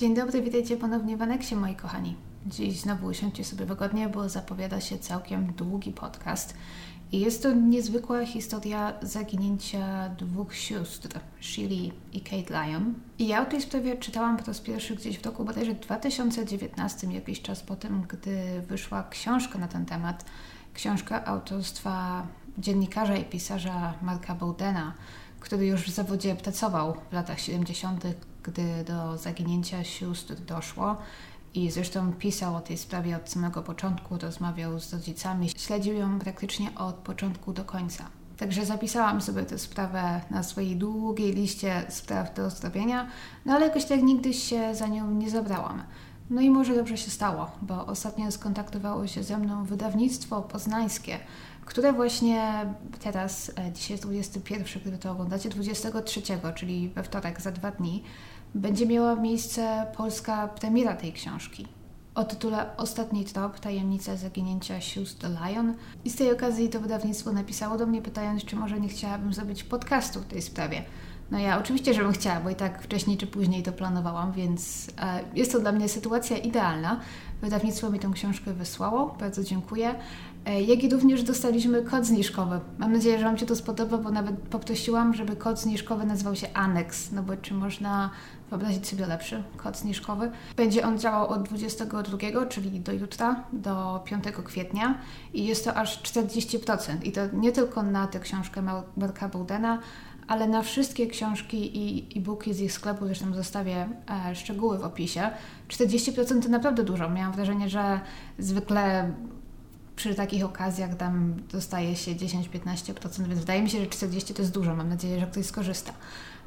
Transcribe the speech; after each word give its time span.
Dzień 0.00 0.14
dobry, 0.14 0.42
witajcie 0.42 0.76
ponownie 0.76 1.16
w 1.16 1.22
Aneksie, 1.22 1.56
moi 1.56 1.74
kochani. 1.74 2.16
Dziś 2.46 2.80
znowu 2.80 3.06
usiądźcie 3.06 3.44
sobie 3.44 3.66
wygodnie, 3.66 4.08
bo 4.08 4.28
zapowiada 4.28 4.80
się 4.80 4.98
całkiem 4.98 5.52
długi 5.52 5.92
podcast. 5.92 6.54
I 7.12 7.20
jest 7.20 7.42
to 7.42 7.52
niezwykła 7.52 8.26
historia 8.26 8.92
zaginięcia 9.02 10.08
dwóch 10.08 10.54
sióstr, 10.54 11.20
Shirley 11.40 11.92
i 12.12 12.20
Kate 12.20 12.66
Lyon. 12.66 12.94
I 13.18 13.26
ja 13.28 13.42
o 13.42 13.46
tej 13.46 13.62
sprawie 13.62 13.96
czytałam 13.96 14.36
po 14.36 14.44
raz 14.44 14.60
pierwszy 14.60 14.96
gdzieś 14.96 15.18
w 15.18 15.26
roku 15.26 15.44
bodajże 15.44 15.74
2019, 15.74 17.06
jakiś 17.06 17.42
czas 17.42 17.62
po 17.62 17.76
tym, 17.76 18.02
gdy 18.08 18.62
wyszła 18.68 19.04
książka 19.10 19.58
na 19.58 19.68
ten 19.68 19.86
temat. 19.86 20.24
Książka 20.74 21.24
autorstwa 21.24 22.26
dziennikarza 22.58 23.16
i 23.16 23.24
pisarza 23.24 23.94
Marka 24.02 24.34
Bowdena, 24.34 24.94
który 25.40 25.66
już 25.66 25.82
w 25.82 25.94
zawodzie 25.94 26.34
pracował 26.34 26.96
w 27.10 27.12
latach 27.12 27.40
70., 27.40 28.04
gdy 28.42 28.84
do 28.84 29.18
zaginięcia 29.18 29.84
sióstr 29.84 30.34
doszło. 30.34 30.96
I 31.54 31.70
zresztą 31.70 32.12
pisał 32.12 32.56
o 32.56 32.60
tej 32.60 32.78
sprawie 32.78 33.16
od 33.16 33.30
samego 33.30 33.62
początku, 33.62 34.18
rozmawiał 34.18 34.80
z 34.80 34.92
rodzicami, 34.92 35.48
śledził 35.48 35.94
ją 35.94 36.18
praktycznie 36.18 36.74
od 36.74 36.94
początku 36.94 37.52
do 37.52 37.64
końca. 37.64 38.04
Także 38.36 38.66
zapisałam 38.66 39.20
sobie 39.20 39.42
tę 39.42 39.58
sprawę 39.58 40.20
na 40.30 40.42
swojej 40.42 40.76
długiej 40.76 41.32
liście 41.32 41.84
spraw 41.88 42.34
do 42.34 42.50
zrobienia, 42.50 43.08
no 43.44 43.54
ale 43.54 43.66
jakoś 43.66 43.84
tak 43.84 44.02
nigdy 44.02 44.34
się 44.34 44.74
za 44.74 44.86
nią 44.86 45.10
nie 45.10 45.30
zabrałam. 45.30 45.82
No 46.30 46.40
i 46.40 46.50
może 46.50 46.74
dobrze 46.74 46.96
się 46.96 47.10
stało, 47.10 47.50
bo 47.62 47.86
ostatnio 47.86 48.30
skontaktowało 48.30 49.06
się 49.06 49.22
ze 49.22 49.38
mną 49.38 49.64
wydawnictwo 49.64 50.42
poznańskie, 50.42 51.18
które 51.64 51.92
właśnie 51.92 52.66
teraz, 53.00 53.52
e, 53.58 53.72
dzisiaj 53.72 53.90
jest 53.90 54.02
21, 54.02 54.82
gdy 54.82 54.98
to 54.98 55.10
oglądacie, 55.10 55.48
23, 55.48 56.22
czyli 56.54 56.88
we 56.88 57.02
wtorek, 57.02 57.40
za 57.40 57.50
dwa 57.50 57.70
dni, 57.70 58.02
będzie 58.54 58.86
miała 58.86 59.16
miejsce 59.16 59.86
polska 59.96 60.48
premiera 60.48 60.96
tej 60.96 61.12
książki 61.12 61.66
o 62.14 62.24
tytule 62.24 62.76
Ostatni 62.76 63.24
trop, 63.24 63.60
tajemnica 63.60 64.16
zaginięcia 64.16 64.80
sióstr 64.80 65.26
Lion. 65.26 65.74
I 66.04 66.10
z 66.10 66.16
tej 66.16 66.32
okazji 66.32 66.68
to 66.68 66.80
wydawnictwo 66.80 67.32
napisało 67.32 67.78
do 67.78 67.86
mnie 67.86 68.02
pytając, 68.02 68.44
czy 68.44 68.56
może 68.56 68.80
nie 68.80 68.88
chciałabym 68.88 69.34
zrobić 69.34 69.64
podcastu 69.64 70.20
w 70.20 70.24
tej 70.24 70.42
sprawie. 70.42 70.82
No 71.30 71.38
ja 71.38 71.58
oczywiście, 71.58 71.94
żebym 71.94 72.12
chciała, 72.12 72.40
bo 72.40 72.50
i 72.50 72.54
tak 72.54 72.82
wcześniej 72.82 73.16
czy 73.16 73.26
później 73.26 73.62
to 73.62 73.72
planowałam, 73.72 74.32
więc 74.32 74.90
e, 74.98 75.20
jest 75.34 75.52
to 75.52 75.60
dla 75.60 75.72
mnie 75.72 75.88
sytuacja 75.88 76.36
idealna. 76.36 77.00
Wydawnictwo 77.42 77.90
mi 77.90 77.98
tę 77.98 78.10
książkę 78.14 78.52
wysłało, 78.52 79.16
bardzo 79.20 79.44
dziękuję. 79.44 79.94
E, 80.44 80.62
jak 80.62 80.84
i 80.84 80.88
również 80.88 81.22
dostaliśmy 81.22 81.82
kod 81.82 82.06
zniżkowy. 82.06 82.60
Mam 82.78 82.92
nadzieję, 82.92 83.18
że 83.18 83.24
Wam 83.24 83.38
się 83.38 83.46
to 83.46 83.56
spodoba, 83.56 83.98
bo 83.98 84.10
nawet 84.10 84.36
poprosiłam, 84.36 85.14
żeby 85.14 85.36
kod 85.36 85.60
zniżkowy 85.60 86.06
nazywał 86.06 86.36
się 86.36 86.46
Annex, 86.54 87.12
no 87.12 87.22
bo 87.22 87.36
czy 87.36 87.54
można 87.54 88.10
wyobrazić 88.50 88.88
sobie 88.88 89.06
lepszy 89.06 89.42
kod 89.56 89.76
zniżkowy. 89.76 90.30
Będzie 90.56 90.86
on 90.86 90.98
działał 90.98 91.28
od 91.28 91.42
22, 91.42 92.46
czyli 92.46 92.80
do 92.80 92.92
jutra, 92.92 93.44
do 93.52 94.02
5 94.04 94.24
kwietnia 94.44 94.98
i 95.34 95.46
jest 95.46 95.64
to 95.64 95.74
aż 95.74 96.02
40%. 96.02 97.04
I 97.04 97.12
to 97.12 97.20
nie 97.32 97.52
tylko 97.52 97.82
na 97.82 98.06
tę 98.06 98.20
książkę 98.20 98.62
Marka 98.96 99.28
Bowdena, 99.28 99.78
ale 100.28 100.48
na 100.48 100.62
wszystkie 100.62 101.06
książki 101.06 101.78
i 101.78 102.18
e-booki 102.18 102.54
z 102.54 102.60
ich 102.60 102.72
sklepu, 102.72 103.06
zresztą 103.06 103.34
zostawię 103.34 103.88
e, 104.28 104.34
szczegóły 104.34 104.78
w 104.78 104.84
opisie. 104.84 105.30
40% 105.68 106.42
to 106.42 106.48
naprawdę 106.48 106.84
dużo. 106.84 107.10
Miałam 107.10 107.32
wrażenie, 107.32 107.68
że 107.68 108.00
zwykle 108.38 109.12
przy 110.00 110.14
takich 110.14 110.44
okazjach 110.44 110.96
tam 110.96 111.34
dostaje 111.52 111.96
się 111.96 112.14
10-15%, 112.14 113.28
więc 113.28 113.40
wydaje 113.40 113.62
mi 113.62 113.70
się, 113.70 113.80
że 113.80 113.86
40% 113.86 114.34
to 114.34 114.42
jest 114.42 114.54
dużo. 114.54 114.76
Mam 114.76 114.88
nadzieję, 114.88 115.20
że 115.20 115.26
ktoś 115.26 115.46
skorzysta. 115.46 115.92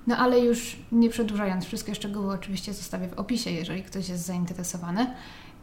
No 0.07 0.17
ale 0.17 0.39
już 0.39 0.77
nie 0.91 1.09
przedłużając, 1.09 1.65
wszystkie 1.65 1.95
szczegóły 1.95 2.33
oczywiście 2.33 2.73
zostawię 2.73 3.07
w 3.07 3.13
opisie, 3.13 3.51
jeżeli 3.51 3.83
ktoś 3.83 4.09
jest 4.09 4.25
zainteresowany. 4.25 5.07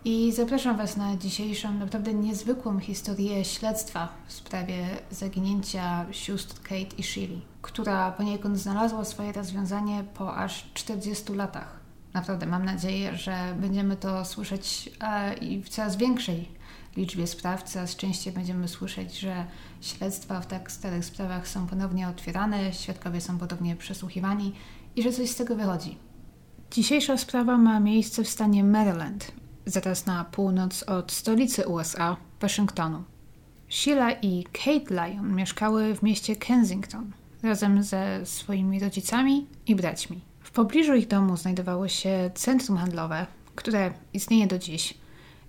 I 0.05 0.33
zapraszam 0.33 0.77
Was 0.77 0.97
na 0.97 1.17
dzisiejszą, 1.17 1.75
naprawdę 1.75 2.15
niezwykłą 2.15 2.79
historię 2.79 3.45
śledztwa 3.45 4.09
w 4.27 4.33
sprawie 4.33 4.87
zaginięcia 5.11 6.07
sióstr 6.11 6.63
Kate 6.63 6.97
i 6.99 7.03
Shirley, 7.03 7.43
która 7.63 8.13
poniekąd 8.13 8.59
znalazła 8.59 9.05
swoje 9.05 9.33
rozwiązanie 9.33 10.05
po 10.15 10.37
aż 10.37 10.71
40 10.75 11.35
latach. 11.35 11.81
Naprawdę 12.15 12.47
mam 12.47 12.65
nadzieję, 12.65 13.17
że 13.17 13.55
będziemy 13.61 13.97
to 13.97 14.25
słyszeć 14.25 14.91
e, 15.01 15.35
i 15.35 15.63
w 15.63 15.69
coraz 15.69 15.97
większej 15.97 16.60
liczbie 16.97 17.27
spraw. 17.27 17.63
Coraz 17.63 17.97
częściej 17.97 18.33
będziemy 18.33 18.69
słyszeć, 18.69 19.19
że 19.19 19.47
śledztwa 19.81 20.41
w 20.41 20.47
tak 20.47 20.73
starych 20.73 21.05
sprawach 21.05 21.49
są 21.49 21.67
ponownie 21.67 22.09
otwierane, 22.09 22.73
świadkowie 22.73 23.21
są 23.21 23.39
ponownie 23.39 23.77
przesłuchiwani 23.77 24.53
i 24.97 25.03
że 25.03 25.13
coś 25.13 25.31
z 25.31 25.37
tego 25.37 25.57
wychodzi. 25.57 25.99
Dzisiejsza 26.71 27.17
sprawa 27.17 27.59
ma 27.59 27.81
miejsce 27.81 28.25
w 28.25 28.29
stanie 28.29 28.65
Maryland, 28.65 29.33
zaraz 29.67 30.07
na 30.07 30.25
północ 30.25 30.83
od 30.83 31.13
stolicy 31.13 31.69
USA, 31.69 32.17
Waszyngtonu. 32.41 33.05
Sheila 33.69 34.13
i 34.13 34.45
Kate 34.53 34.95
Lyon 34.95 35.35
mieszkały 35.35 35.95
w 35.95 36.03
mieście 36.03 36.37
Kensington 36.37 37.13
razem 37.43 37.83
ze 37.83 38.27
swoimi 38.27 38.81
rodzicami 38.81 39.47
i 39.67 39.75
braćmi. 39.75 40.21
W 40.41 40.51
pobliżu 40.51 40.95
ich 40.95 41.09
domu 41.09 41.37
znajdowało 41.37 41.89
się 41.89 42.31
centrum 42.35 42.77
handlowe, 42.77 43.27
które 43.55 43.93
istnieje 44.13 44.47
do 44.47 44.59
dziś 44.59 44.95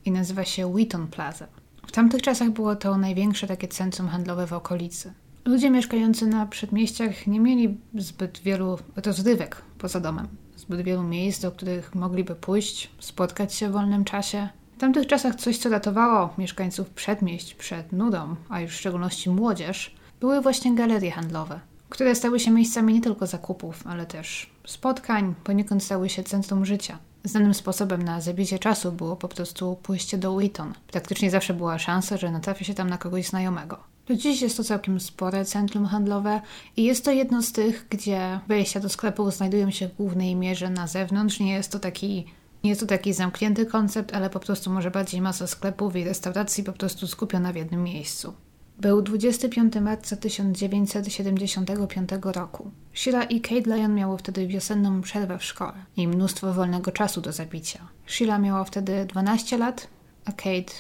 i 0.06 0.12
nazywa 0.12 0.46
się 0.46 0.74
Wheaton 0.74 1.08
Plaza. 1.08 1.48
W 1.88 1.92
tamtych 1.92 2.22
czasach 2.22 2.50
było 2.50 2.76
to 2.76 2.98
największe 2.98 3.48
takie 3.48 3.68
centrum 3.68 4.08
handlowe 4.08 4.48
w 4.48 4.54
okolicy. 4.54 5.14
Ludzie 5.46 5.70
mieszkający 5.70 6.28
na 6.28 6.46
przedmieściach 6.46 7.28
nie 7.28 7.40
mieli 7.40 7.78
zbyt 7.96 8.40
wielu 8.40 8.78
rozrywek 8.96 9.62
poza 9.78 10.00
domem 10.00 10.28
zbyt 10.62 10.82
wielu 10.82 11.04
miejsc, 11.04 11.42
do 11.42 11.52
których 11.52 11.96
mogliby 11.96 12.36
pójść, 12.36 12.90
spotkać 13.00 13.54
się 13.54 13.70
w 13.70 13.72
wolnym 13.72 14.06
czasie. 14.06 14.50
W 14.78 14.80
tamtych 14.80 15.08
czasach 15.08 15.36
coś, 15.36 15.58
co 15.58 15.70
ratowało 15.70 16.34
mieszkańców 16.38 16.90
przedmieść 16.90 17.54
przed 17.54 17.92
nudą, 17.92 18.36
a 18.50 18.62
już 18.62 18.72
w 18.72 18.80
szczególności 18.80 19.30
młodzież, 19.30 19.96
były 20.20 20.42
właśnie 20.42 20.76
galerie 20.76 21.12
handlowe, 21.12 21.60
które 21.90 22.16
stały 22.16 22.40
się 22.40 22.52
miejscami 22.52 22.94
nie 22.94 23.02
tylko 23.02 23.28
zakupów, 23.28 23.88
ale 23.88 24.06
też 24.06 24.50
spotkań, 24.66 25.36
poniekąd 25.44 25.84
stały 25.84 26.10
się 26.10 26.24
centrum 26.24 26.66
życia. 26.66 26.98
Znanym 27.24 27.54
sposobem 27.54 28.02
na 28.02 28.22
zabicie 28.22 28.60
czasu 28.60 28.92
było 28.92 29.16
po 29.16 29.28
prostu 29.28 29.78
pójście 29.84 30.18
do 30.18 30.36
Wheaton. 30.36 30.74
Praktycznie 30.88 31.32
zawsze 31.32 31.54
była 31.54 31.80
szansa, 31.80 32.18
że 32.18 32.32
natrafi 32.32 32.66
się 32.66 32.74
tam 32.74 32.90
na 32.90 32.98
kogoś 32.98 33.28
znajomego. 33.28 33.78
Do 34.08 34.16
dziś 34.16 34.42
jest 34.42 34.58
to 34.58 34.64
całkiem 34.64 35.00
spore 35.00 35.46
centrum 35.46 35.86
handlowe 35.86 36.42
i 36.78 36.84
jest 36.84 37.06
to 37.06 37.12
jedno 37.12 37.42
z 37.42 37.52
tych, 37.52 37.88
gdzie 37.90 38.40
wejścia 38.48 38.80
do 38.80 38.90
sklepu 38.90 39.32
znajdują 39.32 39.72
się 39.72 39.88
w 39.88 39.96
głównej 39.96 40.36
mierze 40.36 40.70
na 40.70 40.88
zewnątrz. 40.88 41.40
Nie 41.40 41.54
jest 41.54 41.72
to 41.72 41.80
taki 41.80 42.26
nie 42.64 42.70
jest 42.70 42.82
to 42.82 42.88
taki 42.88 43.14
zamknięty 43.14 43.66
koncept, 43.66 44.14
ale 44.14 44.30
po 44.30 44.40
prostu 44.40 44.70
może 44.70 44.92
bardziej 44.92 45.22
masa 45.22 45.48
sklepów 45.48 45.96
i 45.96 46.04
restauracji 46.04 46.64
po 46.64 46.74
prostu 46.74 47.08
skupiona 47.08 47.54
w 47.54 47.56
jednym 47.56 47.84
miejscu. 47.84 48.34
Był 48.82 49.02
25 49.02 49.76
marca 49.76 50.16
1975 50.16 52.10
roku. 52.24 52.72
Sheila 52.94 53.24
i 53.24 53.42
Kate 53.42 53.76
Lyon 53.76 53.96
miały 53.96 54.18
wtedy 54.18 54.48
wiosenną 54.48 55.02
przerwę 55.02 55.38
w 55.38 55.44
szkole 55.44 55.74
i 55.98 56.08
mnóstwo 56.08 56.54
wolnego 56.54 56.92
czasu 56.92 57.22
do 57.22 57.32
zabicia. 57.32 57.88
Sheila 58.06 58.40
miała 58.40 58.64
wtedy 58.64 59.06
12 59.06 59.58
lat, 59.58 59.88
a 60.26 60.32
Kate 60.32 60.74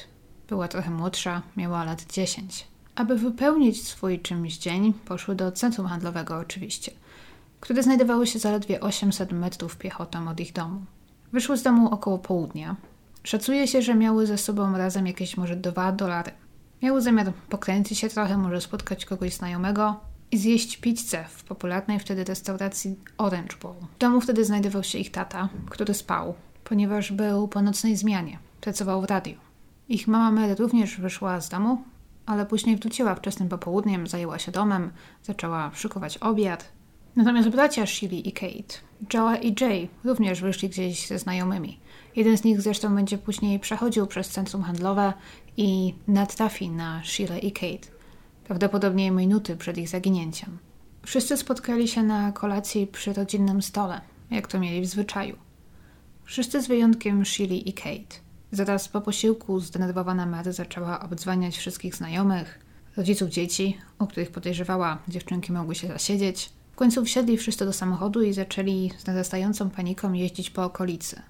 była 0.49 0.67
trochę 0.67 0.91
młodsza, 0.91 1.41
miała 1.57 1.83
lat 1.83 2.05
10. 2.13 2.67
Aby 2.95 3.15
wypełnić 3.17 3.87
swój 3.87 4.19
czymś 4.19 4.57
dzień, 4.57 4.93
poszły 4.93 5.35
do 5.35 5.51
centrum 5.51 5.87
handlowego 5.87 6.37
oczywiście, 6.37 6.91
które 7.59 7.83
znajdowało 7.83 8.25
się 8.25 8.39
zaledwie 8.39 8.79
800 8.79 9.31
metrów 9.31 9.77
piechotą 9.77 10.29
od 10.29 10.39
ich 10.39 10.53
domu. 10.53 10.81
Wyszły 11.33 11.57
z 11.57 11.63
domu 11.63 11.89
około 11.93 12.19
południa. 12.19 12.75
Szacuje 13.23 13.67
się, 13.67 13.81
że 13.81 13.95
miały 13.95 14.27
ze 14.27 14.37
sobą 14.37 14.77
razem 14.77 15.07
jakieś 15.07 15.37
może 15.37 15.55
2 15.55 15.91
dolary. 15.91 16.31
Miały 16.81 17.01
zamiar 17.01 17.33
pokręcić 17.49 17.99
się 17.99 18.09
trochę, 18.09 18.37
może 18.37 18.61
spotkać 18.61 19.05
kogoś 19.05 19.33
znajomego 19.33 19.95
i 20.31 20.37
zjeść 20.37 20.77
pizzę 20.77 21.25
w 21.29 21.43
popularnej 21.43 21.99
wtedy 21.99 22.23
restauracji 22.23 22.95
Orange 23.17 23.55
Bowl. 23.61 23.75
W 23.95 23.97
domu 23.97 24.21
wtedy 24.21 24.45
znajdował 24.45 24.83
się 24.83 24.97
ich 24.97 25.11
tata, 25.11 25.49
który 25.69 25.93
spał, 25.93 26.33
ponieważ 26.63 27.11
był 27.11 27.47
po 27.47 27.61
nocnej 27.61 27.95
zmianie. 27.95 28.39
Pracował 28.61 29.01
w 29.01 29.05
radiu. 29.05 29.35
Ich 29.89 30.07
mama 30.07 30.31
Mary 30.31 30.55
również 30.55 30.99
wyszła 30.99 31.41
z 31.41 31.49
domu, 31.49 31.83
ale 32.25 32.45
później 32.45 32.77
wróciła 32.77 33.15
wczesnym 33.15 33.49
popołudniem, 33.49 34.07
zajęła 34.07 34.39
się 34.39 34.51
domem, 34.51 34.91
zaczęła 35.23 35.71
szykować 35.73 36.17
obiad. 36.17 36.71
Natomiast 37.15 37.49
bracia 37.49 37.85
Shirley 37.85 38.29
i 38.29 38.31
Kate, 38.31 38.77
Joa 39.13 39.35
i 39.35 39.55
Jay, 39.61 39.87
również 40.03 40.41
wyszli 40.41 40.69
gdzieś 40.69 41.07
ze 41.07 41.19
znajomymi. 41.19 41.79
Jeden 42.15 42.37
z 42.37 42.43
nich 42.43 42.61
zresztą 42.61 42.95
będzie 42.95 43.17
później 43.17 43.59
przechodził 43.59 44.07
przez 44.07 44.29
centrum 44.29 44.63
handlowe 44.63 45.13
i 45.57 45.93
natrafi 46.07 46.69
na 46.69 47.01
Shirley 47.03 47.47
i 47.47 47.51
Kate, 47.51 47.87
prawdopodobnie 48.43 49.11
minuty 49.11 49.57
przed 49.57 49.77
ich 49.77 49.89
zaginięciem. 49.89 50.57
Wszyscy 51.05 51.37
spotkali 51.37 51.87
się 51.87 52.03
na 52.03 52.31
kolacji 52.31 52.87
przy 52.87 53.13
rodzinnym 53.13 53.61
stole, 53.61 54.01
jak 54.31 54.47
to 54.47 54.59
mieli 54.59 54.81
w 54.81 54.85
zwyczaju. 54.85 55.35
Wszyscy 56.23 56.61
z 56.61 56.67
wyjątkiem 56.67 57.25
Shirley 57.25 57.69
i 57.69 57.73
Kate– 57.73 58.15
Zaraz 58.53 58.87
po 58.87 59.01
posiłku 59.01 59.59
zdenerwowana 59.59 60.25
Mary 60.25 60.53
zaczęła 60.53 60.99
obdzwaniać 60.99 61.57
wszystkich 61.57 61.95
znajomych, 61.95 62.59
rodziców 62.97 63.29
dzieci, 63.29 63.77
o 63.99 64.07
których 64.07 64.31
podejrzewała, 64.31 64.97
dziewczynki 65.07 65.51
mogły 65.51 65.75
się 65.75 65.87
zasiedzieć. 65.87 66.49
W 66.71 66.75
końcu 66.75 67.05
wsiedli 67.05 67.37
wszyscy 67.37 67.65
do 67.65 67.73
samochodu 67.73 68.21
i 68.21 68.33
zaczęli 68.33 68.91
z 68.97 69.05
narastającą 69.07 69.69
paniką 69.69 70.13
jeździć 70.13 70.49
po 70.49 70.63
okolicy. 70.63 71.21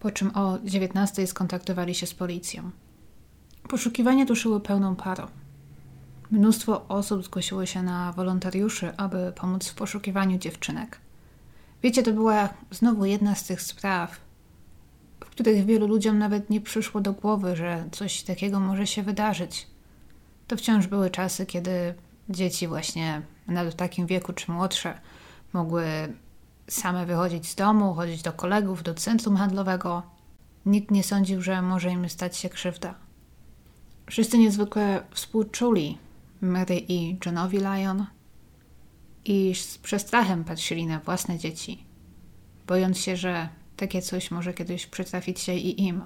po 0.00 0.10
czym 0.10 0.36
o 0.36 0.58
19 0.64 1.26
skontaktowali 1.26 1.94
się 1.94 2.06
z 2.06 2.14
policją. 2.14 2.70
Poszukiwania 3.70 4.24
duszyły 4.24 4.60
pełną 4.60 4.96
parą. 4.96 5.26
Mnóstwo 6.30 6.88
osób 6.88 7.24
zgłosiło 7.24 7.66
się 7.66 7.82
na 7.82 8.12
wolontariuszy, 8.12 8.96
aby 8.96 9.32
pomóc 9.36 9.68
w 9.68 9.74
poszukiwaniu 9.74 10.38
dziewczynek. 10.38 10.98
Wiecie, 11.82 12.02
to 12.02 12.12
była 12.12 12.48
znowu 12.70 13.04
jedna 13.04 13.34
z 13.34 13.44
tych 13.44 13.62
spraw, 13.62 14.20
w 15.20 15.30
których 15.30 15.66
wielu 15.66 15.86
ludziom 15.86 16.18
nawet 16.18 16.50
nie 16.50 16.60
przyszło 16.60 17.00
do 17.00 17.12
głowy, 17.12 17.56
że 17.56 17.84
coś 17.92 18.22
takiego 18.22 18.60
może 18.60 18.86
się 18.86 19.02
wydarzyć. 19.02 19.66
To 20.46 20.56
wciąż 20.56 20.86
były 20.86 21.10
czasy, 21.10 21.46
kiedy 21.46 21.94
dzieci 22.28 22.68
właśnie 22.68 23.22
nawet 23.48 23.74
w 23.74 23.76
takim 23.76 24.06
wieku 24.06 24.32
czy 24.32 24.52
młodsze 24.52 25.00
mogły 25.52 25.84
same 26.68 27.06
wychodzić 27.06 27.48
z 27.48 27.54
domu, 27.54 27.94
chodzić 27.94 28.22
do 28.22 28.32
kolegów, 28.32 28.82
do 28.82 28.94
centrum 28.94 29.36
handlowego. 29.36 30.02
Nikt 30.66 30.90
nie 30.90 31.02
sądził, 31.02 31.42
że 31.42 31.62
może 31.62 31.90
im 31.90 32.08
stać 32.08 32.36
się 32.36 32.48
krzywda. 32.48 33.09
Wszyscy 34.10 34.38
niezwykle 34.38 35.02
współczuli 35.10 35.98
Mary 36.40 36.80
i 36.88 37.16
Johnowi 37.26 37.58
Lyon 37.58 38.06
i 39.24 39.54
z 39.54 39.78
przestrachem 39.78 40.44
patrzyli 40.44 40.86
na 40.86 41.00
własne 41.00 41.38
dzieci, 41.38 41.84
bojąc 42.66 42.98
się, 42.98 43.16
że 43.16 43.48
takie 43.76 44.02
coś 44.02 44.30
może 44.30 44.54
kiedyś 44.54 44.86
przytrafić 44.86 45.40
się 45.40 45.54
i 45.54 45.82
im. 45.82 46.02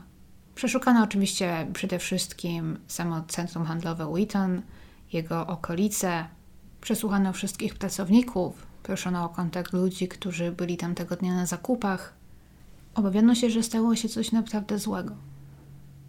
Przeszukano 0.54 1.02
oczywiście 1.02 1.66
przede 1.72 1.98
wszystkim 1.98 2.78
samo 2.86 3.22
centrum 3.28 3.64
handlowe 3.64 4.12
Wheaton, 4.12 4.62
jego 5.12 5.46
okolice, 5.46 6.24
przesłuchano 6.80 7.32
wszystkich 7.32 7.74
pracowników, 7.74 8.66
proszono 8.82 9.24
o 9.24 9.28
kontakt 9.28 9.72
ludzi, 9.72 10.08
którzy 10.08 10.52
byli 10.52 10.76
tam 10.76 10.94
tego 10.94 11.16
dnia 11.16 11.34
na 11.34 11.46
zakupach. 11.46 12.14
Obawiano 12.94 13.34
się, 13.34 13.50
że 13.50 13.62
stało 13.62 13.96
się 13.96 14.08
coś 14.08 14.32
naprawdę 14.32 14.78
złego. 14.78 15.16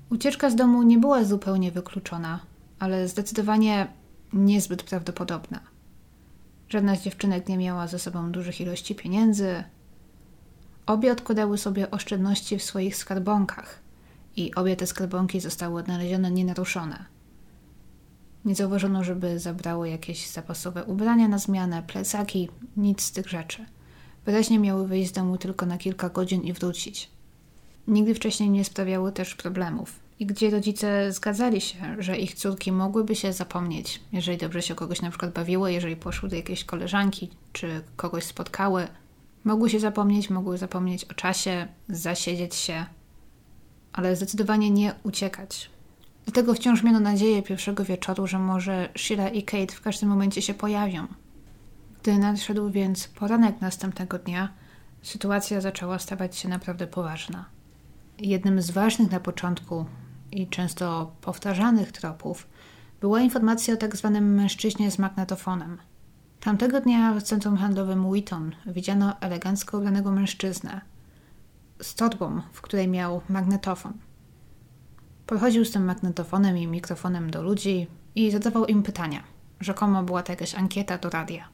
Ucieczka 0.10 0.50
z 0.50 0.56
domu 0.56 0.84
nie 0.84 0.98
była 0.98 1.24
zupełnie 1.24 1.72
wykluczona, 1.72 2.40
ale 2.80 3.08
zdecydowanie 3.08 3.88
niezbyt 4.34 4.84
prawdopodobna. 4.84 5.60
Żadna 6.70 6.96
z 6.96 7.02
dziewczynek 7.02 7.50
nie 7.50 7.58
miała 7.58 7.88
ze 7.88 8.00
sobą 8.00 8.32
dużych 8.32 8.62
ilości 8.62 8.96
pieniędzy. 8.96 9.64
Obie 10.86 11.12
odkładały 11.12 11.58
sobie 11.58 11.92
oszczędności 11.92 12.60
w 12.60 12.64
swoich 12.64 12.96
skarbonkach 12.96 13.80
i 14.36 14.56
obie 14.56 14.76
te 14.76 14.88
skarbonki 14.88 15.40
zostały 15.40 15.80
odnalezione 15.80 16.32
nienaruszone. 16.32 17.06
Nie 18.46 18.56
zauważono, 18.56 19.04
żeby 19.04 19.40
zabrały 19.40 19.90
jakieś 19.90 20.30
zapasowe 20.30 20.84
ubrania 20.84 21.28
na 21.28 21.38
zmianę, 21.38 21.84
plecaki, 21.84 22.50
nic 22.78 23.02
z 23.02 23.12
tych 23.12 23.30
rzeczy. 23.30 23.66
Wyraźnie 24.26 24.60
miały 24.60 24.88
wyjść 24.88 25.10
z 25.10 25.14
domu 25.14 25.38
tylko 25.38 25.66
na 25.66 25.78
kilka 25.78 26.10
godzin 26.10 26.42
i 26.42 26.54
wrócić. 26.54 27.15
Nigdy 27.88 28.16
wcześniej 28.16 28.50
nie 28.50 28.66
sprawiały 28.66 29.12
też 29.12 29.36
problemów. 29.36 30.00
I 30.20 30.26
gdzie 30.26 30.50
rodzice 30.50 31.12
zgadzali 31.12 31.62
się, 31.62 31.96
że 32.00 32.18
ich 32.18 32.36
córki 32.36 32.72
mogłyby 32.72 33.16
się 33.16 33.34
zapomnieć, 33.34 34.02
jeżeli 34.12 34.38
dobrze 34.38 34.62
się 34.62 34.76
kogoś 34.76 35.02
na 35.02 35.10
przykład 35.10 35.34
bawiły, 35.34 35.74
jeżeli 35.74 35.96
poszły 35.96 36.30
do 36.30 36.36
jakiejś 36.36 36.64
koleżanki, 36.64 37.30
czy 37.54 37.82
kogoś 37.96 38.24
spotkały, 38.24 38.88
mogły 39.44 39.70
się 39.70 39.80
zapomnieć, 39.80 40.30
mogły 40.30 40.58
zapomnieć 40.58 41.06
o 41.06 41.14
czasie, 41.14 41.68
zasiedzieć 41.90 42.56
się, 42.56 42.86
ale 43.94 44.16
zdecydowanie 44.16 44.72
nie 44.72 44.96
uciekać. 45.04 45.70
Dlatego 46.26 46.54
wciąż 46.54 46.84
miano 46.84 47.00
nadzieję 47.00 47.44
pierwszego 47.44 47.86
wieczoru, 47.86 48.28
że 48.28 48.40
może 48.40 48.90
Sheila 48.98 49.30
i 49.30 49.44
Kate 49.44 49.76
w 49.76 49.82
każdym 49.82 50.10
momencie 50.10 50.42
się 50.42 50.54
pojawią. 50.54 51.08
Gdy 52.02 52.18
nadszedł 52.18 52.70
więc 52.70 53.08
poranek 53.08 53.62
następnego 53.62 54.20
dnia, 54.20 54.54
sytuacja 55.02 55.62
zaczęła 55.62 56.00
stawać 56.00 56.38
się 56.38 56.50
naprawdę 56.50 56.88
poważna. 56.88 57.55
Jednym 58.20 58.62
z 58.62 58.72
ważnych 58.72 59.12
na 59.12 59.20
początku 59.20 59.86
i 60.32 60.48
często 60.48 61.12
powtarzanych 61.22 61.92
tropów 61.92 62.48
była 63.02 63.22
informacja 63.22 63.74
o 63.74 63.78
tak 63.78 63.96
zwanym 63.96 64.34
mężczyźnie 64.36 64.92
z 64.92 65.00
magnetofonem. 65.00 65.78
Tamtego 66.40 66.82
dnia 66.82 67.14
w 67.14 67.24
centrum 67.24 67.58
handlowym 67.58 68.12
Wheaton 68.12 68.52
widziano 68.66 69.20
elegancko 69.22 69.78
ubranego 69.78 70.12
mężczyznę 70.12 70.82
z 71.82 71.96
torbą, 71.96 72.42
w 72.54 72.62
której 72.62 72.88
miał 72.88 73.22
magnetofon. 73.30 73.94
Podchodził 75.28 75.66
z 75.66 75.72
tym 75.72 75.86
magnetofonem 75.86 76.58
i 76.58 76.68
mikrofonem 76.68 77.32
do 77.32 77.44
ludzi 77.44 77.88
i 78.16 78.32
zadawał 78.32 78.66
im 78.66 78.84
pytania. 78.84 79.24
Rzekomo 79.60 80.04
była 80.04 80.24
to 80.24 80.32
jakaś 80.32 80.56
ankieta 80.56 80.98
do 80.98 81.10
radia. 81.10 81.50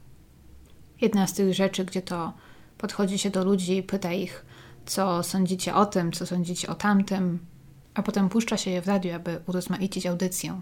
Jedna 1.02 1.28
z 1.28 1.34
tych 1.34 1.54
rzeczy, 1.54 1.86
gdzie 1.86 2.02
to 2.02 2.34
podchodzi 2.78 3.18
się 3.18 3.30
do 3.30 3.46
ludzi 3.46 3.78
i 3.78 3.84
pyta 3.84 4.14
ich, 4.14 4.46
co 4.86 5.24
sądzicie 5.24 5.76
o 5.76 5.86
tym, 5.86 6.12
co 6.12 6.26
sądzicie 6.26 6.68
o 6.68 6.76
tamtym, 6.76 7.40
a 7.94 8.04
potem 8.04 8.30
puszcza 8.30 8.58
się 8.58 8.72
je 8.72 8.82
w 8.82 8.88
radio, 8.88 9.16
aby 9.16 9.40
urozmaicić 9.48 10.06
audycję. 10.06 10.62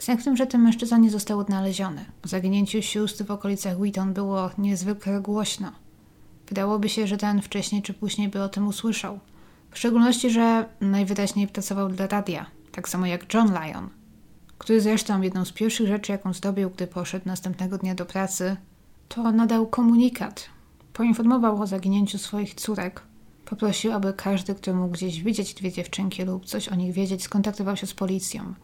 Z 0.00 0.24
tym, 0.24 0.36
że 0.36 0.46
ten 0.46 0.62
mężczyzna 0.62 0.98
nie 0.98 1.10
został 1.10 1.38
odnaleziony. 1.38 2.04
O 2.24 2.28
zaginięciu 2.28 2.82
sióstr 2.82 3.24
w 3.24 3.30
okolicach 3.30 3.76
Wheaton 3.78 4.12
było 4.12 4.50
niezwykle 4.58 5.20
głośno. 5.20 5.72
Wydałoby 6.48 6.88
się, 6.88 7.06
że 7.06 7.16
ten 7.16 7.42
wcześniej 7.42 7.82
czy 7.82 7.94
później 7.94 8.28
by 8.28 8.42
o 8.42 8.48
tym 8.48 8.66
usłyszał. 8.66 9.18
W 9.70 9.78
szczególności, 9.78 10.30
że 10.30 10.68
najwyraźniej 10.80 11.48
pracował 11.48 11.88
dla 11.88 12.06
radia, 12.06 12.46
tak 12.72 12.88
samo 12.88 13.06
jak 13.06 13.34
John 13.34 13.48
Lyon, 13.48 13.88
który 14.58 14.80
zresztą 14.80 15.22
jedną 15.22 15.44
z 15.44 15.52
pierwszych 15.52 15.86
rzeczy, 15.86 16.12
jaką 16.12 16.32
zdobył, 16.32 16.70
gdy 16.70 16.86
poszedł 16.86 17.28
następnego 17.28 17.78
dnia 17.78 17.94
do 17.94 18.06
pracy, 18.06 18.56
to 19.08 19.32
nadał 19.32 19.66
komunikat. 19.66 20.48
Poinformował 20.92 21.62
o 21.62 21.66
zaginięciu 21.66 22.18
swoich 22.18 22.54
córek 22.54 23.02
Poprosił, 23.50 23.92
aby 23.92 24.12
każdy, 24.12 24.54
kto 24.54 24.74
mógł 24.74 24.92
gdzieś 24.92 25.22
widzieć 25.22 25.54
dwie 25.54 25.72
dziewczynki 25.72 26.24
lub 26.24 26.44
coś 26.44 26.68
o 26.68 26.74
nich 26.74 26.92
wiedzieć, 26.92 27.22
skontaktował 27.22 27.76
się 27.76 27.86
z 27.86 27.94
policją. 27.94 28.54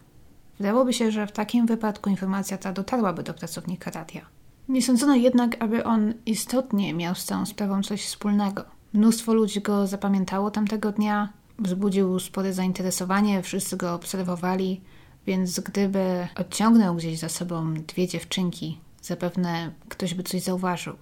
Wydawałoby 0.57 0.93
się, 0.93 1.11
że 1.11 1.27
w 1.27 1.31
takim 1.31 1.65
wypadku 1.65 2.09
informacja 2.09 2.57
ta 2.57 2.73
dotarłaby 2.73 3.23
do 3.23 3.33
pracownika 3.33 3.91
radia. 3.91 4.25
Nie 4.69 4.81
sądzono 4.81 5.15
jednak, 5.15 5.63
aby 5.63 5.83
on 5.83 6.13
istotnie 6.25 6.93
miał 6.93 7.15
z 7.15 7.25
całą 7.25 7.45
sprawą 7.45 7.83
coś 7.83 8.05
wspólnego. 8.05 8.65
Mnóstwo 8.93 9.33
ludzi 9.33 9.61
go 9.61 9.87
zapamiętało 9.87 10.51
tamtego 10.51 10.91
dnia, 10.91 11.33
wzbudził 11.59 12.19
spore 12.19 12.53
zainteresowanie, 12.53 13.41
wszyscy 13.41 13.77
go 13.77 13.93
obserwowali, 13.93 14.81
więc 15.27 15.59
gdyby 15.59 16.27
odciągnął 16.35 16.95
gdzieś 16.95 17.19
za 17.19 17.29
sobą 17.29 17.73
dwie 17.73 18.07
dziewczynki, 18.07 18.79
zapewne 19.01 19.71
ktoś 19.89 20.13
by 20.13 20.23
coś 20.23 20.41
zauważył. 20.41 20.95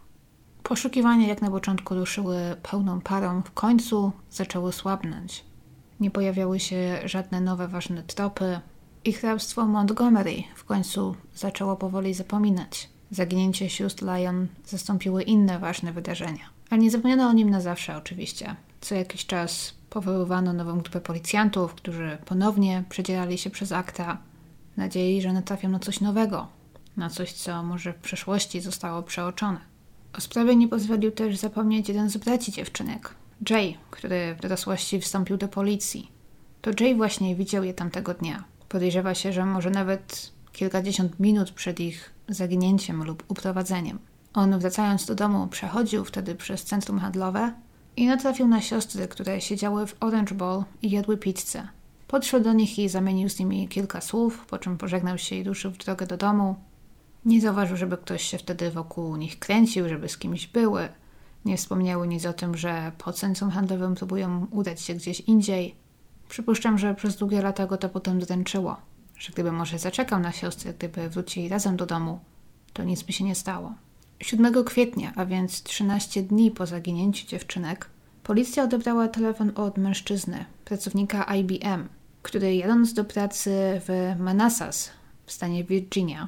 Poszukiwania 0.63 1.27
jak 1.27 1.41
na 1.41 1.51
początku 1.51 1.95
ruszyły 1.95 2.55
pełną 2.71 3.01
parą, 3.01 3.41
w 3.41 3.51
końcu 3.51 4.11
zaczęły 4.31 4.73
słabnąć. 4.73 5.43
Nie 5.99 6.11
pojawiały 6.11 6.59
się 6.59 6.99
żadne 7.05 7.41
nowe 7.41 7.67
ważne 7.67 8.03
tropy. 8.03 8.59
Ich 9.05 9.19
hrabstwo 9.19 9.65
Montgomery 9.65 10.43
w 10.55 10.63
końcu 10.63 11.15
zaczęło 11.35 11.75
powoli 11.75 12.13
zapominać. 12.13 12.89
Zaginięcie 13.11 13.69
sióstr 13.69 14.05
Lyon 14.05 14.47
zastąpiły 14.65 15.23
inne 15.23 15.59
ważne 15.59 15.93
wydarzenia. 15.93 16.49
Ale 16.69 16.81
nie 16.81 16.91
zapomniano 16.91 17.27
o 17.27 17.33
nim 17.33 17.49
na 17.49 17.61
zawsze 17.61 17.97
oczywiście. 17.97 18.55
Co 18.81 18.95
jakiś 18.95 19.25
czas 19.25 19.73
powoływano 19.89 20.53
nową 20.53 20.79
grupę 20.79 21.01
policjantów, 21.01 21.73
którzy 21.73 22.17
ponownie 22.25 22.83
przedzierali 22.89 23.37
się 23.37 23.49
przez 23.49 23.71
akta, 23.71 24.17
w 24.73 24.77
nadziei, 24.77 25.21
że 25.21 25.33
natrafią 25.33 25.69
na 25.69 25.79
coś 25.79 26.01
nowego, 26.01 26.47
na 26.97 27.09
coś, 27.09 27.33
co 27.33 27.63
może 27.63 27.93
w 27.93 27.97
przeszłości 27.97 28.61
zostało 28.61 29.03
przeoczone. 29.03 29.72
O 30.17 30.21
sprawie 30.21 30.55
nie 30.55 30.67
pozwolił 30.67 31.11
też 31.11 31.37
zapomnieć 31.37 31.87
jeden 31.87 32.09
z 32.09 32.17
braci 32.17 32.51
dziewczynek, 32.51 33.15
Jay, 33.49 33.73
który 33.91 34.35
w 34.35 34.41
dorosłości 34.41 34.99
wstąpił 35.01 35.37
do 35.37 35.47
policji. 35.47 36.11
To 36.61 36.71
Jay 36.79 36.95
właśnie 36.95 37.35
widział 37.35 37.63
je 37.63 37.73
tamtego 37.73 38.13
dnia. 38.13 38.43
Podejrzewa 38.69 39.15
się, 39.15 39.33
że 39.33 39.45
może 39.45 39.69
nawet 39.69 40.31
kilkadziesiąt 40.51 41.19
minut 41.19 41.51
przed 41.51 41.79
ich 41.79 42.13
zaginięciem 42.29 43.03
lub 43.03 43.23
uprowadzeniem. 43.27 43.99
On 44.33 44.59
wracając 44.59 45.05
do 45.05 45.15
domu 45.15 45.47
przechodził 45.47 46.05
wtedy 46.05 46.35
przez 46.35 46.63
centrum 46.63 46.99
handlowe 46.99 47.53
i 47.97 48.07
natrafił 48.07 48.47
na 48.47 48.61
siostry, 48.61 49.07
które 49.07 49.41
siedziały 49.41 49.87
w 49.87 49.95
Orange 49.99 50.35
Bowl 50.35 50.63
i 50.81 50.89
jadły 50.89 51.17
pizzę. 51.17 51.67
Podszedł 52.07 52.43
do 52.43 52.53
nich 52.53 52.79
i 52.79 52.89
zamienił 52.89 53.29
z 53.29 53.39
nimi 53.39 53.67
kilka 53.67 54.01
słów, 54.01 54.45
po 54.45 54.59
czym 54.59 54.77
pożegnał 54.77 55.17
się 55.17 55.35
i 55.35 55.43
ruszył 55.43 55.71
w 55.71 55.77
drogę 55.77 56.07
do 56.07 56.17
domu. 56.17 56.55
Nie 57.25 57.41
zauważył, 57.41 57.77
żeby 57.77 57.97
ktoś 57.97 58.23
się 58.23 58.37
wtedy 58.37 58.71
wokół 58.71 59.15
nich 59.15 59.39
kręcił, 59.39 59.89
żeby 59.89 60.09
z 60.09 60.17
kimś 60.17 60.47
były. 60.47 60.89
Nie 61.45 61.57
wspomniały 61.57 62.07
nic 62.07 62.25
o 62.25 62.33
tym, 62.33 62.57
że 62.57 62.91
po 62.97 63.13
centrum 63.13 63.51
handlowym 63.51 63.95
próbują 63.95 64.47
udać 64.51 64.81
się 64.81 64.93
gdzieś 64.93 65.19
indziej. 65.19 65.75
Przypuszczam, 66.29 66.77
że 66.77 66.95
przez 66.95 67.15
długie 67.15 67.41
lata 67.41 67.67
go 67.67 67.77
to 67.77 67.89
potem 67.89 68.19
dręczyło, 68.19 68.77
że 69.17 69.33
gdyby 69.33 69.51
może 69.51 69.79
zaczekał 69.79 70.19
na 70.19 70.31
siostrę, 70.31 70.73
gdyby 70.73 71.09
wrócili 71.09 71.49
razem 71.49 71.77
do 71.77 71.85
domu, 71.85 72.19
to 72.73 72.83
nic 72.83 73.03
by 73.03 73.13
się 73.13 73.23
nie 73.23 73.35
stało. 73.35 73.73
7 74.19 74.63
kwietnia, 74.63 75.13
a 75.15 75.25
więc 75.25 75.63
13 75.63 76.23
dni 76.23 76.51
po 76.51 76.65
zaginięciu 76.65 77.27
dziewczynek, 77.27 77.89
policja 78.23 78.63
odebrała 78.63 79.07
telefon 79.07 79.51
od 79.55 79.77
mężczyzny, 79.77 80.45
pracownika 80.65 81.35
IBM, 81.35 81.89
który 82.21 82.55
jadąc 82.55 82.93
do 82.93 83.05
pracy 83.05 83.81
w 83.87 84.15
Manassas 84.19 84.91
w 85.25 85.31
stanie 85.31 85.63
Virginia, 85.63 86.27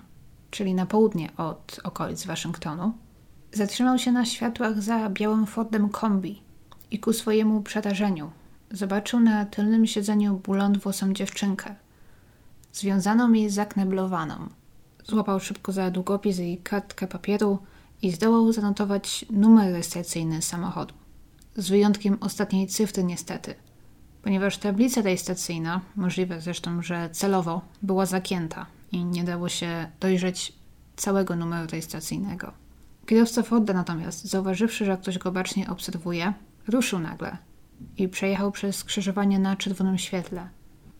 czyli 0.55 0.73
na 0.73 0.85
południe 0.85 1.29
od 1.37 1.79
okolic 1.83 2.25
Waszyngtonu, 2.25 2.93
zatrzymał 3.51 3.97
się 3.97 4.11
na 4.11 4.25
światłach 4.25 4.81
za 4.81 5.09
białym 5.09 5.45
Fordem 5.45 5.89
kombi 5.89 6.41
i 6.91 6.99
ku 6.99 7.13
swojemu 7.13 7.61
przerażeniu 7.61 8.31
zobaczył 8.71 9.19
na 9.19 9.45
tylnym 9.45 9.87
siedzeniu 9.87 10.41
blond 10.43 10.77
włosą 10.77 11.13
dziewczynkę, 11.13 11.75
związaną 12.73 13.33
i 13.33 13.49
zakneblowaną. 13.49 14.35
Złapał 15.05 15.39
szybko 15.39 15.71
za 15.71 15.91
długopis 15.91 16.39
i 16.39 16.57
kartkę 16.57 17.07
papieru 17.07 17.59
i 18.01 18.11
zdołał 18.11 18.53
zanotować 18.53 19.25
numer 19.29 19.71
rejestracyjny 19.71 20.41
samochodu. 20.41 20.93
Z 21.55 21.69
wyjątkiem 21.69 22.17
ostatniej 22.21 22.67
cyfry 22.67 23.03
niestety, 23.03 23.55
ponieważ 24.23 24.57
tablica 24.57 25.01
rejestracyjna, 25.01 25.81
możliwe 25.95 26.41
zresztą, 26.41 26.81
że 26.81 27.09
celowo, 27.09 27.61
była 27.81 28.05
zakięta 28.05 28.74
i 28.95 29.05
nie 29.05 29.23
dało 29.23 29.49
się 29.49 29.91
dojrzeć 29.99 30.53
całego 30.95 31.35
numeru 31.35 31.67
rejestracyjnego. 31.67 32.51
Kierowca 33.05 33.43
Forda 33.43 33.73
natomiast, 33.73 34.25
zauważywszy, 34.25 34.85
że 34.85 34.97
ktoś 34.97 35.17
go 35.17 35.31
bacznie 35.31 35.69
obserwuje, 35.69 36.33
ruszył 36.67 36.99
nagle 36.99 37.37
i 37.97 38.07
przejechał 38.07 38.51
przez 38.51 38.75
skrzyżowanie 38.75 39.39
na 39.39 39.55
czerwonym 39.55 39.97
świetle. 39.97 40.49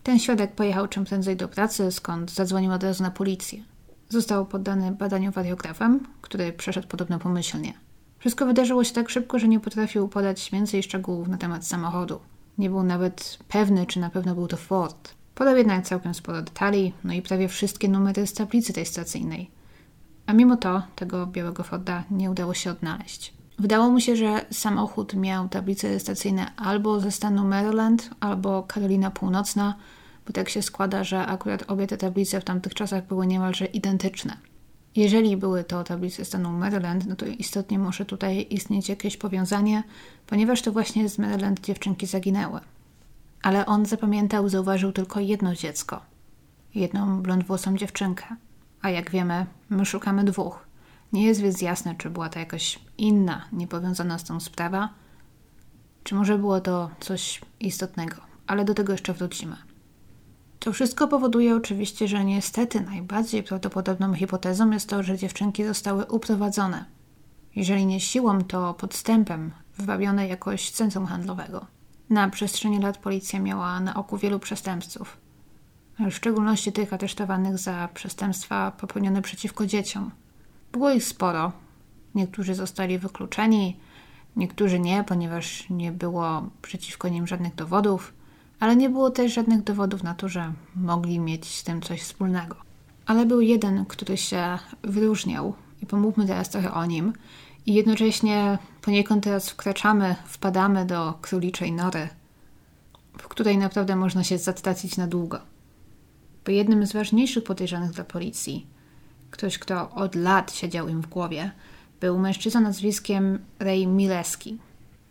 Ten 0.04 0.20
świadek 0.20 0.52
pojechał 0.52 0.88
czym 0.88 1.06
prędzej 1.06 1.36
do 1.36 1.48
pracy, 1.48 1.92
skąd 1.92 2.32
zadzwonił 2.32 2.72
od 2.72 2.84
razu 2.84 3.04
na 3.04 3.12
policję. 3.12 3.64
Został 4.10 4.46
poddany 4.46 4.92
badaniu 4.92 5.32
wariografem, 5.32 6.08
który 6.22 6.54
przeszedł 6.54 6.88
podobno 6.88 7.20
pomyślnie. 7.20 7.74
Wszystko 8.20 8.46
wydarzyło 8.46 8.84
się 8.84 8.94
tak 8.94 9.10
szybko, 9.10 9.40
że 9.40 9.48
nie 9.48 9.60
potrafił 9.60 10.08
podać 10.08 10.50
więcej 10.52 10.84
szczegółów 10.84 11.28
na 11.28 11.38
temat 11.38 11.68
samochodu. 11.68 12.20
Nie 12.58 12.70
był 12.70 12.84
nawet 12.84 13.40
pewny, 13.48 13.86
czy 13.86 14.00
na 14.00 14.10
pewno 14.10 14.36
był 14.36 14.48
to 14.48 14.58
Ford. 14.58 15.16
Podał 15.36 15.58
jednak 15.58 15.86
całkiem 15.86 16.14
sporo 16.14 16.42
detali, 16.42 16.94
no 17.04 17.14
i 17.14 17.22
prawie 17.22 17.48
wszystkie 17.48 17.90
numery 17.90 18.28
z 18.28 18.34
tablicy 18.34 18.74
tej 18.74 18.86
stacyjnej. 18.86 19.52
A 20.26 20.34
mimo 20.34 20.58
to 20.58 20.84
tego 20.96 21.28
białego 21.28 21.64
Forda 21.64 22.04
nie 22.12 22.32
udało 22.32 22.54
się 22.54 22.72
odnaleźć. 22.72 23.34
Wydało 23.60 23.90
mu 23.90 24.00
się, 24.00 24.16
że 24.16 24.46
samochód 24.52 25.14
miał 25.14 25.50
tablice 25.50 25.88
rejestracyjne 25.88 26.56
albo 26.56 27.00
ze 27.00 27.12
stanu 27.12 27.46
Maryland, 27.46 28.10
albo 28.20 28.64
Karolina 28.64 29.12
Północna, 29.12 29.76
bo 30.28 30.34
tak 30.34 30.50
się 30.50 30.62
składa, 30.62 31.04
że 31.04 31.26
akurat 31.26 31.64
obie 31.68 31.88
te 31.88 31.98
tablice 31.98 32.42
w 32.42 32.44
tamtych 32.44 32.74
czasach 32.74 33.08
były 33.08 33.28
niemalże 33.28 33.66
identyczne. 33.66 34.38
Jeżeli 34.96 35.38
były 35.38 35.64
to 35.64 35.84
tablice 35.84 36.26
stanu 36.26 36.52
Maryland, 36.52 37.06
no 37.06 37.16
to 37.16 37.26
istotnie 37.26 37.80
może 37.80 38.06
tutaj 38.06 38.48
istnieć 38.50 38.90
jakieś 38.90 39.18
powiązanie, 39.18 39.84
ponieważ 40.28 40.62
to 40.62 40.72
właśnie 40.72 41.10
z 41.10 41.18
Maryland 41.18 41.60
dziewczynki 41.60 42.06
zaginęły. 42.06 42.60
Ale 43.42 43.66
on 43.66 43.86
zapamiętał, 43.86 44.50
zauważył 44.50 44.92
tylko 44.92 45.20
jedno 45.20 45.56
dziecko. 45.56 46.02
Jedną 46.76 47.22
blondwłosą 47.22 47.78
dziewczynkę. 47.78 48.26
A 48.82 48.90
jak 48.90 49.12
wiemy, 49.12 49.46
my 49.70 49.86
szukamy 49.86 50.24
dwóch. 50.24 50.66
Nie 51.14 51.26
jest 51.26 51.42
więc 51.42 51.62
jasne, 51.62 51.96
czy 51.96 52.10
była 52.10 52.30
to 52.30 52.40
jakaś 52.40 52.80
inna, 52.98 53.46
niepowiązana 53.52 54.18
z 54.18 54.24
tą 54.24 54.40
sprawa, 54.40 54.90
czy 56.04 56.16
może 56.16 56.38
było 56.38 56.62
to 56.62 56.90
coś 57.00 57.42
istotnego, 57.60 58.16
ale 58.48 58.66
do 58.66 58.74
tego 58.74 58.92
jeszcze 58.92 59.14
wrócimy. 59.14 59.56
To 60.60 60.74
wszystko 60.74 61.08
powoduje 61.08 61.56
oczywiście, 61.56 62.08
że 62.08 62.26
niestety 62.26 62.82
najbardziej 62.82 63.44
prawdopodobną 63.44 64.14
hipotezą 64.14 64.72
jest 64.72 64.90
to, 64.90 65.04
że 65.04 65.18
dziewczynki 65.18 65.66
zostały 65.66 66.06
uprowadzone. 66.06 66.86
Jeżeli 67.56 67.86
nie 67.86 68.00
siłą, 68.00 68.42
to 68.42 68.74
podstępem, 68.74 69.52
wbawione 69.78 70.28
jakoś 70.28 70.72
centrum 70.72 71.06
handlowego. 71.06 71.66
Na 72.10 72.30
przestrzeni 72.30 72.80
lat 72.80 72.98
policja 72.98 73.40
miała 73.40 73.80
na 73.80 73.96
oku 73.96 74.18
wielu 74.18 74.40
przestępców, 74.40 75.18
w 76.00 76.12
szczególności 76.12 76.72
tych 76.72 76.94
aresztowanych 76.94 77.58
za 77.58 77.90
przestępstwa 77.94 78.72
popełnione 78.72 79.22
przeciwko 79.22 79.66
dzieciom. 79.66 80.12
Było 80.72 80.92
ich 80.92 81.04
sporo. 81.04 81.52
Niektórzy 82.16 82.56
zostali 82.56 83.00
wykluczeni, 83.00 83.80
niektórzy 84.36 84.80
nie, 84.80 85.04
ponieważ 85.04 85.70
nie 85.70 85.92
było 85.92 86.50
przeciwko 86.62 87.10
nim 87.10 87.28
żadnych 87.28 87.56
dowodów 87.56 88.14
ale 88.60 88.76
nie 88.76 88.90
było 88.90 89.10
też 89.12 89.34
żadnych 89.34 89.64
dowodów 89.64 90.04
na 90.04 90.14
to, 90.14 90.30
że 90.30 90.54
mogli 90.76 91.20
mieć 91.20 91.46
z 91.56 91.64
tym 91.64 91.82
coś 91.82 92.02
wspólnego. 92.02 92.56
Ale 93.06 93.26
był 93.26 93.42
jeden, 93.42 93.86
który 93.86 94.18
się 94.18 94.60
wyróżniał 94.84 95.54
i 95.82 95.86
pomówmy 95.86 96.26
teraz 96.26 96.50
trochę 96.50 96.74
o 96.74 96.86
nim. 96.86 97.14
I 97.66 97.74
jednocześnie 97.74 98.58
poniekąd 98.82 99.24
teraz 99.24 99.50
wkraczamy, 99.50 100.16
wpadamy 100.26 100.86
do 100.86 101.14
króliczej 101.22 101.72
nory, 101.72 102.08
w 103.18 103.28
której 103.28 103.58
naprawdę 103.58 103.96
można 103.96 104.24
się 104.24 104.38
zatracić 104.38 104.98
na 104.98 105.08
długo. 105.08 105.40
Bo 106.46 106.52
jednym 106.52 106.86
z 106.86 106.94
ważniejszych 106.94 107.44
podejrzanych 107.44 107.92
dla 107.92 108.04
policji, 108.04 108.68
ktoś, 109.32 109.60
kto 109.60 109.92
od 109.92 110.16
lat 110.16 110.54
siedział 110.54 110.88
im 110.88 111.02
w 111.02 111.08
głowie, 111.08 111.52
był 112.00 112.20
mężczyzna 112.20 112.62
nazwiskiem 112.62 113.40
Ray 113.60 113.88
Mileski 113.88 114.58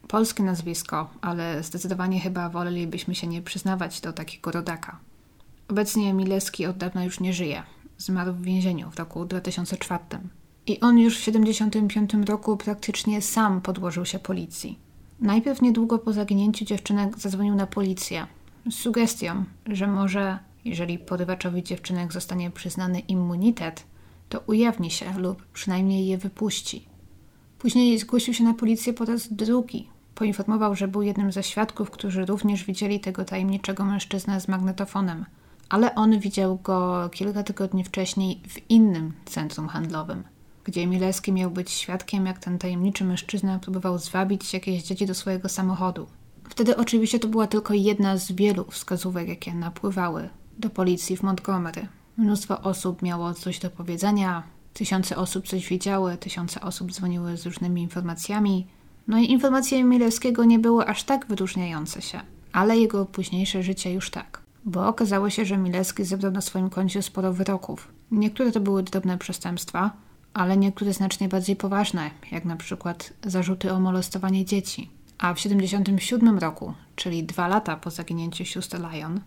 polskie 0.08 0.42
nazwisko, 0.42 1.10
ale 1.20 1.62
zdecydowanie 1.62 2.20
chyba 2.20 2.48
wolelibyśmy 2.48 3.14
się 3.14 3.26
nie 3.26 3.42
przyznawać 3.42 4.00
do 4.00 4.12
takiego 4.12 4.50
rodaka. 4.50 4.98
Obecnie 5.68 6.14
Mileski 6.14 6.66
od 6.66 6.76
dawna 6.76 7.04
już 7.04 7.20
nie 7.20 7.32
żyje. 7.32 7.62
Zmarł 7.98 8.32
w 8.32 8.42
więzieniu 8.42 8.90
w 8.90 8.98
roku 8.98 9.24
2004. 9.24 10.04
I 10.66 10.80
on 10.80 10.98
już 10.98 11.14
w 11.14 11.24
1975 11.24 12.28
roku 12.28 12.56
praktycznie 12.56 13.22
sam 13.22 13.60
podłożył 13.60 14.04
się 14.04 14.18
policji. 14.18 14.78
Najpierw 15.20 15.62
niedługo 15.62 15.98
po 15.98 16.12
zaginięciu 16.12 16.64
dziewczynek 16.64 17.18
zadzwonił 17.18 17.54
na 17.54 17.66
policję 17.66 18.26
z 18.70 18.74
sugestią, 18.74 19.44
że 19.66 19.86
może, 19.86 20.38
jeżeli 20.64 20.98
porywaczowi 20.98 21.62
dziewczynek 21.62 22.12
zostanie 22.12 22.50
przyznany 22.50 23.00
immunitet, 23.00 23.84
to 24.28 24.42
ujawni 24.46 24.90
się 24.90 25.18
lub 25.18 25.46
przynajmniej 25.46 26.06
je 26.06 26.18
wypuści. 26.18 26.86
Później 27.58 27.98
zgłosił 27.98 28.34
się 28.34 28.44
na 28.44 28.54
policję 28.54 28.92
po 28.92 29.04
raz 29.04 29.32
drugi, 29.32 29.88
Poinformował, 30.14 30.74
że 30.74 30.88
był 30.88 31.02
jednym 31.02 31.32
ze 31.32 31.42
świadków, 31.42 31.90
którzy 31.90 32.26
również 32.26 32.64
widzieli 32.64 33.00
tego 33.00 33.24
tajemniczego 33.24 33.84
mężczyznę 33.84 34.40
z 34.40 34.48
magnetofonem, 34.48 35.24
ale 35.68 35.94
on 35.94 36.18
widział 36.18 36.58
go 36.58 37.08
kilka 37.12 37.42
tygodni 37.42 37.84
wcześniej 37.84 38.40
w 38.48 38.70
innym 38.70 39.12
centrum 39.24 39.68
handlowym, 39.68 40.22
gdzie 40.64 40.86
Mileski 40.86 41.32
miał 41.32 41.50
być 41.50 41.70
świadkiem, 41.70 42.26
jak 42.26 42.38
ten 42.38 42.58
tajemniczy 42.58 43.04
mężczyzna 43.04 43.58
próbował 43.58 43.98
zwabić 43.98 44.54
jakieś 44.54 44.82
dzieci 44.82 45.06
do 45.06 45.14
swojego 45.14 45.48
samochodu. 45.48 46.06
Wtedy 46.48 46.76
oczywiście 46.76 47.18
to 47.18 47.28
była 47.28 47.46
tylko 47.46 47.74
jedna 47.74 48.16
z 48.16 48.32
wielu 48.32 48.64
wskazówek, 48.70 49.28
jakie 49.28 49.54
napływały 49.54 50.28
do 50.58 50.70
policji 50.70 51.16
w 51.16 51.22
Montgomery. 51.22 51.88
Mnóstwo 52.16 52.60
osób 52.60 53.02
miało 53.02 53.34
coś 53.34 53.58
do 53.58 53.70
powiedzenia, 53.70 54.42
tysiące 54.74 55.16
osób 55.16 55.48
coś 55.48 55.68
widziały, 55.68 56.16
tysiące 56.16 56.60
osób 56.60 56.92
dzwoniły 56.92 57.36
z 57.36 57.46
różnymi 57.46 57.82
informacjami, 57.82 58.66
no 59.08 59.18
i 59.18 59.30
informacje 59.30 59.84
Milewskiego 59.84 60.44
nie 60.44 60.58
były 60.58 60.86
aż 60.86 61.04
tak 61.04 61.26
wyróżniające 61.26 62.02
się, 62.02 62.20
ale 62.52 62.76
jego 62.76 63.06
późniejsze 63.06 63.62
życie 63.62 63.92
już 63.92 64.10
tak. 64.10 64.40
Bo 64.64 64.88
okazało 64.88 65.30
się, 65.30 65.44
że 65.44 65.56
Milewski 65.56 66.04
zebrał 66.04 66.32
na 66.32 66.40
swoim 66.40 66.70
koncie 66.70 67.02
sporo 67.02 67.32
wyroków. 67.32 67.88
Niektóre 68.10 68.52
to 68.52 68.60
były 68.60 68.82
drobne 68.82 69.18
przestępstwa, 69.18 69.90
ale 70.34 70.56
niektóre 70.56 70.92
znacznie 70.92 71.28
bardziej 71.28 71.56
poważne, 71.56 72.10
jak 72.32 72.44
na 72.44 72.56
przykład 72.56 73.12
zarzuty 73.24 73.72
o 73.72 73.80
molestowanie 73.80 74.44
dzieci. 74.44 74.90
A 75.18 75.34
w 75.34 75.36
1977 75.36 76.38
roku, 76.38 76.74
czyli 76.96 77.24
dwa 77.24 77.48
lata 77.48 77.76
po 77.76 77.90
zaginięciu 77.90 78.44
sióstr 78.44 78.78
Lyon, 78.78 79.20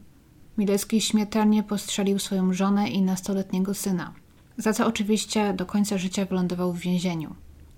Milewski 0.58 1.02
śmiertelnie 1.02 1.64
postrzelił 1.64 2.20
swoją 2.20 2.54
żonę 2.54 2.90
i 2.90 3.02
nastoletniego 3.02 3.74
syna, 3.74 4.14
za 4.58 4.74
co 4.74 4.88
oczywiście 4.88 5.54
do 5.54 5.66
końca 5.66 5.98
życia 5.98 6.26
wylądował 6.26 6.74
w 6.74 6.80
więzieniu 6.80 7.36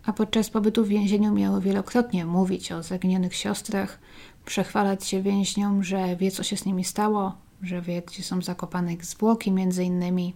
a 0.10 0.14
podczas 0.14 0.50
pobytu 0.50 0.86
w 0.86 0.88
więzieniu 0.88 1.34
miał 1.34 1.62
wielokrotnie 1.62 2.26
mówić 2.26 2.72
o 2.72 2.84
zaginionych 2.84 3.36
siostrach, 3.36 4.00
przechwalać 4.46 5.08
się 5.08 5.22
więźniom, 5.22 5.84
że 5.84 6.16
wie, 6.16 6.32
co 6.32 6.44
się 6.44 6.58
z 6.58 6.66
nimi 6.66 6.84
stało, 6.84 7.34
że 7.62 7.82
wie, 7.82 8.02
gdzie 8.02 8.24
są 8.24 8.42
zakopane 8.42 8.94
ich 8.94 9.06
zwłoki 9.06 9.52
między 9.52 9.84
innymi. 9.84 10.36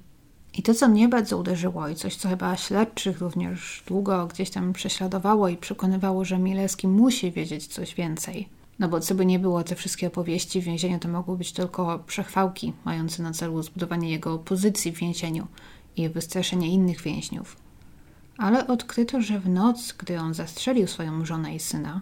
I 0.53 0.63
to, 0.63 0.73
co 0.73 0.87
mnie 0.87 1.09
bardzo 1.09 1.37
uderzyło 1.37 1.87
i 1.87 1.95
coś, 1.95 2.15
co 2.15 2.29
chyba 2.29 2.57
śledczych 2.57 3.19
również 3.19 3.83
długo 3.87 4.27
gdzieś 4.27 4.49
tam 4.49 4.73
prześladowało 4.73 5.49
i 5.49 5.57
przekonywało, 5.57 6.25
że 6.25 6.39
Mileski 6.39 6.87
musi 6.87 7.31
wiedzieć 7.31 7.67
coś 7.67 7.95
więcej. 7.95 8.49
No 8.79 8.87
bo 8.87 8.99
co 8.99 9.15
by 9.15 9.25
nie 9.25 9.39
było, 9.39 9.63
te 9.63 9.75
wszystkie 9.75 10.07
opowieści 10.07 10.61
w 10.61 10.65
więzieniu 10.65 10.99
to 10.99 11.09
mogły 11.09 11.37
być 11.37 11.51
tylko 11.51 11.99
przechwałki, 11.99 12.73
mające 12.85 13.23
na 13.23 13.31
celu 13.31 13.63
zbudowanie 13.63 14.11
jego 14.11 14.37
pozycji 14.37 14.91
w 14.91 14.99
więzieniu 14.99 15.47
i 15.97 16.09
wystraszenie 16.09 16.67
innych 16.67 17.01
więźniów 17.01 17.63
ale 18.37 18.67
odkryto, 18.67 19.21
że 19.21 19.39
w 19.39 19.49
noc, 19.49 19.93
gdy 19.97 20.19
on 20.19 20.33
zastrzelił 20.33 20.87
swoją 20.87 21.25
żonę 21.25 21.55
i 21.55 21.59
syna, 21.59 22.01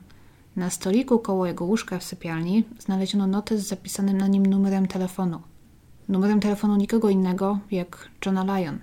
na 0.56 0.70
stoliku 0.70 1.20
koło 1.20 1.46
jego 1.46 1.66
łóżka 1.66 2.00
w 2.00 2.04
sypialni 2.04 2.64
znaleziono 2.80 3.28
notę 3.28 3.58
z 3.58 3.68
zapisanym 3.68 4.18
na 4.18 4.28
nim 4.28 4.46
numerem 4.46 4.88
telefonu. 4.88 5.42
Numerem 6.12 6.40
telefonu 6.40 6.76
nikogo 6.76 7.10
innego 7.10 7.60
jak 7.72 8.10
Johna 8.26 8.44
Lyon, 8.44 8.80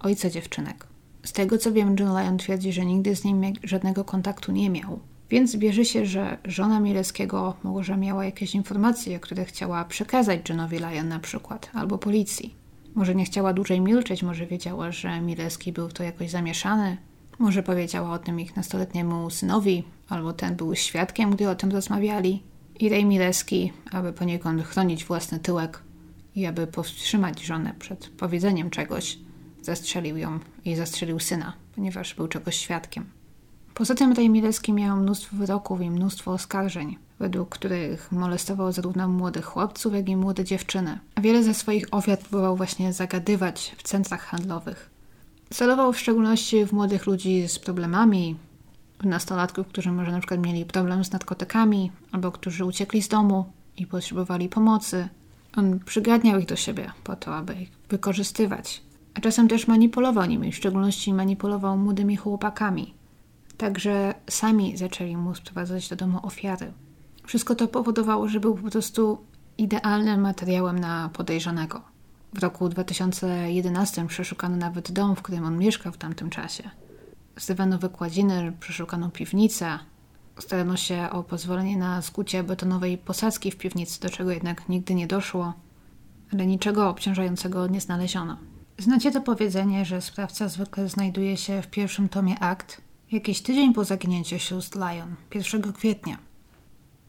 ojca 0.00 0.30
dziewczynek. 0.30 0.86
Z 1.24 1.32
tego 1.32 1.58
co 1.58 1.72
wiem, 1.72 1.96
John 2.00 2.18
Lyon 2.18 2.38
twierdzi, 2.38 2.72
że 2.72 2.86
nigdy 2.86 3.16
z 3.16 3.24
nim 3.24 3.42
żadnego 3.62 4.04
kontaktu 4.04 4.52
nie 4.52 4.70
miał. 4.70 4.98
Więc 5.30 5.56
bierze 5.56 5.84
się, 5.84 6.06
że 6.06 6.38
żona 6.44 6.80
Mileskiego 6.80 7.56
może 7.62 7.96
miała 7.96 8.24
jakieś 8.24 8.54
informacje, 8.54 9.20
które 9.20 9.44
chciała 9.44 9.84
przekazać 9.84 10.48
Johnowi 10.48 10.78
Lyon 10.78 11.08
na 11.08 11.18
przykład, 11.18 11.70
albo 11.74 11.98
policji. 11.98 12.54
Może 12.94 13.14
nie 13.14 13.24
chciała 13.24 13.52
dłużej 13.52 13.80
milczeć, 13.80 14.22
może 14.22 14.46
wiedziała, 14.46 14.92
że 14.92 15.20
Mileski 15.20 15.72
był 15.72 15.88
w 15.88 15.92
to 15.92 16.02
jakoś 16.02 16.30
zamieszany. 16.30 16.96
Może 17.38 17.62
powiedziała 17.62 18.12
o 18.12 18.18
tym 18.18 18.40
ich 18.40 18.56
nastoletniemu 18.56 19.30
synowi, 19.30 19.84
albo 20.08 20.32
ten 20.32 20.56
był 20.56 20.74
świadkiem, 20.74 21.30
gdy 21.30 21.48
o 21.48 21.54
tym 21.54 21.70
rozmawiali. 21.70 22.42
I 22.80 22.88
Ray 22.88 23.04
Mileski, 23.04 23.72
aby 23.90 24.12
poniekąd 24.12 24.62
chronić 24.62 25.04
własny 25.04 25.38
tyłek 25.38 25.87
i 26.38 26.46
aby 26.46 26.66
powstrzymać 26.66 27.44
żonę 27.44 27.74
przed 27.78 28.08
powiedzeniem 28.08 28.70
czegoś, 28.70 29.18
zastrzelił 29.62 30.16
ją 30.16 30.38
i 30.64 30.76
zastrzelił 30.76 31.20
syna, 31.20 31.52
ponieważ 31.74 32.14
był 32.14 32.28
czegoś 32.28 32.56
świadkiem. 32.56 33.04
Poza 33.74 33.94
tym 33.94 34.12
Ray 34.12 34.30
Mileski 34.30 34.72
miał 34.72 34.96
mnóstwo 34.96 35.36
wyroków 35.36 35.80
i 35.80 35.90
mnóstwo 35.90 36.32
oskarżeń, 36.32 36.98
według 37.18 37.48
których 37.48 38.12
molestował 38.12 38.72
zarówno 38.72 39.08
młodych 39.08 39.44
chłopców, 39.44 39.94
jak 39.94 40.08
i 40.08 40.16
młode 40.16 40.44
dziewczyny. 40.44 40.98
Wiele 41.22 41.42
ze 41.42 41.54
swoich 41.54 41.84
ofiar 41.90 42.18
próbował 42.18 42.56
właśnie 42.56 42.92
zagadywać 42.92 43.74
w 43.78 43.82
centrach 43.82 44.22
handlowych. 44.22 44.90
Celował 45.50 45.92
w 45.92 45.98
szczególności 45.98 46.66
w 46.66 46.72
młodych 46.72 47.06
ludzi 47.06 47.48
z 47.48 47.58
problemami, 47.58 48.36
w 49.00 49.06
nastolatków, 49.06 49.66
którzy 49.66 49.92
może 49.92 50.12
na 50.12 50.18
przykład 50.18 50.46
mieli 50.46 50.64
problem 50.64 51.04
z 51.04 51.12
narkotykami, 51.12 51.92
albo 52.12 52.32
którzy 52.32 52.64
uciekli 52.64 53.02
z 53.02 53.08
domu 53.08 53.52
i 53.76 53.86
potrzebowali 53.86 54.48
pomocy. 54.48 55.08
On 55.56 55.78
przygadniał 55.78 56.40
ich 56.40 56.46
do 56.46 56.56
siebie 56.56 56.92
po 57.04 57.16
to, 57.16 57.36
aby 57.36 57.54
ich 57.54 57.70
wykorzystywać. 57.88 58.82
A 59.14 59.20
czasem 59.20 59.48
też 59.48 59.68
manipulował 59.68 60.26
nimi, 60.26 60.52
w 60.52 60.56
szczególności 60.56 61.14
manipulował 61.14 61.78
młodymi 61.78 62.16
chłopakami. 62.16 62.94
Także 63.56 64.14
sami 64.30 64.76
zaczęli 64.76 65.16
mu 65.16 65.34
sprowadzać 65.34 65.88
do 65.88 65.96
domu 65.96 66.20
ofiary. 66.22 66.72
Wszystko 67.26 67.54
to 67.54 67.68
powodowało, 67.68 68.28
że 68.28 68.40
był 68.40 68.54
po 68.54 68.70
prostu 68.70 69.18
idealnym 69.58 70.20
materiałem 70.20 70.78
na 70.78 71.10
podejrzanego. 71.12 71.82
W 72.34 72.38
roku 72.38 72.68
2011 72.68 74.06
przeszukano 74.06 74.56
nawet 74.56 74.92
dom, 74.92 75.16
w 75.16 75.22
którym 75.22 75.44
on 75.44 75.58
mieszkał 75.58 75.92
w 75.92 75.96
tamtym 75.96 76.30
czasie. 76.30 76.70
Zdawano 77.36 77.78
wykładziny, 77.78 78.52
przeszukano 78.60 79.10
piwnicę. 79.10 79.78
Starano 80.38 80.76
się 80.76 81.10
o 81.10 81.22
pozwolenie 81.22 81.76
na 81.76 82.02
skucie 82.02 82.42
betonowej 82.42 82.98
posadzki 82.98 83.50
w 83.50 83.56
piwnicy, 83.56 84.00
do 84.00 84.10
czego 84.10 84.30
jednak 84.30 84.68
nigdy 84.68 84.94
nie 84.94 85.06
doszło, 85.06 85.52
ale 86.32 86.46
niczego 86.46 86.88
obciążającego 86.88 87.66
nie 87.66 87.80
znaleziono. 87.80 88.36
Znacie 88.78 89.10
to 89.10 89.20
powiedzenie, 89.20 89.84
że 89.84 90.00
sprawca 90.00 90.48
zwykle 90.48 90.88
znajduje 90.88 91.36
się 91.36 91.62
w 91.62 91.66
pierwszym 91.66 92.08
tomie 92.08 92.38
akt, 92.38 92.80
jakiś 93.12 93.42
tydzień 93.42 93.74
po 93.74 93.84
zaginięciu 93.84 94.38
sióstr 94.38 94.78
Lyon, 94.78 95.14
1 95.34 95.72
kwietnia. 95.72 96.18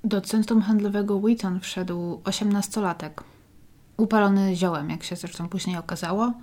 Do 0.03 0.21
centrum 0.21 0.61
handlowego 0.61 1.19
Wheaton 1.19 1.59
wszedł 1.59 2.21
osiemnastolatek, 2.23 3.23
upalony 3.97 4.55
ziołem, 4.55 4.89
jak 4.89 5.03
się 5.03 5.15
zresztą 5.15 5.49
później 5.49 5.77
okazało, 5.77 6.33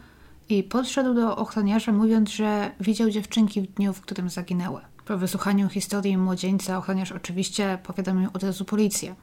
i 0.48 0.62
podszedł 0.62 1.14
do 1.14 1.36
ochroniarza, 1.36 1.92
mówiąc, 1.92 2.30
że 2.30 2.70
widział 2.80 3.10
dziewczynki 3.10 3.62
w 3.62 3.74
dniu, 3.74 3.92
w 3.92 4.00
którym 4.00 4.30
zaginęły. 4.30 4.80
Po 5.06 5.18
wysłuchaniu 5.18 5.68
historii 5.68 6.18
młodzieńca 6.18 6.78
ochroniarz 6.78 7.12
oczywiście 7.12 7.78
powiadomił 7.82 8.30
od 8.32 8.42
razu 8.42 8.64
policję, 8.64 9.14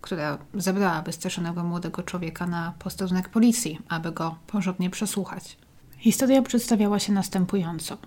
która 0.00 0.38
zabrała 0.54 1.02
wystraszonego 1.02 1.64
młodego 1.64 2.02
człowieka 2.02 2.46
na 2.46 2.74
posterunek 2.78 3.28
policji, 3.28 3.78
aby 3.88 4.12
go 4.12 4.36
porządnie 4.46 4.90
przesłuchać. 4.90 5.56
Historia 5.98 6.42
przedstawiała 6.42 6.98
się 6.98 7.12
następująco. 7.12 7.98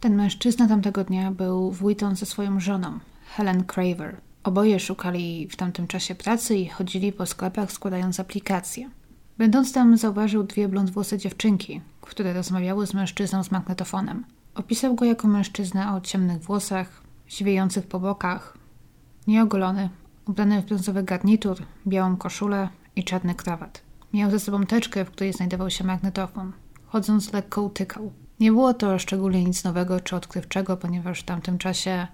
Ten 0.00 0.16
mężczyzna 0.16 0.68
tamtego 0.68 1.04
dnia 1.04 1.30
był 1.30 1.70
w 1.70 1.78
Wheaton 1.78 2.16
ze 2.16 2.26
swoją 2.26 2.60
żoną, 2.60 2.98
Helen 3.36 3.64
Craver. 3.64 4.16
Oboje 4.44 4.80
szukali 4.80 5.48
w 5.48 5.56
tamtym 5.56 5.86
czasie 5.86 6.14
pracy 6.14 6.56
i 6.56 6.68
chodzili 6.68 7.12
po 7.12 7.26
sklepach 7.26 7.72
składając 7.72 8.20
aplikacje. 8.20 8.90
Będąc 9.38 9.72
tam, 9.72 9.96
zauważył 9.96 10.42
dwie 10.42 10.68
blondwłose 10.68 11.18
dziewczynki, 11.18 11.80
które 12.00 12.32
rozmawiały 12.32 12.86
z 12.86 12.94
mężczyzną 12.94 13.44
z 13.44 13.50
magnetofonem. 13.50 14.24
Opisał 14.54 14.94
go 14.94 15.04
jako 15.04 15.28
mężczyznę 15.28 15.94
o 15.94 16.00
ciemnych 16.00 16.42
włosach, 16.42 17.02
siwiejących 17.26 17.86
po 17.86 18.00
bokach, 18.00 18.58
nieogolony, 19.26 19.88
ubrany 20.28 20.62
w 20.62 20.66
brązowy 20.66 21.02
garnitur, 21.02 21.56
białą 21.86 22.16
koszulę 22.16 22.68
i 22.96 23.04
czarny 23.04 23.34
krawat. 23.34 23.82
Miał 24.12 24.30
ze 24.30 24.40
sobą 24.40 24.66
teczkę, 24.66 25.04
w 25.04 25.10
której 25.10 25.32
znajdował 25.32 25.70
się 25.70 25.84
magnetofon. 25.84 26.52
Chodząc 26.86 27.32
lekko 27.32 27.62
utykał. 27.62 28.12
Nie 28.40 28.52
było 28.52 28.74
to 28.74 28.98
szczególnie 28.98 29.44
nic 29.44 29.64
nowego 29.64 30.00
czy 30.00 30.16
odkrywczego, 30.16 30.76
ponieważ 30.76 31.20
w 31.20 31.24
tamtym 31.24 31.58
czasie 31.58 32.06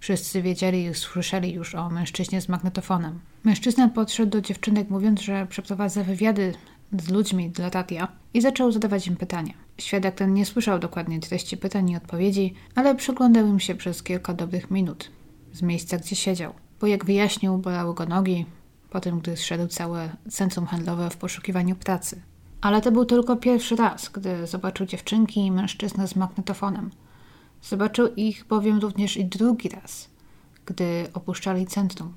wszyscy 0.00 0.42
wiedzieli 0.42 0.84
i 0.84 0.94
słyszeli 0.94 1.52
już 1.52 1.74
o 1.74 1.90
mężczyźnie 1.90 2.40
z 2.40 2.48
magnetofonem. 2.48 3.20
Mężczyzna 3.44 3.88
podszedł 3.88 4.30
do 4.30 4.40
dziewczynek, 4.40 4.90
mówiąc, 4.90 5.20
że 5.20 5.46
przeprowadza 5.46 6.04
wywiady 6.04 6.54
z 6.98 7.08
ludźmi 7.08 7.50
dla 7.50 7.70
radia 7.70 8.08
i 8.34 8.40
zaczął 8.40 8.72
zadawać 8.72 9.06
im 9.06 9.16
pytania. 9.16 9.54
Świadek 9.78 10.14
ten 10.14 10.34
nie 10.34 10.46
słyszał 10.46 10.78
dokładnie 10.78 11.20
treści 11.20 11.56
pytań 11.56 11.90
i 11.90 11.96
odpowiedzi, 11.96 12.54
ale 12.74 12.94
przyglądał 12.94 13.46
im 13.46 13.60
się 13.60 13.74
przez 13.74 14.02
kilka 14.02 14.34
dobrych 14.34 14.70
minut 14.70 15.10
z 15.52 15.62
miejsca, 15.62 15.98
gdzie 15.98 16.16
siedział. 16.16 16.54
Bo 16.80 16.86
jak 16.86 17.04
wyjaśnił, 17.04 17.58
bolały 17.58 17.94
go 17.94 18.06
nogi, 18.06 18.46
po 18.90 19.00
tym, 19.00 19.20
gdy 19.20 19.36
zszedł 19.36 19.66
całe 19.66 20.16
centrum 20.30 20.66
handlowe 20.66 21.10
w 21.10 21.16
poszukiwaniu 21.16 21.76
pracy. 21.76 22.22
Ale 22.60 22.80
to 22.80 22.92
był 22.92 23.04
tylko 23.04 23.36
pierwszy 23.36 23.76
raz, 23.76 24.08
gdy 24.08 24.46
zobaczył 24.46 24.86
dziewczynki 24.86 25.40
i 25.40 25.52
mężczyznę 25.52 26.08
z 26.08 26.16
magnetofonem. 26.16 26.90
Zobaczył 27.62 28.14
ich 28.14 28.46
bowiem 28.46 28.78
również 28.78 29.16
i 29.16 29.24
drugi 29.24 29.68
raz, 29.68 30.08
gdy 30.66 31.06
opuszczali 31.14 31.66
centrum. 31.66 32.12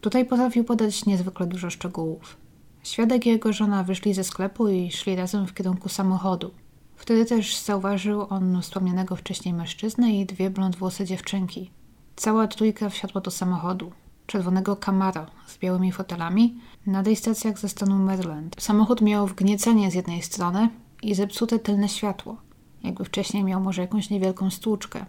Tutaj 0.00 0.24
potrafił 0.24 0.64
podać 0.64 1.06
niezwykle 1.06 1.46
dużo 1.46 1.70
szczegółów. 1.70 2.39
Świadek 2.82 3.26
i 3.26 3.28
jego 3.28 3.52
żona 3.52 3.84
wyszli 3.84 4.14
ze 4.14 4.24
sklepu 4.24 4.68
i 4.68 4.90
szli 4.90 5.16
razem 5.16 5.46
w 5.46 5.54
kierunku 5.54 5.88
samochodu. 5.88 6.50
Wtedy 6.96 7.24
też 7.24 7.56
zauważył 7.56 8.26
on 8.28 8.62
wspomnianego 8.62 9.16
wcześniej 9.16 9.54
mężczyznę 9.54 10.12
i 10.12 10.26
dwie 10.26 10.50
blondwłose 10.50 11.04
dziewczynki. 11.04 11.70
Cała 12.16 12.46
trójka 12.46 12.88
wsiadła 12.88 13.20
do 13.20 13.30
samochodu. 13.30 13.92
Czerwonego 14.26 14.76
Camaro 14.76 15.26
z 15.46 15.58
białymi 15.58 15.92
fotelami 15.92 16.60
na 16.86 17.02
tej 17.02 17.16
stacjach 17.16 17.58
ze 17.58 17.68
stanu 17.68 17.98
Maryland. 17.98 18.56
Samochód 18.58 19.00
miał 19.00 19.26
wgniecenie 19.26 19.90
z 19.90 19.94
jednej 19.94 20.22
strony 20.22 20.68
i 21.02 21.14
zepsute 21.14 21.58
tylne 21.58 21.88
światło. 21.88 22.36
Jakby 22.82 23.04
wcześniej 23.04 23.44
miał 23.44 23.60
może 23.60 23.82
jakąś 23.82 24.10
niewielką 24.10 24.50
stłuczkę. 24.50 25.06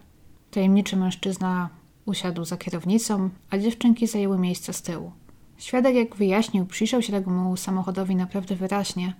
Tajemniczy 0.50 0.96
mężczyzna 0.96 1.68
usiadł 2.06 2.44
za 2.44 2.56
kierownicą, 2.56 3.30
a 3.50 3.58
dziewczynki 3.58 4.06
zajęły 4.06 4.38
miejsce 4.38 4.72
z 4.72 4.82
tyłu. 4.82 5.12
Świadek, 5.62 5.94
jak 5.94 6.16
wyjaśnił, 6.16 6.66
przyjrzał 6.66 7.02
się 7.02 7.12
temu 7.12 7.56
samochodowi 7.56 8.16
naprawdę 8.16 8.56
wyraźnie, 8.56 9.14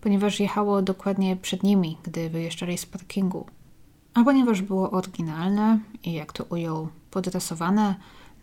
ponieważ 0.00 0.40
jechało 0.40 0.82
dokładnie 0.82 1.36
przed 1.36 1.62
nimi, 1.62 1.98
gdy 2.02 2.30
wyjeżdżali 2.30 2.78
z 2.78 2.86
parkingu. 2.86 3.46
A 4.14 4.24
ponieważ 4.24 4.62
było 4.62 4.90
oryginalne 4.90 5.78
i, 6.04 6.12
jak 6.12 6.32
to 6.32 6.44
ujął, 6.44 6.88
podrasowane, 7.10 7.94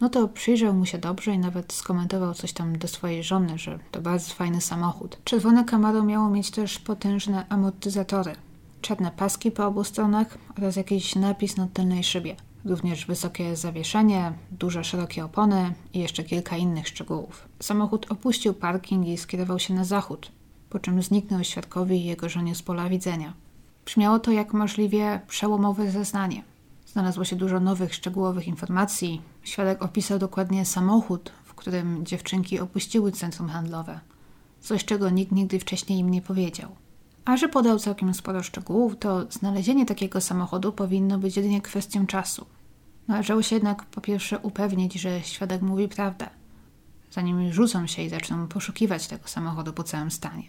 no 0.01 0.09
to 0.09 0.27
przyjrzał 0.27 0.73
mu 0.73 0.85
się 0.85 0.97
dobrze 0.97 1.33
i 1.33 1.39
nawet 1.39 1.73
skomentował 1.73 2.33
coś 2.33 2.53
tam 2.53 2.77
do 2.77 2.87
swojej 2.87 3.23
żony, 3.23 3.57
że 3.57 3.79
to 3.91 4.01
bardzo 4.01 4.33
fajny 4.33 4.61
samochód. 4.61 5.17
Czerwone 5.23 5.65
Camaro 5.65 6.03
miało 6.03 6.29
mieć 6.29 6.51
też 6.51 6.79
potężne 6.79 7.45
amortyzatory, 7.49 8.35
czarne 8.81 9.11
paski 9.11 9.51
po 9.51 9.65
obu 9.65 9.83
stronach 9.83 10.37
oraz 10.57 10.75
jakiś 10.75 11.15
napis 11.15 11.57
na 11.57 11.67
tylnej 11.67 12.03
szybie. 12.03 12.35
Również 12.65 13.05
wysokie 13.05 13.55
zawieszenie, 13.55 14.33
duże, 14.51 14.83
szerokie 14.83 15.25
opony 15.25 15.73
i 15.93 15.99
jeszcze 15.99 16.23
kilka 16.23 16.57
innych 16.57 16.87
szczegółów. 16.87 17.47
Samochód 17.59 18.11
opuścił 18.11 18.53
parking 18.53 19.07
i 19.07 19.17
skierował 19.17 19.59
się 19.59 19.73
na 19.73 19.83
zachód, 19.83 20.31
po 20.69 20.79
czym 20.79 21.01
zniknął 21.01 21.43
świadkowi 21.43 21.95
i 21.95 22.05
jego 22.05 22.29
żonie 22.29 22.55
z 22.55 22.61
pola 22.61 22.89
widzenia. 22.89 23.33
Brzmiało 23.85 24.19
to 24.19 24.31
jak 24.31 24.53
możliwie 24.53 25.21
przełomowe 25.27 25.91
zeznanie. 25.91 26.43
Znalazło 26.85 27.25
się 27.25 27.35
dużo 27.35 27.59
nowych, 27.59 27.93
szczegółowych 27.93 28.47
informacji. 28.47 29.21
Świadek 29.43 29.83
opisał 29.83 30.19
dokładnie 30.19 30.65
samochód, 30.65 31.31
w 31.43 31.53
którym 31.53 32.05
dziewczynki 32.05 32.59
opuściły 32.59 33.11
centrum 33.11 33.49
handlowe. 33.49 33.99
Coś, 34.61 34.85
czego 34.85 35.09
nikt 35.09 35.31
nigdy 35.31 35.59
wcześniej 35.59 35.99
im 35.99 36.09
nie 36.09 36.21
powiedział. 36.21 36.75
A 37.25 37.37
że 37.37 37.49
podał 37.49 37.79
całkiem 37.79 38.13
sporo 38.13 38.43
szczegółów, 38.43 38.97
to 38.99 39.31
znalezienie 39.31 39.85
takiego 39.85 40.21
samochodu 40.21 40.71
powinno 40.71 41.17
być 41.17 41.37
jedynie 41.37 41.61
kwestią 41.61 42.07
czasu. 42.07 42.45
Należało 43.07 43.41
się 43.41 43.55
jednak 43.55 43.85
po 43.85 44.01
pierwsze 44.01 44.39
upewnić, 44.39 44.93
że 44.93 45.21
świadek 45.21 45.61
mówi 45.61 45.87
prawdę, 45.87 46.29
zanim 47.11 47.53
rzucą 47.53 47.87
się 47.87 48.01
i 48.01 48.09
zaczną 48.09 48.47
poszukiwać 48.47 49.07
tego 49.07 49.27
samochodu 49.27 49.73
po 49.73 49.83
całym 49.83 50.11
stanie. 50.11 50.43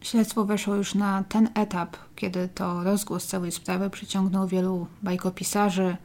Śledztwo 0.00 0.44
weszło 0.44 0.74
już 0.74 0.94
na 0.94 1.24
ten 1.28 1.48
etap, 1.54 1.96
kiedy 2.16 2.48
to 2.48 2.84
rozgłos 2.84 3.26
całej 3.26 3.52
sprawy 3.52 3.90
przyciągnął 3.90 4.48
wielu 4.48 4.86
bajkopisarzy, 5.02 5.96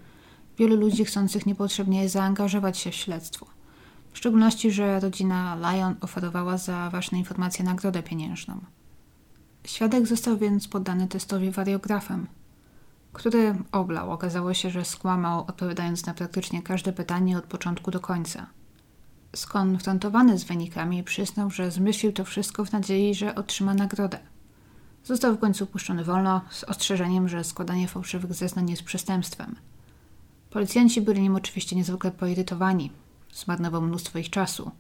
wielu 0.57 0.75
ludzi 0.75 1.05
chcących 1.05 1.45
niepotrzebnie 1.45 2.09
zaangażować 2.09 2.77
się 2.77 2.91
w 2.91 2.95
śledztwo. 2.95 3.45
W 4.13 4.17
szczególności, 4.17 4.71
że 4.71 4.99
rodzina 4.99 5.55
Lyon 5.55 5.95
oferowała 6.01 6.57
za 6.57 6.89
ważne 6.89 7.17
informacje 7.17 7.65
nagrodę 7.65 8.03
pieniężną. 8.03 8.61
Świadek 9.65 10.07
został 10.07 10.37
więc 10.37 10.67
poddany 10.67 11.07
testowi 11.07 11.51
wariografem, 11.51 12.27
który 13.13 13.55
oblał. 13.71 14.11
Okazało 14.11 14.53
się, 14.53 14.69
że 14.69 14.85
skłamał, 14.85 15.45
odpowiadając 15.47 16.05
na 16.05 16.13
praktycznie 16.13 16.61
każde 16.61 16.93
pytanie 16.93 17.37
od 17.37 17.45
początku 17.45 17.91
do 17.91 17.99
końca. 17.99 18.47
Skonfrontowany 19.35 20.37
z 20.37 20.43
wynikami, 20.43 21.03
przyznał, 21.03 21.51
że 21.51 21.71
zmyślił 21.71 22.11
to 22.13 22.25
wszystko 22.25 22.65
w 22.65 22.71
nadziei, 22.71 23.15
że 23.15 23.35
otrzyma 23.35 23.73
nagrodę. 23.73 24.19
Został 25.03 25.35
w 25.35 25.39
końcu 25.39 25.67
puszczony 25.67 26.03
wolno, 26.03 26.41
z 26.49 26.63
ostrzeżeniem, 26.63 27.29
że 27.29 27.43
składanie 27.43 27.87
fałszywych 27.87 28.33
zeznań 28.33 28.69
jest 28.69 28.83
przestępstwem. 28.83 29.55
Policjanci 30.49 31.01
byli 31.01 31.21
nim 31.21 31.35
oczywiście 31.35 31.75
niezwykle 31.75 32.11
poirytowani, 32.11 32.91
zmarnował 33.33 33.81
mnóstwo 33.81 34.19
ich 34.19 34.29
czasu. 34.29 34.71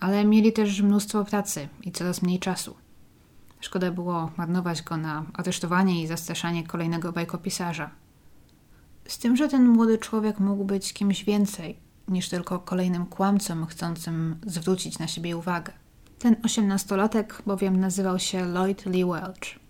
Ale 0.00 0.24
mieli 0.24 0.52
też 0.52 0.82
mnóstwo 0.82 1.24
pracy 1.24 1.68
i 1.82 1.92
coraz 1.92 2.22
mniej 2.22 2.38
czasu. 2.38 2.74
Szkoda 3.60 3.90
było 3.90 4.30
marnować 4.36 4.82
go 4.82 4.96
na 4.96 5.24
aresztowanie 5.34 6.02
i 6.02 6.06
zastraszanie 6.06 6.66
kolejnego 6.66 7.12
bajkopisarza. 7.12 7.90
Z 9.08 9.18
tym, 9.18 9.36
że 9.36 9.48
ten 9.48 9.68
młody 9.68 9.98
człowiek 9.98 10.40
mógł 10.40 10.64
być 10.64 10.92
kimś 10.92 11.24
więcej 11.24 11.78
niż 12.08 12.28
tylko 12.28 12.58
kolejnym 12.58 13.06
kłamcą 13.06 13.66
chcącym 13.66 14.36
zwrócić 14.46 14.98
na 14.98 15.08
siebie 15.08 15.36
uwagę. 15.36 15.72
Ten 16.18 16.36
osiemnastolatek 16.44 17.42
bowiem 17.46 17.80
nazywał 17.80 18.18
się 18.18 18.44
Lloyd 18.44 18.86
Lee 18.86 19.04
Welch. 19.04 19.60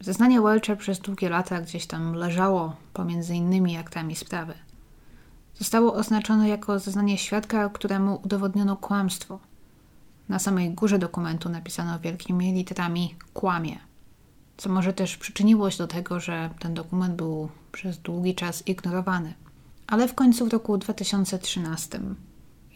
Zeznanie 0.00 0.40
Welcha 0.40 0.76
przez 0.76 0.98
długie 0.98 1.28
lata 1.28 1.60
gdzieś 1.60 1.86
tam 1.86 2.14
leżało 2.14 2.76
pomiędzy 2.92 3.34
innymi 3.34 3.76
aktami 3.76 4.16
sprawy. 4.16 4.54
Zostało 5.54 5.94
oznaczone 5.94 6.48
jako 6.48 6.78
zeznanie 6.78 7.18
świadka, 7.18 7.68
któremu 7.68 8.20
udowodniono 8.24 8.76
kłamstwo. 8.76 9.38
Na 10.28 10.38
samej 10.38 10.70
górze 10.70 10.98
dokumentu 10.98 11.48
napisano 11.48 12.00
wielkimi 12.00 12.52
literami 12.52 13.14
kłamie, 13.34 13.78
co 14.56 14.68
może 14.68 14.92
też 14.92 15.16
przyczyniło 15.16 15.70
się 15.70 15.78
do 15.78 15.86
tego, 15.86 16.20
że 16.20 16.50
ten 16.58 16.74
dokument 16.74 17.14
był 17.14 17.48
przez 17.72 17.98
długi 17.98 18.34
czas 18.34 18.68
ignorowany. 18.68 19.34
Ale 19.86 20.08
w 20.08 20.14
końcu 20.14 20.46
w 20.46 20.52
roku 20.52 20.78
2013 20.78 22.00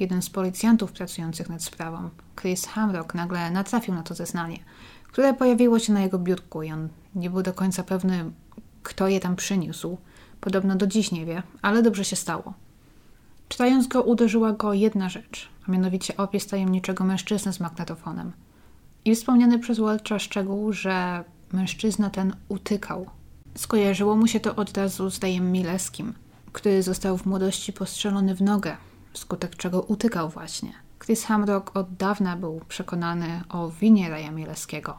jeden 0.01 0.23
z 0.23 0.31
policjantów 0.31 0.93
pracujących 0.93 1.49
nad 1.49 1.63
sprawą, 1.63 2.11
Chris 2.41 2.67
Hamrock, 2.67 3.15
nagle 3.15 3.51
natrafił 3.51 3.95
na 3.95 4.03
to 4.03 4.15
zeznanie, 4.15 4.59
które 5.05 5.35
pojawiło 5.35 5.79
się 5.79 5.93
na 5.93 6.01
jego 6.01 6.19
biurku 6.19 6.63
i 6.63 6.73
on 6.73 6.89
nie 7.15 7.31
był 7.31 7.43
do 7.43 7.53
końca 7.53 7.83
pewny, 7.83 8.31
kto 8.83 9.09
je 9.09 9.21
tam 9.21 9.37
przyniósł. 9.37 9.99
Podobno 10.41 10.77
do 10.77 10.87
dziś 10.87 11.13
nie 11.13 11.27
wie, 11.27 11.43
ale 11.63 11.83
dobrze 11.83 12.05
się 12.05 12.17
stało. 12.17 12.55
Czytając 13.49 13.87
go, 13.87 14.03
uderzyła 14.03 14.53
go 14.53 14.73
jedna 14.73 15.09
rzecz, 15.09 15.49
mianowicie 15.71 16.17
opis 16.17 16.47
tajemniczego 16.47 17.05
mężczyzny 17.05 17.53
z 17.53 17.61
magnetofonem. 17.61 18.33
I 19.05 19.15
wspomniany 19.15 19.59
przez 19.59 19.79
Welcha 19.79 20.19
szczegół, 20.19 20.73
że 20.73 21.25
mężczyzna 21.53 22.11
ten 22.11 22.37
utykał. 22.49 23.07
Skojarzyło 23.55 24.17
mu 24.17 24.27
się 24.27 24.41
to 24.41 24.57
od 24.57 24.77
razu 24.77 25.11
z 25.11 25.19
Dajem 25.19 25.53
Mileskim, 25.53 26.15
który 26.53 26.83
został 26.83 27.19
w 27.19 27.27
młodości 27.27 27.73
postrzelony 27.73 28.35
w 28.35 28.43
nogę, 28.43 28.77
wskutek 29.13 29.57
czego 29.57 29.83
utykał 29.83 30.29
właśnie. 30.29 30.73
Chris 31.05 31.25
Hamrock 31.25 31.77
od 31.77 31.95
dawna 31.95 32.37
był 32.37 32.61
przekonany 32.69 33.43
o 33.49 33.71
winie 33.71 34.11
Raja 34.11 34.31
Mileskiego. 34.31 34.97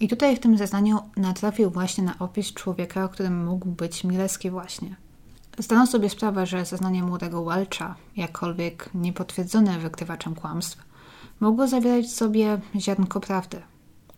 I 0.00 0.08
tutaj 0.08 0.36
w 0.36 0.40
tym 0.40 0.58
zeznaniu 0.58 0.98
natrafił 1.16 1.70
właśnie 1.70 2.04
na 2.04 2.18
opis 2.18 2.54
człowieka, 2.54 3.08
którym 3.08 3.44
mógł 3.44 3.68
być 3.68 4.04
Mileski 4.04 4.50
właśnie. 4.50 4.96
Zdano 5.60 5.86
sobie 5.86 6.10
sprawę, 6.10 6.46
że 6.46 6.64
zeznanie 6.64 7.02
młodego 7.02 7.44
Welcha, 7.44 7.94
jakkolwiek 8.16 8.90
niepotwierdzone 8.94 9.78
wykrywaczem 9.78 10.34
kłamstw, 10.34 10.84
mogło 11.40 11.66
zawierać 11.66 12.06
w 12.06 12.12
sobie 12.12 12.60
ziarnko 12.76 13.20
prawdy. 13.20 13.62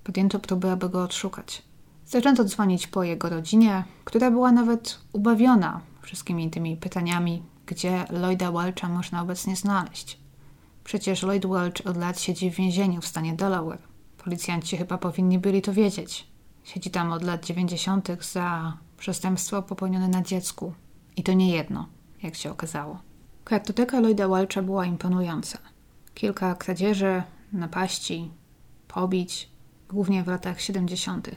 Podjęto 0.04 0.38
próby, 0.38 0.70
aby 0.70 0.88
go 0.88 1.02
odszukać. 1.02 1.62
Zaczęto 2.06 2.44
dzwonić 2.44 2.86
po 2.86 3.02
jego 3.02 3.28
rodzinie, 3.28 3.84
która 4.04 4.30
była 4.30 4.52
nawet 4.52 4.98
ubawiona 5.12 5.80
wszystkimi 6.02 6.50
tymi 6.50 6.76
pytaniami, 6.76 7.42
gdzie 7.66 8.04
Lloyda 8.10 8.52
Welcha 8.52 8.88
można 8.88 9.22
obecnie 9.22 9.56
znaleźć. 9.56 10.18
Przecież 10.84 11.22
Lloyd 11.22 11.46
Welch 11.46 11.86
od 11.86 11.96
lat 11.96 12.20
siedzi 12.20 12.50
w 12.50 12.54
więzieniu 12.54 13.00
w 13.00 13.06
stanie 13.06 13.32
Delaware. 13.32 13.82
Policjanci 14.24 14.76
chyba 14.76 14.98
powinni 14.98 15.38
byli 15.38 15.62
to 15.62 15.72
wiedzieć. 15.72 16.26
Siedzi 16.64 16.90
tam 16.90 17.12
od 17.12 17.22
lat 17.22 17.44
90. 17.44 18.08
za 18.32 18.76
przestępstwo 18.96 19.62
popełnione 19.62 20.08
na 20.08 20.22
dziecku. 20.22 20.72
I 21.16 21.22
to 21.22 21.32
nie 21.32 21.50
jedno, 21.50 21.88
jak 22.22 22.34
się 22.34 22.50
okazało. 22.50 23.00
Kartoteka 23.44 24.00
Lloyda 24.00 24.28
Welcha 24.28 24.62
była 24.62 24.86
imponująca. 24.86 25.58
Kilka 26.14 26.54
kradzieży, 26.54 27.22
napaści, 27.52 28.30
pobić, 28.88 29.48
głównie 29.88 30.24
w 30.24 30.26
latach 30.26 30.60
70. 30.60 31.30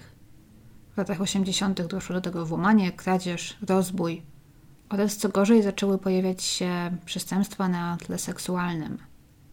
W 0.93 0.97
latach 0.97 1.21
80. 1.21 1.81
doszło 1.87 2.15
do 2.15 2.21
tego 2.21 2.45
włamanie, 2.45 2.91
kradzież, 2.91 3.57
rozbój 3.67 4.21
oraz 4.89 5.17
co 5.17 5.29
gorzej 5.29 5.63
zaczęły 5.63 5.97
pojawiać 5.97 6.43
się 6.43 6.97
przestępstwa 7.05 7.67
na 7.69 7.97
tle 7.97 8.17
seksualnym. 8.17 8.97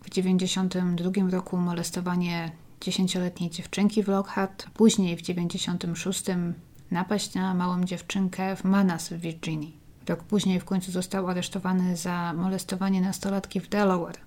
W 0.03 0.11
92 0.11 1.31
roku 1.31 1.57
molestowanie 1.57 2.53
dziesięcioletniej 2.81 3.51
dziewczynki 3.51 4.03
w 4.03 4.09
Lockhart, 4.09 4.67
później 4.75 5.17
w 5.17 5.23
96 5.23 6.25
napaść 6.91 7.35
na 7.35 7.55
małą 7.55 7.85
dziewczynkę 7.85 8.57
w 8.57 8.65
Manas 8.65 9.09
w 9.09 9.17
Virginii. 9.17 9.82
Rok 10.09 10.23
później 10.23 10.61
w 10.61 10.65
końcu 10.65 10.93
został 10.93 11.29
aresztowany 11.29 11.97
za 11.97 12.33
molestowanie 12.33 13.01
nastolatki 13.01 13.61
w 13.61 13.69
Delaware, 13.69 14.19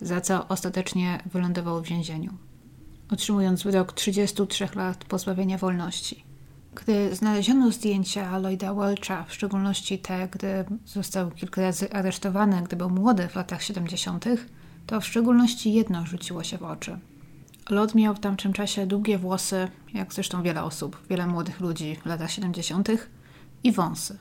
za 0.00 0.20
co 0.20 0.48
ostatecznie 0.48 1.22
wylądował 1.32 1.82
w 1.82 1.86
więzieniu, 1.86 2.32
otrzymując 3.10 3.62
wyrok 3.62 3.92
33 3.92 4.68
lat 4.74 5.04
pozbawienia 5.04 5.58
wolności. 5.58 6.24
Gdy 6.74 7.14
znaleziono 7.14 7.72
zdjęcia 7.72 8.38
Lloyda 8.38 8.74
Welcha, 8.74 9.24
w 9.24 9.34
szczególności 9.34 9.98
te, 9.98 10.28
gdy 10.28 10.64
został 10.86 11.30
kilka 11.30 11.62
razy 11.62 11.92
aresztowany, 11.92 12.62
gdy 12.62 12.76
był 12.76 12.90
młody 12.90 13.28
w 13.28 13.34
latach 13.34 13.62
70., 13.62 14.24
to 14.86 15.00
w 15.00 15.06
szczególności 15.06 15.72
jedno 15.72 16.06
rzuciło 16.06 16.44
się 16.44 16.58
w 16.58 16.62
oczy. 16.62 16.98
Lloyd 17.70 17.94
miał 17.94 18.14
w 18.14 18.20
tamtym 18.20 18.52
czasie 18.52 18.86
długie 18.86 19.18
włosy, 19.18 19.68
jak 19.94 20.14
zresztą 20.14 20.42
wiele 20.42 20.62
osób, 20.62 21.06
wiele 21.10 21.26
młodych 21.26 21.60
ludzi 21.60 21.96
w 21.96 22.06
latach 22.06 22.30
70., 22.30 22.88
i 23.64 23.72
wąsy. 23.72 24.18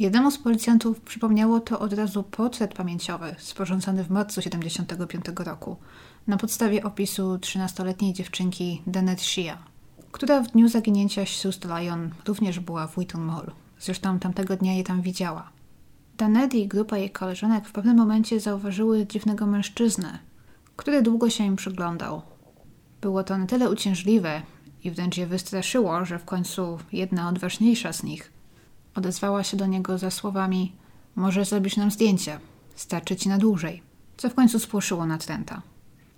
Jednemu 0.00 0.30
z 0.30 0.38
policjantów 0.38 1.00
przypomniało 1.00 1.60
to 1.60 1.78
od 1.78 1.92
razu 1.92 2.22
portret 2.22 2.74
pamięciowy 2.74 3.34
sporządzony 3.38 4.04
w 4.04 4.10
marcu 4.10 4.42
75 4.42 5.24
roku 5.36 5.76
na 6.26 6.36
podstawie 6.36 6.84
opisu 6.84 7.36
13-letniej 7.36 8.12
dziewczynki 8.12 8.82
Danet 8.86 9.20
Shia, 9.20 9.58
która 10.12 10.42
w 10.42 10.50
dniu 10.50 10.68
zaginięcia 10.68 11.26
sióstr 11.26 11.68
Lyon 11.68 12.10
również 12.26 12.60
była 12.60 12.86
w 12.86 12.92
Wheaton 12.92 13.20
Mall. 13.22 13.50
Zresztą 13.80 14.18
tamtego 14.18 14.56
dnia 14.56 14.74
je 14.74 14.84
tam 14.84 15.02
widziała. 15.02 15.50
Danet 16.16 16.54
i 16.54 16.68
grupa 16.68 16.98
jej 16.98 17.10
koleżanek 17.10 17.68
w 17.68 17.72
pewnym 17.72 17.96
momencie 17.96 18.40
zauważyły 18.40 19.06
dziwnego 19.06 19.46
mężczyznę, 19.46 20.18
który 20.76 21.02
długo 21.02 21.30
się 21.30 21.44
im 21.44 21.56
przyglądał. 21.56 22.22
Było 23.00 23.24
to 23.24 23.38
na 23.38 23.46
tyle 23.46 23.70
uciążliwe 23.70 24.42
i 24.84 24.90
wręcz 24.90 25.16
je 25.16 25.26
wystraszyło, 25.26 26.04
że 26.04 26.18
w 26.18 26.24
końcu 26.24 26.78
jedna 26.92 27.28
odważniejsza 27.28 27.92
z 27.92 28.02
nich 28.02 28.39
odezwała 28.94 29.44
się 29.44 29.56
do 29.56 29.66
niego 29.66 29.98
za 29.98 30.10
słowami: 30.10 30.72
Może 31.16 31.44
zrobisz 31.44 31.76
nam 31.76 31.90
zdjęcie, 31.90 32.40
starczy 32.74 33.16
ci 33.16 33.28
na 33.28 33.38
dłużej. 33.38 33.82
Co 34.16 34.30
w 34.30 34.34
końcu 34.34 34.58
spłoszyło 34.58 35.06
natręta. 35.06 35.62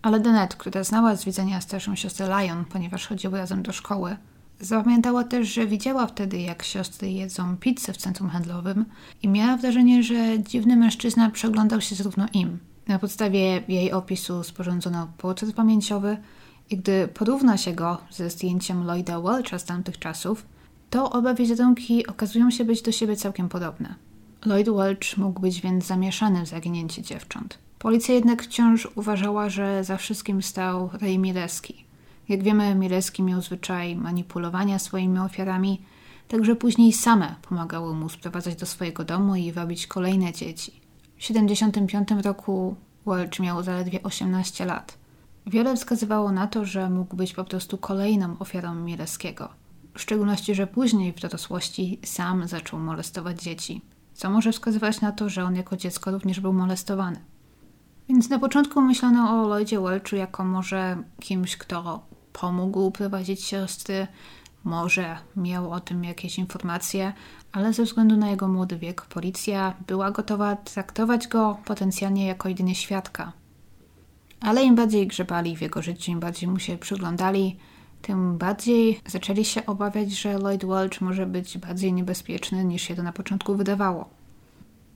Ale 0.03 0.21
Denet, 0.21 0.55
która 0.55 0.85
znała 0.85 1.17
z 1.17 1.25
widzenia 1.25 1.61
starszą 1.61 1.97
siostrę 1.97 2.27
Lion, 2.27 2.65
ponieważ 2.65 3.07
chodziły 3.07 3.39
razem 3.39 3.63
do 3.63 3.73
szkoły, 3.73 4.17
zapamiętała 4.61 5.25
też, 5.25 5.49
że 5.49 5.67
widziała 5.67 6.07
wtedy, 6.07 6.39
jak 6.39 6.63
siostry 6.63 7.11
jedzą 7.11 7.57
pizzę 7.57 7.93
w 7.93 7.97
centrum 7.97 8.29
handlowym 8.29 8.85
i 9.23 9.29
miała 9.29 9.57
wrażenie, 9.57 10.03
że 10.03 10.43
dziwny 10.43 10.77
mężczyzna 10.77 11.31
przeglądał 11.31 11.81
się 11.81 11.95
zarówno 11.95 12.27
im. 12.33 12.59
Na 12.89 12.99
podstawie 12.99 13.63
jej 13.69 13.93
opisu 13.93 14.43
sporządzono 14.43 15.09
portret 15.19 15.55
pamięciowy 15.55 16.17
i 16.71 16.77
gdy 16.77 17.09
porówna 17.09 17.57
się 17.57 17.73
go 17.73 17.99
ze 18.11 18.31
zdjęciem 18.31 18.85
Lloyda 18.85 19.21
Welcha 19.21 19.59
z 19.59 19.65
tamtych 19.65 19.99
czasów, 19.99 20.47
to 20.93 21.11
oba 21.11 21.35
wizerunki 21.35 22.07
okazują 22.07 22.51
się 22.51 22.65
być 22.65 22.83
do 22.83 22.93
siebie 22.93 23.17
całkiem 23.17 23.49
podobne. 23.49 23.95
Lloyd 24.47 24.71
Welch 24.71 25.17
mógł 25.17 25.41
być 25.41 25.61
więc 25.61 25.87
zamieszany 25.87 26.45
w 26.45 26.49
zaginięcie 26.49 27.03
dziewcząt. 27.03 27.59
Policja 27.79 28.15
jednak 28.15 28.43
wciąż 28.43 28.89
uważała, 28.95 29.49
że 29.49 29.85
za 29.85 29.97
wszystkim 29.97 30.43
stał 30.43 30.91
Ray 31.01 31.19
Mileski. 31.19 31.85
Jak 32.29 32.43
wiemy, 32.43 32.75
Mileski 32.75 33.23
miał 33.23 33.43
zwyczaj 33.43 33.97
manipulowania 33.97 34.79
swoimi 34.79 35.19
ofiarami, 35.19 35.81
także 36.29 36.57
później 36.57 36.93
same 36.93 37.35
pomagały 37.43 37.95
mu 37.95 38.09
sprowadzać 38.09 38.57
do 38.57 38.67
swojego 38.67 39.05
domu 39.05 39.37
i 39.37 39.53
wabić 39.53 39.87
kolejne 39.87 40.33
dzieci. 40.33 40.81
W 41.19 41.27
1975 41.27 42.25
roku 42.25 42.77
Welch 43.07 43.41
miał 43.41 43.63
zaledwie 43.63 44.03
18 44.03 44.67
lat. 44.67 44.99
Wiele 45.47 45.77
wskazywało 45.77 46.33
na 46.33 46.47
to, 46.47 46.65
że 46.65 46.91
mógł 46.91 47.17
być 47.17 47.35
po 47.35 47.45
prostu 47.45 47.79
kolejną 47.79 48.39
ofiarą 48.39 48.75
Mileskiego. 48.75 49.62
W 49.95 50.01
szczególności, 50.01 50.55
że 50.55 50.67
później 50.67 51.13
w 51.13 51.21
dorosłości 51.21 51.99
sam 52.05 52.49
zaczął 52.49 52.81
molestować 52.81 53.43
dzieci, 53.43 53.83
co 54.15 54.31
może 54.31 54.53
wskazywać 54.53 55.01
na 55.01 55.13
to, 55.13 55.29
że 55.29 55.45
on 55.45 55.57
jako 55.57 55.77
dziecko 55.77 56.11
również 56.11 56.41
był 56.41 56.53
molestowany. 56.53 57.21
Więc 58.09 58.29
na 58.29 58.39
początku 58.39 58.81
myślano 58.81 59.31
o 59.31 59.47
Lloydzie 59.47 59.81
Welchu 59.81 60.17
jako 60.17 60.45
może 60.45 61.03
kimś, 61.21 61.57
kto 61.57 62.07
pomógł 62.33 62.91
prowadzić 62.91 63.45
siostry, 63.45 64.07
może 64.65 65.19
miał 65.37 65.71
o 65.71 65.81
tym 65.81 66.05
jakieś 66.05 66.39
informacje, 66.39 67.13
ale 67.53 67.73
ze 67.73 67.85
względu 67.85 68.17
na 68.17 68.31
jego 68.31 68.49
młody 68.49 68.79
wiek 68.79 69.03
policja 69.03 69.75
była 69.87 70.11
gotowa 70.11 70.57
traktować 70.57 71.29
go 71.29 71.59
potencjalnie 71.65 72.27
jako 72.27 72.49
jedynie 72.49 72.75
świadka. 72.75 73.33
Ale 74.41 74.63
im 74.65 74.75
bardziej 74.75 75.07
grzebali 75.07 75.57
w 75.57 75.61
jego 75.61 75.83
życiu, 75.83 76.11
im 76.11 76.21
bardziej 76.21 76.49
mu 76.49 76.59
się 76.59 76.79
przyglądali, 76.79 77.57
tym 78.03 78.39
bardziej 78.39 79.01
zaczęli 79.07 79.45
się 79.45 79.67
obawiać, 79.67 80.11
że 80.11 80.39
Lloyd 80.39 80.65
Welch 80.65 81.01
może 81.01 81.27
być 81.27 81.59
bardziej 81.59 81.93
niebezpieczny 81.93 82.65
niż 82.65 82.83
się 82.83 82.95
to 82.95 83.03
na 83.03 83.13
początku 83.13 83.57
wydawało. 83.57 84.11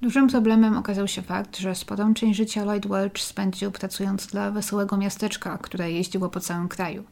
Dużym 0.03 0.29
problemem 0.29 0.77
okazał 0.77 1.09
się 1.09 1.23
fakt, 1.23 1.57
że 1.57 1.75
sporą 1.75 2.14
część 2.14 2.37
życia 2.37 2.64
Lloyd 2.64 2.87
Welch 2.87 3.19
spędził 3.19 3.71
pracując 3.71 4.27
dla 4.27 4.51
wesołego 4.51 4.97
miasteczka, 4.97 5.59
które 5.59 5.92
jeździło 5.92 6.29
po 6.29 6.40
całym 6.40 6.69
kraju. 6.69 7.05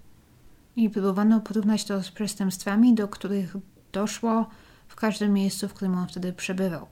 I 0.76 0.90
próbowano 0.90 1.40
porównać 1.40 1.84
to 1.84 2.02
z 2.02 2.10
przestępstwami, 2.10 2.94
do 2.94 3.08
których 3.08 3.56
doszło 3.92 4.46
w 4.88 4.96
każdym 4.96 5.32
miejscu, 5.32 5.68
w 5.68 5.74
którym 5.74 5.98
on 5.98 6.08
wtedy 6.08 6.32
przebywał. 6.32 6.86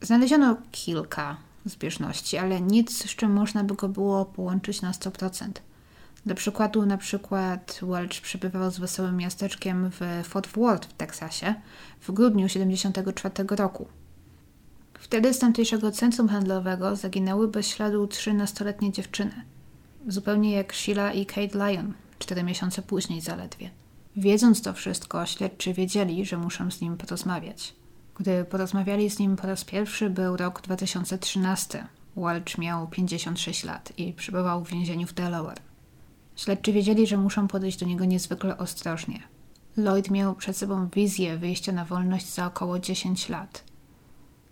Znaleziono 0.00 0.56
kilka 0.72 1.36
zbieżności, 1.64 2.36
ale 2.36 2.60
nic, 2.60 3.10
z 3.10 3.16
czym 3.16 3.32
można 3.32 3.64
by 3.64 3.74
go 3.74 3.88
było 3.88 4.24
połączyć 4.24 4.82
na 4.82 4.92
100%. 4.92 5.50
Dla 6.26 6.34
przykładu, 6.34 6.86
na 6.86 6.98
przykład 6.98 7.80
Welch 7.82 8.20
przebywał 8.22 8.70
z 8.70 8.78
wesołym 8.78 9.16
miasteczkiem 9.16 9.90
w 9.90 10.00
Fort 10.28 10.48
Worth 10.56 10.88
w 10.88 10.92
Teksasie 10.92 11.54
w 12.00 12.12
grudniu 12.12 12.48
1974 12.48 13.56
roku. 13.56 13.86
Wtedy 14.94 15.34
z 15.34 15.38
tamtejszego 15.38 15.92
centrum 15.92 16.28
handlowego 16.28 16.96
zaginęły 16.96 17.48
bez 17.48 17.68
śladu 17.68 18.06
trzy 18.06 18.34
nastoletnie 18.34 18.92
dziewczyny. 18.92 19.44
Zupełnie 20.08 20.52
jak 20.52 20.72
Sheila 20.72 21.12
i 21.12 21.26
Kate 21.26 21.58
Lyon, 21.58 21.94
cztery 22.18 22.42
miesiące 22.42 22.82
później 22.82 23.20
zaledwie. 23.20 23.70
Wiedząc 24.16 24.62
to 24.62 24.72
wszystko, 24.72 25.26
śledczy 25.26 25.74
wiedzieli, 25.74 26.24
że 26.26 26.36
muszą 26.36 26.70
z 26.70 26.80
nim 26.80 26.96
porozmawiać. 26.96 27.74
Gdy 28.16 28.44
porozmawiali 28.44 29.10
z 29.10 29.18
nim 29.18 29.36
po 29.36 29.46
raz 29.46 29.64
pierwszy, 29.64 30.10
był 30.10 30.36
rok 30.36 30.60
2013. 30.62 31.86
Welch 32.16 32.58
miał 32.58 32.88
56 32.88 33.64
lat 33.64 33.92
i 33.98 34.12
przebywał 34.12 34.64
w 34.64 34.70
więzieniu 34.70 35.06
w 35.06 35.12
Delaware. 35.12 35.73
Śledczy 36.36 36.72
wiedzieli, 36.72 37.06
że 37.06 37.16
muszą 37.16 37.48
podejść 37.48 37.78
do 37.78 37.86
niego 37.86 38.04
niezwykle 38.04 38.58
ostrożnie. 38.58 39.22
Lloyd 39.76 40.10
miał 40.10 40.34
przed 40.34 40.56
sobą 40.56 40.88
wizję 40.88 41.38
wyjścia 41.38 41.72
na 41.72 41.84
wolność 41.84 42.34
za 42.34 42.46
około 42.46 42.78
10 42.78 43.28
lat, 43.28 43.64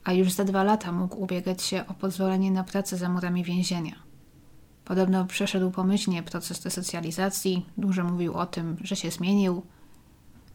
a 0.05 0.13
już 0.13 0.33
za 0.33 0.45
dwa 0.45 0.63
lata 0.63 0.93
mógł 0.93 1.23
ubiegać 1.23 1.63
się 1.63 1.85
o 1.87 1.95
pozwolenie 1.95 2.51
na 2.51 2.65
pracę 2.65 2.97
za 2.97 3.09
murami 3.09 3.45
więzienia. 3.45 3.95
Podobno 4.85 5.25
przeszedł 5.25 5.71
pomyślnie 5.71 6.23
proces 6.23 6.65
resocjalizacji, 6.65 7.67
dużo 7.77 8.05
mówił 8.05 8.35
o 8.35 8.47
tym, 8.47 8.77
że 8.81 8.97
się 8.97 9.11
zmienił 9.11 9.63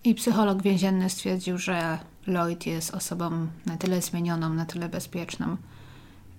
i 0.04 0.16
psycholog 0.16 0.62
więzienny 0.62 1.10
stwierdził, 1.10 1.58
że 1.58 2.00
Lloyd 2.28 2.66
jest 2.66 2.94
osobą 2.94 3.48
na 3.66 3.78
tyle 3.78 4.02
zmienioną, 4.02 4.54
na 4.54 4.66
tyle 4.66 4.90
bezpieczną, 4.90 5.58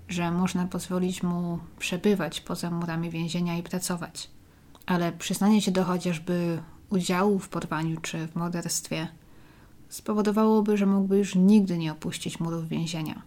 że 0.08 0.30
można 0.30 0.66
pozwolić 0.66 1.22
mu 1.22 1.58
przebywać 1.78 2.40
poza 2.40 2.70
murami 2.70 3.10
więzienia 3.10 3.58
i 3.58 3.62
pracować. 3.62 4.37
Ale 4.88 5.12
przyznanie 5.12 5.62
się 5.62 5.70
do 5.70 5.84
chociażby 5.84 6.62
udziału 6.90 7.38
w 7.38 7.48
porwaniu 7.48 8.00
czy 8.00 8.26
w 8.26 8.36
morderstwie 8.36 9.08
spowodowałoby, 9.88 10.76
że 10.76 10.86
mógłby 10.86 11.18
już 11.18 11.34
nigdy 11.34 11.78
nie 11.78 11.92
opuścić 11.92 12.40
murów 12.40 12.68
więzienia. 12.68 13.22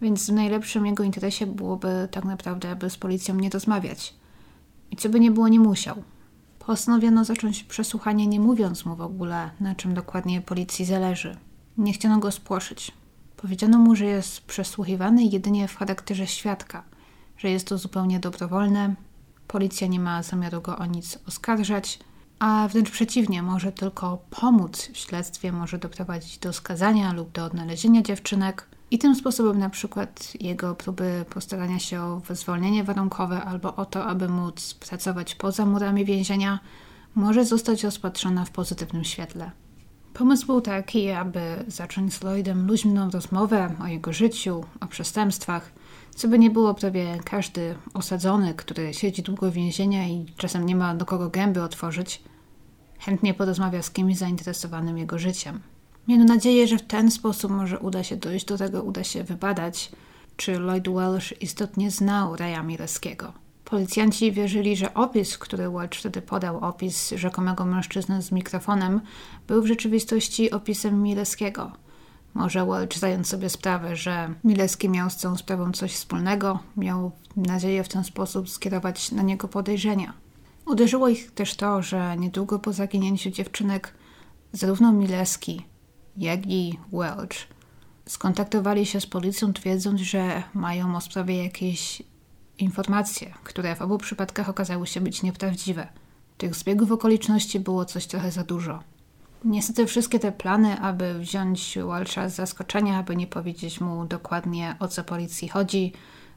Więc 0.00 0.30
w 0.30 0.32
najlepszym 0.32 0.86
jego 0.86 1.04
interesie 1.04 1.46
byłoby 1.46 2.08
tak 2.10 2.24
naprawdę, 2.24 2.70
aby 2.70 2.90
z 2.90 2.96
policją 2.96 3.34
nie 3.34 3.50
rozmawiać. 3.50 4.14
I 4.90 4.96
co 4.96 5.08
by 5.08 5.20
nie 5.20 5.30
było, 5.30 5.48
nie 5.48 5.60
musiał. 5.60 6.02
Postanowiono 6.58 7.24
zacząć 7.24 7.64
przesłuchanie, 7.64 8.26
nie 8.26 8.40
mówiąc 8.40 8.84
mu 8.84 8.96
w 8.96 9.00
ogóle, 9.00 9.50
na 9.60 9.74
czym 9.74 9.94
dokładnie 9.94 10.40
policji 10.40 10.84
zależy. 10.84 11.36
Nie 11.78 11.92
chciano 11.92 12.18
go 12.18 12.30
spłoszyć. 12.30 12.92
Powiedziano 13.36 13.78
mu, 13.78 13.96
że 13.96 14.04
jest 14.04 14.40
przesłuchiwany 14.40 15.24
jedynie 15.24 15.68
w 15.68 15.76
charakterze 15.76 16.26
świadka, 16.26 16.82
że 17.36 17.50
jest 17.50 17.66
to 17.66 17.78
zupełnie 17.78 18.20
dobrowolne, 18.20 18.94
policja 19.52 19.86
nie 19.86 20.00
ma 20.00 20.22
zamiaru 20.22 20.60
go 20.60 20.78
o 20.78 20.86
nic 20.86 21.18
oskarżać, 21.28 21.98
a 22.38 22.68
wręcz 22.68 22.90
przeciwnie, 22.90 23.42
może 23.42 23.72
tylko 23.72 24.18
pomóc 24.30 24.90
w 24.92 24.96
śledztwie, 24.96 25.52
może 25.52 25.78
doprowadzić 25.78 26.38
do 26.38 26.52
skazania 26.52 27.12
lub 27.12 27.32
do 27.32 27.44
odnalezienia 27.44 28.02
dziewczynek. 28.02 28.66
I 28.90 28.98
tym 28.98 29.14
sposobem 29.14 29.58
na 29.58 29.70
przykład 29.70 30.32
jego 30.40 30.74
próby 30.74 31.24
postarania 31.30 31.78
się 31.78 32.00
o 32.00 32.20
wyzwolnienie 32.20 32.84
warunkowe 32.84 33.42
albo 33.42 33.76
o 33.76 33.86
to, 33.86 34.04
aby 34.04 34.28
móc 34.28 34.74
pracować 34.74 35.34
poza 35.34 35.66
murami 35.66 36.04
więzienia, 36.04 36.58
może 37.14 37.44
zostać 37.44 37.84
rozpatrzona 37.84 38.44
w 38.44 38.50
pozytywnym 38.50 39.04
świetle. 39.04 39.50
Pomysł 40.14 40.46
był 40.46 40.60
taki, 40.60 41.10
aby 41.10 41.64
zacząć 41.68 42.14
z 42.14 42.22
Lloydem 42.22 42.66
luźną 42.66 43.10
rozmowę 43.10 43.74
o 43.82 43.86
jego 43.86 44.12
życiu, 44.12 44.64
o 44.80 44.86
przestępstwach, 44.86 45.72
co 46.14 46.28
by 46.28 46.38
nie 46.38 46.50
było 46.50 46.74
prawie 46.74 47.18
każdy 47.24 47.74
osadzony, 47.94 48.54
który 48.54 48.94
siedzi 48.94 49.22
długo 49.22 49.50
w 49.50 49.54
więzienia 49.54 50.08
i 50.08 50.26
czasem 50.36 50.66
nie 50.66 50.76
ma 50.76 50.94
do 50.94 51.06
kogo 51.06 51.30
gęby 51.30 51.62
otworzyć, 51.62 52.22
chętnie 52.98 53.34
porozmawia 53.34 53.82
z 53.82 53.90
kimś 53.90 54.16
zainteresowanym 54.16 54.98
jego 54.98 55.18
życiem. 55.18 55.60
Miano 56.08 56.24
nadzieję, 56.24 56.68
że 56.68 56.78
w 56.78 56.82
ten 56.86 57.10
sposób 57.10 57.50
może 57.50 57.78
uda 57.78 58.02
się 58.02 58.16
dojść 58.16 58.44
do 58.44 58.58
tego, 58.58 58.82
uda 58.82 59.04
się 59.04 59.24
wybadać, 59.24 59.90
czy 60.36 60.58
Lloyd 60.58 60.88
Welsh 60.88 61.34
istotnie 61.40 61.90
znał 61.90 62.36
Raya 62.36 62.62
Mileskiego. 62.64 63.32
Policjanci 63.64 64.32
wierzyli, 64.32 64.76
że 64.76 64.94
opis, 64.94 65.38
który 65.38 65.70
Welch 65.70 65.94
wtedy 65.94 66.22
podał, 66.22 66.58
opis 66.58 67.10
rzekomego 67.10 67.64
mężczyzny 67.64 68.22
z 68.22 68.32
mikrofonem, 68.32 69.00
był 69.46 69.62
w 69.62 69.66
rzeczywistości 69.66 70.50
opisem 70.50 71.02
Mileskiego. 71.02 71.72
Może 72.34 72.66
Welch 72.66 72.98
zająć 72.98 73.28
sobie 73.28 73.50
sprawę, 73.50 73.96
że 73.96 74.34
Mileski 74.44 74.88
miał 74.88 75.10
z 75.10 75.16
tą 75.16 75.36
sprawą 75.36 75.72
coś 75.72 75.92
wspólnego, 75.92 76.58
miał 76.76 77.12
nadzieję 77.36 77.84
w 77.84 77.88
ten 77.88 78.04
sposób 78.04 78.50
skierować 78.50 79.12
na 79.12 79.22
niego 79.22 79.48
podejrzenia. 79.48 80.12
Uderzyło 80.66 81.08
ich 81.08 81.30
też 81.30 81.54
to, 81.54 81.82
że 81.82 82.16
niedługo 82.16 82.58
po 82.58 82.72
zaginięciu 82.72 83.30
dziewczynek 83.30 83.94
zarówno 84.52 84.92
Mileski, 84.92 85.64
jak 86.16 86.46
i 86.46 86.78
Welch 86.92 87.48
skontaktowali 88.06 88.86
się 88.86 89.00
z 89.00 89.06
policją, 89.06 89.52
twierdząc, 89.52 90.00
że 90.00 90.42
mają 90.54 90.96
o 90.96 91.00
sprawie 91.00 91.44
jakieś 91.44 92.02
informacje, 92.58 93.34
które 93.44 93.76
w 93.76 93.82
obu 93.82 93.98
przypadkach 93.98 94.48
okazały 94.48 94.86
się 94.86 95.00
być 95.00 95.22
nieprawdziwe. 95.22 95.86
Tych 96.38 96.54
zbiegów 96.54 96.92
okoliczności 96.92 97.60
było 97.60 97.84
coś 97.84 98.06
trochę 98.06 98.30
za 98.30 98.44
dużo. 98.44 98.82
Niestety 99.44 99.86
wszystkie 99.86 100.18
te 100.18 100.32
plany, 100.32 100.80
aby 100.80 101.18
wziąć 101.18 101.78
Walsha 101.86 102.28
z 102.28 102.34
zaskoczenia, 102.34 102.98
aby 102.98 103.16
nie 103.16 103.26
powiedzieć 103.26 103.80
mu 103.80 104.04
dokładnie 104.04 104.76
o 104.78 104.88
co 104.88 105.04
policji 105.04 105.48
chodzi, 105.48 105.92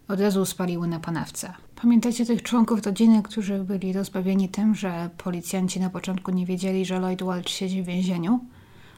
od 0.07 0.19
razu 0.19 0.45
spaliły 0.45 0.87
na 0.87 0.99
panewce. 0.99 1.53
Pamiętacie 1.81 2.25
tych 2.25 2.43
członków 2.43 2.85
rodziny, 2.85 3.23
którzy 3.23 3.59
byli 3.59 3.93
rozbawieni 3.93 4.49
tym, 4.49 4.75
że 4.75 5.09
policjanci 5.17 5.79
na 5.79 5.89
początku 5.89 6.31
nie 6.31 6.45
wiedzieli, 6.45 6.85
że 6.85 6.99
Lloyd 6.99 7.23
Walsh 7.23 7.51
siedzi 7.51 7.83
w 7.83 7.85
więzieniu? 7.85 8.39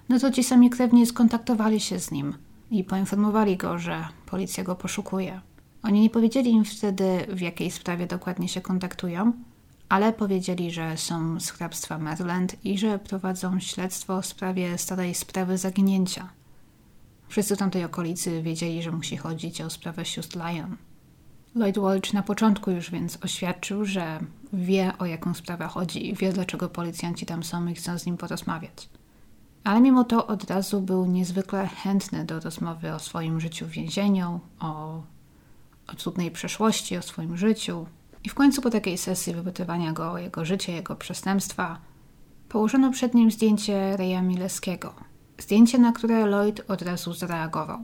No 0.10 0.20
to 0.20 0.32
ci 0.32 0.44
sami 0.44 0.70
krewni 0.70 1.06
skontaktowali 1.06 1.80
się 1.80 2.00
z 2.00 2.12
nim 2.12 2.34
i 2.72 2.84
poinformowali 2.84 3.58
go, 3.58 3.80
że 3.80 4.06
policja 4.26 4.64
go 4.64 4.76
poszukuje. 4.76 5.42
Oni 5.84 6.02
nie 6.02 6.10
powiedzieli 6.10 6.52
im 6.52 6.66
wtedy, 6.66 7.26
w 7.30 7.42
jakiej 7.42 7.72
sprawie 7.72 8.08
dokładnie 8.08 8.48
się 8.48 8.62
kontaktują, 8.62 9.34
ale 9.90 10.14
powiedzieli, 10.14 10.72
że 10.72 10.98
są 10.98 11.40
z 11.40 11.50
hrabstwa 11.50 11.98
Maryland 11.98 12.66
i 12.66 12.78
że 12.78 13.00
prowadzą 13.00 13.60
śledztwo 13.60 14.22
w 14.22 14.26
sprawie 14.26 14.78
starej 14.78 15.16
sprawy 15.16 15.58
zaginięcia. 15.58 16.30
Wszyscy 17.28 17.58
tamtej 17.58 17.84
okolicy 17.84 18.42
wiedzieli, 18.42 18.84
że 18.84 18.92
musi 18.92 19.18
chodzić 19.18 19.62
o 19.62 19.70
sprawę 19.70 20.06
sióstr 20.06 20.38
Lyon. 20.38 20.78
Lloyd 21.56 21.78
Walsh 21.78 22.14
na 22.14 22.24
początku 22.24 22.72
już 22.72 22.92
więc 22.92 23.18
oświadczył, 23.24 23.86
że 23.86 24.20
wie 24.54 24.94
o 25.00 25.06
jaką 25.06 25.34
sprawę 25.34 25.68
chodzi 25.68 26.10
i 26.10 26.16
wie 26.16 26.34
dlaczego 26.34 26.70
policjanci 26.70 27.26
tam 27.26 27.44
są 27.44 27.68
i 27.68 27.76
chcą 27.76 28.00
z 28.00 28.06
nim 28.06 28.18
porozmawiać. 28.18 28.90
Ale 29.64 29.82
mimo 29.82 30.04
to 30.04 30.28
od 30.28 30.44
razu 30.44 30.82
był 30.82 31.06
niezwykle 31.06 31.68
chętny 31.68 32.26
do 32.26 32.40
rozmowy 32.40 32.94
o 32.94 33.00
swoim 33.00 33.40
życiu 33.40 33.66
w 33.66 33.70
więzieniu, 33.70 34.40
o, 34.60 35.02
o 35.88 35.96
trudnej 35.98 36.32
przeszłości, 36.32 36.98
o 36.98 37.02
swoim 37.02 37.38
życiu. 37.38 37.86
I 38.26 38.30
w 38.30 38.34
końcu 38.34 38.62
po 38.62 38.70
takiej 38.70 38.98
sesji 38.98 39.34
wypytywania 39.34 39.94
go 39.94 40.12
o 40.12 40.18
jego 40.18 40.46
życie, 40.46 40.74
jego 40.74 40.96
przestępstwa, 40.96 41.78
położono 42.50 42.92
przed 42.92 43.14
nim 43.14 43.32
zdjęcie 43.32 43.98
Reja 43.98 44.22
Mileskiego. 44.22 44.94
Zdjęcie, 45.38 45.78
na 45.78 45.92
które 45.92 46.26
Lloyd 46.26 46.62
od 46.68 46.82
razu 46.82 47.14
zareagował 47.14 47.84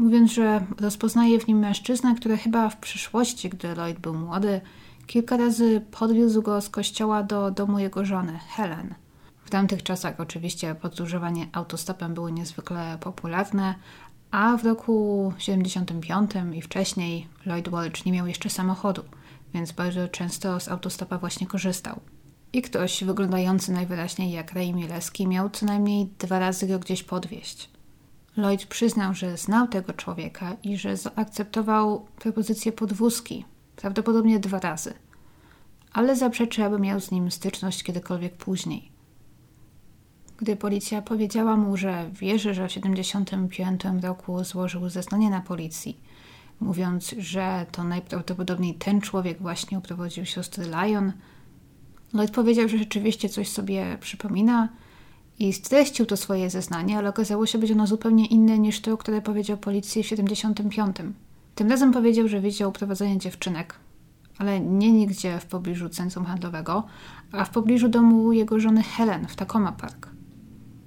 mówiąc, 0.00 0.32
że 0.32 0.66
rozpoznaje 0.80 1.40
w 1.40 1.46
nim 1.46 1.58
mężczyznę, 1.58 2.14
który 2.14 2.36
chyba 2.36 2.68
w 2.68 2.76
przyszłości, 2.76 3.48
gdy 3.48 3.74
Lloyd 3.74 3.98
był 3.98 4.14
młody, 4.14 4.60
kilka 5.06 5.36
razy 5.36 5.82
podwiózł 5.90 6.42
go 6.42 6.60
z 6.60 6.68
kościoła 6.68 7.22
do 7.22 7.50
domu 7.50 7.78
jego 7.78 8.04
żony, 8.04 8.38
Helen. 8.48 8.94
W 9.44 9.50
tamtych 9.50 9.82
czasach 9.82 10.20
oczywiście 10.20 10.74
podróżowanie 10.74 11.46
autostopem 11.52 12.14
było 12.14 12.30
niezwykle 12.30 12.98
popularne, 13.00 13.74
a 14.30 14.56
w 14.56 14.64
roku 14.64 15.32
75 15.38 16.30
i 16.54 16.62
wcześniej 16.62 17.28
Lloyd 17.46 17.68
Walsh 17.68 18.04
nie 18.04 18.12
miał 18.12 18.26
jeszcze 18.26 18.50
samochodu, 18.50 19.02
więc 19.54 19.72
bardzo 19.72 20.08
często 20.08 20.60
z 20.60 20.68
autostopa 20.68 21.18
właśnie 21.18 21.46
korzystał. 21.46 22.00
I 22.52 22.62
ktoś 22.62 23.04
wyglądający 23.04 23.72
najwyraźniej 23.72 24.32
jak 24.32 24.52
Ray 24.52 24.74
Mileski 24.74 25.26
miał 25.26 25.50
co 25.50 25.66
najmniej 25.66 26.08
dwa 26.18 26.38
razy 26.38 26.66
go 26.66 26.78
gdzieś 26.78 27.02
podwieźć. 27.02 27.70
Lloyd 28.36 28.66
przyznał, 28.66 29.14
że 29.14 29.36
znał 29.36 29.68
tego 29.68 29.92
człowieka 29.92 30.56
i 30.62 30.76
że 30.76 30.96
zaakceptował 30.96 32.06
propozycję 32.18 32.72
podwózki, 32.72 33.44
prawdopodobnie 33.76 34.38
dwa 34.40 34.58
razy, 34.58 34.94
ale 35.92 36.16
zaprzeczy, 36.16 36.64
aby 36.64 36.78
miał 36.78 37.00
z 37.00 37.10
nim 37.10 37.30
styczność 37.30 37.82
kiedykolwiek 37.82 38.36
później. 38.36 38.90
Gdy 40.38 40.56
policja 40.56 41.02
powiedziała 41.02 41.56
mu, 41.56 41.76
że 41.76 42.10
wierzy, 42.12 42.54
że 42.54 42.68
w 42.68 42.72
1975 42.74 44.04
roku 44.04 44.44
złożył 44.44 44.88
zeznanie 44.88 45.30
na 45.30 45.40
policji, 45.40 46.00
mówiąc, 46.60 47.14
że 47.18 47.66
to 47.72 47.84
najprawdopodobniej 47.84 48.74
ten 48.74 49.00
człowiek 49.00 49.42
właśnie 49.42 49.78
uprowadził 49.78 50.24
siostry 50.26 50.64
Lion, 50.64 51.12
Lloyd 52.12 52.30
powiedział, 52.30 52.68
że 52.68 52.78
rzeczywiście 52.78 53.28
coś 53.28 53.48
sobie 53.48 53.98
przypomina 54.00 54.68
i 55.38 55.52
streścił 55.52 56.06
to 56.06 56.16
swoje 56.16 56.50
zeznanie, 56.50 56.98
ale 56.98 57.08
okazało 57.08 57.46
się 57.46 57.58
być 57.58 57.70
ono 57.70 57.86
zupełnie 57.86 58.26
inne 58.26 58.58
niż 58.58 58.80
to, 58.80 58.96
które 58.96 59.22
powiedział 59.22 59.56
policji 59.56 60.02
w 60.02 60.06
75. 60.06 60.96
Tym 61.54 61.70
razem 61.70 61.92
powiedział, 61.92 62.28
że 62.28 62.40
widział 62.40 62.70
uprowadzenie 62.70 63.18
dziewczynek, 63.18 63.74
ale 64.38 64.60
nie 64.60 64.92
nigdzie 64.92 65.38
w 65.38 65.46
pobliżu 65.46 65.88
centrum 65.88 66.24
handlowego, 66.24 66.84
a 67.32 67.44
w 67.44 67.50
pobliżu 67.50 67.88
domu 67.88 68.32
jego 68.32 68.60
żony 68.60 68.82
Helen 68.82 69.26
w 69.28 69.36
Tacoma 69.36 69.72
Park. 69.72 70.08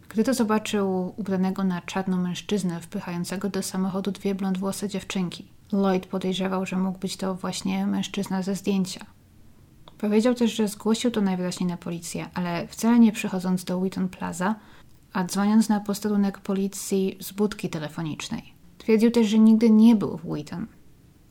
Gdy 0.09 0.23
to 0.23 0.33
zobaczył 0.33 1.13
ubranego 1.17 1.63
na 1.63 1.81
czarno 1.81 2.17
mężczyznę 2.17 2.81
wpychającego 2.81 3.49
do 3.49 3.63
samochodu 3.63 4.11
dwie 4.11 4.35
blondwłose 4.35 4.89
dziewczynki, 4.89 5.47
Lloyd 5.71 6.05
podejrzewał, 6.05 6.65
że 6.65 6.77
mógł 6.77 6.99
być 6.99 7.17
to 7.17 7.35
właśnie 7.35 7.87
mężczyzna 7.87 8.41
ze 8.41 8.55
zdjęcia. 8.55 9.05
Powiedział 9.97 10.33
też, 10.33 10.55
że 10.55 10.67
zgłosił 10.67 11.11
to 11.11 11.21
najwyraźniej 11.21 11.69
na 11.69 11.77
policję, 11.77 12.29
ale 12.33 12.67
wcale 12.67 12.99
nie 12.99 13.11
przychodząc 13.11 13.63
do 13.63 13.79
Wheaton 13.79 14.09
Plaza, 14.09 14.55
a 15.13 15.23
dzwoniąc 15.23 15.69
na 15.69 15.79
posterunek 15.79 16.39
policji 16.39 17.17
z 17.19 17.31
budki 17.31 17.69
telefonicznej. 17.69 18.53
Twierdził 18.77 19.11
też, 19.11 19.27
że 19.27 19.39
nigdy 19.39 19.69
nie 19.69 19.95
był 19.95 20.17
w 20.17 20.25
Wheaton. 20.25 20.67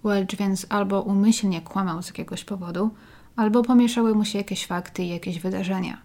Welch 0.04 0.36
więc 0.38 0.66
albo 0.68 1.02
umyślnie 1.02 1.60
kłamał 1.60 2.02
z 2.02 2.06
jakiegoś 2.06 2.44
powodu, 2.44 2.90
albo 3.36 3.62
pomieszały 3.62 4.14
mu 4.14 4.24
się 4.24 4.38
jakieś 4.38 4.66
fakty 4.66 5.02
i 5.02 5.08
jakieś 5.08 5.40
wydarzenia. 5.40 6.02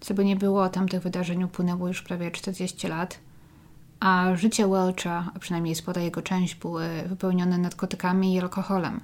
Co 0.00 0.14
by 0.14 0.24
nie 0.24 0.36
było, 0.36 0.68
tamtych 0.68 1.02
wydarzeń 1.02 1.44
upłynęło 1.44 1.88
już 1.88 2.02
prawie 2.02 2.30
40 2.30 2.88
lat, 2.88 3.18
a 4.00 4.36
życie 4.36 4.68
Welcha, 4.68 5.30
a 5.34 5.38
przynajmniej 5.38 5.74
spora 5.74 6.02
jego 6.02 6.22
część, 6.22 6.54
były 6.54 6.88
wypełnione 7.06 7.58
narkotykami 7.58 8.34
i 8.34 8.40
alkoholem. 8.40 9.00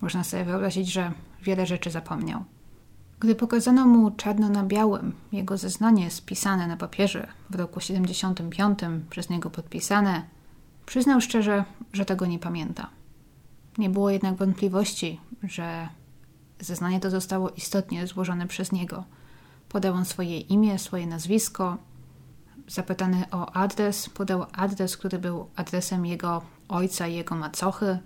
Można 0.00 0.24
sobie 0.24 0.44
wyobrazić, 0.44 0.92
że 0.92 1.12
wiele 1.42 1.66
rzeczy 1.66 1.90
zapomniał. 1.90 2.44
Gdy 3.20 3.34
pokazano 3.34 3.86
mu 3.86 4.10
czarno 4.10 4.48
na 4.48 4.64
białym 4.64 5.12
jego 5.32 5.56
zeznanie 5.56 6.10
spisane 6.10 6.66
na 6.66 6.76
papierze 6.76 7.26
w 7.50 7.54
roku 7.54 7.80
75, 7.80 8.78
przez 9.10 9.30
niego 9.30 9.50
podpisane, 9.50 10.22
przyznał 10.86 11.20
szczerze, 11.20 11.64
że 11.92 12.04
tego 12.04 12.26
nie 12.26 12.38
pamięta. 12.38 12.90
Nie 13.78 13.90
było 13.90 14.10
jednak 14.10 14.34
wątpliwości, 14.34 15.20
że 15.42 15.88
zeznanie 16.60 17.00
to 17.00 17.10
zostało 17.10 17.50
istotnie 17.50 18.06
złożone 18.06 18.46
przez 18.46 18.72
niego. 18.72 19.04
Podał 19.68 19.94
on 19.94 20.04
swoje 20.04 20.40
imię, 20.40 20.78
swoje 20.78 21.06
nazwisko. 21.06 21.76
Zapytany 22.72 23.24
o 23.30 23.52
adres, 23.52 24.08
podał 24.08 24.46
adres, 24.52 24.96
który 24.96 25.18
był 25.18 25.46
adresem 25.56 26.06
jego 26.06 26.42
ojca 26.68 27.08
i 27.08 27.14
jego 27.14 27.34
macochy. 27.34 27.98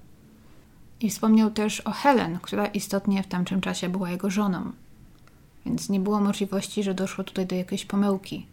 I 1.00 1.10
wspomniał 1.10 1.50
też 1.50 1.80
o 1.80 1.90
Helen, 1.90 2.38
która 2.42 2.66
istotnie 2.66 3.22
w 3.22 3.26
tamtym 3.26 3.60
czasie 3.60 3.88
była 3.88 4.10
jego 4.10 4.30
żoną. 4.30 4.72
Więc 5.66 5.88
nie 5.88 6.00
było 6.00 6.20
możliwości, 6.20 6.82
że 6.82 6.94
doszło 6.94 7.24
tutaj 7.24 7.46
do 7.46 7.54
jakiejś 7.54 7.84
pomyłki. 7.84 8.46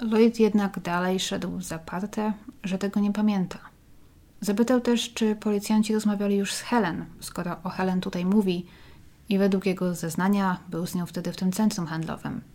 Lloyd 0.00 0.40
jednak 0.40 0.80
dalej 0.80 1.20
szedł 1.20 1.60
zaparte, 1.60 2.32
że 2.62 2.78
tego 2.78 3.00
nie 3.00 3.12
pamięta. 3.12 3.58
Zapytał 4.40 4.80
też, 4.80 5.12
czy 5.14 5.36
policjanci 5.36 5.94
rozmawiali 5.94 6.36
już 6.36 6.52
z 6.52 6.60
Helen, 6.60 7.04
skoro 7.20 7.56
o 7.64 7.68
Helen 7.68 8.00
tutaj 8.00 8.24
mówi 8.24 8.66
i 9.28 9.38
według 9.38 9.66
jego 9.66 9.94
zeznania 9.94 10.58
był 10.68 10.86
z 10.86 10.94
nią 10.94 11.06
wtedy 11.06 11.32
w 11.32 11.36
tym 11.36 11.52
centrum 11.52 11.86
handlowym. 11.86 12.53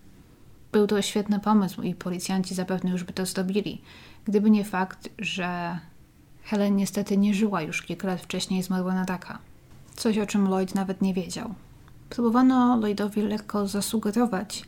Był 0.72 0.88
to 0.88 1.02
świetny 1.02 1.40
pomysł 1.40 1.82
i 1.82 1.96
policjanci 1.96 2.56
zapewne 2.56 2.92
już 2.92 3.04
by 3.04 3.14
to 3.14 3.26
zrobili, 3.26 3.82
gdyby 4.26 4.52
nie 4.52 4.66
fakt, 4.66 5.10
że 5.20 5.80
Helen 6.44 6.76
niestety 6.76 7.18
nie 7.18 7.34
żyła 7.34 7.62
już 7.62 7.82
kilka 7.82 8.08
lat 8.08 8.22
wcześniej, 8.22 8.64
zmarła 8.64 8.94
na 8.94 9.06
raka. 9.06 9.40
Coś, 9.96 10.18
o 10.18 10.26
czym 10.26 10.48
Lloyd 10.48 10.76
nawet 10.76 11.02
nie 11.02 11.14
wiedział. 11.14 11.54
Próbowano 12.10 12.78
Lloydowi 12.78 13.22
lekko 13.22 13.68
zasugerować, 13.68 14.64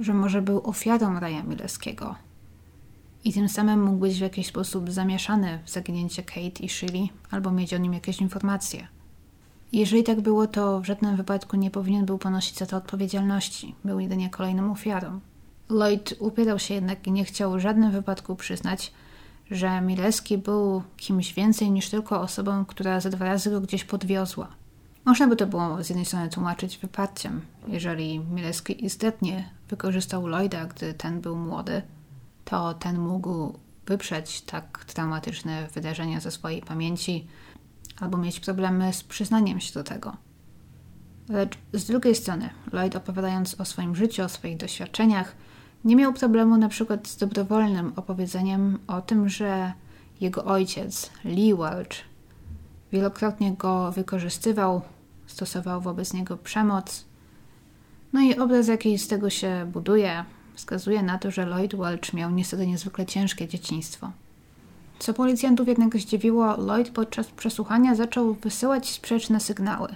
że 0.00 0.14
może 0.14 0.42
był 0.42 0.60
ofiarą 0.64 1.20
Raja 1.20 1.42
Mileskiego 1.42 2.14
i 3.24 3.32
tym 3.32 3.48
samym 3.48 3.82
mógł 3.84 3.98
być 3.98 4.18
w 4.18 4.20
jakiś 4.20 4.46
sposób 4.46 4.90
zamieszany 4.90 5.58
w 5.64 5.70
zaginięcie 5.70 6.22
Kate 6.22 6.62
i 6.62 6.68
Shirley 6.68 7.10
albo 7.30 7.50
mieć 7.50 7.74
o 7.74 7.78
nim 7.78 7.94
jakieś 7.94 8.20
informacje. 8.20 8.88
Jeżeli 9.72 10.04
tak 10.04 10.20
było, 10.20 10.46
to 10.46 10.80
w 10.80 10.86
żadnym 10.86 11.16
wypadku 11.16 11.56
nie 11.56 11.70
powinien 11.70 12.06
był 12.06 12.18
ponosić 12.18 12.58
za 12.58 12.66
to 12.66 12.76
odpowiedzialności. 12.76 13.74
Był 13.84 14.00
jedynie 14.00 14.30
kolejną 14.30 14.72
ofiarą. 14.72 15.20
Lloyd 15.70 16.14
upierał 16.18 16.58
się 16.58 16.74
jednak 16.74 17.06
i 17.06 17.12
nie 17.12 17.24
chciał 17.24 17.52
w 17.52 17.58
żadnym 17.58 17.90
wypadku 17.90 18.36
przyznać, 18.36 18.92
że 19.50 19.80
Mileski 19.80 20.38
był 20.38 20.82
kimś 20.96 21.34
więcej 21.34 21.70
niż 21.70 21.88
tylko 21.88 22.20
osobą, 22.20 22.64
która 22.64 23.00
za 23.00 23.10
dwa 23.10 23.24
razy 23.24 23.50
go 23.50 23.60
gdzieś 23.60 23.84
podwiozła. 23.84 24.48
Można 25.04 25.26
by 25.26 25.36
to 25.36 25.46
było 25.46 25.84
z 25.84 25.88
jednej 25.88 26.06
strony 26.06 26.28
tłumaczyć 26.28 26.78
wyparciem. 26.78 27.40
Jeżeli 27.68 28.18
Mileski 28.18 28.84
istotnie 28.84 29.50
wykorzystał 29.68 30.26
Lloyda, 30.26 30.64
gdy 30.64 30.94
ten 30.94 31.20
był 31.20 31.36
młody, 31.36 31.82
to 32.44 32.74
ten 32.74 32.98
mógł 32.98 33.58
wyprzeć 33.86 34.40
tak 34.40 34.84
traumatyczne 34.84 35.68
wydarzenia 35.74 36.20
ze 36.20 36.30
swojej 36.30 36.62
pamięci 36.62 37.26
albo 38.00 38.18
mieć 38.18 38.40
problemy 38.40 38.92
z 38.92 39.04
przyznaniem 39.04 39.60
się 39.60 39.74
do 39.74 39.84
tego. 39.84 40.16
Lecz 41.28 41.58
z 41.72 41.84
drugiej 41.84 42.14
strony, 42.14 42.50
Lloyd 42.72 42.96
opowiadając 42.96 43.60
o 43.60 43.64
swoim 43.64 43.96
życiu, 43.96 44.22
o 44.22 44.28
swoich 44.28 44.56
doświadczeniach, 44.56 45.36
nie 45.84 45.96
miał 45.96 46.12
problemu 46.12 46.56
na 46.56 46.68
przykład 46.68 47.08
z 47.08 47.16
dobrowolnym 47.16 47.92
opowiedzeniem 47.96 48.78
o 48.86 49.02
tym, 49.02 49.28
że 49.28 49.72
jego 50.20 50.44
ojciec, 50.44 51.10
Lee 51.24 51.54
Welch, 51.54 52.04
wielokrotnie 52.92 53.52
go 53.52 53.92
wykorzystywał, 53.92 54.80
stosował 55.26 55.80
wobec 55.80 56.12
niego 56.12 56.36
przemoc. 56.36 57.04
No 58.12 58.20
i 58.20 58.38
obraz, 58.38 58.68
jaki 58.68 58.98
z 58.98 59.08
tego 59.08 59.30
się 59.30 59.70
buduje, 59.72 60.24
wskazuje 60.54 61.02
na 61.02 61.18
to, 61.18 61.30
że 61.30 61.46
Lloyd 61.46 61.76
Welch 61.76 62.12
miał 62.14 62.30
niestety 62.30 62.66
niezwykle 62.66 63.06
ciężkie 63.06 63.48
dzieciństwo. 63.48 64.10
Co 64.98 65.14
policjantów 65.14 65.68
jednak 65.68 65.96
zdziwiło, 65.96 66.56
Lloyd 66.56 66.90
podczas 66.90 67.26
przesłuchania 67.26 67.94
zaczął 67.94 68.34
wysyłać 68.34 68.90
sprzeczne 68.90 69.40
sygnały. 69.40 69.88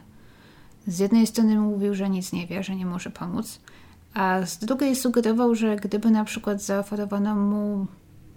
Z 0.86 0.98
jednej 0.98 1.26
strony 1.26 1.58
mówił, 1.58 1.94
że 1.94 2.10
nic 2.10 2.32
nie 2.32 2.46
wie, 2.46 2.62
że 2.62 2.76
nie 2.76 2.86
może 2.86 3.10
pomóc, 3.10 3.60
a 4.14 4.46
z 4.46 4.58
drugiej 4.58 4.96
sugerował, 4.96 5.54
że 5.54 5.76
gdyby 5.76 6.10
na 6.10 6.24
przykład 6.24 6.62
zaoferowano 6.62 7.34
mu 7.34 7.86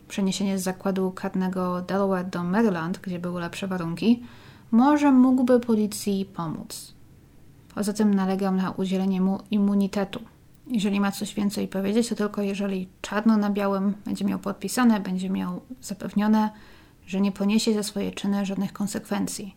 przeniesienie 0.08 0.60
z 0.60 0.64
zakładu 0.64 1.12
karnego 1.12 1.82
Delaware 1.82 2.30
do 2.30 2.44
Maryland, 2.44 3.00
gdzie 3.02 3.20
były 3.20 3.42
lepsze 3.42 3.68
warunki, 3.68 4.24
może 4.72 5.12
mógłby 5.12 5.60
policji 5.60 6.26
pomóc. 6.26 6.94
Poza 7.76 7.94
tym 7.94 8.14
nalegał 8.14 8.54
na 8.54 8.72
udzielenie 8.72 9.22
mu 9.22 9.40
immunitetu. 9.52 10.20
Jeżeli 10.68 11.00
ma 11.00 11.12
coś 11.12 11.34
więcej 11.34 11.68
powiedzieć, 11.68 12.10
to 12.10 12.16
tylko 12.16 12.42
jeżeli 12.42 12.88
czarno 13.02 13.38
na 13.38 13.50
białym 13.50 13.94
będzie 14.06 14.26
miał 14.26 14.40
podpisane, 14.40 15.00
będzie 15.00 15.30
miał 15.30 15.62
zapewnione, 15.82 16.50
że 17.06 17.22
nie 17.22 17.32
poniesie 17.32 17.74
za 17.74 17.84
swoje 17.84 18.12
czyny 18.12 18.46
żadnych 18.46 18.74
konsekwencji. 18.74 19.56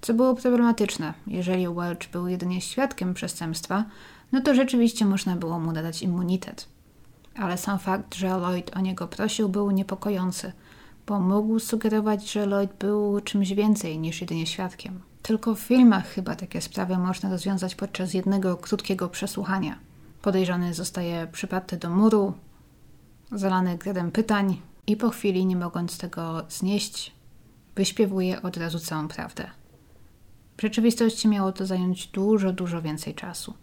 Co 0.00 0.14
było 0.14 0.34
problematyczne, 0.34 1.14
jeżeli 1.26 1.68
Welch 1.68 2.10
był 2.12 2.28
jedynie 2.28 2.60
świadkiem 2.60 3.14
przestępstwa, 3.14 3.84
no 4.32 4.40
to 4.40 4.54
rzeczywiście 4.54 5.04
można 5.04 5.36
było 5.36 5.58
mu 5.58 5.72
nadać 5.72 6.02
immunitet. 6.02 6.68
Ale 7.34 7.58
sam 7.58 7.78
fakt, 7.78 8.14
że 8.14 8.28
Lloyd 8.28 8.76
o 8.76 8.80
niego 8.80 9.08
prosił, 9.08 9.48
był 9.48 9.70
niepokojący, 9.70 10.52
bo 11.06 11.20
mógł 11.20 11.58
sugerować, 11.58 12.32
że 12.32 12.46
Lloyd 12.46 12.70
był 12.78 13.20
czymś 13.20 13.52
więcej 13.52 13.98
niż 13.98 14.20
jedynie 14.20 14.46
świadkiem. 14.46 15.00
Tylko 15.22 15.54
w 15.54 15.60
filmach 15.60 16.06
chyba 16.06 16.34
takie 16.34 16.60
sprawy 16.60 16.98
można 16.98 17.30
rozwiązać 17.30 17.74
podczas 17.74 18.14
jednego 18.14 18.56
krótkiego 18.56 19.08
przesłuchania. 19.08 19.78
Podejrzany 20.22 20.74
zostaje 20.74 21.26
przyparty 21.32 21.76
do 21.76 21.90
muru, 21.90 22.32
zalany 23.32 23.78
gradem 23.78 24.10
pytań 24.10 24.60
i 24.86 24.96
po 24.96 25.10
chwili, 25.10 25.46
nie 25.46 25.56
mogąc 25.56 25.98
tego 25.98 26.42
znieść, 26.48 27.12
wyśpiewuje 27.76 28.42
od 28.42 28.56
razu 28.56 28.78
całą 28.78 29.08
prawdę. 29.08 29.50
W 30.56 30.62
rzeczywistości 30.62 31.28
miało 31.28 31.52
to 31.52 31.66
zająć 31.66 32.06
dużo, 32.06 32.52
dużo 32.52 32.82
więcej 32.82 33.14
czasu. 33.14 33.54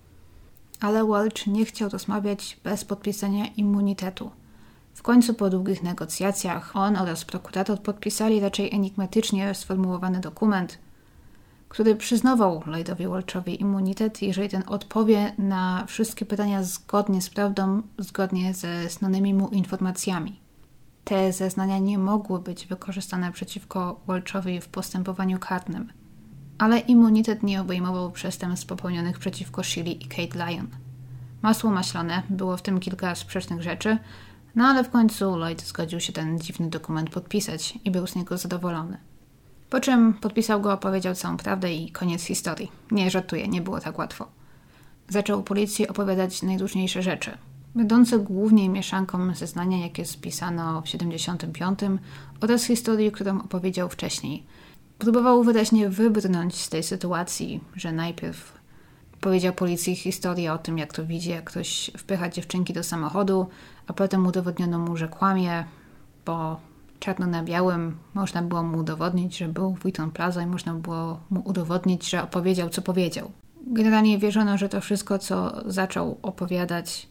Ale 0.80 1.06
Welch 1.06 1.48
nie 1.48 1.66
chciał 1.66 1.90
rozmawiać 1.90 2.60
bez 2.64 2.86
podpisania 2.86 3.46
immunitetu. 3.46 4.32
W 4.94 5.02
końcu 5.02 5.34
po 5.34 5.50
długich 5.50 5.84
negocjacjach 5.84 6.76
on 6.76 6.96
oraz 6.96 7.26
prokurator 7.26 7.82
podpisali 7.82 8.40
raczej 8.40 8.76
enigmatycznie 8.76 9.56
sformułowany 9.56 10.20
dokument, 10.20 10.80
który 11.70 11.96
przyznawał 11.96 12.64
Lloydowi 12.66 13.08
Welchowi 13.08 13.62
immunitet, 13.62 14.22
jeżeli 14.22 14.50
ten 14.50 14.64
odpowie 14.68 15.34
na 15.38 15.86
wszystkie 15.88 16.26
pytania 16.26 16.64
zgodnie 16.64 17.22
z 17.22 17.30
prawdą, 17.30 17.82
zgodnie 17.98 18.54
ze 18.54 18.90
znanymi 18.90 19.34
mu 19.34 19.48
informacjami. 19.48 20.40
Te 21.04 21.34
zeznania 21.34 21.80
nie 21.80 21.98
mogły 21.98 22.40
być 22.40 22.68
wykorzystane 22.68 23.32
przeciwko 23.32 24.00
Welchowi 24.08 24.62
w 24.62 24.68
postępowaniu 24.68 25.40
karnym 25.40 25.92
ale 26.58 26.80
immunitet 26.80 27.44
nie 27.44 27.62
obejmował 27.62 28.12
przestępstw 28.12 28.68
popełnionych 28.68 29.20
przeciwko 29.20 29.64
Shirley 29.64 30.04
i 30.04 30.08
Kate 30.08 30.46
Lyon. 30.46 30.68
Masło 31.42 31.72
maślane, 31.72 32.24
było 32.30 32.58
w 32.58 32.62
tym 32.62 32.80
kilka 32.80 33.16
sprzecznych 33.16 33.62
rzeczy, 33.62 33.98
No 34.58 34.66
ale 34.66 34.84
w 34.84 34.90
końcu 34.90 35.36
Lloyd 35.36 35.62
zgodził 35.62 36.00
się 36.00 36.14
ten 36.14 36.40
dziwny 36.40 36.70
dokument 36.70 37.10
podpisać 37.10 37.80
i 37.86 37.92
był 37.92 38.08
z 38.08 38.16
niego 38.16 38.38
zadowolony. 38.38 38.98
Po 39.70 39.80
czym 39.80 40.14
podpisał 40.14 40.62
go, 40.62 40.74
opowiedział 40.74 41.16
całą 41.16 41.38
prawdę 41.38 41.74
i 41.74 41.92
koniec 41.92 42.24
historii. 42.24 42.72
Nie 42.92 43.12
żartuję, 43.12 43.48
nie 43.48 43.62
było 43.62 43.80
tak 43.80 43.98
łatwo. 43.98 44.28
Zaczął 45.10 45.44
policji 45.44 45.88
opowiadać 45.88 46.44
najróżniejsze 46.44 47.04
rzeczy, 47.04 47.38
będące 47.76 48.20
głównie 48.20 48.70
mieszanką 48.70 49.36
zeznania, 49.36 49.78
jakie 49.78 50.06
spisano 50.06 50.82
w 50.82 50.90
75 50.90 51.80
oraz 52.42 52.64
historii, 52.64 53.12
którą 53.12 53.42
opowiedział 53.42 53.90
wcześniej. 53.90 54.44
Próbował 54.98 55.44
wyraźnie 55.44 55.90
wybrnąć 55.90 56.56
z 56.56 56.70
tej 56.70 56.84
sytuacji, 56.84 57.64
że 57.76 57.92
najpierw 57.92 58.58
powiedział 59.22 59.54
policji 59.54 59.96
historię 59.96 60.54
o 60.54 60.58
tym, 60.58 60.78
jak 60.78 60.94
to 60.94 61.06
widzi, 61.06 61.30
jak 61.30 61.44
ktoś 61.44 61.92
wpycha 61.98 62.30
dziewczynki 62.30 62.74
do 62.74 62.84
samochodu, 62.84 63.48
a 63.88 63.94
potem 63.94 64.28
udowodniono 64.28 64.80
mu, 64.80 64.98
że 64.98 65.08
kłamie, 65.08 65.66
bo 66.26 66.60
czarno 67.00 67.28
na 67.28 67.44
białym 67.44 67.98
można 68.14 68.42
było 68.42 68.64
mu 68.64 68.78
udowodnić, 68.78 69.38
że 69.38 69.48
był 69.48 69.76
w 69.76 69.80
Wheaton 69.80 70.12
Plaza 70.12 70.42
i 70.42 70.46
można 70.46 70.74
było 70.74 71.20
mu 71.30 71.42
udowodnić, 71.46 72.10
że 72.10 72.24
opowiedział, 72.24 72.70
co 72.70 72.82
powiedział. 72.82 73.32
Generalnie 73.68 74.18
wierzono, 74.18 74.58
że 74.58 74.70
to 74.70 74.82
wszystko, 74.82 75.20
co 75.20 75.62
zaczął 75.72 76.18
opowiadać, 76.22 77.08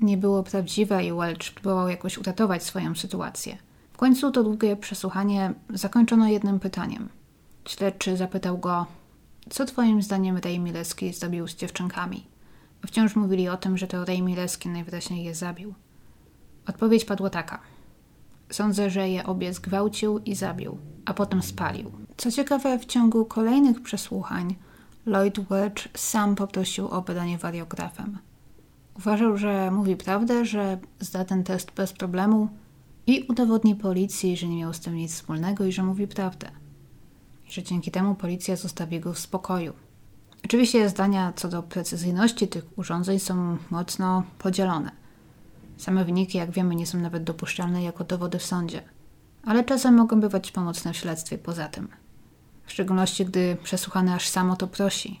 nie 0.00 0.16
było 0.16 0.42
prawdziwe 0.42 1.04
i 1.04 1.12
Welch 1.12 1.54
próbował 1.54 1.88
jakoś 1.88 2.18
uratować 2.18 2.62
swoją 2.62 2.94
sytuację. 2.94 3.58
W 3.92 3.96
końcu 3.96 4.30
to 4.30 4.44
długie 4.44 4.76
przesłuchanie 4.76 5.54
zakończono 5.70 6.28
jednym 6.28 6.60
pytaniem. 6.60 7.08
Śledczy 7.66 8.16
zapytał 8.16 8.58
go, 8.58 8.86
co 9.50 9.64
twoim 9.64 10.02
zdaniem 10.02 10.36
Ray 10.36 10.60
Mileski 10.60 11.12
zrobił 11.12 11.48
z 11.48 11.54
dziewczynkami? 11.54 12.26
Wciąż 12.86 13.16
mówili 13.16 13.48
o 13.48 13.56
tym, 13.56 13.78
że 13.78 13.86
to 13.86 14.04
Ray 14.04 14.22
Mileski 14.22 14.68
najwyraźniej 14.68 15.24
je 15.24 15.34
zabił. 15.34 15.74
Odpowiedź 16.66 17.04
padła 17.04 17.30
taka. 17.30 17.58
Sądzę, 18.50 18.90
że 18.90 19.08
je 19.08 19.26
obie 19.26 19.54
zgwałcił 19.54 20.18
i 20.18 20.34
zabił, 20.34 20.78
a 21.04 21.14
potem 21.14 21.42
spalił. 21.42 21.92
Co 22.16 22.30
ciekawe, 22.30 22.78
w 22.78 22.86
ciągu 22.86 23.24
kolejnych 23.24 23.82
przesłuchań 23.82 24.56
Lloyd 25.06 25.40
Welch 25.40 25.88
sam 25.94 26.34
poprosił 26.34 26.88
o 26.88 27.02
badanie 27.02 27.38
wariografem. 27.38 28.18
Uważał, 28.96 29.36
że 29.36 29.70
mówi 29.70 29.96
prawdę, 29.96 30.44
że 30.44 30.78
zda 31.00 31.24
ten 31.24 31.44
test 31.44 31.72
bez 31.76 31.92
problemu 31.92 32.48
i 33.06 33.26
udowodni 33.28 33.74
policji, 33.74 34.36
że 34.36 34.48
nie 34.48 34.56
miał 34.56 34.72
z 34.72 34.80
tym 34.80 34.94
nic 34.94 35.14
wspólnego 35.14 35.64
i 35.64 35.72
że 35.72 35.82
mówi 35.82 36.06
prawdę. 36.06 36.50
Że 37.48 37.62
dzięki 37.62 37.90
temu 37.90 38.14
policja 38.14 38.56
zostawi 38.56 39.00
go 39.00 39.12
w 39.12 39.18
spokoju. 39.18 39.72
Oczywiście 40.44 40.88
zdania 40.88 41.32
co 41.36 41.48
do 41.48 41.62
precyzyjności 41.62 42.48
tych 42.48 42.78
urządzeń 42.78 43.18
są 43.18 43.56
mocno 43.70 44.22
podzielone. 44.38 44.90
Same 45.76 46.04
wyniki, 46.04 46.38
jak 46.38 46.50
wiemy, 46.50 46.74
nie 46.74 46.86
są 46.86 46.98
nawet 46.98 47.24
dopuszczalne 47.24 47.82
jako 47.82 48.04
dowody 48.04 48.38
w 48.38 48.44
sądzie, 48.44 48.82
ale 49.44 49.64
czasem 49.64 49.94
mogą 49.94 50.20
bywać 50.20 50.52
pomocne 50.52 50.92
w 50.92 50.96
śledztwie 50.96 51.38
poza 51.38 51.68
tym. 51.68 51.88
W 52.66 52.72
szczególności, 52.72 53.24
gdy 53.24 53.56
przesłuchany 53.62 54.14
aż 54.14 54.28
samo 54.28 54.56
to 54.56 54.66
prosi. 54.66 55.20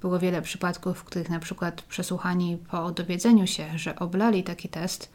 Było 0.00 0.18
wiele 0.18 0.42
przypadków, 0.42 0.98
w 0.98 1.04
których 1.04 1.30
na 1.30 1.38
przykład 1.38 1.82
przesłuchani 1.82 2.56
po 2.70 2.90
dowiedzeniu 2.90 3.46
się, 3.46 3.78
że 3.78 3.98
oblali 3.98 4.42
taki 4.44 4.68
test, 4.68 5.12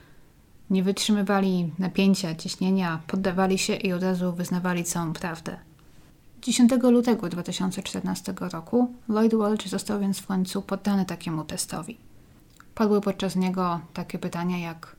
nie 0.70 0.84
wytrzymywali 0.84 1.72
napięcia, 1.80 2.36
ciśnienia, 2.36 3.02
poddawali 3.08 3.58
się 3.58 3.76
i 3.76 3.94
od 3.94 4.04
razu 4.04 4.34
wyznawali 4.34 4.84
całą 4.84 5.14
prawdę. 5.14 5.60
10 6.44 6.72
lutego 6.84 7.30
2014 7.30 8.34
roku 8.40 8.94
Lloyd 9.08 9.36
Welch 9.36 9.68
został 9.68 10.00
więc 10.00 10.20
w 10.20 10.28
końcu 10.28 10.62
poddany 10.62 11.06
takiemu 11.06 11.44
testowi. 11.44 11.98
Padły 12.76 13.02
podczas 13.02 13.36
niego 13.36 13.80
takie 13.94 14.20
pytania 14.20 14.58
jak 14.58 14.96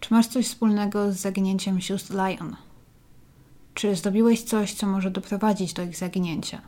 czy 0.00 0.14
masz 0.14 0.26
coś 0.26 0.46
wspólnego 0.46 1.12
z 1.12 1.16
zaginięciem 1.16 1.80
sióstr 1.80 2.14
Lyon? 2.14 2.56
Czy 3.74 3.96
zdobiłeś 3.96 4.42
coś, 4.42 4.74
co 4.74 4.86
może 4.86 5.10
doprowadzić 5.10 5.72
do 5.72 5.82
ich 5.82 5.96
zaginięcia? 5.96 6.60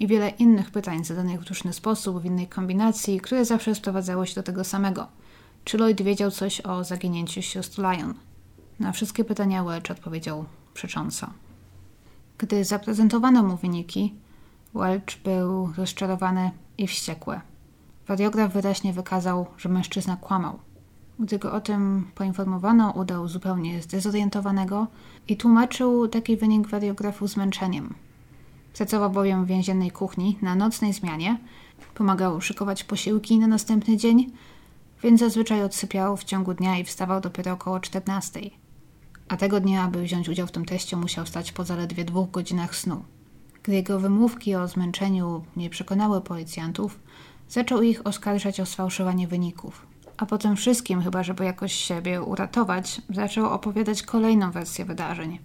I 0.00 0.06
wiele 0.06 0.28
innych 0.28 0.70
pytań 0.70 1.04
zadanych 1.04 1.40
w 1.40 1.48
różny 1.48 1.72
sposób, 1.72 2.22
w 2.22 2.24
innej 2.24 2.46
kombinacji, 2.46 3.20
które 3.20 3.44
zawsze 3.44 3.74
sprowadzały 3.74 4.26
się 4.26 4.34
do 4.34 4.42
tego 4.42 4.64
samego. 4.64 5.06
Czy 5.64 5.78
Lloyd 5.78 6.02
wiedział 6.02 6.30
coś 6.30 6.60
o 6.60 6.84
zaginięciu 6.84 7.42
sióstr 7.42 7.78
Lyon? 7.78 8.14
Na 8.80 8.92
wszystkie 8.92 9.24
pytania 9.24 9.64
Welch 9.64 9.90
odpowiedział 9.90 10.44
przecząco. 10.74 11.45
Gdy 12.38 12.64
zaprezentowano 12.64 13.42
mu 13.42 13.56
wyniki, 13.56 14.14
Welch 14.74 15.22
był 15.24 15.72
rozczarowany 15.76 16.50
i 16.78 16.86
wściekły. 16.86 17.40
Radiograf 18.08 18.52
wyraźnie 18.52 18.92
wykazał, 18.92 19.46
że 19.58 19.68
mężczyzna 19.68 20.16
kłamał. 20.16 20.58
Gdy 21.18 21.38
go 21.38 21.52
o 21.52 21.60
tym 21.60 22.10
poinformowano, 22.14 22.90
udał 22.90 23.28
zupełnie 23.28 23.82
zdezorientowanego 23.82 24.86
i 25.28 25.36
tłumaczył 25.36 26.08
taki 26.08 26.36
wynik 26.36 26.70
radiografu 26.70 27.26
zmęczeniem. 27.26 27.94
Pracował 28.74 29.10
bowiem 29.10 29.44
w 29.44 29.48
więziennej 29.48 29.90
kuchni 29.90 30.38
na 30.42 30.54
nocnej 30.54 30.92
zmianie, 30.92 31.38
pomagał 31.94 32.40
szykować 32.40 32.84
posiłki 32.84 33.38
na 33.38 33.46
następny 33.46 33.96
dzień, 33.96 34.32
więc 35.02 35.20
zazwyczaj 35.20 35.62
odsypiał 35.62 36.16
w 36.16 36.24
ciągu 36.24 36.54
dnia 36.54 36.78
i 36.78 36.84
wstawał 36.84 37.20
dopiero 37.20 37.52
około 37.52 37.80
14. 37.80 38.40
A 39.28 39.36
tego 39.36 39.60
dnia, 39.60 39.82
aby 39.82 40.02
wziąć 40.02 40.28
udział 40.28 40.46
w 40.46 40.52
tym 40.52 40.64
teście, 40.64 40.96
musiał 40.96 41.26
stać 41.26 41.52
po 41.52 41.64
zaledwie 41.64 42.04
dwóch 42.04 42.30
godzinach 42.30 42.76
snu. 42.76 43.04
Gdy 43.62 43.74
jego 43.74 44.00
wymówki 44.00 44.54
o 44.54 44.68
zmęczeniu 44.68 45.44
nie 45.56 45.70
przekonały 45.70 46.20
policjantów, 46.20 47.00
zaczął 47.48 47.82
ich 47.82 48.06
oskarżać 48.06 48.60
o 48.60 48.66
sfałszowanie 48.66 49.28
wyników. 49.28 49.86
A 50.16 50.26
potem 50.26 50.56
wszystkim, 50.56 51.02
chyba 51.02 51.22
żeby 51.22 51.44
jakoś 51.44 51.72
siebie 51.72 52.22
uratować, 52.22 53.00
zaczął 53.10 53.46
opowiadać 53.46 54.02
kolejną 54.02 54.50
wersję 54.50 54.84
wydarzeń. 54.84 55.38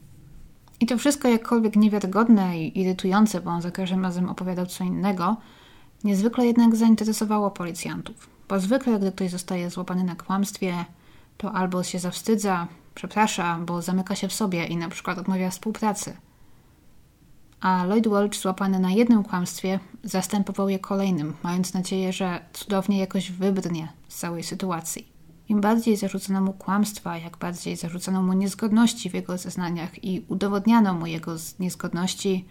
I 0.80 0.86
to 0.86 0.98
wszystko 0.98 1.28
jakkolwiek 1.28 1.76
niewiarygodne 1.76 2.60
i 2.60 2.80
irytujące, 2.80 3.42
bo 3.42 3.52
on 3.52 3.62
za 3.62 3.72
każdym 3.72 4.04
razem 4.04 4.30
opowiadał 4.30 4.66
co 4.66 4.84
innego, 4.84 5.38
niezwykle 6.04 6.46
jednak 6.46 6.76
zainteresowało 6.76 7.52
policjantów. 7.52 8.30
Bo 8.50 8.60
zwykle, 8.60 9.00
gdy 9.00 9.12
ktoś 9.12 9.32
zostaje 9.32 9.70
złapany 9.70 10.04
na 10.04 10.16
kłamstwie, 10.16 10.86
to 11.38 11.52
albo 11.52 11.84
się 11.84 12.00
zawstydza, 12.00 12.68
przeprasza, 12.96 13.60
bo 13.66 13.82
zamyka 13.82 14.16
się 14.16 14.28
w 14.28 14.34
sobie 14.34 14.66
i 14.66 14.78
na 14.78 14.90
przykład 14.90 15.18
odmawia 15.18 15.50
współpracy. 15.50 16.18
A 17.62 17.84
Lloyd 17.86 18.08
Welch, 18.08 18.36
złapany 18.36 18.80
na 18.80 18.92
jednym 18.92 19.24
kłamstwie, 19.24 19.80
zastępował 20.04 20.70
je 20.70 20.80
kolejnym, 20.80 21.34
mając 21.44 21.74
nadzieję, 21.74 22.14
że 22.14 22.46
cudownie 22.54 23.00
jakoś 23.00 23.32
wybrnie 23.32 23.88
z 24.08 24.18
całej 24.18 24.44
sytuacji. 24.44 25.12
Im 25.50 25.62
bardziej 25.62 25.98
zarzucano 25.98 26.42
mu 26.42 26.54
kłamstwa, 26.54 27.18
jak 27.18 27.38
bardziej 27.38 27.76
zarzucano 27.76 28.24
mu 28.24 28.34
niezgodności 28.34 29.10
w 29.10 29.14
jego 29.14 29.38
zeznaniach 29.38 30.04
i 30.04 30.26
udowodniano 30.28 30.94
mu 30.94 31.06
jego 31.06 31.36
niezgodności, 31.60 32.46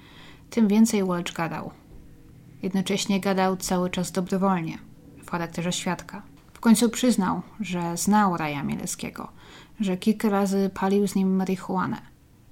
tym 0.51 0.69
więcej 0.69 1.05
Welch 1.05 1.33
gadał. 1.33 1.71
Jednocześnie 2.63 3.21
gadał 3.21 3.57
cały 3.57 3.91
czas 3.91 4.13
dobrowolnie, 4.13 4.79
w 5.25 5.31
charakterze 5.31 5.73
świadka. 5.73 6.23
W 6.53 6.61
końcu 6.61 6.89
przyznał, 6.89 7.43
że 7.61 7.97
znał 7.97 8.37
Raja 8.37 8.63
Mieleskiego, 8.63 9.33
że 9.81 9.97
kilka 9.97 10.29
razy 10.29 10.71
palił 10.75 11.09
z 11.09 11.15
nim 11.15 11.37
marihuanę, 11.37 11.97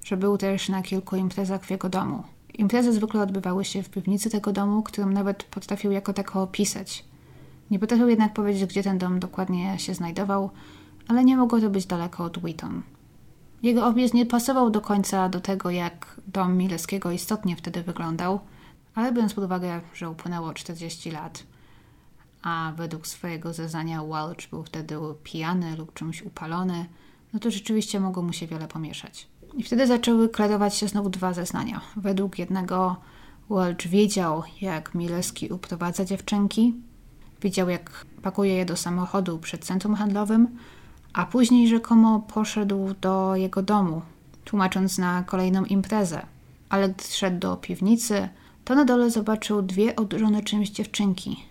że 0.03 0.17
był 0.17 0.37
też 0.37 0.69
na 0.69 0.81
kilku 0.81 1.15
imprezach 1.15 1.65
w 1.65 1.71
jego 1.71 1.89
domu. 1.89 2.23
Imprezy 2.53 2.93
zwykle 2.93 3.21
odbywały 3.21 3.65
się 3.65 3.83
w 3.83 3.89
piwnicy 3.89 4.29
tego 4.29 4.51
domu, 4.51 4.83
którą 4.83 5.09
nawet 5.09 5.43
potrafił 5.43 5.91
jako 5.91 6.13
tako 6.13 6.41
opisać– 6.41 7.03
nie 7.71 7.79
potrafił 7.79 8.07
jednak 8.07 8.33
powiedzieć, 8.33 8.65
gdzie 8.65 8.83
ten 8.83 8.97
dom 8.97 9.19
dokładnie 9.19 9.79
się 9.79 9.93
znajdował, 9.93 10.49
ale 11.07 11.23
nie 11.23 11.37
mogło 11.37 11.59
to 11.59 11.69
być 11.69 11.85
daleko 11.85 12.23
od 12.23 12.37
Wheaton. 12.37 12.81
Jego 13.63 13.87
opis 13.87 14.13
nie 14.13 14.25
pasował 14.25 14.69
do 14.69 14.81
końca 14.81 15.29
do 15.29 15.41
tego, 15.41 15.69
jak 15.69 16.21
dom 16.27 16.57
Mileskiego 16.57 17.11
istotnie 17.11 17.55
wtedy 17.55 17.83
wyglądał, 17.83 18.39
ale 18.95 19.11
biorąc 19.11 19.33
pod 19.33 19.43
uwagę, 19.43 19.81
że 19.93 20.09
upłynęło 20.09 20.53
40 20.53 21.11
lat, 21.11 21.43
a 22.41 22.73
według 22.77 23.07
swojego 23.07 23.53
zeznania 23.53 24.03
Welch 24.03 24.49
był 24.49 24.63
wtedy 24.63 24.95
pijany 25.23 25.75
lub 25.77 25.93
czymś 25.93 26.21
upalony, 26.21 26.85
no 27.33 27.39
to 27.39 27.51
rzeczywiście 27.51 27.99
mogło 27.99 28.23
mu 28.23 28.33
się 28.33 28.47
wiele 28.47 28.67
pomieszać. 28.67 29.27
I 29.57 29.63
wtedy 29.63 29.87
zaczęły 29.87 30.29
klarować 30.29 30.75
się 30.75 30.87
znowu 30.87 31.09
dwa 31.09 31.33
zeznania. 31.33 31.81
Według 31.95 32.39
jednego 32.39 32.95
Welch 33.49 33.87
wiedział, 33.87 34.43
jak 34.61 34.95
Mileski 34.95 35.49
uprowadza 35.49 36.05
dziewczynki, 36.05 36.73
Widział, 37.41 37.69
jak 37.69 38.05
pakuje 38.21 38.53
je 38.53 38.65
do 38.65 38.75
samochodu 38.75 39.39
przed 39.39 39.65
centrum 39.65 39.95
handlowym, 39.95 40.47
a 41.13 41.25
później 41.25 41.67
rzekomo 41.67 42.19
poszedł 42.19 42.93
do 43.01 43.35
jego 43.35 43.61
domu, 43.61 44.01
tłumacząc 44.45 44.97
na 44.97 45.23
kolejną 45.23 45.65
imprezę. 45.65 46.25
Ale 46.69 46.89
gdy 46.89 47.03
szedł 47.03 47.39
do 47.39 47.57
piwnicy, 47.57 48.29
to 48.65 48.75
na 48.75 48.85
dole 48.85 49.11
zobaczył 49.11 49.61
dwie 49.61 49.95
odżone 49.95 50.43
czymś 50.43 50.69
dziewczynki. 50.69 51.43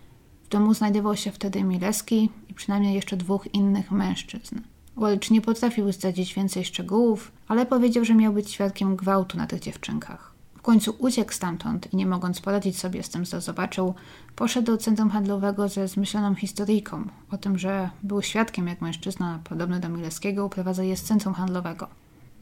W 0.45 0.49
domu 0.49 0.74
znajdował 0.74 1.16
się 1.16 1.33
wtedy 1.33 1.64
Mileski 1.64 2.31
i 2.49 2.55
przynajmniej 2.55 2.95
jeszcze 2.95 3.16
dwóch 3.16 3.55
innych 3.55 3.91
mężczyzn. 3.91 4.61
Welch 4.99 5.30
nie 5.30 5.40
potrafił 5.40 5.92
zdradzić 5.92 6.34
więcej 6.34 6.64
szczegółów, 6.64 7.32
ale 7.49 7.66
powiedział, 7.66 8.05
że 8.05 8.14
miał 8.14 8.32
być 8.32 8.51
świadkiem 8.51 8.96
gwałtu 8.96 9.36
na 9.36 9.46
tych 9.46 9.61
dziewczynkach 9.61 10.38
końcu 10.68 10.94
uciekł 10.99 11.32
stamtąd 11.32 11.92
i 11.92 11.96
nie 11.96 12.07
mogąc 12.07 12.40
poradzić 12.40 12.78
sobie 12.78 13.03
z 13.03 13.09
tym, 13.09 13.24
co 13.24 13.40
zobaczył, 13.40 13.94
poszedł 14.36 14.66
do 14.66 14.78
centrum 14.78 15.11
handlowego 15.11 15.68
ze 15.68 15.88
zmyśloną 15.88 16.34
historyjką 16.34 17.05
o 17.30 17.36
tym, 17.36 17.59
że 17.59 17.90
był 18.03 18.22
świadkiem, 18.22 18.66
jak 18.66 18.80
mężczyzna 18.80 19.40
podobny 19.44 19.80
do 19.80 19.88
Mileskiego 19.88 20.46
uprowadza 20.46 20.82
je 20.82 20.96
z 20.96 21.03
centrum 21.03 21.34
handlowego. 21.34 21.88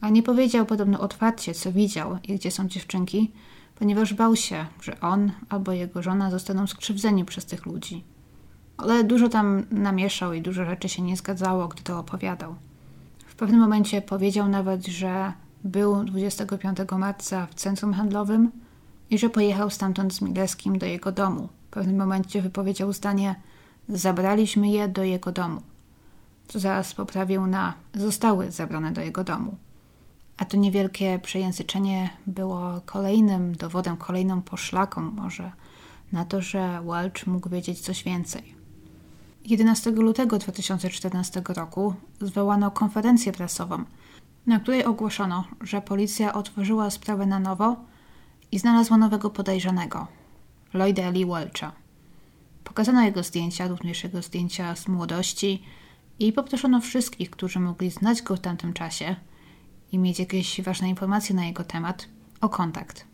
A 0.01 0.09
nie 0.09 0.23
powiedział 0.23 0.65
podobno 0.65 0.99
otwarcie, 0.99 1.53
co 1.53 1.71
widział 1.71 2.17
i 2.23 2.35
gdzie 2.35 2.51
są 2.51 2.67
dziewczynki, 2.67 3.31
ponieważ 3.79 4.13
bał 4.13 4.35
się, 4.35 4.65
że 4.81 4.99
on 4.99 5.31
albo 5.49 5.71
jego 5.71 6.01
żona 6.01 6.31
zostaną 6.31 6.67
skrzywdzeni 6.67 7.25
przez 7.25 7.45
tych 7.45 7.65
ludzi. 7.65 8.03
Ale 8.77 9.03
dużo 9.03 9.29
tam 9.29 9.63
namieszał 9.71 10.33
i 10.33 10.41
dużo 10.41 10.65
rzeczy 10.65 10.89
się 10.89 11.01
nie 11.01 11.17
zgadzało, 11.17 11.67
gdy 11.67 11.83
to 11.83 11.99
opowiadał. 11.99 12.55
W 13.27 13.35
pewnym 13.35 13.59
momencie 13.59 14.01
powiedział 14.01 14.47
nawet, 14.47 14.87
że 14.87 15.33
był 15.63 16.03
25 16.03 16.77
marca 16.97 17.45
w 17.45 17.55
centrum 17.55 17.93
handlowym 17.93 18.51
i 19.09 19.17
że 19.17 19.29
pojechał 19.29 19.69
stamtąd 19.69 20.13
z 20.13 20.21
Mileskim 20.21 20.77
do 20.77 20.85
jego 20.85 21.11
domu. 21.11 21.49
W 21.67 21.69
pewnym 21.69 21.97
momencie 21.97 22.41
wypowiedział 22.41 22.93
zdanie: 22.93 23.35
Zabraliśmy 23.89 24.69
je 24.69 24.87
do 24.87 25.03
jego 25.03 25.31
domu. 25.31 25.61
Co 26.47 26.59
zaraz 26.59 26.93
poprawił 26.93 27.47
na: 27.47 27.73
Zostały 27.95 28.51
zabrane 28.51 28.91
do 28.91 29.01
jego 29.01 29.23
domu. 29.23 29.55
A 30.37 30.45
to 30.45 30.57
niewielkie 30.57 31.19
przejęzyczenie 31.19 32.09
było 32.27 32.81
kolejnym 32.85 33.55
dowodem, 33.55 33.97
kolejną 33.97 34.41
poszlaką 34.41 35.01
może 35.01 35.51
na 36.11 36.25
to, 36.25 36.41
że 36.41 36.81
Welch 36.85 37.27
mógł 37.27 37.49
wiedzieć 37.49 37.79
coś 37.79 38.03
więcej. 38.03 38.56
11 39.47 39.91
lutego 39.91 40.37
2014 40.37 41.41
roku 41.47 41.93
zwołano 42.21 42.71
konferencję 42.71 43.31
prasową, 43.31 43.83
na 44.47 44.59
której 44.59 44.85
ogłoszono, 44.85 45.43
że 45.61 45.81
policja 45.81 46.33
otworzyła 46.33 46.89
sprawę 46.89 47.25
na 47.25 47.39
nowo 47.39 47.75
i 48.51 48.59
znalazła 48.59 48.97
nowego 48.97 49.29
podejrzanego 49.29 50.07
Lloyda 50.73 51.09
Lee 51.09 51.25
Welcha. 51.25 51.71
Pokazano 52.63 53.03
jego 53.03 53.23
zdjęcia, 53.23 53.67
również 53.67 54.03
jego 54.03 54.21
zdjęcia 54.21 54.75
z 54.75 54.87
młodości 54.87 55.63
i 56.19 56.33
poproszono 56.33 56.81
wszystkich, 56.81 57.29
którzy 57.29 57.59
mogli 57.59 57.91
znać 57.91 58.21
go 58.21 58.35
w 58.35 58.39
tamtym 58.39 58.73
czasie 58.73 59.15
i 59.91 59.97
mieć 59.97 60.19
jakieś 60.19 60.61
ważne 60.61 60.89
informacje 60.89 61.35
na 61.35 61.45
jego 61.45 61.63
temat, 61.63 62.07
o 62.41 62.49
kontakt. 62.49 63.05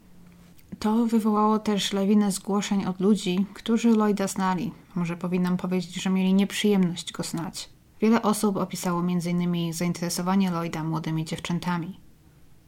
To 0.79 1.05
wywołało 1.05 1.59
też 1.59 1.93
lawinę 1.93 2.31
zgłoszeń 2.31 2.85
od 2.85 2.99
ludzi, 2.99 3.45
którzy 3.53 3.89
Lloyda 3.89 4.27
znali. 4.27 4.71
Może 4.95 5.17
powinnam 5.17 5.57
powiedzieć, 5.57 6.03
że 6.03 6.09
mieli 6.09 6.33
nieprzyjemność 6.33 7.11
go 7.11 7.23
znać. 7.23 7.69
Wiele 8.01 8.21
osób 8.21 8.57
opisało 8.57 8.99
m.in. 8.99 9.73
zainteresowanie 9.73 10.51
Lloyda 10.51 10.83
młodymi 10.83 11.25
dziewczętami. 11.25 11.99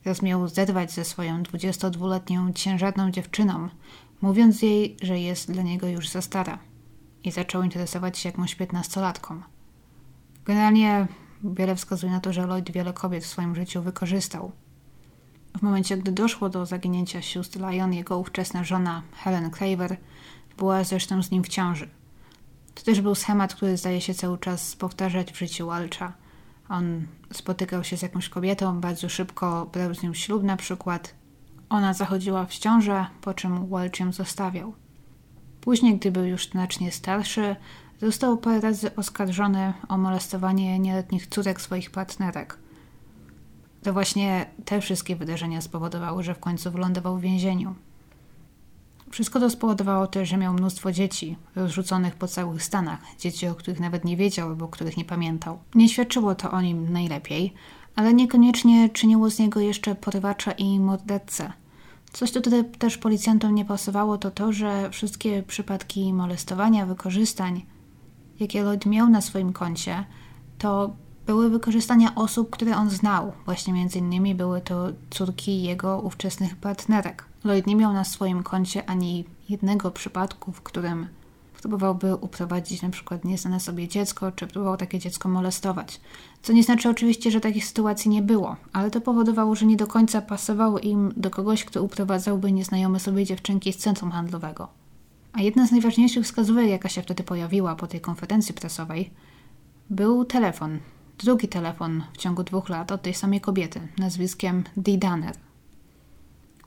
Raz 0.06 0.22
miał 0.22 0.48
zerwać 0.48 0.92
ze 0.92 1.06
swoją 1.06 1.44
22-letnią 1.44 2.54
ciężarną 2.54 3.12
dziewczyną, 3.12 3.70
mówiąc 4.22 4.62
jej, 4.62 4.98
że 5.02 5.20
jest 5.20 5.52
dla 5.52 5.64
niego 5.64 5.88
już 5.88 6.10
za 6.10 6.22
stara. 6.22 6.60
I 7.24 7.32
zaczął 7.32 7.64
interesować 7.64 8.18
się 8.18 8.30
jakąś 8.30 8.56
piętnastolatką. 8.56 9.42
Generalnie 10.46 11.08
wiele 11.44 11.76
wskazuje 11.76 12.12
na 12.12 12.20
to, 12.20 12.34
że 12.34 12.48
Lloyd 12.48 12.72
wiele 12.72 12.94
kobiet 12.94 13.24
w 13.24 13.28
swoim 13.28 13.56
życiu 13.56 13.82
wykorzystał. 13.82 14.52
W 15.58 15.62
momencie, 15.62 15.98
gdy 15.98 16.12
doszło 16.12 16.50
do 16.50 16.66
zaginięcia 16.66 17.22
sióstr 17.22 17.60
Lyon, 17.60 17.94
jego 17.94 18.20
ówczesna 18.20 18.64
żona 18.64 19.02
Helen 19.16 19.52
Craver 19.52 19.98
była 20.58 20.84
zresztą 20.84 21.24
z 21.24 21.32
nim 21.32 21.44
w 21.44 21.48
ciąży. 21.48 21.90
To 22.76 22.84
też 22.84 23.02
był 23.02 23.16
schemat, 23.16 23.56
który 23.56 23.78
zdaje 23.78 24.02
się 24.02 24.14
cały 24.14 24.38
czas 24.38 24.76
powtarzać 24.76 25.32
w 25.32 25.38
życiu 25.38 25.68
Walcha. 25.68 26.14
On 26.70 27.08
spotykał 27.34 27.84
się 27.84 27.98
z 27.98 28.02
jakąś 28.02 28.30
kobietą, 28.30 28.82
bardzo 28.82 29.10
szybko 29.10 29.70
brał 29.74 29.96
z 29.96 30.04
nią 30.04 30.14
ślub 30.14 30.44
na 30.44 30.58
przykład. 30.58 31.14
Ona 31.70 31.94
zachodziła 31.94 32.46
w 32.46 32.58
ciążę, 32.58 33.06
po 33.22 33.34
czym 33.34 33.68
Walch 33.68 34.00
ją 34.00 34.12
zostawiał. 34.12 34.74
Później, 35.62 35.98
gdy 35.98 36.12
był 36.12 36.26
już 36.26 36.50
znacznie 36.50 36.92
starszy, 36.92 37.56
został 38.02 38.38
parę 38.38 38.62
razy 38.62 38.96
oskarżony 38.96 39.74
o 39.88 39.98
molestowanie 39.98 40.80
nieletnich 40.80 41.28
córek 41.28 41.62
swoich 41.62 41.92
partnerek. 41.92 42.65
To 43.86 43.94
właśnie 43.94 44.46
te 44.66 44.82
wszystkie 44.82 45.16
wydarzenia 45.16 45.62
spowodowały, 45.62 46.24
że 46.24 46.36
w 46.36 46.40
końcu 46.40 46.72
wylądował 46.72 47.18
w 47.18 47.22
więzieniu. 47.22 47.76
Wszystko 49.12 49.40
to 49.40 49.50
spowodowało 49.50 50.08
też, 50.08 50.30
że 50.30 50.38
miał 50.38 50.54
mnóstwo 50.54 50.92
dzieci 50.92 51.36
rozrzuconych 51.56 52.16
po 52.16 52.28
całych 52.28 52.64
Stanach, 52.64 53.00
dzieci, 53.20 53.48
o 53.48 53.56
których 53.56 53.80
nawet 53.80 54.06
nie 54.06 54.18
wiedział 54.18 54.50
albo 54.50 54.68
których 54.68 54.98
nie 54.98 55.06
pamiętał. 55.06 55.60
Nie 55.76 55.90
świadczyło 55.90 56.36
to 56.36 56.52
o 56.52 56.62
nim 56.62 56.94
najlepiej, 56.94 57.54
ale 57.96 58.14
niekoniecznie 58.14 58.90
czyniło 58.90 59.30
z 59.30 59.40
niego 59.40 59.60
jeszcze 59.60 59.96
porywacza 59.96 60.52
i 60.52 60.80
mordercę. 60.80 61.54
Coś, 62.12 62.32
co 62.32 62.40
wtedy 62.40 62.64
też 62.64 62.98
policjantom 62.98 63.56
nie 63.56 63.66
pasowało, 63.66 64.18
to 64.18 64.32
to, 64.32 64.54
że 64.54 64.90
wszystkie 64.90 65.44
przypadki 65.44 66.14
molestowania, 66.14 66.86
wykorzystań, 66.86 67.66
jakie 68.40 68.64
Lloyd 68.64 68.86
miał 68.86 69.10
na 69.10 69.22
swoim 69.22 69.54
koncie, 69.54 70.06
to 70.58 70.96
były 71.26 71.50
wykorzystania 71.50 72.16
osób, 72.16 72.50
które 72.50 72.78
on 72.78 72.90
znał. 72.90 73.32
Właśnie 73.46 73.74
między 73.74 74.00
innymi 74.00 74.36
były 74.36 74.62
to 74.62 74.88
córki 75.10 75.64
jego 75.64 76.00
ówczesnych 76.00 76.56
partnerek. 76.56 77.26
Lloyd 77.44 77.68
nie 77.68 77.76
miał 77.76 77.94
na 77.94 78.04
swoim 78.04 78.44
koncie 78.44 78.90
ani 78.90 79.26
jednego 79.50 79.92
przypadku, 79.92 80.52
w 80.52 80.62
którym 80.62 81.08
próbowałby 81.62 82.16
uprowadzić 82.16 82.82
na 82.82 82.90
przykład 82.90 83.26
nieznane 83.26 83.60
sobie 83.60 83.88
dziecko, 83.88 84.32
czy 84.32 84.48
próbował 84.48 84.78
takie 84.78 85.00
dziecko 85.00 85.30
molestować. 85.30 86.02
Co 86.44 86.54
nie 86.54 86.64
znaczy 86.64 86.90
oczywiście, 86.90 87.32
że 87.32 87.42
takich 87.42 87.66
sytuacji 87.66 88.12
nie 88.12 88.22
było, 88.22 88.56
ale 88.74 88.92
to 88.92 89.02
powodowało, 89.02 89.56
że 89.56 89.66
nie 89.66 89.78
do 89.78 89.88
końca 89.88 90.22
pasowało 90.22 90.80
im 90.80 91.14
do 91.18 91.30
kogoś, 91.30 91.66
kto 91.66 91.84
uprowadzałby 91.84 92.52
nieznajome 92.52 93.00
sobie 93.00 93.26
dziewczynki 93.26 93.74
z 93.74 93.78
centrum 93.78 94.12
handlowego. 94.12 94.68
A 95.34 95.42
jedna 95.42 95.68
z 95.68 95.72
najważniejszych 95.72 96.24
wskazówek, 96.24 96.68
jaka 96.68 96.90
się 96.90 97.02
wtedy 97.02 97.24
pojawiła 97.24 97.76
po 97.76 97.88
tej 97.88 98.02
konferencji 98.02 98.54
prasowej, 98.54 99.12
był 99.90 100.26
telefon. 100.26 100.80
Drugi 101.18 101.48
telefon 101.48 102.04
w 102.14 102.18
ciągu 102.18 102.44
dwóch 102.44 102.70
lat 102.70 102.92
od 102.92 103.02
tej 103.02 103.14
samej 103.14 103.42
kobiety, 103.42 103.88
nazwiskiem 103.98 104.64
Dee 104.78 104.98
Danner. 104.98 105.36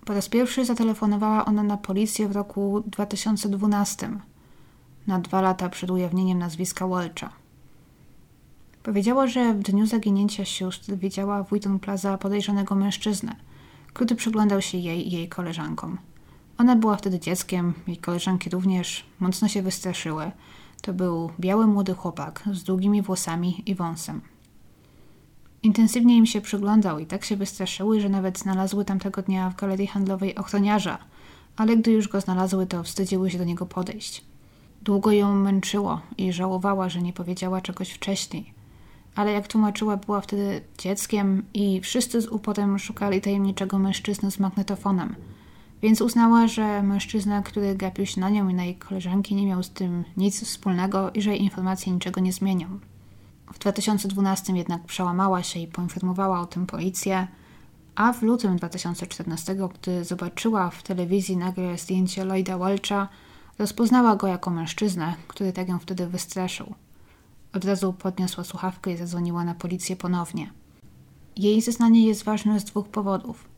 Po 0.04 0.14
raz 0.14 0.28
pierwszy 0.28 0.64
zatelefonowała 0.64 1.44
ona 1.44 1.62
na 1.62 1.76
policję 1.76 2.28
w 2.28 2.32
roku 2.32 2.82
2012, 2.86 4.10
na 5.06 5.18
dwa 5.18 5.40
lata 5.40 5.68
przed 5.68 5.90
ujawnieniem 5.90 6.38
nazwiska 6.38 6.88
Welcha. 6.88 7.32
Powiedziała, 8.82 9.26
że 9.26 9.54
w 9.54 9.62
dniu 9.62 9.86
zaginięcia 9.86 10.44
sióstr 10.44 10.92
widziała 10.96 11.42
w 11.42 11.46
Wheaton 11.46 11.78
Plaza 11.78 12.18
podejrzanego 12.18 12.74
mężczyznę, 12.74 13.36
który 13.92 14.16
przyglądał 14.16 14.62
się 14.62 14.78
jej 14.78 15.08
i 15.08 15.10
jej 15.10 15.28
koleżankom. 15.28 15.98
Ona 16.58 16.76
była 16.76 16.96
wtedy 16.96 17.20
dzieckiem, 17.20 17.74
jej 17.86 17.96
koleżanki 17.96 18.50
również 18.50 19.04
mocno 19.20 19.48
się 19.48 19.62
wystraszyły. 19.62 20.30
To 20.82 20.92
był 20.92 21.30
biały 21.40 21.66
młody 21.66 21.94
chłopak 21.94 22.42
z 22.52 22.62
długimi 22.62 23.02
włosami 23.02 23.62
i 23.66 23.74
wąsem. 23.74 24.20
Intensywnie 25.62 26.16
im 26.16 26.26
się 26.26 26.40
przyglądał 26.40 26.98
i 26.98 27.06
tak 27.06 27.24
się 27.24 27.36
wystraszyły, 27.36 28.00
że 28.00 28.08
nawet 28.08 28.38
znalazły 28.38 28.84
tamtego 28.84 29.22
dnia 29.22 29.50
w 29.50 29.56
galerii 29.56 29.86
handlowej 29.86 30.36
ochroniarza, 30.36 30.98
ale 31.56 31.76
gdy 31.76 31.90
już 31.90 32.08
go 32.08 32.20
znalazły, 32.20 32.66
to 32.66 32.82
wstydziły 32.82 33.30
się 33.30 33.38
do 33.38 33.44
niego 33.44 33.66
podejść. 33.66 34.24
Długo 34.82 35.12
ją 35.12 35.34
męczyło 35.34 36.00
i 36.18 36.32
żałowała, 36.32 36.88
że 36.88 37.02
nie 37.02 37.12
powiedziała 37.12 37.60
czegoś 37.60 37.90
wcześniej. 37.90 38.52
Ale 39.14 39.32
jak 39.32 39.48
tłumaczyła, 39.48 39.96
była 39.96 40.20
wtedy 40.20 40.60
dzieckiem 40.78 41.42
i 41.54 41.80
wszyscy 41.80 42.20
z 42.20 42.28
uporem 42.28 42.78
szukali 42.78 43.20
tajemniczego 43.20 43.78
mężczyzny 43.78 44.30
z 44.30 44.38
magnetofonem. 44.38 45.14
Więc 45.82 46.00
uznała, 46.00 46.46
że 46.46 46.82
mężczyzna, 46.82 47.42
który 47.42 47.74
gapił 47.74 48.06
się 48.06 48.20
na 48.20 48.30
nią 48.30 48.48
i 48.48 48.54
na 48.54 48.64
jej 48.64 48.74
koleżanki, 48.74 49.34
nie 49.34 49.46
miał 49.46 49.62
z 49.62 49.70
tym 49.70 50.04
nic 50.16 50.44
wspólnego 50.44 51.10
i 51.10 51.22
że 51.22 51.30
jej 51.30 51.42
informacje 51.42 51.92
niczego 51.92 52.20
nie 52.20 52.32
zmienią. 52.32 52.78
W 53.52 53.58
2012 53.58 54.52
jednak 54.52 54.84
przełamała 54.84 55.42
się 55.42 55.60
i 55.60 55.66
poinformowała 55.66 56.40
o 56.40 56.46
tym 56.46 56.66
policję, 56.66 57.28
a 57.94 58.12
w 58.12 58.22
lutym 58.22 58.56
2014, 58.56 59.56
gdy 59.74 60.04
zobaczyła 60.04 60.70
w 60.70 60.82
telewizji 60.82 61.36
nagle 61.36 61.78
zdjęcie 61.78 62.24
Lloyda 62.24 62.58
Welcha, 62.58 63.08
rozpoznała 63.58 64.16
go 64.16 64.26
jako 64.26 64.50
mężczyznę, 64.50 65.14
który 65.28 65.52
tak 65.52 65.68
ją 65.68 65.78
wtedy 65.78 66.06
wystraszył. 66.06 66.74
Od 67.52 67.64
razu 67.64 67.92
podniosła 67.92 68.44
słuchawkę 68.44 68.92
i 68.92 68.96
zadzwoniła 68.96 69.44
na 69.44 69.54
policję 69.54 69.96
ponownie. 69.96 70.50
Jej 71.36 71.62
zeznanie 71.62 72.06
jest 72.06 72.24
ważne 72.24 72.60
z 72.60 72.64
dwóch 72.64 72.88
powodów. 72.88 73.48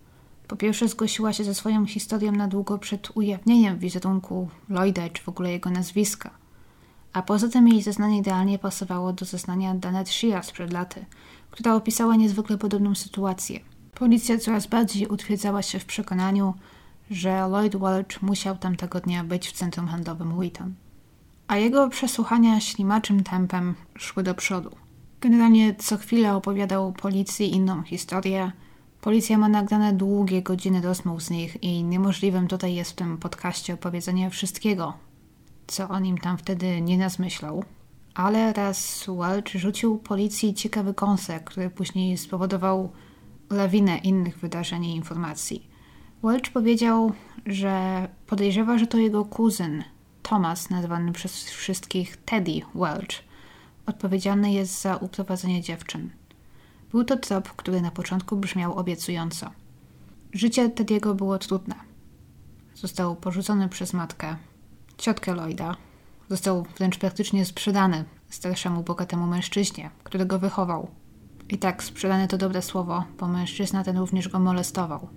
Po 0.48 0.56
pierwsze, 0.56 0.88
zgłosiła 0.88 1.32
się 1.32 1.44
ze 1.44 1.54
swoją 1.54 1.86
historią 1.86 2.32
na 2.32 2.48
długo 2.48 2.78
przed 2.78 3.16
ujawnieniem 3.16 3.78
wizerunku 3.78 4.48
Lloyda 4.68 5.08
czy 5.08 5.22
w 5.22 5.28
ogóle 5.28 5.50
jego 5.50 5.70
nazwiska. 5.70 6.39
A 7.12 7.22
poza 7.22 7.48
tym 7.48 7.68
jej 7.68 7.82
zeznanie 7.82 8.18
idealnie 8.18 8.58
pasowało 8.58 9.12
do 9.12 9.24
zeznania 9.24 9.74
Danet 9.74 10.08
Shears 10.08 10.50
przed 10.50 10.72
laty, 10.72 11.04
która 11.50 11.74
opisała 11.74 12.16
niezwykle 12.16 12.58
podobną 12.58 12.94
sytuację. 12.94 13.60
Policja 13.94 14.38
coraz 14.38 14.66
bardziej 14.66 15.06
utwierdzała 15.06 15.62
się 15.62 15.78
w 15.78 15.84
przekonaniu, 15.84 16.54
że 17.10 17.48
Lloyd 17.48 17.76
Welch 17.76 18.22
musiał 18.22 18.56
tamtego 18.56 19.00
dnia 19.00 19.24
być 19.24 19.48
w 19.48 19.52
centrum 19.52 19.88
handlowym 19.88 20.38
Wheaton. 20.38 20.74
A 21.48 21.56
jego 21.56 21.88
przesłuchania 21.88 22.60
ślimaczym 22.60 23.24
tempem 23.24 23.74
szły 23.98 24.22
do 24.22 24.34
przodu. 24.34 24.70
Generalnie 25.20 25.74
co 25.74 25.96
chwilę 25.96 26.34
opowiadał 26.34 26.92
policji 26.92 27.54
inną 27.54 27.82
historię, 27.82 28.52
Policja 29.00 29.38
ma 29.38 29.48
nagrane 29.48 29.92
długie 29.92 30.42
godziny 30.42 30.80
rozmów 30.80 31.22
z 31.22 31.30
nich 31.30 31.62
i 31.62 31.84
niemożliwym 31.84 32.48
tutaj 32.48 32.74
jest 32.74 32.90
w 32.90 32.94
tym 32.94 33.18
podcaście 33.18 33.74
opowiedzenie 33.74 34.30
wszystkiego, 34.30 34.92
co 35.70 35.88
on 35.88 36.06
im 36.06 36.18
tam 36.18 36.38
wtedy 36.38 36.80
nie 36.80 36.98
nazmyślał. 36.98 37.64
Ale 38.14 38.52
raz 38.52 39.06
Welch 39.08 39.48
rzucił 39.54 39.98
policji 39.98 40.54
ciekawy 40.54 40.94
kąsek, 40.94 41.44
który 41.44 41.70
później 41.70 42.18
spowodował 42.18 42.92
lawinę 43.50 43.98
innych 43.98 44.38
wydarzeń 44.38 44.84
i 44.84 44.96
informacji. 44.96 45.70
Welch 46.22 46.52
powiedział, 46.52 47.12
że 47.46 48.08
podejrzewa, 48.26 48.78
że 48.78 48.86
to 48.86 48.98
jego 48.98 49.24
kuzyn, 49.24 49.84
Thomas, 50.22 50.70
nazwany 50.70 51.12
przez 51.12 51.44
wszystkich 51.44 52.16
Teddy 52.16 52.60
Welch, 52.74 53.24
odpowiedzialny 53.86 54.52
jest 54.52 54.82
za 54.82 54.96
uprowadzenie 54.96 55.62
dziewczyn. 55.62 56.10
Był 56.90 57.04
to 57.04 57.16
trop, 57.16 57.48
który 57.48 57.80
na 57.80 57.90
początku 57.90 58.36
brzmiał 58.36 58.78
obiecująco. 58.78 59.50
Życie 60.32 60.68
Teddy'ego 60.68 61.14
było 61.14 61.38
trudne. 61.38 61.74
Został 62.74 63.16
porzucony 63.16 63.68
przez 63.68 63.92
matkę, 63.92 64.36
ciotkę 65.00 65.34
Lloyda. 65.34 65.76
Został 66.28 66.66
wręcz 66.78 66.98
praktycznie 66.98 67.44
sprzedany 67.44 68.04
starszemu, 68.28 68.82
bogatemu 68.82 69.26
mężczyźnie, 69.26 69.90
którego 70.04 70.38
wychował. 70.38 70.90
I 71.48 71.58
tak, 71.58 71.84
sprzedane 71.84 72.28
to 72.28 72.38
dobre 72.38 72.62
słowo, 72.62 73.04
bo 73.18 73.28
mężczyzna 73.28 73.84
ten 73.84 73.98
również 73.98 74.28
go 74.28 74.38
molestował. 74.38 75.08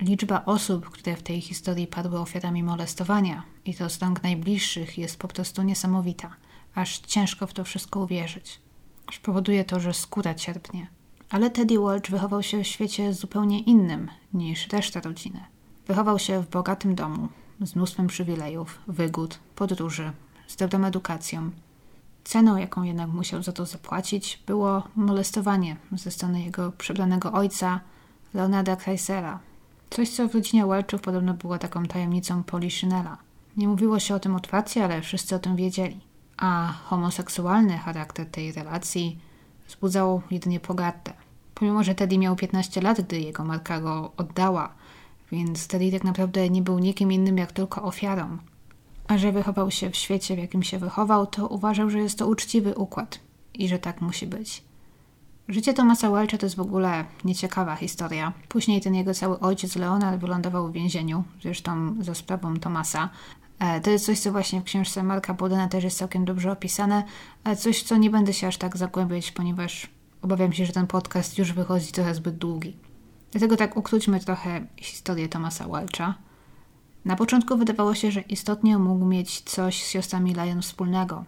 Liczba 0.00 0.44
osób, 0.44 0.90
które 0.90 1.16
w 1.16 1.22
tej 1.22 1.40
historii 1.40 1.86
padły 1.86 2.18
ofiarami 2.18 2.62
molestowania, 2.62 3.42
i 3.64 3.74
to 3.74 3.90
z 3.90 4.02
rąk 4.02 4.22
najbliższych, 4.22 4.98
jest 4.98 5.18
po 5.18 5.28
prostu 5.28 5.62
niesamowita, 5.62 6.36
aż 6.74 6.98
ciężko 6.98 7.46
w 7.46 7.52
to 7.52 7.64
wszystko 7.64 8.00
uwierzyć. 8.00 8.60
Aż 9.06 9.18
powoduje 9.18 9.64
to, 9.64 9.80
że 9.80 9.94
skóra 9.94 10.34
cierpnie. 10.34 10.86
Ale 11.30 11.50
Teddy 11.50 11.78
Walsh 11.78 12.10
wychował 12.10 12.42
się 12.42 12.64
w 12.64 12.66
świecie 12.66 13.12
zupełnie 13.12 13.60
innym 13.60 14.10
niż 14.32 14.68
reszta 14.68 15.00
rodziny. 15.00 15.40
Wychował 15.86 16.18
się 16.18 16.42
w 16.42 16.50
bogatym 16.50 16.94
domu, 16.94 17.28
z 17.60 17.76
mnóstwem 17.76 18.06
przywilejów, 18.06 18.78
wygód, 18.88 19.38
podróży, 19.56 20.12
z 20.46 20.56
dobrą 20.56 20.84
edukacją. 20.84 21.50
Ceną, 22.24 22.56
jaką 22.56 22.82
jednak 22.82 23.08
musiał 23.08 23.42
za 23.42 23.52
to 23.52 23.66
zapłacić, 23.66 24.42
było 24.46 24.82
molestowanie 24.96 25.76
ze 25.92 26.10
strony 26.10 26.42
jego 26.42 26.72
przebranego 26.72 27.32
ojca, 27.32 27.80
Leonarda 28.34 28.76
Kreisera. 28.76 29.38
Coś, 29.90 30.10
co 30.10 30.28
w 30.28 30.34
rodzinie 30.34 30.66
Welchów 30.66 31.00
podobno 31.00 31.34
było 31.34 31.58
taką 31.58 31.84
tajemnicą 31.84 32.42
Poliszynela. 32.42 33.16
Nie 33.56 33.68
mówiło 33.68 33.98
się 33.98 34.14
o 34.14 34.20
tym 34.20 34.36
otwarcie, 34.36 34.84
ale 34.84 35.02
wszyscy 35.02 35.34
o 35.34 35.38
tym 35.38 35.56
wiedzieli. 35.56 36.00
A 36.36 36.74
homoseksualny 36.84 37.78
charakter 37.78 38.26
tej 38.26 38.52
relacji 38.52 39.18
wzbudzał 39.68 40.22
jedynie 40.30 40.60
pogardę. 40.60 41.12
Pomimo, 41.54 41.84
że 41.84 41.94
Teddy 41.94 42.18
miał 42.18 42.36
15 42.36 42.80
lat, 42.80 43.00
gdy 43.00 43.20
jego 43.20 43.44
matka 43.44 43.80
go 43.80 44.12
oddała, 44.16 44.74
więc 45.32 45.66
Teddy 45.66 45.92
tak 45.92 46.04
naprawdę 46.04 46.50
nie 46.50 46.62
był 46.62 46.78
nikim 46.78 47.12
innym 47.12 47.38
jak 47.38 47.52
tylko 47.52 47.82
ofiarą. 47.82 48.38
A 49.08 49.18
że 49.18 49.32
wychował 49.32 49.70
się 49.70 49.90
w 49.90 49.96
świecie, 49.96 50.36
w 50.36 50.38
jakim 50.38 50.62
się 50.62 50.78
wychował, 50.78 51.26
to 51.26 51.46
uważał, 51.46 51.90
że 51.90 51.98
jest 51.98 52.18
to 52.18 52.26
uczciwy 52.26 52.74
układ 52.74 53.18
i 53.54 53.68
że 53.68 53.78
tak 53.78 54.00
musi 54.00 54.26
być. 54.26 54.62
Życie 55.48 55.74
Tomasa 55.74 56.10
Welcha 56.10 56.38
to 56.38 56.46
jest 56.46 56.56
w 56.56 56.60
ogóle 56.60 57.04
nieciekawa 57.24 57.76
historia. 57.76 58.32
Później 58.48 58.80
ten 58.80 58.94
jego 58.94 59.14
cały 59.14 59.40
ojciec 59.40 59.76
Leonard 59.76 60.20
wylądował 60.20 60.68
w 60.68 60.72
więzieniu, 60.72 61.24
zresztą 61.42 61.94
za 62.00 62.14
sprawą 62.14 62.56
Tomasa. 62.56 63.08
E, 63.58 63.80
to 63.80 63.90
jest 63.90 64.06
coś, 64.06 64.20
co 64.20 64.32
właśnie 64.32 64.60
w 64.60 64.64
książce 64.64 65.02
Marka 65.02 65.34
Bodena 65.34 65.68
też 65.68 65.84
jest 65.84 65.98
całkiem 65.98 66.24
dobrze 66.24 66.52
opisane, 66.52 67.04
ale 67.44 67.56
coś, 67.56 67.82
co 67.82 67.96
nie 67.96 68.10
będę 68.10 68.32
się 68.32 68.46
aż 68.46 68.56
tak 68.56 68.76
zagłębiać, 68.76 69.32
ponieważ 69.32 69.86
obawiam 70.22 70.52
się, 70.52 70.66
że 70.66 70.72
ten 70.72 70.86
podcast 70.86 71.38
już 71.38 71.52
wychodzi 71.52 71.92
trochę 71.92 72.14
zbyt 72.14 72.38
długi. 72.38 72.87
Dlatego 73.30 73.56
tak 73.56 73.76
ukróćmy 73.76 74.20
trochę 74.20 74.66
historię 74.76 75.28
Tomasa 75.28 75.68
Welcha. 75.68 76.14
Na 77.04 77.16
początku 77.16 77.56
wydawało 77.56 77.94
się, 77.94 78.10
że 78.10 78.20
istotnie 78.20 78.78
mógł 78.78 79.04
mieć 79.04 79.40
coś 79.40 79.84
z 79.84 79.88
siostrami 79.88 80.34
Lyon 80.34 80.62
wspólnego. 80.62 81.24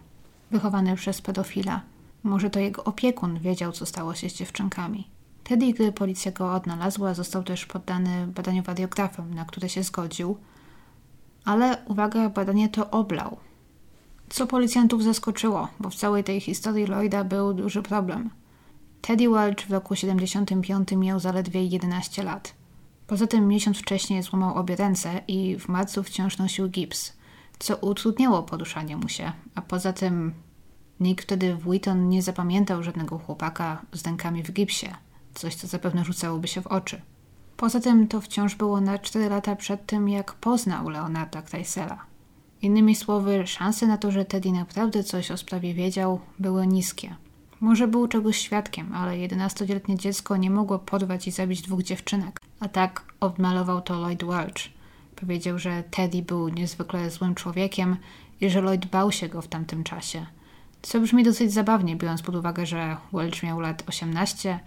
Wychowany 0.51 0.95
przez 0.95 1.21
pedofila. 1.21 1.81
Może 2.23 2.49
to 2.49 2.59
jego 2.59 2.83
opiekun 2.83 3.39
wiedział, 3.39 3.71
co 3.71 3.85
stało 3.85 4.15
się 4.15 4.29
z 4.29 4.33
dziewczynkami. 4.33 5.07
Teddy, 5.43 5.73
gdy 5.73 5.91
policja 5.91 6.31
go 6.31 6.53
odnalazła, 6.53 7.13
został 7.13 7.43
też 7.43 7.65
poddany 7.65 8.27
badaniu 8.27 8.63
wariografem, 8.63 9.33
na 9.33 9.45
które 9.45 9.69
się 9.69 9.83
zgodził. 9.83 10.37
Ale 11.45 11.77
uwaga, 11.85 12.29
badanie 12.29 12.69
to 12.69 12.91
oblał. 12.91 13.37
Co 14.29 14.47
policjantów 14.47 15.03
zaskoczyło, 15.03 15.67
bo 15.79 15.89
w 15.89 15.95
całej 15.95 16.23
tej 16.23 16.41
historii 16.41 16.85
Lloyda 16.85 17.23
był 17.23 17.53
duży 17.53 17.81
problem– 17.81 18.29
Teddy 19.01 19.29
Welch 19.29 19.67
w 19.67 19.71
roku 19.71 19.95
75 19.95 20.91
miał 20.91 21.19
zaledwie 21.19 21.65
11 21.65 22.23
lat. 22.23 22.53
Poza 23.07 23.27
tym 23.27 23.47
miesiąc 23.47 23.77
wcześniej 23.77 24.23
złamał 24.23 24.55
obie 24.55 24.75
ręce 24.75 25.21
i 25.27 25.59
w 25.59 25.67
marcu 25.67 26.03
wciąż 26.03 26.37
nosił 26.37 26.69
gips, 26.69 27.13
co 27.59 27.75
utrudniało 27.77 28.43
poruszanie 28.43 28.97
mu 28.97 29.09
się, 29.09 29.31
a 29.55 29.61
poza 29.61 29.93
tym 29.93 30.33
nikt 30.99 31.23
wtedy 31.25 31.55
w 31.55 31.59
Wheaton 31.59 32.09
nie 32.09 32.21
zapamiętał 32.21 32.83
żadnego 32.83 33.17
chłopaka 33.17 33.81
z 33.93 34.05
rękami 34.05 34.43
w 34.43 34.51
gipsie, 34.51 34.87
coś 35.33 35.55
co 35.55 35.67
zapewne 35.67 36.05
rzucałoby 36.05 36.47
się 36.47 36.61
w 36.61 36.67
oczy. 36.67 37.01
Poza 37.57 37.79
tym 37.79 38.07
to 38.07 38.21
wciąż 38.21 38.55
było 38.55 38.81
na 38.81 38.99
4 38.99 39.29
lata 39.29 39.55
przed 39.55 39.85
tym, 39.85 40.09
jak 40.09 40.33
poznał 40.33 40.89
Leonarda 40.89 41.41
Kreisela. 41.41 42.05
Innymi 42.61 42.95
słowy, 42.95 43.47
szanse 43.47 43.87
na 43.87 43.97
to, 43.97 44.11
że 44.11 44.25
Teddy 44.25 44.51
naprawdę 44.51 45.03
coś 45.03 45.31
o 45.31 45.37
sprawie 45.37 45.73
wiedział, 45.73 46.19
były 46.39 46.67
niskie. 46.67 47.15
Może 47.61 47.87
był 47.87 48.07
czegoś 48.07 48.37
świadkiem, 48.37 48.93
ale 48.93 49.11
11-letnie 49.11 49.97
dziecko 49.97 50.37
nie 50.37 50.49
mogło 50.49 50.79
porwać 50.79 51.27
i 51.27 51.31
zabić 51.31 51.61
dwóch 51.61 51.83
dziewczynek. 51.83 52.39
A 52.59 52.67
tak 52.67 53.03
odmalował 53.19 53.81
to 53.81 53.99
Lloyd 53.99 54.23
Welch. 54.23 54.69
Powiedział, 55.15 55.59
że 55.59 55.83
Teddy 55.91 56.21
był 56.21 56.49
niezwykle 56.49 57.09
złym 57.09 57.35
człowiekiem 57.35 57.97
i 58.41 58.49
że 58.49 58.61
Lloyd 58.61 58.85
bał 58.85 59.11
się 59.11 59.29
go 59.29 59.41
w 59.41 59.47
tamtym 59.47 59.83
czasie. 59.83 60.25
Co 60.81 60.99
brzmi 60.99 61.23
dosyć 61.23 61.53
zabawnie, 61.53 61.95
biorąc 61.95 62.21
pod 62.21 62.35
uwagę, 62.35 62.65
że 62.65 62.97
Welch 63.13 63.43
miał 63.43 63.59
lat 63.59 63.83
18, 63.87 64.59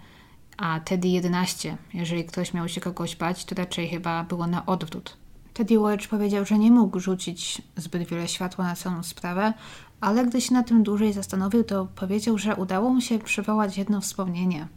a 0.57 0.79
Teddy 0.79 1.07
11. 1.07 1.77
Jeżeli 1.93 2.25
ktoś 2.25 2.53
miał 2.53 2.69
się 2.69 2.81
kogoś 2.81 3.15
bać, 3.15 3.45
to 3.45 3.55
raczej 3.55 3.89
chyba 3.89 4.23
było 4.23 4.47
na 4.47 4.65
odwrót. 4.65 5.17
Teddy 5.53 5.79
Welch 5.79 6.07
powiedział, 6.07 6.45
że 6.45 6.57
nie 6.57 6.71
mógł 6.71 6.99
rzucić 6.99 7.61
zbyt 7.75 8.03
wiele 8.03 8.27
światła 8.27 8.65
na 8.65 8.75
całą 8.75 9.03
sprawę, 9.03 9.53
ale 10.01 10.25
gdy 10.25 10.41
się 10.41 10.53
na 10.53 10.63
tym 10.63 10.83
dłużej 10.83 11.13
zastanowił, 11.13 11.63
to 11.63 11.87
powiedział, 11.95 12.37
że 12.37 12.55
udało 12.55 12.89
mu 12.89 13.01
się 13.01 13.19
przywołać 13.19 13.77
jedno 13.77 14.01
wspomnienie. 14.01 14.67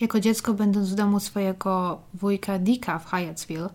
Jako 0.00 0.20
dziecko, 0.20 0.54
będąc 0.54 0.90
w 0.90 0.94
domu 0.94 1.20
swojego 1.20 2.00
wujka 2.14 2.58
Dicka 2.58 2.98
w 2.98 3.06
Hyattsville, 3.06 3.68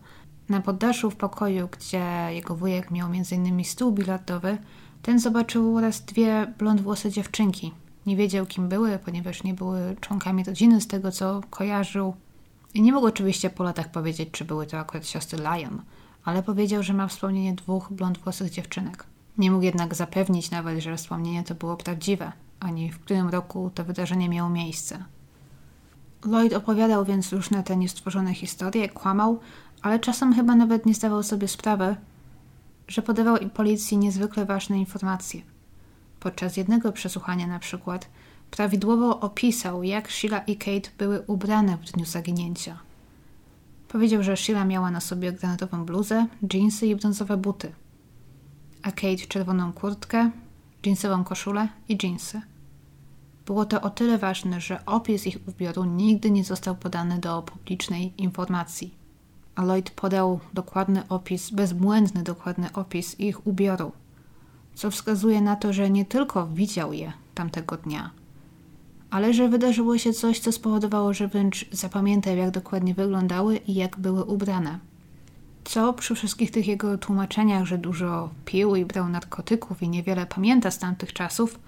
na 0.50 0.62
poddaszu 0.62 1.12
w 1.12 1.16
pokoju, 1.16 1.68
gdzie 1.72 2.28
jego 2.30 2.56
wujek 2.56 2.92
miał 2.92 3.10
m.in. 3.10 3.66
stół 3.66 3.92
bilardowy, 3.92 4.58
ten 5.02 5.20
zobaczył 5.20 5.80
raz 5.80 6.02
dwie 6.02 6.54
blond-włose 6.58 7.12
dziewczynki. 7.12 7.72
Nie 8.06 8.16
wiedział, 8.16 8.46
kim 8.46 8.70
były, 8.70 9.00
ponieważ 9.00 9.44
nie 9.44 9.54
były 9.54 9.96
członkami 10.02 10.44
rodziny, 10.44 10.82
z 10.82 10.88
tego 10.88 11.12
co 11.12 11.42
kojarzył. 11.50 12.16
I 12.74 12.82
nie 12.82 12.94
mógł 12.94 13.08
oczywiście 13.08 13.50
po 13.50 13.64
latach 13.64 13.92
powiedzieć, 13.92 14.30
czy 14.32 14.46
były 14.46 14.66
to 14.66 14.80
akurat 14.80 15.08
siostry 15.08 15.40
Lion, 15.40 15.82
ale 16.24 16.44
powiedział, 16.44 16.84
że 16.84 16.94
ma 16.94 17.08
wspomnienie 17.08 17.54
dwóch 17.54 17.92
blond-włosych 17.92 18.50
dziewczynek. 18.50 19.11
Nie 19.38 19.52
mógł 19.52 19.64
jednak 19.64 19.96
zapewnić 19.96 20.52
nawet, 20.52 20.80
że 20.80 20.98
wspomnienie 20.98 21.44
to 21.44 21.56
było 21.56 21.78
prawdziwe, 21.78 22.32
ani 22.60 22.92
w 22.92 23.00
którym 23.00 23.30
roku 23.30 23.72
to 23.76 23.84
wydarzenie 23.84 24.30
miało 24.30 24.50
miejsce. 24.50 25.04
Lloyd 26.26 26.54
opowiadał 26.54 27.06
więc 27.06 27.34
różne 27.34 27.64
te 27.64 27.78
niestworzone 27.78 28.34
historie, 28.34 28.90
kłamał, 28.90 29.40
ale 29.82 30.00
czasem 30.00 30.34
chyba 30.34 30.56
nawet 30.56 30.86
nie 30.86 30.94
zdawał 30.94 31.24
sobie 31.24 31.48
sprawy, 31.48 31.96
że 32.88 33.02
podawał 33.02 33.38
policji 33.54 33.98
niezwykle 33.98 34.46
ważne 34.46 34.80
informacje. 34.80 35.42
Podczas 36.20 36.58
jednego 36.58 36.92
przesłuchania 36.92 37.48
na 37.48 37.60
przykład 37.60 38.10
prawidłowo 38.52 39.20
opisał, 39.20 39.84
jak 39.84 40.12
Sheila 40.12 40.40
i 40.40 40.58
Kate 40.58 40.90
były 40.98 41.22
ubrane 41.28 41.78
w 41.78 41.92
dniu 41.92 42.06
zaginięcia. 42.06 42.80
Powiedział, 43.88 44.24
że 44.24 44.38
Sheila 44.38 44.66
miała 44.66 44.92
na 44.92 45.00
sobie 45.00 45.32
granatową 45.32 45.86
bluzę, 45.86 46.28
dżinsy 46.48 46.88
i 46.88 46.96
brązowe 46.96 47.38
buty– 47.38 47.72
a 48.84 48.92
Kate 48.92 49.28
czerwoną 49.28 49.74
kurtkę, 49.74 50.32
jeansową 50.86 51.24
koszulę 51.24 51.68
i 51.90 51.98
jeansy. 52.04 52.42
Było 53.46 53.66
to 53.66 53.82
o 53.82 53.90
tyle 53.90 54.18
ważne, 54.18 54.62
że 54.62 54.86
opis 54.86 55.28
ich 55.28 55.38
ubioru 55.48 55.86
nigdy 55.86 56.32
nie 56.32 56.44
został 56.44 56.76
podany 56.76 57.20
do 57.20 57.42
publicznej 57.42 58.14
informacji. 58.18 58.94
A 59.56 59.64
Lloyd 59.64 59.90
podał 59.90 60.40
dokładny 60.54 61.08
opis, 61.10 61.50
bezbłędny 61.50 62.24
dokładny 62.24 62.74
opis 62.74 63.20
ich 63.20 63.48
ubioru, 63.48 63.92
co 64.76 64.92
wskazuje 64.92 65.42
na 65.42 65.56
to, 65.56 65.74
że 65.74 65.90
nie 65.90 66.06
tylko 66.06 66.48
widział 66.48 66.94
je 66.94 67.14
tamtego 67.36 67.78
dnia, 67.78 68.12
ale 69.10 69.34
że 69.34 69.50
wydarzyło 69.50 69.98
się 69.98 70.14
coś, 70.14 70.40
co 70.40 70.52
spowodowało, 70.52 71.14
że 71.14 71.28
wręcz 71.28 71.66
zapamiętał, 71.72 72.36
jak 72.36 72.52
dokładnie 72.52 72.94
wyglądały 72.94 73.58
i 73.58 73.74
jak 73.74 74.00
były 74.00 74.24
ubrane 74.24 74.80
co 75.64 75.94
przy 75.94 76.16
wszystkich 76.16 76.52
tych 76.52 76.68
jego 76.68 76.98
tłumaczeniach, 76.98 77.66
że 77.66 77.78
dużo 77.78 78.30
pił 78.46 78.76
i 78.76 78.86
brał 78.86 79.10
narkotyków 79.10 79.84
i 79.84 79.90
niewiele 79.90 80.26
pamięta 80.26 80.72
z 80.72 80.80
tamtych 80.80 81.14
czasów, 81.14 81.60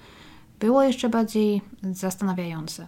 było 0.60 0.84
jeszcze 0.84 1.10
bardziej 1.10 1.62
zastanawiające. 1.92 2.88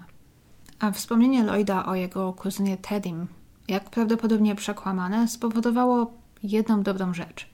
A 0.79 0.91
wspomnienie 0.91 1.43
Lloyda 1.43 1.85
o 1.85 1.95
jego 1.95 2.33
kuzynie 2.33 2.77
Teddym 2.77 3.27
jak 3.67 3.89
prawdopodobnie 3.89 4.55
przekłamane, 4.55 5.27
spowodowało 5.27 6.13
jedną 6.43 6.83
dobrą 6.83 7.13
rzecz. 7.13 7.47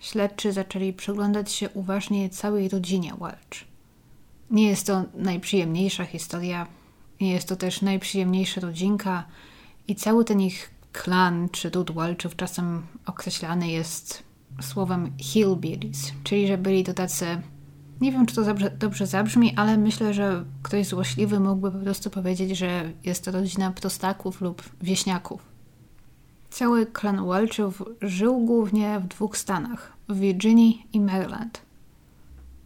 Śledczy 0.00 0.52
zaczęli 0.52 0.92
przyglądać 0.92 1.52
się 1.52 1.70
uważnie 1.70 2.30
całej 2.30 2.68
rodzinie 2.68 3.14
Welch. 3.20 3.64
Nie 4.50 4.68
jest 4.68 4.86
to 4.86 5.04
najprzyjemniejsza 5.14 6.04
historia, 6.04 6.66
nie 7.20 7.32
jest 7.32 7.48
to 7.48 7.56
też 7.56 7.82
najprzyjemniejsza 7.82 8.60
rodzinka 8.60 9.24
i 9.88 9.94
cały 9.94 10.24
ten 10.24 10.40
ich 10.40 10.70
klan 11.02 11.48
czy 11.48 11.70
ród 11.70 11.92
Welchów 11.92 12.36
czasem 12.36 12.82
określany 13.06 13.68
jest 13.68 14.22
słowem 14.60 15.12
hillbillies, 15.18 16.12
czyli 16.24 16.46
że 16.46 16.58
byli 16.58 16.84
to 16.84 16.94
tacy 16.94 17.26
nie 18.00 18.12
wiem, 18.12 18.26
czy 18.26 18.34
to 18.34 18.44
dobrze, 18.44 18.70
dobrze 18.70 19.06
zabrzmi, 19.06 19.54
ale 19.56 19.78
myślę, 19.78 20.14
że 20.14 20.44
ktoś 20.62 20.86
złośliwy 20.86 21.40
mógłby 21.40 21.70
po 21.70 21.78
prostu 21.78 22.10
powiedzieć, 22.10 22.58
że 22.58 22.92
jest 23.04 23.24
to 23.24 23.30
rodzina 23.30 23.70
prostaków 23.70 24.40
lub 24.40 24.62
wieśniaków. 24.82 25.42
Cały 26.50 26.86
klan 26.86 27.28
Welchów 27.28 27.82
żył 28.00 28.44
głównie 28.44 29.00
w 29.00 29.08
dwóch 29.08 29.36
stanach 29.36 29.92
w 30.08 30.18
Virginii 30.18 30.86
i 30.92 31.00
Maryland. 31.00 31.60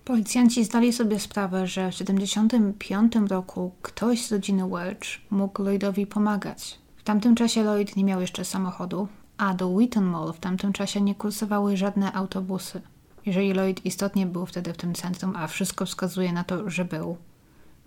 Policjanci 0.04 0.64
zdali 0.64 0.92
sobie 0.92 1.20
sprawę, 1.20 1.66
że 1.66 1.92
w 1.92 1.98
1975 1.98 3.30
roku 3.30 3.72
ktoś 3.82 4.26
z 4.26 4.32
rodziny 4.32 4.68
Welch 4.68 5.30
mógł 5.30 5.62
Lloydowi 5.62 6.06
pomagać. 6.06 6.79
W 7.00 7.02
tamtym 7.02 7.34
czasie 7.34 7.62
Lloyd 7.62 7.96
nie 7.96 8.04
miał 8.04 8.20
jeszcze 8.20 8.44
samochodu, 8.44 9.08
a 9.38 9.54
do 9.54 9.68
Wheaton 9.68 10.04
Mall 10.04 10.32
w 10.32 10.40
tamtym 10.40 10.72
czasie 10.72 11.00
nie 11.00 11.14
kursowały 11.14 11.76
żadne 11.76 12.12
autobusy. 12.12 12.80
Jeżeli 13.26 13.52
Lloyd 13.52 13.86
istotnie 13.86 14.26
był 14.26 14.46
wtedy 14.46 14.72
w 14.72 14.76
tym 14.76 14.94
centrum, 14.94 15.36
a 15.36 15.46
wszystko 15.46 15.86
wskazuje 15.86 16.32
na 16.32 16.44
to, 16.44 16.70
że 16.70 16.84
był, 16.84 17.16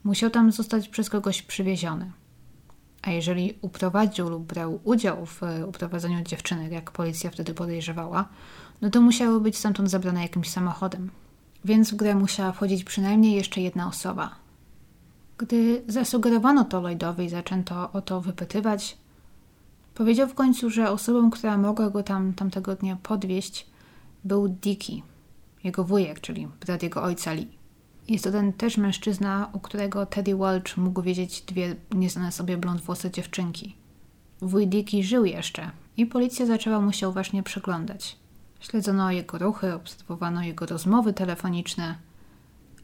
musiał 0.03 0.29
tam 0.29 0.51
zostać 0.51 0.89
przez 0.89 1.09
kogoś 1.09 1.41
przywieziony. 1.41 2.11
A 3.01 3.11
jeżeli 3.11 3.57
uprowadził 3.61 4.29
lub 4.29 4.43
brał 4.43 4.79
udział 4.83 5.25
w 5.25 5.41
uprowadzeniu 5.67 6.23
dziewczynek, 6.23 6.71
jak 6.71 6.91
policja 6.91 7.29
wtedy 7.29 7.53
podejrzewała, 7.53 8.29
no 8.81 8.89
to 8.89 9.01
musiało 9.01 9.39
być 9.39 9.57
stamtąd 9.57 9.89
zabrane 9.89 10.21
jakimś 10.21 10.49
samochodem. 10.49 11.09
Więc 11.65 11.91
w 11.91 11.95
grę 11.95 12.15
musiała 12.15 12.51
wchodzić 12.51 12.83
przynajmniej 12.83 13.35
jeszcze 13.35 13.61
jedna 13.61 13.87
osoba. 13.87 14.35
Gdy 15.37 15.83
zasugerowano 15.87 16.65
to 16.65 16.81
Lloydowi 16.81 17.25
i 17.25 17.29
zaczęto 17.29 17.91
o 17.91 18.01
to 18.01 18.21
wypytywać, 18.21 19.02
powiedział 19.93 20.27
w 20.27 20.33
końcu, 20.33 20.69
że 20.69 20.89
osobą, 20.89 21.29
która 21.29 21.57
mogła 21.57 21.89
go 21.89 22.03
tam 22.03 22.33
tamtego 22.33 22.75
dnia 22.75 22.97
podwieźć, 23.03 23.67
był 24.23 24.47
Dicky, 24.47 25.01
jego 25.63 25.83
wujek, 25.83 26.19
czyli 26.19 26.47
brat 26.65 26.83
jego 26.83 27.03
ojca 27.03 27.33
Lee. 27.33 27.47
Jest 28.07 28.23
to 28.23 28.31
ten 28.31 28.53
też 28.53 28.77
mężczyzna, 28.77 29.49
u 29.53 29.59
którego 29.59 30.05
Teddy 30.05 30.35
Welch 30.35 30.77
mógł 30.77 31.01
wiedzieć 31.01 31.41
dwie 31.41 31.75
nieznane 31.91 32.31
sobie 32.31 32.57
blond 32.57 32.81
włosy 32.81 33.11
dziewczynki. 33.11 33.75
Wuj 34.41 34.67
Dicky 34.67 35.03
żył 35.03 35.25
jeszcze 35.25 35.71
i 35.97 36.05
policja 36.05 36.45
zaczęła 36.45 36.79
mu 36.79 36.91
się 36.91 37.09
uważnie 37.09 37.43
przyglądać. 37.43 38.17
Śledzono 38.59 39.11
jego 39.11 39.37
ruchy, 39.37 39.73
obserwowano 39.73 40.43
jego 40.43 40.65
rozmowy 40.65 41.13
telefoniczne 41.13 41.95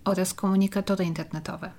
oraz 0.05 0.33
komunikatory 0.33 1.05
internetowe. 1.05 1.71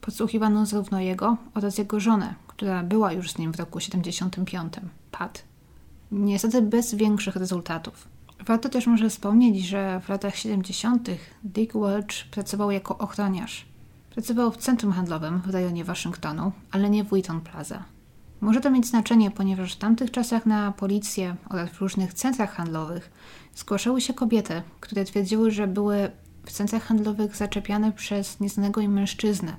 Podsłuchiwano 0.00 0.66
zarówno 0.66 1.00
jego 1.00 1.36
oraz 1.54 1.78
jego 1.78 2.00
żonę, 2.00 2.34
która 2.56 2.82
była 2.82 3.12
już 3.12 3.32
z 3.32 3.38
nim 3.38 3.52
w 3.52 3.56
roku 3.56 3.80
75, 3.80 4.74
Pat. 5.10 5.42
Niestety 6.12 6.62
bez 6.62 6.94
większych 6.94 7.36
rezultatów. 7.36 8.08
Warto 8.46 8.68
też 8.68 8.86
może 8.86 9.10
wspomnieć, 9.10 9.66
że 9.66 10.00
w 10.00 10.08
latach 10.08 10.36
70. 10.36 11.08
Dick 11.44 11.72
Welch 11.72 12.28
pracował 12.30 12.70
jako 12.70 12.98
ochroniarz. 12.98 13.66
Pracował 14.10 14.50
w 14.50 14.56
centrum 14.56 14.92
handlowym 14.92 15.40
w 15.40 15.50
rejonie 15.50 15.84
Waszyngtonu, 15.84 16.52
ale 16.70 16.90
nie 16.90 17.04
w 17.04 17.08
Wheaton 17.08 17.40
Plaza. 17.40 17.84
Może 18.40 18.60
to 18.60 18.70
mieć 18.70 18.86
znaczenie, 18.86 19.30
ponieważ 19.30 19.74
w 19.74 19.78
tamtych 19.78 20.10
czasach 20.10 20.46
na 20.46 20.72
policję 20.72 21.36
oraz 21.48 21.70
w 21.70 21.80
różnych 21.80 22.14
centrach 22.14 22.54
handlowych 22.54 23.10
zgłaszały 23.54 24.00
się 24.00 24.14
kobiety, 24.14 24.62
które 24.80 25.04
twierdziły, 25.04 25.50
że 25.50 25.66
były 25.66 26.10
w 26.46 26.52
centrach 26.52 26.82
handlowych 26.82 27.36
zaczepiane 27.36 27.92
przez 27.92 28.40
nieznanego 28.40 28.80
im 28.80 28.92
mężczyznę, 28.92 29.56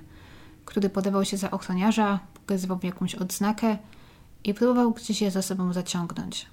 który 0.66 0.90
podawał 0.90 1.26
się 1.26 1.38
za 1.38 1.52
ochroniarza, 1.52 2.20
pokazywał 2.48 2.80
jakąś 2.84 3.16
odznakę 3.16 3.78
i 4.44 4.54
próbował 4.54 4.92
gdzieś 4.92 5.22
je 5.22 5.32
za 5.32 5.42
sobą 5.42 5.74
zaciągnąć. 5.74 6.48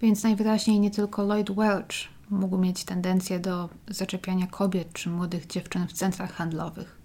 Więc 0.00 0.22
najwyraźniej 0.22 0.80
nie 0.80 0.90
tylko 0.90 1.22
Lloyd 1.22 1.50
Welch 1.50 2.08
mógł 2.30 2.58
mieć 2.58 2.84
tendencję 2.84 3.40
do 3.40 3.68
zaczepiania 3.88 4.46
kobiet 4.46 4.92
czy 4.92 5.10
młodych 5.10 5.46
dziewczyn 5.46 5.88
w 5.88 5.92
centrach 5.92 6.32
handlowych. 6.32 6.98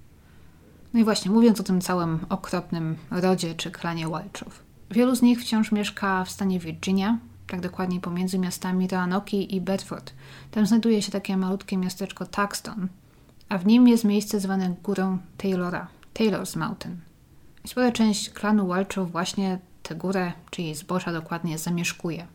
No 0.94 1.00
i 1.00 1.04
właśnie, 1.04 1.32
mówiąc 1.32 1.60
o 1.60 1.64
tym 1.64 1.82
całym 1.82 2.20
okropnym 2.30 2.96
rodzie 3.12 3.56
czy 3.56 3.72
klanie 3.72 4.08
Welchów. 4.08 4.64
Wielu 4.92 5.16
z 5.16 5.22
nich 5.22 5.42
wciąż 5.42 5.72
mieszka 5.72 6.24
w 6.24 6.32
stanie 6.32 6.60
Virginia, 6.60 7.18
tak 7.48 7.62
dokładniej 7.62 8.00
pomiędzy 8.02 8.40
miastami 8.40 8.88
Roanoke 8.88 9.38
i 9.38 9.62
Bedford. 9.62 10.14
Tam 10.52 10.66
znajduje 10.66 11.02
się 11.02 11.12
takie 11.12 11.38
malutkie 11.38 11.78
miasteczko 11.78 12.26
Taxton, 12.26 12.88
a 13.50 13.58
w 13.58 13.66
nim 13.66 13.88
jest 13.88 14.04
miejsce 14.04 14.40
zwane 14.40 14.76
Górą 14.84 15.18
Taylora, 15.38 15.88
Taylor's 16.14 16.58
Mountain. 16.58 16.98
Spora 17.66 17.92
część 17.92 18.30
klanu 18.30 18.68
Welchów 18.68 19.12
właśnie 19.12 19.60
tę 19.84 19.96
górę, 19.96 20.32
czy 20.52 20.62
jej 20.62 20.76
zboża 20.76 21.12
dokładnie, 21.12 21.58
zamieszkuje. 21.58 22.28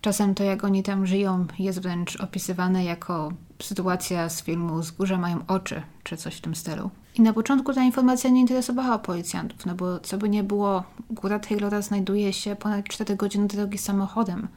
Czasem 0.00 0.34
to, 0.34 0.44
jak 0.44 0.64
oni 0.64 0.82
tam 0.82 1.06
żyją, 1.06 1.46
jest 1.58 1.80
wręcz 1.80 2.20
opisywane 2.20 2.84
jako 2.84 3.32
sytuacja 3.62 4.28
z 4.28 4.42
filmu 4.42 4.82
Zgórze 4.82 5.18
mają 5.18 5.46
oczy, 5.46 5.82
czy 6.02 6.16
coś 6.16 6.34
w 6.34 6.40
tym 6.40 6.54
stylu. 6.54 6.90
I 7.14 7.22
na 7.22 7.32
początku 7.32 7.72
ta 7.72 7.82
informacja 7.82 8.30
nie 8.30 8.40
interesowała 8.40 8.98
policjantów, 8.98 9.66
no 9.66 9.74
bo 9.74 10.00
co 10.00 10.18
by 10.18 10.28
nie 10.28 10.42
było, 10.42 10.84
góra 11.10 11.38
Taylora 11.38 11.82
znajduje 11.82 12.32
się 12.32 12.56
ponad 12.56 12.84
4 12.84 13.16
godziny 13.16 13.46
drogi 13.46 13.78
samochodem 13.78 14.48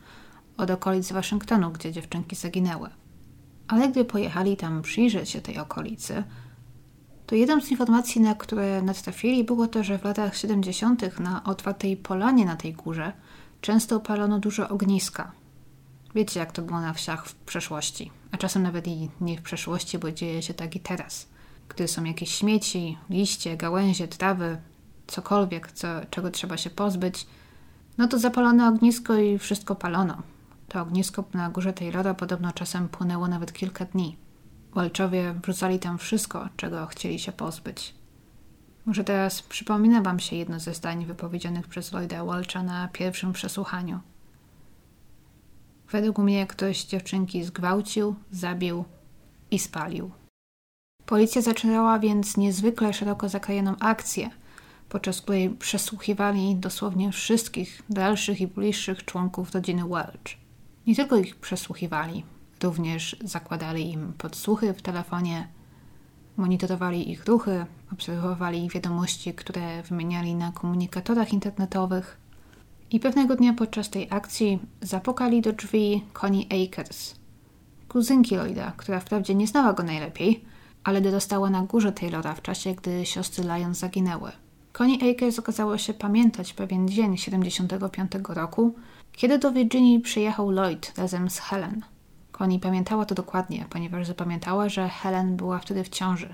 od 0.57 0.71
okolic 0.71 1.11
Waszyngtonu, 1.11 1.71
gdzie 1.71 1.91
dziewczynki 1.91 2.35
zaginęły. 2.35 2.89
Ale 3.67 3.89
gdy 3.89 4.05
pojechali 4.05 4.57
tam 4.57 4.81
przyjrzeć 4.81 5.29
się 5.29 5.41
tej 5.41 5.57
okolicy, 5.57 6.23
to 7.29 7.35
jedną 7.35 7.61
z 7.61 7.71
informacji, 7.71 8.21
na 8.21 8.35
które 8.35 8.81
natrafili, 8.81 9.43
było 9.43 9.67
to, 9.67 9.83
że 9.83 9.97
w 9.99 10.03
latach 10.03 10.37
70. 10.37 11.19
na 11.19 11.43
otwartej 11.43 11.97
polanie 11.97 12.45
na 12.45 12.55
tej 12.55 12.73
górze 12.73 13.13
często 13.61 13.99
palono 13.99 14.39
dużo 14.39 14.69
ogniska. 14.69 15.31
Wiecie, 16.15 16.39
jak 16.39 16.51
to 16.51 16.61
było 16.61 16.81
na 16.81 16.93
wsiach 16.93 17.25
w 17.25 17.35
przeszłości, 17.35 18.11
a 18.31 18.37
czasem 18.37 18.63
nawet 18.63 18.87
i 18.87 19.09
nie 19.21 19.37
w 19.37 19.41
przeszłości, 19.41 19.99
bo 19.99 20.11
dzieje 20.11 20.41
się 20.41 20.53
tak 20.53 20.75
i 20.75 20.79
teraz. 20.79 21.27
Gdy 21.69 21.87
są 21.87 22.03
jakieś 22.03 22.35
śmieci, 22.35 22.97
liście, 23.09 23.57
gałęzie, 23.57 24.07
trawy, 24.07 24.57
cokolwiek, 25.07 25.71
co, 25.71 25.87
czego 26.09 26.31
trzeba 26.31 26.57
się 26.57 26.69
pozbyć, 26.69 27.27
no 27.97 28.07
to 28.07 28.19
zapalono 28.19 28.67
ognisko 28.67 29.15
i 29.15 29.37
wszystko 29.37 29.75
palono. 29.75 30.21
To 30.67 30.81
ognisko 30.81 31.23
na 31.33 31.49
górze 31.49 31.73
Taylora 31.73 32.13
podobno 32.13 32.51
czasem 32.51 32.89
płynęło 32.89 33.27
nawet 33.27 33.53
kilka 33.53 33.85
dni. 33.85 34.28
Walczowie 34.73 35.35
wrzucali 35.43 35.79
tam 35.79 35.97
wszystko, 35.97 36.49
czego 36.57 36.85
chcieli 36.85 37.19
się 37.19 37.31
pozbyć. 37.31 37.93
Może 38.85 39.03
teraz 39.03 39.41
przypomina 39.41 40.01
Wam 40.01 40.19
się 40.19 40.35
jedno 40.35 40.59
ze 40.59 40.73
zdań 40.73 41.05
wypowiedzianych 41.05 41.67
przez 41.67 41.91
Lloyda 41.91 42.25
Walcha 42.25 42.63
na 42.63 42.87
pierwszym 42.87 43.33
przesłuchaniu. 43.33 43.99
Według 45.91 46.17
mnie 46.17 46.47
ktoś 46.47 46.85
dziewczynki 46.85 47.43
zgwałcił, 47.43 48.15
zabił 48.31 48.85
i 49.51 49.59
spalił. 49.59 50.11
Policja 51.05 51.41
zaczynała 51.41 51.99
więc 51.99 52.37
niezwykle 52.37 52.93
szeroko 52.93 53.29
zakrojoną 53.29 53.75
akcję, 53.79 54.29
podczas 54.89 55.21
której 55.21 55.49
przesłuchiwali 55.49 56.55
dosłownie 56.55 57.11
wszystkich 57.11 57.81
dalszych 57.89 58.41
i 58.41 58.47
bliższych 58.47 59.05
członków 59.05 59.51
rodziny 59.51 59.83
Welch. 59.87 60.37
Nie 60.87 60.95
tylko 60.95 61.17
ich 61.17 61.35
przesłuchiwali, 61.35 62.23
również 62.63 63.15
zakładali 63.23 63.91
im 63.91 64.13
podsłuchy 64.13 64.73
w 64.73 64.81
telefonie, 64.81 65.47
monitorowali 66.37 67.11
ich 67.11 67.25
ruchy, 67.25 67.65
obserwowali 67.93 68.69
wiadomości, 68.69 69.33
które 69.33 69.83
wymieniali 69.83 70.35
na 70.35 70.51
komunikatorach 70.51 71.33
internetowych. 71.33 72.17
I 72.91 72.99
pewnego 72.99 73.35
dnia 73.35 73.53
podczas 73.53 73.89
tej 73.89 74.07
akcji 74.09 74.59
zapukali 74.81 75.41
do 75.41 75.53
drzwi 75.53 76.03
Connie 76.13 76.45
Akers, 76.45 77.15
kuzynki 77.89 78.35
Lloyda, 78.35 78.73
która 78.77 78.99
wprawdzie 78.99 79.35
nie 79.35 79.47
znała 79.47 79.73
go 79.73 79.83
najlepiej, 79.83 80.45
ale 80.83 81.01
dorastała 81.01 81.49
na 81.49 81.61
górze 81.61 81.91
Taylora 81.91 82.33
w 82.33 82.41
czasie, 82.41 82.73
gdy 82.73 83.05
siostry 83.05 83.43
Lyon 83.43 83.73
zaginęły. 83.73 84.31
Connie 84.73 85.11
Akers 85.11 85.39
okazało 85.39 85.77
się 85.77 85.93
pamiętać 85.93 86.53
pewien 86.53 86.87
dzień 86.87 87.17
75 87.17 88.11
roku, 88.29 88.75
kiedy 89.11 89.39
do 89.39 89.51
Virginii 89.51 89.99
przyjechał 89.99 90.51
Lloyd 90.51 90.93
razem 90.97 91.29
z 91.29 91.39
Helen. 91.39 91.81
Connie 92.39 92.59
pamiętała 92.59 93.05
to 93.05 93.15
dokładnie, 93.15 93.65
ponieważ 93.69 94.07
zapamiętała, 94.07 94.69
że 94.69 94.89
Helen 94.89 95.35
była 95.35 95.59
wtedy 95.59 95.83
w 95.83 95.89
ciąży. 95.89 96.33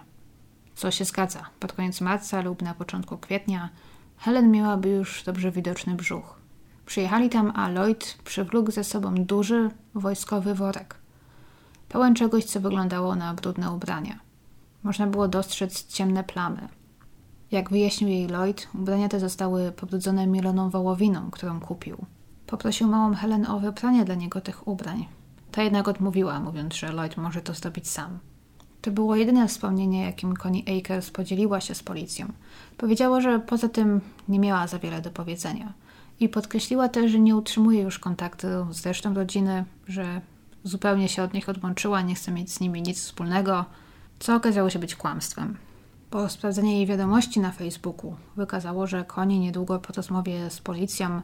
Co 0.76 0.92
się 0.92 1.06
zgadza. 1.06 1.46
Pod 1.60 1.74
koniec 1.74 2.02
marca 2.02 2.42
lub 2.42 2.62
na 2.62 2.74
początku 2.74 3.18
kwietnia 3.18 3.70
Helen 4.18 4.52
miałaby 4.52 4.90
już 4.90 5.24
dobrze 5.24 5.52
widoczny 5.52 5.96
brzuch. 5.96 6.40
Przyjechali 6.86 7.30
tam, 7.30 7.52
a 7.56 7.70
Lloyd 7.70 8.18
przywlókł 8.24 8.72
ze 8.72 8.84
sobą 8.84 9.16
duży, 9.16 9.70
wojskowy 9.94 10.56
worek. 10.56 10.96
Pełen 11.90 12.16
czegoś, 12.16 12.46
co 12.46 12.60
wyglądało 12.60 13.16
na 13.16 13.34
brudne 13.34 13.72
ubrania. 13.72 14.20
Można 14.84 15.08
było 15.08 15.28
dostrzec 15.28 15.88
ciemne 15.88 16.24
plamy. 16.24 16.68
Jak 17.52 17.70
wyjaśnił 17.70 18.10
jej 18.10 18.28
Lloyd, 18.28 18.68
ubrania 18.74 19.10
te 19.10 19.20
zostały 19.20 19.72
pobrudzone 19.72 20.28
mieloną 20.28 20.70
wołowiną, 20.70 21.32
którą 21.32 21.60
kupił. 21.60 22.06
Poprosił 22.48 22.88
małą 22.88 23.16
Helen 23.16 23.46
o 23.46 23.60
wypranie 23.60 24.06
dla 24.06 24.16
niego 24.16 24.42
tych 24.42 24.68
ubrań. 24.68 25.08
Ta 25.56 25.64
jednak 25.64 25.88
odmówiła, 25.88 26.40
mówiąc, 26.40 26.76
że 26.76 26.92
Lloyd 26.92 27.18
może 27.18 27.42
to 27.42 27.54
zrobić 27.54 27.88
sam. 27.88 28.20
To 28.82 28.92
było 28.92 29.16
jedyne 29.16 29.48
wspomnienie, 29.48 30.06
jakim 30.06 30.34
Connie 30.34 30.62
Akers 30.80 31.10
podzieliła 31.10 31.62
się 31.62 31.76
z 31.76 31.84
policją. 31.84 32.28
Powiedziała, 32.78 33.22
że 33.22 33.40
poza 33.40 33.70
tym 33.70 34.02
nie 34.28 34.40
miała 34.40 34.68
za 34.68 34.80
wiele 34.80 35.02
do 35.02 35.12
powiedzenia. 35.12 35.74
I 36.20 36.30
podkreśliła 36.30 36.90
też, 36.90 37.12
że 37.12 37.20
nie 37.20 37.36
utrzymuje 37.36 37.82
już 37.82 38.00
kontaktu 38.00 38.48
z 38.72 38.86
resztą 38.86 39.14
rodziny, 39.14 39.66
że 39.88 40.22
zupełnie 40.64 41.10
się 41.10 41.24
od 41.24 41.34
nich 41.34 41.50
odłączyła, 41.50 42.02
nie 42.02 42.16
chce 42.16 42.32
mieć 42.32 42.54
z 42.54 42.60
nimi 42.60 42.82
nic 42.82 43.00
wspólnego, 43.00 43.66
co 44.20 44.36
okazało 44.36 44.70
się 44.70 44.80
być 44.80 44.96
kłamstwem. 44.96 45.58
Po 46.10 46.30
sprawdzeniu 46.30 46.72
jej 46.72 46.86
wiadomości 46.86 47.40
na 47.40 47.52
Facebooku 47.52 48.16
wykazało, 48.36 48.88
że 48.88 49.06
Connie 49.16 49.40
niedługo 49.40 49.80
po 49.80 49.94
rozmowie 49.94 50.50
z 50.50 50.60
policją 50.60 51.22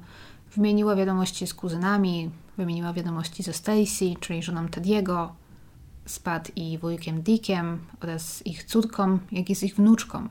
wymieniła 0.55 0.95
wiadomości 0.95 1.47
z 1.47 1.53
kuzynami, 1.53 2.29
wymieniła 2.57 2.93
wiadomości 2.93 3.43
ze 3.43 3.53
Stacy, 3.53 4.15
czyli 4.19 4.43
żoną 4.43 4.67
Tediego, 4.67 5.35
z 6.05 6.19
Pat 6.19 6.51
i 6.55 6.77
wujkiem 6.77 7.21
Dickiem 7.21 7.79
oraz 8.03 8.47
ich 8.47 8.63
córką, 8.63 9.19
jak 9.31 9.49
i 9.49 9.55
z 9.55 9.63
ich 9.63 9.75
wnuczką. 9.75 10.27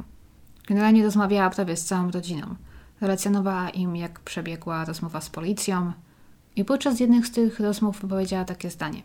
Generalnie 0.66 1.04
rozmawiała 1.04 1.50
prawie 1.50 1.76
z 1.76 1.84
całą 1.84 2.10
rodziną. 2.10 2.54
Relacjonowała 3.00 3.70
im, 3.70 3.96
jak 3.96 4.20
przebiegła 4.20 4.84
rozmowa 4.84 5.20
z 5.20 5.30
policją 5.30 5.92
i 6.56 6.64
podczas 6.64 7.00
jednych 7.00 7.26
z 7.26 7.30
tych 7.30 7.60
rozmów 7.60 8.00
wypowiedziała 8.00 8.44
takie 8.44 8.70
zdanie. 8.70 9.02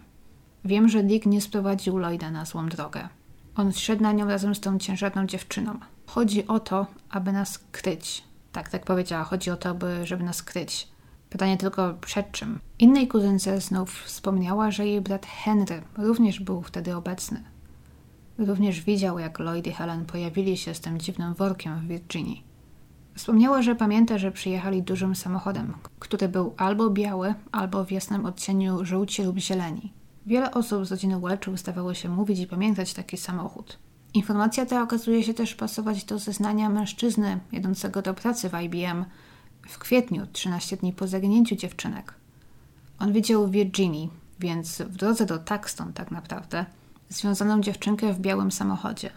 Wiem, 0.65 0.89
że 0.89 1.03
Dick 1.03 1.25
nie 1.25 1.41
sprowadził 1.41 1.97
Lloyda 1.97 2.31
na 2.31 2.45
złą 2.45 2.69
drogę. 2.69 3.09
On 3.55 3.73
szedł 3.73 4.03
na 4.03 4.11
nią 4.11 4.27
razem 4.27 4.55
z 4.55 4.59
tą 4.59 4.79
ciężarną 4.79 5.25
dziewczyną. 5.25 5.79
Chodzi 6.05 6.47
o 6.47 6.59
to, 6.59 6.87
aby 7.09 7.31
nas 7.31 7.59
kryć. 7.71 8.23
Tak, 8.51 8.69
tak 8.69 8.85
powiedziała. 8.85 9.23
Chodzi 9.23 9.51
o 9.51 9.57
to, 9.57 9.69
aby, 9.69 10.05
żeby 10.05 10.23
nas 10.23 10.43
kryć. 10.43 10.87
Pytanie 11.29 11.57
tylko 11.57 11.93
przed 11.93 12.31
czym. 12.31 12.59
Innej 12.79 13.07
kuzynce 13.07 13.61
znów 13.61 14.01
wspomniała, 14.03 14.71
że 14.71 14.87
jej 14.87 15.01
brat 15.01 15.25
Henry 15.25 15.81
również 15.97 16.39
był 16.39 16.61
wtedy 16.61 16.95
obecny. 16.95 17.43
Również 18.37 18.81
widział, 18.81 19.19
jak 19.19 19.39
Lloyd 19.39 19.67
i 19.67 19.71
Helen 19.71 20.05
pojawili 20.05 20.57
się 20.57 20.73
z 20.73 20.79
tym 20.79 20.99
dziwnym 20.99 21.33
workiem 21.33 21.79
w 21.79 21.87
Virginii. 21.87 22.43
Wspomniała, 23.15 23.61
że 23.61 23.75
pamięta, 23.75 24.17
że 24.17 24.31
przyjechali 24.31 24.83
dużym 24.83 25.15
samochodem, 25.15 25.73
który 25.99 26.29
był 26.29 26.53
albo 26.57 26.89
biały, 26.89 27.33
albo 27.51 27.85
w 27.85 27.91
jasnym 27.91 28.25
odcieniu 28.25 28.85
żółci 28.85 29.23
lub 29.23 29.37
zieleni. 29.37 29.93
Wiele 30.25 30.51
osób 30.51 30.85
z 30.85 30.91
rodziny 30.91 31.19
Welchów 31.19 31.59
zdawało 31.59 31.93
się 31.93 32.09
mówić 32.09 32.39
i 32.39 32.47
pamiętać 32.47 32.93
taki 32.93 33.17
samochód. 33.17 33.79
Informacja 34.13 34.65
ta 34.65 34.83
okazuje 34.83 35.23
się 35.23 35.33
też 35.33 35.55
pasować 35.55 36.03
do 36.03 36.19
zeznania 36.19 36.69
mężczyzny 36.69 37.39
jadącego 37.51 38.01
do 38.01 38.13
pracy 38.13 38.49
w 38.49 38.53
IBM 38.61 39.05
w 39.67 39.79
kwietniu, 39.79 40.27
13 40.33 40.77
dni 40.77 40.93
po 40.93 41.07
zaginięciu 41.07 41.55
dziewczynek. 41.55 42.13
On 42.99 43.13
widział 43.13 43.47
Virginii, 43.47 44.09
więc 44.39 44.81
w 44.81 44.95
drodze 44.95 45.25
do 45.25 45.37
Taxton 45.37 45.93
tak 45.93 46.11
naprawdę, 46.11 46.65
związaną 47.09 47.61
dziewczynkę 47.61 48.13
w 48.13 48.19
białym 48.19 48.51
samochodzie. 48.51 49.09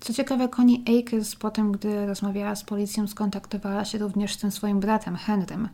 Co 0.00 0.12
ciekawe, 0.12 0.48
Connie 0.48 0.78
Akers 1.00 1.36
potem, 1.36 1.72
gdy 1.72 2.06
rozmawiała 2.06 2.56
z 2.56 2.64
policją, 2.64 3.06
skontaktowała 3.06 3.84
się 3.84 3.98
również 3.98 4.34
z 4.34 4.38
tym 4.38 4.50
swoim 4.50 4.80
bratem, 4.80 5.16
Henrym. 5.16 5.68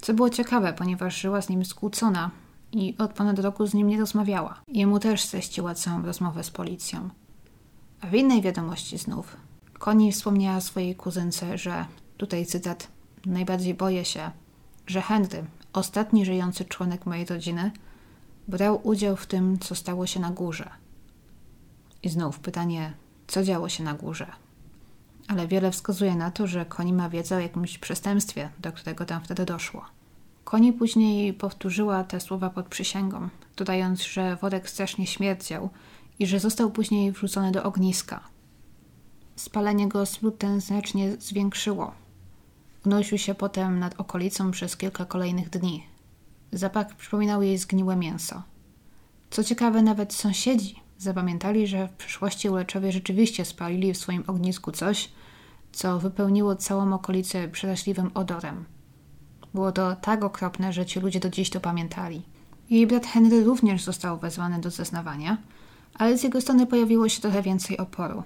Co 0.00 0.14
było 0.14 0.30
ciekawe, 0.30 0.72
ponieważ 0.72 1.20
żyła 1.20 1.42
z 1.42 1.48
nim 1.48 1.64
skłócona 1.64 2.30
i 2.72 2.94
od 2.98 3.12
ponad 3.12 3.38
roku 3.38 3.66
z 3.66 3.74
nim 3.74 3.88
nie 3.88 4.00
rozmawiała. 4.00 4.60
Jemu 4.68 4.98
też 4.98 5.22
streściła 5.22 5.74
całą 5.74 6.02
rozmowę 6.02 6.44
z 6.44 6.50
policją. 6.50 7.10
A 8.00 8.06
w 8.06 8.14
innej 8.14 8.42
wiadomości 8.42 8.98
znów 8.98 9.36
Connie 9.78 10.12
wspomniała 10.12 10.60
swojej 10.60 10.94
kuzynce, 10.94 11.58
że, 11.58 11.84
tutaj 12.16 12.46
cytat, 12.46 12.88
najbardziej 13.26 13.74
boję 13.74 14.04
się, 14.04 14.30
że 14.86 15.02
Henry, 15.02 15.44
ostatni 15.72 16.24
żyjący 16.24 16.64
członek 16.64 17.06
mojej 17.06 17.26
rodziny, 17.26 17.70
brał 18.48 18.80
udział 18.88 19.16
w 19.16 19.26
tym, 19.26 19.58
co 19.58 19.74
stało 19.74 20.06
się 20.06 20.20
na 20.20 20.30
górze. 20.30 20.70
I 22.02 22.08
znów 22.08 22.40
pytanie, 22.40 22.92
co 23.26 23.42
działo 23.42 23.68
się 23.68 23.84
na 23.84 23.94
górze? 23.94 24.26
Ale 25.28 25.48
wiele 25.48 25.70
wskazuje 25.70 26.16
na 26.16 26.30
to, 26.30 26.46
że 26.46 26.64
Koni 26.64 26.92
ma 26.92 27.08
wiedzę 27.08 27.36
o 27.36 27.40
jakimś 27.40 27.78
przestępstwie, 27.78 28.50
do 28.58 28.72
którego 28.72 29.04
tam 29.04 29.24
wtedy 29.24 29.44
doszło. 29.44 29.84
Koni 30.44 30.72
później 30.72 31.32
powtórzyła 31.32 32.04
te 32.04 32.20
słowa 32.20 32.50
pod 32.50 32.66
przysięgą, 32.66 33.28
dodając, 33.56 34.02
że 34.02 34.36
worek 34.36 34.70
strasznie 34.70 35.06
śmierdział 35.06 35.70
i 36.18 36.26
że 36.26 36.40
został 36.40 36.70
później 36.70 37.12
wrzucony 37.12 37.52
do 37.52 37.62
ogniska. 37.62 38.20
Spalenie 39.36 39.88
go 39.88 40.04
ten 40.38 40.60
znacznie 40.60 41.12
zwiększyło. 41.12 42.03
Unosił 42.86 43.18
się 43.18 43.34
potem 43.34 43.78
nad 43.78 44.00
okolicą 44.00 44.50
przez 44.50 44.76
kilka 44.76 45.04
kolejnych 45.04 45.50
dni. 45.50 45.86
Zapach 46.52 46.96
przypominał 46.96 47.42
jej 47.42 47.58
zgniłe 47.58 47.96
mięso. 47.96 48.42
Co 49.30 49.44
ciekawe, 49.44 49.82
nawet 49.82 50.14
sąsiedzi 50.14 50.80
zapamiętali, 50.98 51.66
że 51.66 51.88
w 51.88 51.92
przyszłości 51.92 52.48
Uleczowie 52.48 52.92
rzeczywiście 52.92 53.44
spalili 53.44 53.94
w 53.94 53.98
swoim 53.98 54.24
ognisku 54.26 54.72
coś, 54.72 55.12
co 55.72 55.98
wypełniło 55.98 56.56
całą 56.56 56.92
okolicę 56.92 57.48
przeraźliwym 57.48 58.10
odorem. 58.14 58.64
Było 59.54 59.72
to 59.72 59.96
tak 59.96 60.24
okropne, 60.24 60.72
że 60.72 60.86
ci 60.86 61.00
ludzie 61.00 61.20
do 61.20 61.30
dziś 61.30 61.50
to 61.50 61.60
pamiętali. 61.60 62.22
Jej 62.70 62.86
brat 62.86 63.06
Henry 63.06 63.44
również 63.44 63.82
został 63.82 64.18
wezwany 64.18 64.60
do 64.60 64.70
zeznawania, 64.70 65.38
ale 65.94 66.18
z 66.18 66.22
jego 66.22 66.40
strony 66.40 66.66
pojawiło 66.66 67.08
się 67.08 67.20
trochę 67.20 67.42
więcej 67.42 67.78
oporu. 67.78 68.22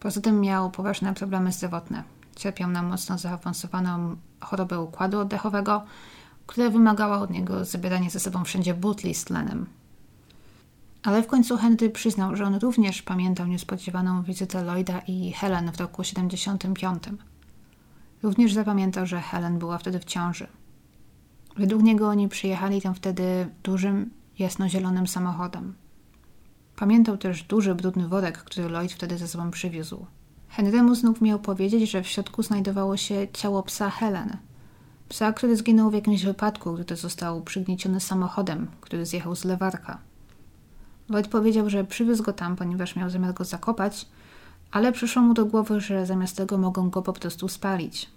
Poza 0.00 0.20
tym 0.20 0.40
miał 0.40 0.70
poważne 0.70 1.14
problemy 1.14 1.52
zdrowotne. 1.52 2.04
Cierpiał 2.36 2.70
na 2.70 2.82
mocno 2.82 3.18
zaawansowaną 3.18 4.16
chorobę 4.40 4.80
układu 4.80 5.20
oddechowego, 5.20 5.84
która 6.46 6.70
wymagała 6.70 7.18
od 7.18 7.30
niego 7.30 7.64
zabierania 7.64 8.10
ze 8.10 8.20
sobą 8.20 8.44
wszędzie 8.44 8.74
butli 8.74 9.14
z 9.14 9.24
tlenem. 9.24 9.66
Ale 11.02 11.22
w 11.22 11.26
końcu 11.26 11.56
Henry 11.56 11.90
przyznał, 11.90 12.36
że 12.36 12.44
on 12.44 12.54
również 12.54 13.02
pamiętał 13.02 13.46
niespodziewaną 13.46 14.22
wizytę 14.22 14.62
Lloyda 14.62 14.98
i 14.98 15.32
Helen 15.32 15.72
w 15.72 15.80
roku 15.80 16.04
75. 16.04 17.02
Również 18.22 18.52
zapamiętał, 18.52 19.06
że 19.06 19.20
Helen 19.20 19.58
była 19.58 19.78
wtedy 19.78 19.98
w 19.98 20.04
ciąży. 20.04 20.46
Według 21.56 21.82
niego 21.82 22.08
oni 22.08 22.28
przyjechali 22.28 22.82
tam 22.82 22.94
wtedy 22.94 23.48
dużym, 23.62 24.10
jasnozielonym 24.38 25.06
samochodem. 25.06 25.74
Pamiętał 26.76 27.16
też 27.16 27.42
duży, 27.42 27.74
brudny 27.74 28.08
worek, 28.08 28.38
który 28.38 28.68
Lloyd 28.68 28.92
wtedy 28.92 29.18
ze 29.18 29.28
sobą 29.28 29.50
przywiózł. 29.50 30.06
Henrymu 30.52 30.94
znów 30.94 31.20
miał 31.20 31.38
powiedzieć, 31.38 31.90
że 31.90 32.02
w 32.02 32.06
środku 32.06 32.42
znajdowało 32.42 32.96
się 32.96 33.26
ciało 33.32 33.62
psa 33.62 33.90
Helen. 33.90 34.36
Psa, 35.08 35.32
który 35.32 35.56
zginął 35.56 35.90
w 35.90 35.94
jakimś 35.94 36.24
wypadku, 36.24 36.74
gdy 36.74 36.96
został 36.96 37.42
przygnieciony 37.42 38.00
samochodem, 38.00 38.66
który 38.80 39.06
zjechał 39.06 39.36
z 39.36 39.44
lewarka. 39.44 39.98
Lloyd 41.08 41.28
powiedział, 41.28 41.70
że 41.70 41.84
przywiózł 41.84 42.22
go 42.22 42.32
tam, 42.32 42.56
ponieważ 42.56 42.96
miał 42.96 43.10
zamiar 43.10 43.34
go 43.34 43.44
zakopać, 43.44 44.08
ale 44.70 44.92
przyszło 44.92 45.22
mu 45.22 45.34
do 45.34 45.46
głowy, 45.46 45.80
że 45.80 46.06
zamiast 46.06 46.36
tego 46.36 46.58
mogą 46.58 46.90
go 46.90 47.02
po 47.02 47.12
prostu 47.12 47.48
spalić. 47.48 48.10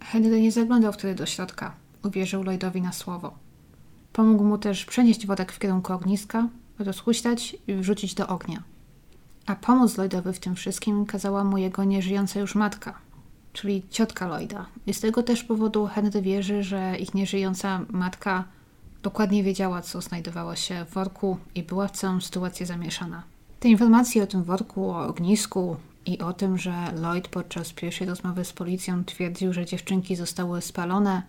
Henry 0.00 0.40
nie 0.40 0.52
zaglądał 0.52 0.92
wtedy 0.92 1.14
do 1.14 1.26
środka. 1.26 1.74
Uwierzył 2.04 2.42
Lloydowi 2.42 2.82
na 2.82 2.92
słowo. 2.92 3.34
Pomógł 4.12 4.44
mu 4.44 4.58
też 4.58 4.84
przenieść 4.84 5.26
worek 5.26 5.52
w 5.52 5.58
kierunku 5.58 5.92
ogniska, 5.92 6.48
rozhuśtać 6.78 7.56
i 7.66 7.74
wrzucić 7.74 8.14
do 8.14 8.28
ognia. 8.28 8.71
A 9.46 9.56
pomóc 9.56 9.96
Lloydowi 9.96 10.32
w 10.32 10.38
tym 10.38 10.54
wszystkim 10.54 11.06
kazała 11.06 11.44
mu 11.44 11.58
jego 11.58 11.84
nieżyjąca 11.84 12.40
już 12.40 12.54
matka, 12.54 12.98
czyli 13.52 13.82
ciotka 13.90 14.26
Lloyda. 14.26 14.66
I 14.86 14.94
z 14.94 15.00
tego 15.00 15.22
też 15.22 15.44
powodu 15.44 15.86
Henry 15.86 16.22
wierzy, 16.22 16.62
że 16.62 16.96
ich 16.98 17.14
nieżyjąca 17.14 17.80
matka 17.90 18.44
dokładnie 19.02 19.42
wiedziała, 19.42 19.82
co 19.82 20.00
znajdowało 20.00 20.56
się 20.56 20.84
w 20.84 20.94
worku 20.94 21.36
i 21.54 21.62
była 21.62 21.88
w 21.88 21.90
całą 21.90 22.20
sytuację 22.20 22.66
zamieszana. 22.66 23.22
Te 23.60 23.68
informacje 23.68 24.22
o 24.22 24.26
tym 24.26 24.44
worku, 24.44 24.90
o 24.90 25.06
ognisku 25.06 25.76
i 26.06 26.18
o 26.18 26.32
tym, 26.32 26.58
że 26.58 26.92
Lloyd 26.96 27.28
podczas 27.28 27.72
pierwszej 27.72 28.06
rozmowy 28.06 28.44
z 28.44 28.52
policją 28.52 29.04
twierdził, 29.04 29.52
że 29.52 29.66
dziewczynki 29.66 30.16
zostały 30.16 30.60
spalone, 30.60 31.22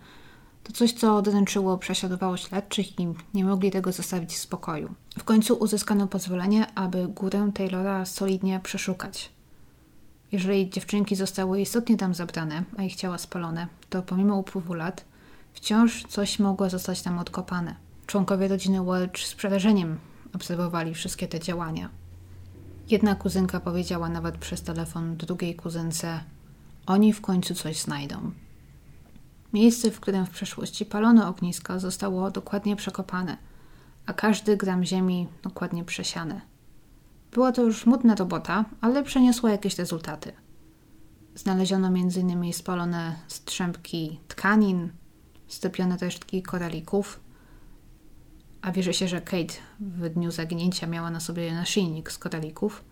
to 0.64 0.72
coś, 0.72 0.92
co 0.92 1.22
dręczyło, 1.22 1.78
prześladowało 1.78 2.36
śledczych 2.36 3.00
i 3.00 3.08
nie 3.34 3.44
mogli 3.44 3.70
tego 3.70 3.92
zostawić 3.92 4.32
w 4.32 4.38
spokoju. 4.38 4.94
W 5.18 5.24
końcu 5.24 5.54
uzyskano 5.54 6.06
pozwolenie, 6.06 6.74
aby 6.74 7.08
górę 7.08 7.50
Taylora 7.54 8.04
solidnie 8.04 8.60
przeszukać. 8.62 9.30
Jeżeli 10.32 10.70
dziewczynki 10.70 11.16
zostały 11.16 11.60
istotnie 11.60 11.96
tam 11.96 12.14
zabrane, 12.14 12.64
a 12.76 12.82
ich 12.82 12.96
ciała 12.96 13.18
spalone, 13.18 13.66
to 13.90 14.02
pomimo 14.02 14.36
upływu 14.36 14.74
lat 14.74 15.04
wciąż 15.52 16.04
coś 16.08 16.38
mogło 16.38 16.70
zostać 16.70 17.02
tam 17.02 17.18
odkopane. 17.18 17.74
Członkowie 18.06 18.48
rodziny 18.48 18.84
Welch 18.84 19.18
z 19.18 19.34
przerażeniem 19.34 19.98
obserwowali 20.34 20.94
wszystkie 20.94 21.28
te 21.28 21.40
działania. 21.40 21.88
Jedna 22.90 23.14
kuzynka 23.14 23.60
powiedziała 23.60 24.08
nawet 24.08 24.38
przez 24.38 24.62
telefon 24.62 25.16
drugiej 25.16 25.54
kuzynce: 25.54 26.20
Oni 26.86 27.12
w 27.12 27.20
końcu 27.20 27.54
coś 27.54 27.80
znajdą. 27.80 28.30
Miejsce, 29.54 29.90
w 29.90 30.00
którym 30.00 30.26
w 30.26 30.30
przeszłości 30.30 30.86
palono 30.86 31.28
ogniska, 31.28 31.78
zostało 31.78 32.30
dokładnie 32.30 32.76
przekopane, 32.76 33.36
a 34.06 34.12
każdy 34.12 34.56
gram 34.56 34.84
ziemi 34.84 35.28
dokładnie 35.42 35.84
przesiany. 35.84 36.40
Była 37.32 37.52
to 37.52 37.62
już 37.62 37.82
smutna 37.82 38.14
robota, 38.14 38.64
ale 38.80 39.02
przeniosła 39.02 39.50
jakieś 39.50 39.78
rezultaty. 39.78 40.32
Znaleziono 41.34 41.88
m.in. 41.88 42.52
spalone 42.52 43.16
strzępki 43.28 44.20
tkanin, 44.28 44.92
stopione 45.48 45.96
resztki 45.96 46.42
koralików, 46.42 47.20
a 48.62 48.72
wierzy 48.72 48.94
się, 48.94 49.08
że 49.08 49.20
Kate 49.20 49.54
w 49.80 50.08
dniu 50.08 50.30
zaginięcia 50.30 50.86
miała 50.86 51.10
na 51.10 51.20
sobie 51.20 51.54
naszyjnik 51.54 52.12
z 52.12 52.18
koralików 52.18 52.84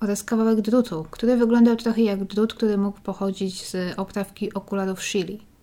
oraz 0.00 0.24
kawałek 0.24 0.60
drutu, 0.60 1.06
który 1.10 1.36
wyglądał 1.36 1.76
trochę 1.76 2.02
jak 2.02 2.24
drut, 2.24 2.54
który 2.54 2.78
mógł 2.78 3.00
pochodzić 3.00 3.68
z 3.68 3.98
oprawki 3.98 4.54
okularów 4.54 5.02
Shili. 5.02 5.55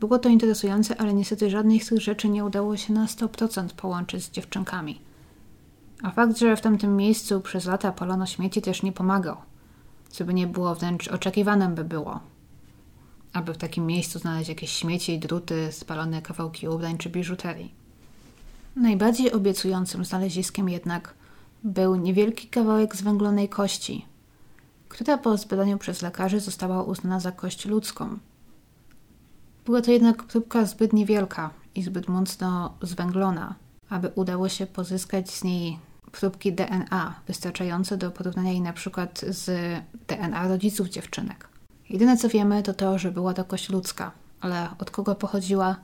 Było 0.00 0.18
to 0.18 0.28
interesujące, 0.28 1.00
ale 1.00 1.14
niestety 1.14 1.50
żadnej 1.50 1.80
z 1.80 1.88
tych 1.88 2.00
rzeczy 2.00 2.28
nie 2.28 2.44
udało 2.44 2.76
się 2.76 2.92
na 2.92 3.06
100% 3.06 3.68
połączyć 3.68 4.24
z 4.24 4.30
dziewczynkami. 4.30 5.00
A 6.02 6.10
fakt, 6.10 6.38
że 6.38 6.56
w 6.56 6.60
tamtym 6.60 6.96
miejscu 6.96 7.40
przez 7.40 7.64
lata 7.64 7.92
palono 7.92 8.26
śmieci 8.26 8.62
też 8.62 8.82
nie 8.82 8.92
pomagał. 8.92 9.36
Co 10.08 10.24
by 10.24 10.34
nie 10.34 10.46
było 10.46 10.74
wręcz 10.74 11.08
oczekiwane 11.08 11.68
by 11.68 11.84
było. 11.84 12.20
Aby 13.32 13.54
w 13.54 13.58
takim 13.58 13.86
miejscu 13.86 14.18
znaleźć 14.18 14.48
jakieś 14.48 14.72
śmieci, 14.72 15.18
druty, 15.18 15.72
spalone 15.72 16.22
kawałki 16.22 16.68
ubrań 16.68 16.98
czy 16.98 17.10
biżuterii. 17.10 17.74
Najbardziej 18.76 19.32
obiecującym 19.32 20.04
znaleziskiem 20.04 20.68
jednak 20.68 21.14
był 21.64 21.96
niewielki 21.96 22.48
kawałek 22.48 22.96
zwęglonej 22.96 23.48
kości, 23.48 24.06
która 24.88 25.18
po 25.18 25.36
zbadaniu 25.36 25.78
przez 25.78 26.02
lekarzy 26.02 26.40
została 26.40 26.82
uznana 26.82 27.20
za 27.20 27.32
kość 27.32 27.66
ludzką. 27.66 28.18
Była 29.64 29.82
to 29.82 29.90
jednak 29.90 30.22
próbka 30.22 30.64
zbyt 30.64 30.92
niewielka 30.92 31.50
i 31.74 31.82
zbyt 31.82 32.08
mocno 32.08 32.74
zwęglona, 32.82 33.54
aby 33.88 34.10
udało 34.14 34.48
się 34.48 34.66
pozyskać 34.66 35.30
z 35.30 35.44
niej 35.44 35.78
próbki 36.12 36.52
DNA 36.52 37.14
wystarczające 37.26 37.96
do 37.96 38.10
porównania 38.10 38.50
jej 38.50 38.60
na 38.60 38.72
przykład 38.72 39.24
z 39.28 39.50
DNA 40.08 40.48
rodziców 40.48 40.88
dziewczynek. 40.88 41.48
Jedyne 41.90 42.16
co 42.16 42.28
wiemy 42.28 42.62
to 42.62 42.74
to, 42.74 42.98
że 42.98 43.10
była 43.10 43.34
to 43.34 43.44
kość 43.44 43.68
ludzka, 43.68 44.12
ale 44.40 44.68
od 44.78 44.90
kogo 44.90 45.14
pochodziła, 45.14 45.76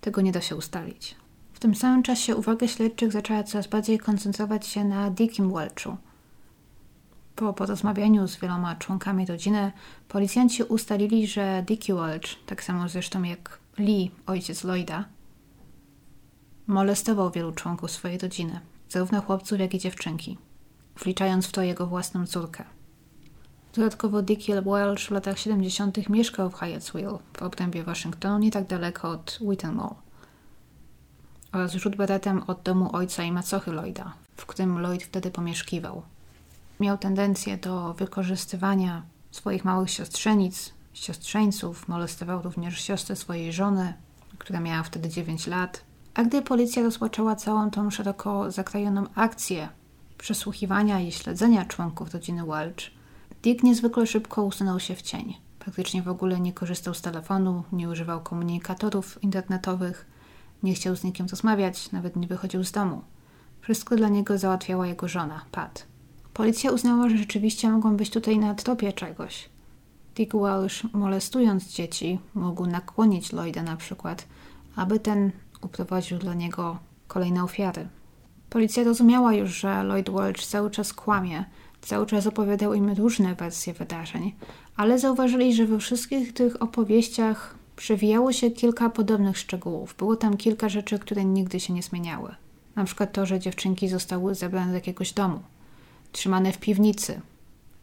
tego 0.00 0.20
nie 0.20 0.32
da 0.32 0.40
się 0.40 0.56
ustalić. 0.56 1.16
W 1.52 1.60
tym 1.60 1.74
samym 1.74 2.02
czasie 2.02 2.36
uwaga 2.36 2.68
śledczych 2.68 3.12
zaczęła 3.12 3.42
coraz 3.42 3.66
bardziej 3.66 3.98
koncentrować 3.98 4.66
się 4.66 4.84
na 4.84 5.10
Dickim 5.10 5.52
Welchu. 5.52 5.96
Po 7.38 7.52
porozmawianiu 7.52 8.28
z 8.28 8.36
wieloma 8.36 8.76
członkami 8.76 9.26
rodziny, 9.26 9.72
policjanci 10.08 10.62
ustalili, 10.62 11.26
że 11.26 11.64
Dickie 11.66 11.94
Welch, 11.94 12.44
tak 12.46 12.64
samo 12.64 12.88
zresztą 12.88 13.22
jak 13.22 13.58
Lee, 13.78 14.10
ojciec 14.26 14.64
Lloyda, 14.64 15.04
molestował 16.66 17.30
wielu 17.30 17.52
członków 17.52 17.90
swojej 17.90 18.18
rodziny, 18.18 18.60
zarówno 18.88 19.22
chłopców, 19.22 19.60
jak 19.60 19.74
i 19.74 19.78
dziewczynki, 19.78 20.38
wliczając 20.96 21.46
w 21.46 21.52
to 21.52 21.62
jego 21.62 21.86
własną 21.86 22.26
córkę. 22.26 22.64
Dodatkowo 23.74 24.22
Dickie 24.22 24.62
Welch 24.62 25.00
w 25.00 25.10
latach 25.10 25.38
70. 25.38 26.08
mieszkał 26.08 26.50
w 26.50 26.54
Hyattsville 26.54 27.18
w 27.36 27.42
obrębie 27.42 27.84
Waszyngtonu, 27.84 28.38
nie 28.38 28.50
tak 28.50 28.66
daleko 28.66 29.10
od 29.10 29.38
Whittemore 29.40 29.94
oraz 31.52 31.72
rzut 31.72 31.96
beretem 31.96 32.42
od 32.46 32.62
domu 32.62 32.90
ojca 32.92 33.22
i 33.22 33.32
macochy 33.32 33.72
Lloyda, 33.72 34.14
w 34.36 34.46
którym 34.46 34.78
Lloyd 34.78 35.02
wtedy 35.02 35.30
pomieszkiwał. 35.30 36.02
Miał 36.80 36.98
tendencję 36.98 37.56
do 37.56 37.94
wykorzystywania 37.94 39.02
swoich 39.30 39.64
małych 39.64 39.90
siostrzenic, 39.90 40.72
siostrzeńców, 40.92 41.88
molestował 41.88 42.42
również 42.42 42.80
siostrę 42.80 43.16
swojej 43.16 43.52
żony, 43.52 43.94
która 44.38 44.60
miała 44.60 44.82
wtedy 44.82 45.08
9 45.08 45.46
lat. 45.46 45.84
A 46.14 46.24
gdy 46.24 46.42
policja 46.42 46.82
rozpoczęła 46.82 47.36
całą 47.36 47.70
tą 47.70 47.90
szeroko 47.90 48.50
zakrojoną 48.50 49.04
akcję 49.14 49.68
przesłuchiwania 50.18 51.00
i 51.00 51.12
śledzenia 51.12 51.64
członków 51.64 52.14
rodziny 52.14 52.44
Welch, 52.46 52.98
Dick 53.42 53.62
niezwykle 53.62 54.06
szybko 54.06 54.42
usunął 54.42 54.80
się 54.80 54.94
w 54.94 55.02
cień. 55.02 55.34
Praktycznie 55.58 56.02
w 56.02 56.08
ogóle 56.08 56.40
nie 56.40 56.52
korzystał 56.52 56.94
z 56.94 57.02
telefonu, 57.02 57.64
nie 57.72 57.88
używał 57.88 58.20
komunikatorów 58.20 59.22
internetowych, 59.22 60.06
nie 60.62 60.74
chciał 60.74 60.96
z 60.96 61.04
nikim 61.04 61.26
rozmawiać, 61.26 61.92
nawet 61.92 62.16
nie 62.16 62.26
wychodził 62.26 62.64
z 62.64 62.72
domu. 62.72 63.02
Wszystko 63.60 63.96
dla 63.96 64.08
niego 64.08 64.38
załatwiała 64.38 64.86
jego 64.86 65.08
żona, 65.08 65.44
Pat. 65.52 65.86
Policja 66.38 66.72
uznała, 66.72 67.08
że 67.08 67.18
rzeczywiście 67.18 67.70
mogą 67.70 67.96
być 67.96 68.10
tutaj 68.10 68.38
na 68.38 68.54
tropie 68.54 68.92
czegoś. 68.92 69.48
Dick 70.14 70.32
Welsh, 70.36 70.84
molestując 70.92 71.68
dzieci, 71.68 72.18
mógł 72.34 72.66
nakłonić 72.66 73.32
Lloyda 73.32 73.62
na 73.62 73.76
przykład, 73.76 74.26
aby 74.76 75.00
ten 75.00 75.30
uprowadził 75.62 76.18
dla 76.18 76.34
niego 76.34 76.78
kolejne 77.08 77.44
ofiary. 77.44 77.88
Policja 78.50 78.84
rozumiała 78.84 79.34
już, 79.34 79.60
że 79.60 79.82
Lloyd 79.82 80.10
Welch 80.10 80.46
cały 80.46 80.70
czas 80.70 80.92
kłamie, 80.92 81.44
cały 81.80 82.06
czas 82.06 82.26
opowiadał 82.26 82.74
im 82.74 82.92
różne 82.92 83.34
wersje 83.34 83.72
wydarzeń, 83.72 84.34
ale 84.76 84.98
zauważyli, 84.98 85.54
że 85.54 85.66
we 85.66 85.78
wszystkich 85.78 86.32
tych 86.32 86.62
opowieściach 86.62 87.54
przewijało 87.76 88.32
się 88.32 88.50
kilka 88.50 88.90
podobnych 88.90 89.38
szczegółów. 89.38 89.94
Było 89.94 90.16
tam 90.16 90.36
kilka 90.36 90.68
rzeczy, 90.68 90.98
które 90.98 91.24
nigdy 91.24 91.60
się 91.60 91.72
nie 91.72 91.82
zmieniały. 91.82 92.34
Na 92.76 92.84
przykład 92.84 93.12
to, 93.12 93.26
że 93.26 93.40
dziewczynki 93.40 93.88
zostały 93.88 94.34
zabrane 94.34 94.68
do 94.68 94.74
jakiegoś 94.74 95.12
domu, 95.12 95.40
trzymane 96.18 96.52
w 96.52 96.58
piwnicy, 96.58 97.20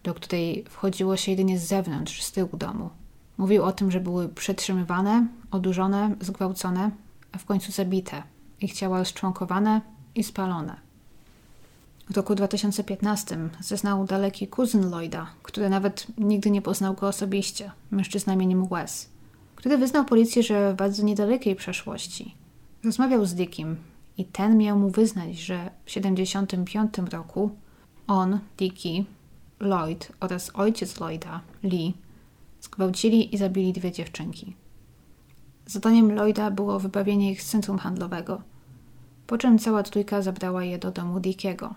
do 0.04 0.14
której 0.14 0.66
wchodziło 0.70 1.18
się 1.18 1.32
jedynie 1.32 1.60
z 1.60 1.68
zewnątrz, 1.68 2.24
z 2.24 2.32
tyłu 2.32 2.58
domu. 2.58 2.90
Mówił 3.38 3.64
o 3.64 3.72
tym, 3.72 3.92
że 3.92 4.00
były 4.00 4.30
przetrzymywane, 4.30 5.28
odurzone, 5.52 6.16
zgwałcone, 6.22 6.92
a 7.32 7.38
w 7.38 7.46
końcu 7.46 7.72
zabite. 7.72 8.24
Ich 8.62 8.74
ciała 8.74 9.00
rozczłonkowane 9.00 9.82
i 10.16 10.24
spalone. 10.24 10.76
W 12.10 12.18
roku 12.18 12.36
2015 12.36 13.38
zeznał 13.62 14.06
daleki 14.06 14.48
kuzyn 14.48 14.90
Lloyda, 14.90 15.28
który 15.44 15.70
nawet 15.70 16.08
nigdy 16.18 16.52
nie 16.52 16.62
poznał 16.62 16.94
go 16.94 17.08
osobiście, 17.08 17.72
mężczyzna 17.92 18.34
imieniem 18.34 18.68
Wes 18.68 19.10
który 19.56 19.78
wyznał 19.78 20.06
policji, 20.06 20.44
że 20.44 20.74
w 20.74 20.76
bardzo 20.76 21.04
niedalekiej 21.04 21.56
przeszłości 21.56 22.36
rozmawiał 22.84 23.26
z 23.26 23.34
Dickiem 23.34 23.78
i 24.18 24.26
ten 24.26 24.58
miał 24.58 24.80
mu 24.80 24.90
wyznać, 24.90 25.38
że 25.38 25.70
w 25.86 25.86
1975 25.86 27.12
roku 27.14 27.50
on, 28.08 28.40
Dickie, 28.58 29.04
Lloyd 29.60 30.12
oraz 30.20 30.52
ojciec 30.54 31.00
Lloyda, 31.00 31.42
Lee, 31.64 31.94
zgwałcili 32.62 33.36
i 33.36 33.38
zabili 33.38 33.74
dwie 33.74 33.92
dziewczynki. 33.92 34.56
Zadaniem 35.66 36.12
Lloyda 36.12 36.52
było 36.52 36.80
wybawienie 36.80 37.32
ich 37.32 37.42
z 37.42 37.50
centrum 37.50 37.78
handlowego, 37.78 38.42
po 39.28 39.38
czym 39.38 39.60
cała 39.60 39.84
trójka 39.84 40.22
zabrała 40.22 40.64
je 40.64 40.80
do 40.80 40.92
domu 40.92 41.20
Dickiego. 41.20 41.76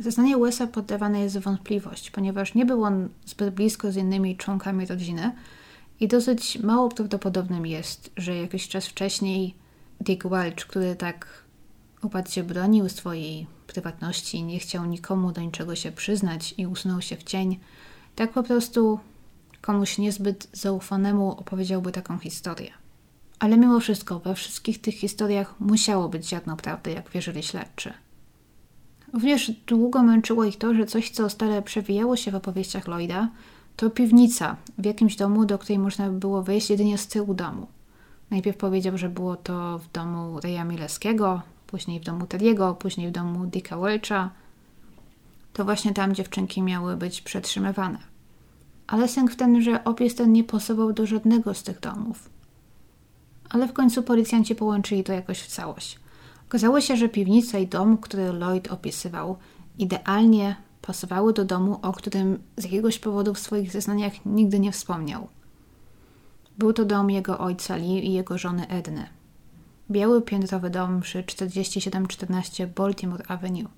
Zeznanie 0.00 0.38
Wesa 0.38 0.66
poddawane 0.66 1.20
jest 1.20 1.38
w 1.38 1.42
wątpliwość, 1.42 2.10
ponieważ 2.10 2.54
nie 2.54 2.66
był 2.66 2.84
on 2.84 3.08
zbyt 3.26 3.54
blisko 3.54 3.92
z 3.92 3.96
innymi 3.96 4.36
członkami 4.36 4.86
rodziny, 4.86 5.32
i 6.00 6.08
dosyć 6.08 6.58
mało 6.58 6.88
prawdopodobnym 6.88 7.66
jest, 7.66 8.10
że 8.16 8.36
jakiś 8.36 8.68
czas 8.68 8.86
wcześniej 8.86 9.54
Dick 10.00 10.26
Welch, 10.28 10.66
który 10.66 10.96
tak 10.96 11.26
uparcie 12.02 12.44
bronił 12.44 12.88
swojej 12.88 13.46
prywatności, 13.72 14.42
nie 14.42 14.58
chciał 14.58 14.84
nikomu 14.84 15.32
do 15.32 15.40
niczego 15.40 15.76
się 15.76 15.92
przyznać 15.92 16.54
i 16.58 16.66
usunął 16.66 17.02
się 17.02 17.16
w 17.16 17.22
cień, 17.22 17.58
tak 18.14 18.32
po 18.32 18.42
prostu 18.42 19.00
komuś 19.60 19.98
niezbyt 19.98 20.48
zaufanemu 20.52 21.30
opowiedziałby 21.30 21.92
taką 21.92 22.18
historię. 22.18 22.70
Ale 23.38 23.56
mimo 23.56 23.80
wszystko, 23.80 24.18
we 24.18 24.34
wszystkich 24.34 24.80
tych 24.80 24.94
historiach 24.94 25.54
musiało 25.60 26.08
być 26.08 26.28
ziarno 26.28 26.56
prawdy, 26.56 26.90
jak 26.90 27.10
wierzyli 27.10 27.42
śledczy. 27.42 27.92
Również 29.12 29.50
długo 29.50 30.02
męczyło 30.02 30.44
ich 30.44 30.58
to, 30.58 30.74
że 30.74 30.86
coś, 30.86 31.10
co 31.10 31.30
stale 31.30 31.62
przewijało 31.62 32.16
się 32.16 32.30
w 32.30 32.34
opowieściach 32.34 32.88
Lloyda, 32.88 33.28
to 33.76 33.90
piwnica 33.90 34.56
w 34.78 34.84
jakimś 34.84 35.16
domu, 35.16 35.44
do 35.44 35.58
której 35.58 35.78
można 35.78 36.10
było 36.10 36.42
wejść 36.42 36.70
jedynie 36.70 36.98
z 36.98 37.06
tyłu 37.06 37.34
domu. 37.34 37.66
Najpierw 38.30 38.56
powiedział, 38.56 38.98
że 38.98 39.08
było 39.08 39.36
to 39.36 39.78
w 39.78 39.92
domu 39.92 40.40
Reja 40.40 40.64
Mileskiego, 40.64 41.42
później 41.68 42.00
w 42.00 42.04
domu 42.04 42.26
Teriego, 42.26 42.74
później 42.74 43.08
w 43.08 43.12
domu 43.12 43.46
Dicka 43.46 43.78
Welcha. 43.78 44.30
To 45.52 45.64
właśnie 45.64 45.94
tam 45.94 46.14
dziewczynki 46.14 46.62
miały 46.62 46.96
być 46.96 47.20
przetrzymywane. 47.20 47.98
Ale 48.86 49.08
sęk 49.08 49.30
w 49.30 49.36
ten, 49.36 49.62
że 49.62 49.84
opis 49.84 50.14
ten 50.14 50.32
nie 50.32 50.44
pasował 50.44 50.92
do 50.92 51.06
żadnego 51.06 51.54
z 51.54 51.62
tych 51.62 51.80
domów. 51.80 52.30
Ale 53.50 53.68
w 53.68 53.72
końcu 53.72 54.02
policjanci 54.02 54.54
połączyli 54.54 55.04
to 55.04 55.12
jakoś 55.12 55.40
w 55.40 55.46
całość. 55.46 55.98
Okazało 56.48 56.80
się, 56.80 56.96
że 56.96 57.08
piwnica 57.08 57.58
i 57.58 57.66
dom, 57.66 57.98
który 57.98 58.32
Lloyd 58.32 58.72
opisywał, 58.72 59.36
idealnie 59.78 60.56
pasowały 60.82 61.32
do 61.32 61.44
domu, 61.44 61.78
o 61.82 61.92
którym 61.92 62.42
z 62.56 62.64
jakiegoś 62.64 62.98
powodu 62.98 63.34
w 63.34 63.38
swoich 63.38 63.72
zeznaniach 63.72 64.12
nigdy 64.26 64.60
nie 64.60 64.72
wspomniał. 64.72 65.28
Był 66.58 66.72
to 66.72 66.84
dom 66.84 67.10
jego 67.10 67.38
ojca 67.38 67.76
Lee 67.76 68.06
i 68.06 68.12
jego 68.12 68.38
żony 68.38 68.68
Edny. 68.68 69.17
Biały 69.90 70.22
piętrowy 70.22 70.70
dom 70.70 71.00
przy 71.00 71.24
4714 71.24 72.66
Baltimore 72.66 73.24
Avenue, 73.28 73.68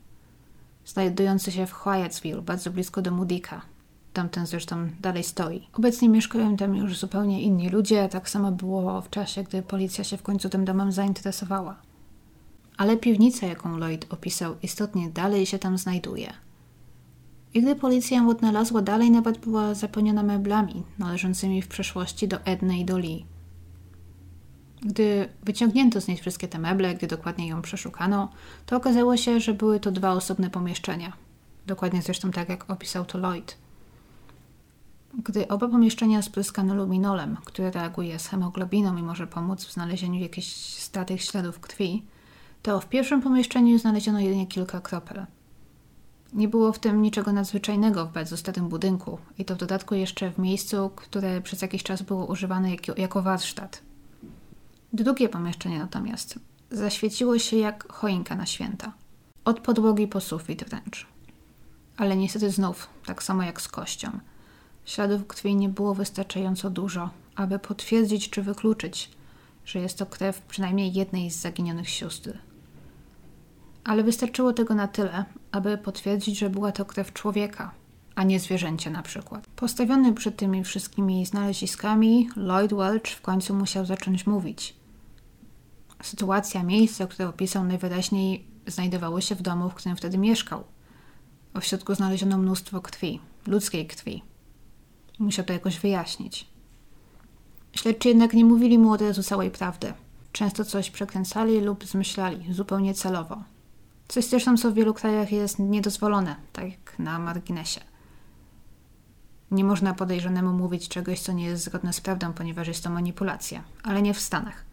znajdujący 0.86 1.52
się 1.52 1.66
w 1.66 1.72
Hyattsville, 1.72 2.42
bardzo 2.42 2.70
blisko 2.70 3.02
domu 3.02 3.24
Dicka. 3.24 3.62
Tamten 4.12 4.46
zresztą 4.46 4.90
dalej 5.00 5.24
stoi. 5.24 5.66
Obecnie 5.72 6.08
mieszkają 6.08 6.56
tam 6.56 6.76
już 6.76 6.98
zupełnie 6.98 7.42
inni 7.42 7.68
ludzie, 7.68 8.08
tak 8.08 8.30
samo 8.30 8.52
było 8.52 9.00
w 9.00 9.11
czasie, 9.11 9.42
gdy 9.42 9.62
policja 9.62 10.04
się 10.04 10.16
w 10.16 10.22
końcu 10.22 10.48
tym 10.48 10.64
domem 10.64 10.92
zainteresowała. 10.92 11.76
Ale 12.76 12.96
piwnica, 12.96 13.46
jaką 13.46 13.76
Lloyd 13.76 14.06
opisał, 14.12 14.56
istotnie 14.62 15.11
dalej 15.11 15.46
się 15.46 15.58
tam 15.58 15.78
znajduje– 15.78 16.32
I 17.54 17.62
gdy 17.62 17.76
policja 17.76 18.16
ją 18.16 18.28
odnalazła, 18.28 18.82
dalej 18.82 19.11
nawet 19.11 19.38
była 19.38 19.74
zapełniona 19.74 20.22
meblami 20.22 20.82
należącymi 20.98 21.62
w 21.62 21.68
przeszłości 21.68 22.28
do 22.28 22.44
Edny 22.44 22.78
i 22.78 22.84
do 22.84 22.98
Lee. 22.98 23.26
Gdy 24.82 25.28
wyciągnięto 25.42 26.00
z 26.00 26.08
niej 26.08 26.16
wszystkie 26.16 26.48
te 26.48 26.58
meble, 26.58 26.94
gdy 26.94 27.06
dokładnie 27.06 27.48
ją 27.48 27.62
przeszukano, 27.62 28.28
to 28.66 28.76
okazało 28.76 29.16
się, 29.16 29.40
że 29.40 29.54
były 29.54 29.80
to 29.80 29.90
dwa 29.90 30.12
osobne 30.12 30.50
pomieszczenia. 30.50 31.12
Dokładnie 31.66 32.02
zresztą 32.02 32.30
tak, 32.30 32.48
jak 32.48 32.70
opisał 32.70 33.04
to 33.04 33.18
Lloyd. 33.18 33.56
Gdy 35.14 35.48
oba 35.48 35.68
pomieszczenia 35.68 36.22
spryskano 36.22 36.74
luminolem, 36.74 37.36
który 37.44 37.70
reaguje 37.70 38.18
z 38.18 38.26
hemoglobiną 38.26 38.96
i 38.96 39.02
może 39.02 39.26
pomóc 39.26 39.64
w 39.64 39.72
znalezieniu 39.72 40.20
jakichś 40.20 40.48
statych 40.76 41.22
śladów 41.22 41.60
krwi, 41.60 42.02
to 42.62 42.80
w 42.80 42.88
pierwszym 42.88 43.22
pomieszczeniu 43.22 43.78
znaleziono 43.78 44.20
jedynie 44.20 44.46
kilka 44.46 44.80
kropel. 44.80 45.26
Nie 46.32 46.48
było 46.48 46.72
w 46.72 46.78
tym 46.78 47.02
niczego 47.02 47.32
nadzwyczajnego 47.32 48.06
w 48.06 48.12
bardzo 48.12 48.36
starym 48.36 48.68
budynku 48.68 49.18
i 49.38 49.44
to 49.44 49.54
w 49.54 49.58
dodatku 49.58 49.94
jeszcze 49.94 50.30
w 50.30 50.38
miejscu, 50.38 50.90
które 50.96 51.40
przez 51.40 51.62
jakiś 51.62 51.82
czas 51.82 52.02
było 52.02 52.26
używane 52.26 52.70
jako 52.96 53.22
warsztat. 53.22 53.89
Drugie 54.93 55.28
pomieszczenie 55.28 55.78
natomiast 55.78 56.38
zaświeciło 56.70 57.38
się 57.38 57.57
jak 57.57 57.93
choinka 57.93 58.36
na 58.36 58.47
święta. 58.47 58.93
Od 59.45 59.61
podłogi 59.61 60.09
po 60.09 60.20
sufit 60.20 60.64
wręcz. 60.64 61.07
Ale 61.97 62.16
niestety 62.16 62.51
znów, 62.51 62.88
tak 63.07 63.22
samo 63.22 63.43
jak 63.43 63.61
z 63.61 63.68
kością. 63.68 64.11
Śladów 64.84 65.26
krwi 65.26 65.57
nie 65.57 65.68
było 65.68 65.95
wystarczająco 65.95 66.70
dużo, 66.70 67.11
aby 67.34 67.59
potwierdzić 67.59 68.30
czy 68.30 68.43
wykluczyć, 68.43 69.11
że 69.64 69.78
jest 69.78 69.99
to 69.99 70.07
krew 70.07 70.43
przynajmniej 70.43 70.93
jednej 70.93 71.30
z 71.30 71.41
zaginionych 71.41 71.88
sióstr. 71.88 72.38
Ale 73.84 74.03
wystarczyło 74.03 74.53
tego 74.53 74.74
na 74.74 74.88
tyle, 74.88 75.24
aby 75.53 75.78
potwierdzić, 75.78 76.38
że 76.38 76.51
była 76.51 76.72
to 76.72 76.84
krew 76.84 77.12
człowieka, 77.12 77.70
a 78.14 78.24
nie 78.24 78.41
zwierzęcia 78.41 78.91
na 78.91 79.03
przykład. 79.03 79.47
Postawiony 79.57 80.12
przed 80.12 80.36
tymi 80.36 80.64
wszystkimi 80.64 81.26
znaleziskami, 81.26 82.28
Lloyd 82.36 82.74
Welch 82.74 83.07
w 83.07 83.20
końcu 83.20 83.55
musiał 83.55 83.86
zacząć 83.86 84.26
mówić. 84.26 84.79
Sytuacja, 86.03 86.62
miejsce, 86.62 87.07
które 87.07 87.28
opisał 87.28 87.64
najwyraźniej, 87.64 88.46
znajdowało 88.66 89.20
się 89.20 89.34
w 89.34 89.42
domu, 89.42 89.70
w 89.70 89.74
którym 89.74 89.96
wtedy 89.96 90.18
mieszkał. 90.18 90.64
W 91.61 91.64
środku 91.64 91.94
znaleziono 91.94 92.38
mnóstwo 92.38 92.80
krwi, 92.80 93.20
ludzkiej 93.46 93.86
krwi. 93.86 94.22
Musiał 95.18 95.44
to 95.44 95.53
jakoś 95.53 95.78
wyjaśnić. 95.78 96.46
Śledczy 97.72 98.09
jednak 98.09 98.34
nie 98.34 98.44
mówili 98.44 98.78
mu 98.78 98.92
od 98.92 99.03
razu 99.03 99.22
całej 99.22 99.51
prawdy. 99.51 99.92
Często 100.32 100.64
coś 100.64 100.90
przekręcali 100.90 101.61
lub 101.61 101.84
zmyślali, 101.84 102.55
zupełnie 102.55 102.94
celowo. 102.94 103.42
Coś 104.09 104.24
zresztą, 104.24 104.57
co 104.57 104.70
w 104.70 104.74
wielu 104.74 104.94
krajach 104.94 105.32
jest 105.32 105.59
niedozwolone, 105.59 106.36
tak 106.53 106.64
jak 106.70 106.98
na 106.98 107.18
marginesie. 107.18 107.80
Nie 109.51 109.64
można 109.64 109.94
podejrzanemu 109.94 110.53
mówić 110.53 110.88
czegoś, 110.88 111.20
co 111.20 111.32
nie 111.32 111.44
jest 111.44 111.64
zgodne 111.64 111.92
z 111.92 112.01
prawdą, 112.01 112.32
ponieważ 112.32 112.68
jest 112.68 112.84
to 112.84 112.90
manipulacja, 112.90 113.64
ale 113.82 114.03
nie 114.03 114.14
w 114.14 114.20
Stanach. 114.20 114.69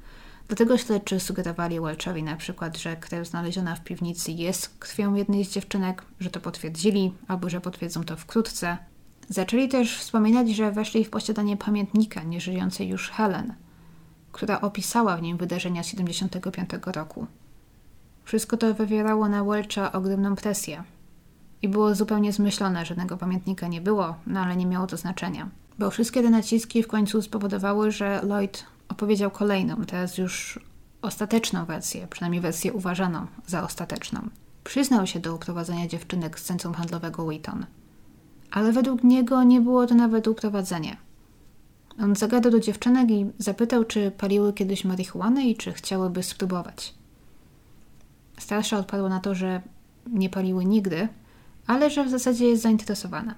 Dlatego 0.47 0.77
śledczy 0.77 1.19
sugerowali 1.19 1.79
Welchowi 1.79 2.23
na 2.23 2.35
przykład, 2.35 2.77
że 2.77 2.95
krew 2.95 3.27
znaleziona 3.27 3.75
w 3.75 3.83
piwnicy 3.83 4.31
jest 4.31 4.77
krwią 4.79 5.15
jednej 5.15 5.45
z 5.45 5.51
dziewczynek, 5.51 6.03
że 6.19 6.29
to 6.29 6.39
potwierdzili, 6.39 7.13
albo 7.27 7.49
że 7.49 7.61
potwierdzą 7.61 8.03
to 8.03 8.15
wkrótce. 8.15 8.77
Zaczęli 9.29 9.67
też 9.67 9.99
wspominać, 9.99 10.49
że 10.49 10.71
weszli 10.71 11.05
w 11.05 11.09
posiadanie 11.09 11.57
pamiętnika 11.57 12.23
nieżyjącej 12.23 12.87
już 12.87 13.09
Helen, 13.09 13.53
która 14.31 14.61
opisała 14.61 15.17
w 15.17 15.21
nim 15.21 15.37
wydarzenia 15.37 15.83
z 15.83 15.87
75 15.87 16.69
roku. 16.85 17.27
Wszystko 18.23 18.57
to 18.57 18.73
wywierało 18.73 19.29
na 19.29 19.43
Welcha 19.43 19.91
ogromną 19.91 20.35
presję. 20.35 20.83
I 21.61 21.69
było 21.69 21.95
zupełnie 21.95 22.33
zmyślone, 22.33 22.85
żadnego 22.85 23.17
pamiętnika 23.17 23.67
nie 23.67 23.81
było, 23.81 24.15
no 24.27 24.39
ale 24.39 24.55
nie 24.55 24.65
miało 24.65 24.87
to 24.87 24.97
znaczenia. 24.97 25.49
Bo 25.79 25.91
wszystkie 25.91 26.23
te 26.23 26.29
naciski 26.29 26.83
w 26.83 26.87
końcu 26.87 27.21
spowodowały, 27.21 27.91
że 27.91 28.21
Lloyd 28.23 28.65
opowiedział 28.89 29.31
kolejną, 29.31 29.85
teraz 29.85 30.17
już 30.17 30.59
ostateczną 31.01 31.65
wersję, 31.65 32.07
przynajmniej 32.09 32.41
wersję 32.41 32.73
uważaną 32.73 33.27
za 33.47 33.63
ostateczną. 33.63 34.29
Przyznał 34.63 35.07
się 35.07 35.19
do 35.19 35.35
uprowadzenia 35.35 35.87
dziewczynek 35.87 36.39
z 36.39 36.43
centrum 36.43 36.73
handlowego 36.73 37.25
Wheaton. 37.25 37.65
Ale 38.51 38.71
według 38.71 39.03
niego 39.03 39.43
nie 39.43 39.61
było 39.61 39.87
to 39.87 39.95
nawet 39.95 40.27
uprowadzenie. 40.27 40.97
On 41.99 42.15
zagadał 42.15 42.51
do 42.51 42.59
dziewczynek 42.59 43.11
i 43.11 43.25
zapytał, 43.37 43.83
czy 43.85 44.11
paliły 44.11 44.53
kiedyś 44.53 44.85
marihuanę 44.85 45.43
i 45.43 45.55
czy 45.55 45.73
chciałyby 45.73 46.23
spróbować. 46.23 46.93
Starsza 48.39 48.77
odparła 48.77 49.09
na 49.09 49.19
to, 49.19 49.35
że 49.35 49.61
nie 50.07 50.29
paliły 50.29 50.65
nigdy, 50.65 51.07
ale 51.67 51.89
że 51.89 52.03
w 52.03 52.09
zasadzie 52.09 52.47
jest 52.47 52.63
zainteresowana. 52.63 53.35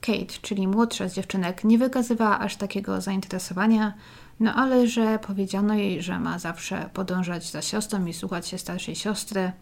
Kate, 0.00 0.34
czyli 0.42 0.68
młodsza 0.68 1.08
z 1.08 1.14
dziewczynek, 1.14 1.64
nie 1.64 1.78
wykazywała 1.78 2.38
aż 2.38 2.56
takiego 2.56 3.00
zainteresowania, 3.00 3.94
no 4.42 4.54
ale 4.54 4.86
że 4.88 5.18
powiedziano 5.18 5.74
jej, 5.74 6.02
że 6.02 6.18
ma 6.18 6.38
zawsze 6.38 6.90
podążać 6.94 7.50
za 7.50 7.62
siostrą 7.62 8.06
i 8.06 8.12
słuchać 8.12 8.48
się 8.48 8.58
starszej 8.58 8.96
siostry. 8.96 9.52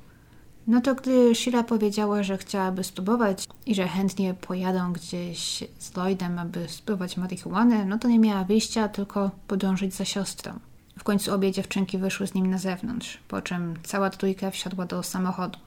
No 0.66 0.80
to 0.80 0.94
gdy 0.94 1.34
Sheila 1.34 1.62
powiedziała, 1.62 2.22
że 2.22 2.38
chciałaby 2.38 2.84
spróbować 2.84 3.48
i 3.66 3.74
że 3.74 3.88
chętnie 3.88 4.34
pojadą 4.34 4.92
gdzieś 4.92 5.64
z 5.78 5.96
Lloydem, 5.96 6.38
aby 6.38 6.68
spróbować 6.68 7.16
marihuany, 7.16 7.84
no 7.84 7.98
to 7.98 8.08
nie 8.08 8.18
miała 8.18 8.44
wyjścia, 8.44 8.88
tylko 8.88 9.30
podążyć 9.46 9.94
za 9.94 10.04
siostrą. 10.04 10.58
W 10.98 11.04
końcu 11.04 11.34
obie 11.34 11.52
dziewczynki 11.52 11.98
wyszły 11.98 12.26
z 12.26 12.34
nim 12.34 12.50
na 12.50 12.58
zewnątrz, 12.58 13.18
po 13.28 13.42
czym 13.42 13.74
cała 13.82 14.10
trójka 14.10 14.50
wsiadła 14.50 14.86
do 14.86 15.02
samochodu. 15.02 15.58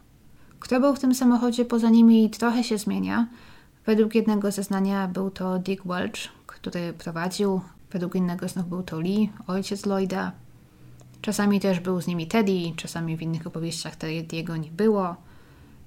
Kto 0.59 0.79
był 0.79 0.95
w 0.95 0.99
tym 0.99 1.15
samochodzie 1.15 1.65
poza 1.65 1.89
nimi 1.89 2.29
trochę 2.29 2.63
się 2.63 2.77
zmienia. 2.77 3.27
Według 3.85 4.15
jednego 4.15 4.51
zeznania 4.51 5.07
był 5.07 5.31
to 5.31 5.59
Dick 5.59 5.83
Welch, 5.85 6.29
który 6.47 6.93
prowadził, 6.93 7.61
według 7.93 8.15
innego 8.15 8.47
znów 8.47 8.69
był 8.69 8.83
to 8.83 8.99
Lee, 8.99 9.29
ojciec 9.47 9.85
Lloyda. 9.85 10.31
Czasami 11.21 11.59
też 11.59 11.79
był 11.79 12.01
z 12.01 12.07
nimi 12.07 12.27
Teddy, 12.27 12.73
czasami 12.75 13.17
w 13.17 13.21
innych 13.21 13.47
opowieściach 13.47 13.97
Teddy'ego 13.97 14.59
nie 14.59 14.71
było. 14.71 15.15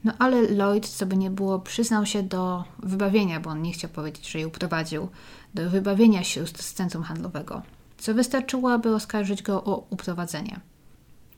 No 0.05 0.13
ale 0.19 0.43
Lloyd, 0.43 0.89
co 0.89 1.07
by 1.07 1.17
nie 1.17 1.31
było, 1.31 1.59
przyznał 1.59 2.07
się 2.07 2.23
do 2.23 2.65
wybawienia, 2.79 3.41
bo 3.41 3.51
on 3.51 3.63
nie 3.63 3.73
chciał 3.73 3.91
powiedzieć, 3.91 4.31
że 4.31 4.41
ją 4.41 4.51
prowadził, 4.51 5.09
do 5.55 5.71
wybawienia 5.71 6.25
sióstr 6.25 6.63
z 6.63 6.75
centrum 6.75 7.03
handlowego 7.03 7.63
co 7.99 8.15
wystarczyło, 8.15 8.73
aby 8.73 8.95
oskarżyć 8.95 9.43
go 9.43 9.65
o 9.65 9.87
uprowadzenie. 9.91 10.61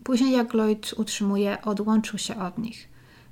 Później, 0.05 0.33
jak 0.33 0.55
Lloyd 0.55 0.95
utrzymuje, 0.97 1.63
odłączył 1.63 2.19
się 2.19 2.37
od 2.41 2.59
nich, 2.59 2.89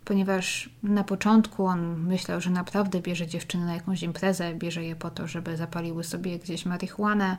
ponieważ 0.07 0.71
na 0.83 1.05
początku 1.05 1.67
on 1.67 2.01
myślał, 2.01 2.41
że 2.41 2.51
naprawdę 2.51 3.01
bierze 3.01 3.27
dziewczyny 3.27 3.67
na 3.67 3.75
jakąś 3.75 4.03
imprezę, 4.03 4.55
bierze 4.55 4.85
je 4.85 4.97
po 4.97 5.11
to, 5.11 5.27
żeby 5.27 5.57
zapaliły 5.57 6.05
sobie 6.05 6.39
gdzieś 6.39 6.67
marihuanę. 6.67 7.37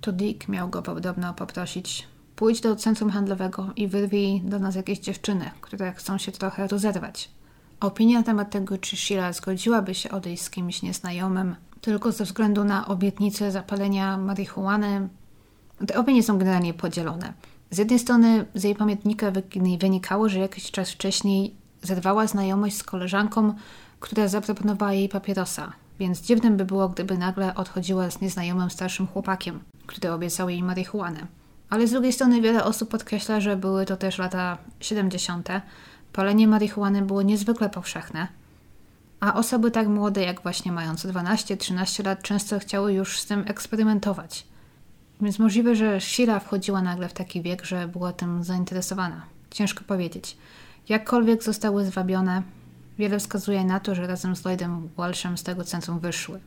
To 0.00 0.12
Dick 0.12 0.48
miał 0.48 0.68
go 0.68 0.82
podobno 0.82 1.34
poprosić: 1.34 2.08
pójdź 2.36 2.60
do 2.60 2.76
centrum 2.76 3.10
handlowego 3.10 3.70
i 3.76 3.88
wyrwij 3.88 4.40
do 4.40 4.58
nas 4.58 4.74
jakieś 4.74 4.98
dziewczyny, 4.98 5.50
które 5.60 5.92
chcą 5.92 6.18
się 6.18 6.32
trochę 6.32 6.66
rozerwać. 6.66 7.30
Opinia 7.80 8.18
na 8.18 8.24
temat 8.24 8.50
tego, 8.50 8.78
czy 8.78 8.96
Sheila 8.96 9.32
zgodziłaby 9.32 9.94
się 9.94 10.10
odejść 10.10 10.42
z 10.42 10.50
kimś 10.50 10.82
nieznajomym, 10.82 11.56
tylko 11.80 12.12
ze 12.12 12.24
względu 12.24 12.64
na 12.64 12.86
obietnicę 12.86 13.50
zapalenia 13.50 14.16
marihuany. 14.16 15.08
Te 15.86 15.98
opinie 15.98 16.22
są 16.22 16.38
generalnie 16.38 16.74
podzielone. 16.74 17.32
Z 17.70 17.78
jednej 17.78 17.98
strony 17.98 18.44
z 18.54 18.64
jej 18.64 18.74
pamiętnika 18.74 19.32
wynikało, 19.78 20.28
że 20.28 20.38
jakiś 20.38 20.70
czas 20.70 20.90
wcześniej 20.90 21.54
zerwała 21.82 22.26
znajomość 22.26 22.76
z 22.76 22.82
koleżanką, 22.82 23.54
która 24.00 24.28
zaproponowała 24.28 24.92
jej 24.92 25.08
papierosa, 25.08 25.72
więc 25.98 26.20
dziwnym 26.20 26.56
by 26.56 26.64
było, 26.64 26.88
gdyby 26.88 27.18
nagle 27.18 27.54
odchodziła 27.54 28.10
z 28.10 28.20
nieznajomym 28.20 28.70
starszym 28.70 29.06
chłopakiem, 29.06 29.60
który 29.86 30.12
obiecał 30.12 30.48
jej 30.48 30.62
marihuanę. 30.62 31.26
Ale 31.70 31.86
z 31.86 31.90
drugiej 31.90 32.12
strony 32.12 32.40
wiele 32.40 32.64
osób 32.64 32.90
podkreśla, 32.90 33.40
że 33.40 33.56
były 33.56 33.86
to 33.86 33.96
też 33.96 34.18
lata 34.18 34.58
70. 34.80 35.48
Palenie 36.12 36.48
marihuany 36.48 37.02
było 37.02 37.22
niezwykle 37.22 37.70
powszechne, 37.70 38.28
a 39.20 39.34
osoby 39.34 39.70
tak 39.70 39.88
młode, 39.88 40.22
jak 40.22 40.42
właśnie 40.42 40.72
mające 40.72 41.08
12-13 41.08 42.04
lat, 42.04 42.22
często 42.22 42.58
chciały 42.58 42.92
już 42.92 43.20
z 43.20 43.26
tym 43.26 43.44
eksperymentować. 43.46 44.46
Więc 45.20 45.38
możliwe, 45.38 45.76
że 45.76 46.00
Shira 46.00 46.40
wchodziła 46.40 46.82
nagle 46.82 47.08
w 47.08 47.12
taki 47.12 47.42
wiek, 47.42 47.64
że 47.64 47.88
była 47.88 48.12
tym 48.12 48.44
zainteresowana. 48.44 49.22
Ciężko 49.50 49.84
powiedzieć. 49.84 50.36
Jakkolwiek 50.88 51.42
zostały 51.42 51.84
zwabione, 51.84 52.42
wiele 52.98 53.18
wskazuje 53.18 53.64
na 53.64 53.80
to, 53.80 53.94
że 53.94 54.06
razem 54.06 54.36
z 54.36 54.44
Lloydem 54.44 54.88
Walshem 54.96 55.38
z 55.38 55.42
tego 55.42 55.64
centrum 55.64 55.98
wyszły. 55.98 56.40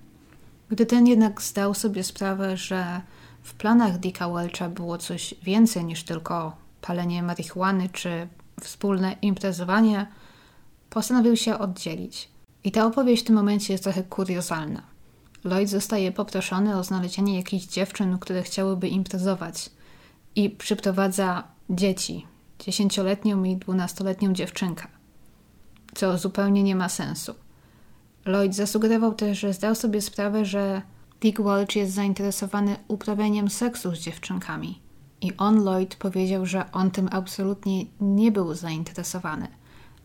Gdy 0.69 0.85
ten 0.85 1.07
jednak 1.07 1.41
zdał 1.41 1.73
sobie 1.73 2.03
sprawę, 2.03 2.57
że 2.57 3.01
w 3.43 3.53
planach 3.53 3.99
Dicka 3.99 4.29
Welcha 4.29 4.69
było 4.69 4.97
coś 4.97 5.35
więcej 5.43 5.85
niż 5.85 6.03
tylko 6.03 6.55
palenie 6.81 7.23
marihuany 7.23 7.89
czy 7.89 8.27
wspólne 8.61 9.15
imprezowanie, 9.21 10.07
postanowił 10.89 11.37
się 11.37 11.59
oddzielić. 11.59 12.29
I 12.63 12.71
ta 12.71 12.85
opowieść 12.85 13.23
w 13.23 13.25
tym 13.25 13.35
momencie 13.35 13.73
jest 13.73 13.83
trochę 13.83 14.03
kuriozalna. 14.03 14.92
Lloyd 15.43 15.69
zostaje 15.69 16.11
poproszony 16.11 16.77
o 16.77 16.83
znalezienie 16.83 17.37
jakichś 17.37 17.65
dziewczyn, 17.65 18.19
które 18.19 18.43
chciałyby 18.43 18.87
imprezować 18.87 19.69
i 20.35 20.49
przyprowadza 20.49 21.43
dzieci, 21.69 22.27
dziesięcioletnią 22.59 23.43
i 23.43 23.57
dwunastoletnią 23.57 24.33
dziewczynkę. 24.33 24.87
co 25.95 26.17
zupełnie 26.17 26.63
nie 26.63 26.75
ma 26.75 26.89
sensu. 26.89 27.35
Lloyd 28.25 28.55
zasugerował 28.55 29.13
też, 29.13 29.39
że 29.39 29.53
zdał 29.53 29.75
sobie 29.75 30.01
sprawę, 30.01 30.45
że 30.45 30.81
Dick 31.21 31.41
Welch 31.41 31.75
jest 31.75 31.93
zainteresowany 31.93 32.75
uprawianiem 32.87 33.49
seksu 33.49 33.95
z 33.95 33.99
dziewczynkami. 33.99 34.81
I 35.21 35.37
on, 35.37 35.63
Lloyd, 35.63 35.95
powiedział, 35.95 36.45
że 36.45 36.71
on 36.71 36.91
tym 36.91 37.09
absolutnie 37.11 37.85
nie 38.01 38.31
był 38.31 38.53
zainteresowany. 38.53 39.47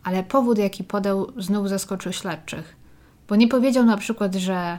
Ale 0.02 0.22
powód, 0.22 0.58
jaki 0.58 0.84
podał, 0.84 1.32
znów 1.36 1.68
zaskoczył 1.68 2.12
śledczych. 2.12 2.76
Bo 3.28 3.36
nie 3.36 3.48
powiedział 3.48 3.84
na 3.84 3.96
przykład, 3.96 4.34
że 4.34 4.78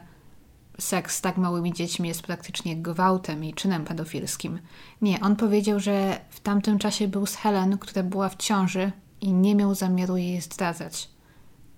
seks 0.80 1.15
z 1.15 1.22
tak 1.22 1.38
małymi 1.38 1.73
dziećmi 1.73 2.07
jest 2.07 2.22
praktycznie 2.22 2.77
gwałtem 2.77 3.43
i 3.43 3.53
czynem 3.53 3.85
pedofilskim. 3.85 4.60
Nie, 5.01 5.19
on 5.19 5.35
powiedział, 5.35 5.80
że 5.80 6.19
w 6.30 6.39
tamtym 6.39 6.80
czasie 6.80 7.07
był 7.07 7.26
z 7.26 7.35
Helen, 7.35 7.77
która 7.77 8.03
była 8.03 8.30
w 8.30 8.35
ciąży 8.35 8.91
i 9.22 9.34
nie 9.34 9.56
miał 9.56 9.76
zamiaru 9.76 10.18
jej 10.18 10.41
zdradzać. 10.41 11.10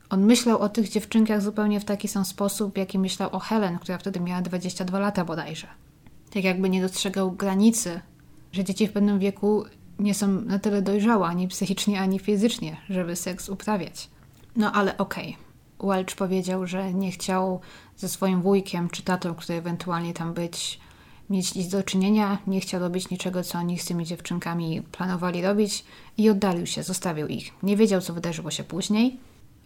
On 0.10 0.26
myślał 0.26 0.60
o 0.60 0.70
tych 0.70 0.90
dziewczynkach 0.90 1.42
zupełnie 1.42 1.80
w 1.80 1.86
taki 1.86 2.08
sam 2.08 2.26
sposób, 2.26 2.78
jaki 2.78 3.00
myślał 3.00 3.36
o 3.36 3.40
Helen, 3.40 3.80
która 3.80 3.98
wtedy 3.98 4.20
miała 4.20 4.42
22 4.42 5.00
lata 5.00 5.26
bodajże. 5.26 5.68
Tak 6.34 6.44
jakby 6.44 6.70
nie 6.70 6.82
dostrzegał 6.82 7.32
granicy, 7.32 8.02
że 8.52 8.64
dzieci 8.64 8.88
w 8.88 8.92
pewnym 8.92 9.20
wieku 9.20 9.66
nie 10.00 10.14
są 10.14 10.28
na 10.28 10.60
tyle 10.60 10.82
dojrzałe 10.82 11.26
ani 11.28 11.48
psychicznie, 11.48 12.02
ani 12.02 12.20
fizycznie, 12.20 12.78
żeby 12.90 13.16
seks 13.16 13.50
uprawiać. 13.50 14.10
No 14.56 14.72
ale 14.72 14.98
okej. 14.98 15.30
Okay. 15.30 15.51
Welch 15.84 16.16
powiedział, 16.16 16.68
że 16.68 16.94
nie 16.94 17.12
chciał 17.12 17.60
ze 17.98 18.10
swoim 18.10 18.42
wujkiem 18.42 18.90
czy 18.90 19.04
tatą, 19.04 19.36
który 19.36 19.58
ewentualnie 19.58 20.14
tam 20.14 20.34
być, 20.34 20.80
mieć 21.30 21.56
nic 21.56 21.68
do 21.68 21.84
czynienia, 21.84 22.38
nie 22.48 22.60
chciał 22.60 22.80
robić 22.80 23.10
niczego, 23.10 23.44
co 23.44 23.58
oni 23.58 23.80
z 23.80 23.86
tymi 23.86 24.06
dziewczynkami 24.06 24.82
planowali 24.92 25.42
robić 25.42 25.86
i 26.18 26.30
oddalił 26.30 26.66
się, 26.66 26.84
zostawił 26.84 27.28
ich. 27.28 27.54
Nie 27.64 27.78
wiedział, 27.78 28.02
co 28.02 28.14
wydarzyło 28.14 28.52
się 28.52 28.64
później, 28.64 29.18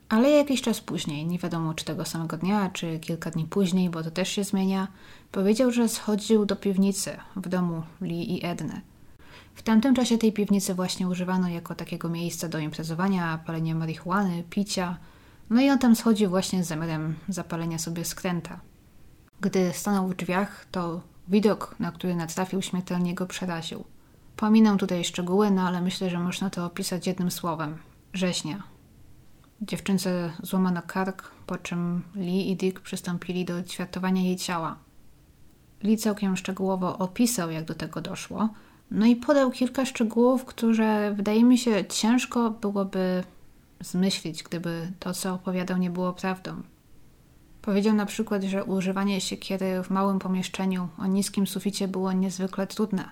ale 0.09 0.29
jakiś 0.29 0.61
czas 0.61 0.81
później, 0.81 1.25
nie 1.25 1.39
wiadomo 1.39 1.73
czy 1.73 1.85
tego 1.85 2.05
samego 2.05 2.37
dnia, 2.37 2.69
czy 2.73 2.99
kilka 2.99 3.31
dni 3.31 3.45
później, 3.45 3.89
bo 3.89 4.03
to 4.03 4.11
też 4.11 4.29
się 4.29 4.43
zmienia, 4.43 4.87
powiedział, 5.31 5.71
że 5.71 5.89
schodził 5.89 6.45
do 6.45 6.55
piwnicy 6.55 7.17
w 7.35 7.49
domu 7.49 7.83
Lee 8.01 8.33
i 8.33 8.45
Edny. 8.45 8.81
W 9.55 9.63
tamtym 9.63 9.95
czasie 9.95 10.17
tej 10.17 10.33
piwnicy 10.33 10.73
właśnie 10.73 11.07
używano 11.07 11.49
jako 11.49 11.75
takiego 11.75 12.09
miejsca 12.09 12.47
do 12.47 12.59
imprezowania, 12.59 13.39
palenia 13.45 13.75
marihuany, 13.75 14.43
picia. 14.49 14.97
No 15.49 15.61
i 15.61 15.69
on 15.69 15.79
tam 15.79 15.95
schodził 15.95 16.29
właśnie 16.29 16.63
z 16.63 16.67
zamiarem 16.67 17.15
zapalenia 17.29 17.79
sobie 17.79 18.05
skręta. 18.05 18.59
Gdy 19.41 19.73
stanął 19.73 20.07
w 20.07 20.15
drzwiach, 20.15 20.65
to 20.71 21.01
widok, 21.27 21.75
na 21.79 21.91
który 21.91 22.15
natrafił, 22.15 22.61
śmiertelnie 22.61 23.15
go 23.15 23.25
przeraził. 23.25 23.83
Pominę 24.35 24.77
tutaj 24.77 25.03
szczegóły, 25.03 25.51
no 25.51 25.61
ale 25.61 25.81
myślę, 25.81 26.09
że 26.09 26.19
można 26.19 26.49
to 26.49 26.65
opisać 26.65 27.07
jednym 27.07 27.31
słowem. 27.31 27.77
Rzeźnia. 28.13 28.63
Dziewczynce 29.61 30.31
złamano 30.43 30.81
kark, 30.87 31.31
po 31.45 31.57
czym 31.57 32.01
Lee 32.15 32.51
i 32.51 32.55
Dick 32.55 32.79
przystąpili 32.79 33.45
do 33.45 33.63
ćwiartowania 33.63 34.21
jej 34.21 34.35
ciała. 34.35 34.77
Lee 35.83 35.97
całkiem 35.97 36.37
szczegółowo 36.37 36.97
opisał, 36.97 37.51
jak 37.51 37.65
do 37.65 37.73
tego 37.73 38.01
doszło, 38.01 38.49
no 38.91 39.05
i 39.05 39.15
podał 39.15 39.51
kilka 39.51 39.85
szczegółów, 39.85 40.45
które 40.45 41.13
wydaje 41.13 41.43
mi 41.43 41.57
się 41.57 41.85
ciężko 41.85 42.51
byłoby 42.51 43.23
zmyślić, 43.79 44.43
gdyby 44.43 44.91
to, 44.99 45.13
co 45.13 45.33
opowiadał, 45.33 45.77
nie 45.77 45.89
było 45.89 46.13
prawdą. 46.13 46.61
Powiedział 47.61 47.95
na 47.95 48.05
przykład, 48.05 48.43
że 48.43 48.63
używanie 48.63 49.21
siekiery 49.21 49.83
w 49.83 49.89
małym 49.89 50.19
pomieszczeniu 50.19 50.87
o 50.97 51.07
niskim 51.07 51.47
suficie 51.47 51.87
było 51.87 52.13
niezwykle 52.13 52.67
trudne, 52.67 53.09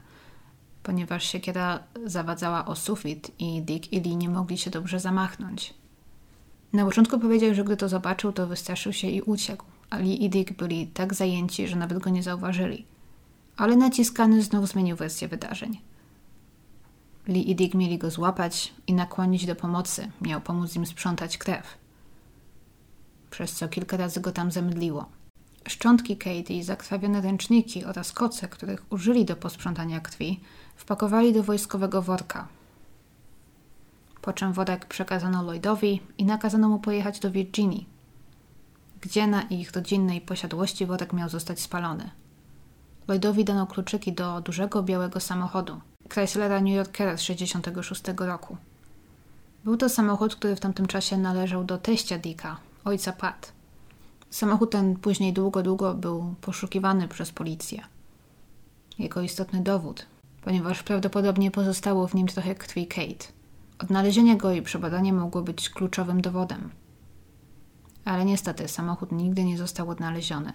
ponieważ 0.83 1.23
siekiera 1.23 1.79
zawadzała 2.05 2.65
o 2.65 2.75
sufit 2.75 3.31
i 3.39 3.61
Dick 3.61 3.93
i 3.93 4.01
Lee 4.01 4.15
nie 4.15 4.29
mogli 4.29 4.57
się 4.57 4.71
dobrze 4.71 4.99
zamachnąć. 4.99 5.73
Na 6.73 6.85
początku 6.85 7.19
powiedział, 7.19 7.53
że 7.53 7.63
gdy 7.63 7.77
to 7.77 7.89
zobaczył, 7.89 8.31
to 8.33 8.47
wystraszył 8.47 8.93
się 8.93 9.07
i 9.07 9.21
uciekł, 9.21 9.65
a 9.89 9.97
Lee 9.97 10.23
i 10.25 10.29
Dick 10.29 10.53
byli 10.53 10.87
tak 10.87 11.13
zajęci, 11.13 11.67
że 11.67 11.75
nawet 11.75 11.99
go 11.99 12.09
nie 12.09 12.23
zauważyli. 12.23 12.85
Ale 13.57 13.75
naciskany 13.75 14.41
znów 14.41 14.67
zmienił 14.67 14.95
wersję 14.95 15.27
wydarzeń. 15.27 15.77
Lee 17.27 17.51
i 17.51 17.55
Dick 17.55 17.73
mieli 17.75 17.97
go 17.97 18.11
złapać 18.11 18.73
i 18.87 18.93
nakłonić 18.93 19.45
do 19.45 19.55
pomocy. 19.55 20.11
Miał 20.21 20.41
pomóc 20.41 20.75
im 20.75 20.85
sprzątać 20.85 21.37
krew. 21.37 21.77
Przez 23.29 23.53
co 23.53 23.67
kilka 23.67 23.97
razy 23.97 24.21
go 24.21 24.31
tam 24.31 24.51
zemdliło. 24.51 25.05
Szczątki 25.67 26.17
Kate 26.17 26.53
i 26.53 26.63
zakrwawione 26.63 27.21
ręczniki 27.21 27.85
oraz 27.85 28.11
koce, 28.11 28.47
których 28.47 28.85
użyli 28.89 29.25
do 29.25 29.35
posprzątania 29.35 29.99
krwi, 29.99 30.39
wpakowali 30.75 31.33
do 31.33 31.43
wojskowego 31.43 32.01
worka, 32.01 32.47
po 34.21 34.33
czym 34.33 34.53
worek 34.53 34.85
przekazano 34.85 35.43
Lloydowi 35.43 36.01
i 36.17 36.25
nakazano 36.25 36.69
mu 36.69 36.79
pojechać 36.79 37.19
do 37.19 37.31
Virginii, 37.31 37.85
gdzie 39.01 39.27
na 39.27 39.41
ich 39.41 39.71
rodzinnej 39.71 40.21
posiadłości 40.21 40.85
worek 40.85 41.13
miał 41.13 41.29
zostać 41.29 41.59
spalony. 41.59 42.09
Lloydowi 43.07 43.45
dano 43.45 43.67
kluczyki 43.67 44.13
do 44.13 44.41
dużego 44.41 44.83
białego 44.83 45.19
samochodu, 45.19 45.81
Chryslera 46.09 46.61
New 46.61 46.75
Yorkera 46.75 47.17
z 47.17 47.19
1966 47.19 48.03
roku. 48.17 48.57
Był 49.63 49.77
to 49.77 49.89
samochód, 49.89 50.35
który 50.35 50.55
w 50.55 50.59
tamtym 50.59 50.85
czasie 50.85 51.17
należał 51.17 51.63
do 51.63 51.77
teścia 51.77 52.17
Dicka, 52.17 52.57
ojca 52.85 53.13
Pat. 53.13 53.51
Samochód 54.29 54.71
ten 54.71 54.95
później 54.95 55.33
długo, 55.33 55.63
długo 55.63 55.93
był 55.93 56.35
poszukiwany 56.41 57.07
przez 57.07 57.31
policję. 57.31 57.83
Jako 58.99 59.21
istotny 59.21 59.61
dowód, 59.61 60.05
ponieważ 60.41 60.83
prawdopodobnie 60.83 61.51
pozostało 61.51 62.07
w 62.07 62.15
nim 62.15 62.27
trochę 62.27 62.55
krwi 62.55 62.87
Kate– 62.87 63.25
Odnalezienie 63.83 64.37
go 64.37 64.51
i 64.51 64.61
przebadanie 64.61 65.13
mogło 65.13 65.41
być 65.41 65.69
kluczowym 65.69 66.21
dowodem. 66.21 66.69
Ale 68.05 68.25
niestety 68.25 68.67
samochód 68.67 69.11
nigdy 69.11 69.43
nie 69.43 69.57
został 69.57 69.89
odnaleziony. 69.89 70.53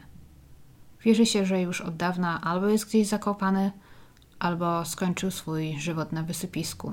Wierzy 1.04 1.26
się, 1.26 1.46
że 1.46 1.60
już 1.60 1.80
od 1.80 1.96
dawna 1.96 2.40
albo 2.40 2.66
jest 2.66 2.86
gdzieś 2.88 3.06
zakopany, 3.06 3.72
albo 4.38 4.84
skończył 4.84 5.30
swój 5.30 5.78
żywot 5.78 6.12
na 6.12 6.22
wysypisku. 6.22 6.92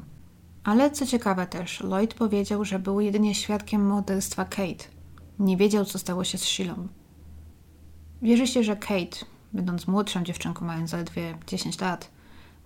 Ale 0.64 0.92
co 0.92 1.06
ciekawe 1.06 1.48
też, 1.48 1.82
Lloyd 1.82 2.14
powiedział, 2.14 2.66
że 2.66 2.80
był 2.80 3.00
jedynie 3.00 3.36
świadkiem 3.36 3.88
morderstwa 3.88 4.46
Kate. 4.46 4.86
Nie 5.40 5.58
wiedział, 5.58 5.86
co 5.86 6.00
stało 6.00 6.24
się 6.24 6.38
z 6.38 6.44
Shilą. 6.44 6.88
Wierzy 8.22 8.48
się, 8.48 8.64
że 8.64 8.76
Kate, 8.76 9.26
będąc 9.54 9.88
młodszą 9.88 10.24
dziewczynką, 10.24 10.66
mając 10.66 10.90
zaledwie 10.90 11.38
10 11.48 11.82
lat, 11.82 12.12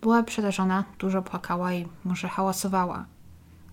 była 0.02 0.24
przerażona, 0.24 0.84
dużo 1.00 1.22
płakała 1.22 1.74
i 1.74 1.88
może 2.06 2.28
hałasowała– 2.28 3.06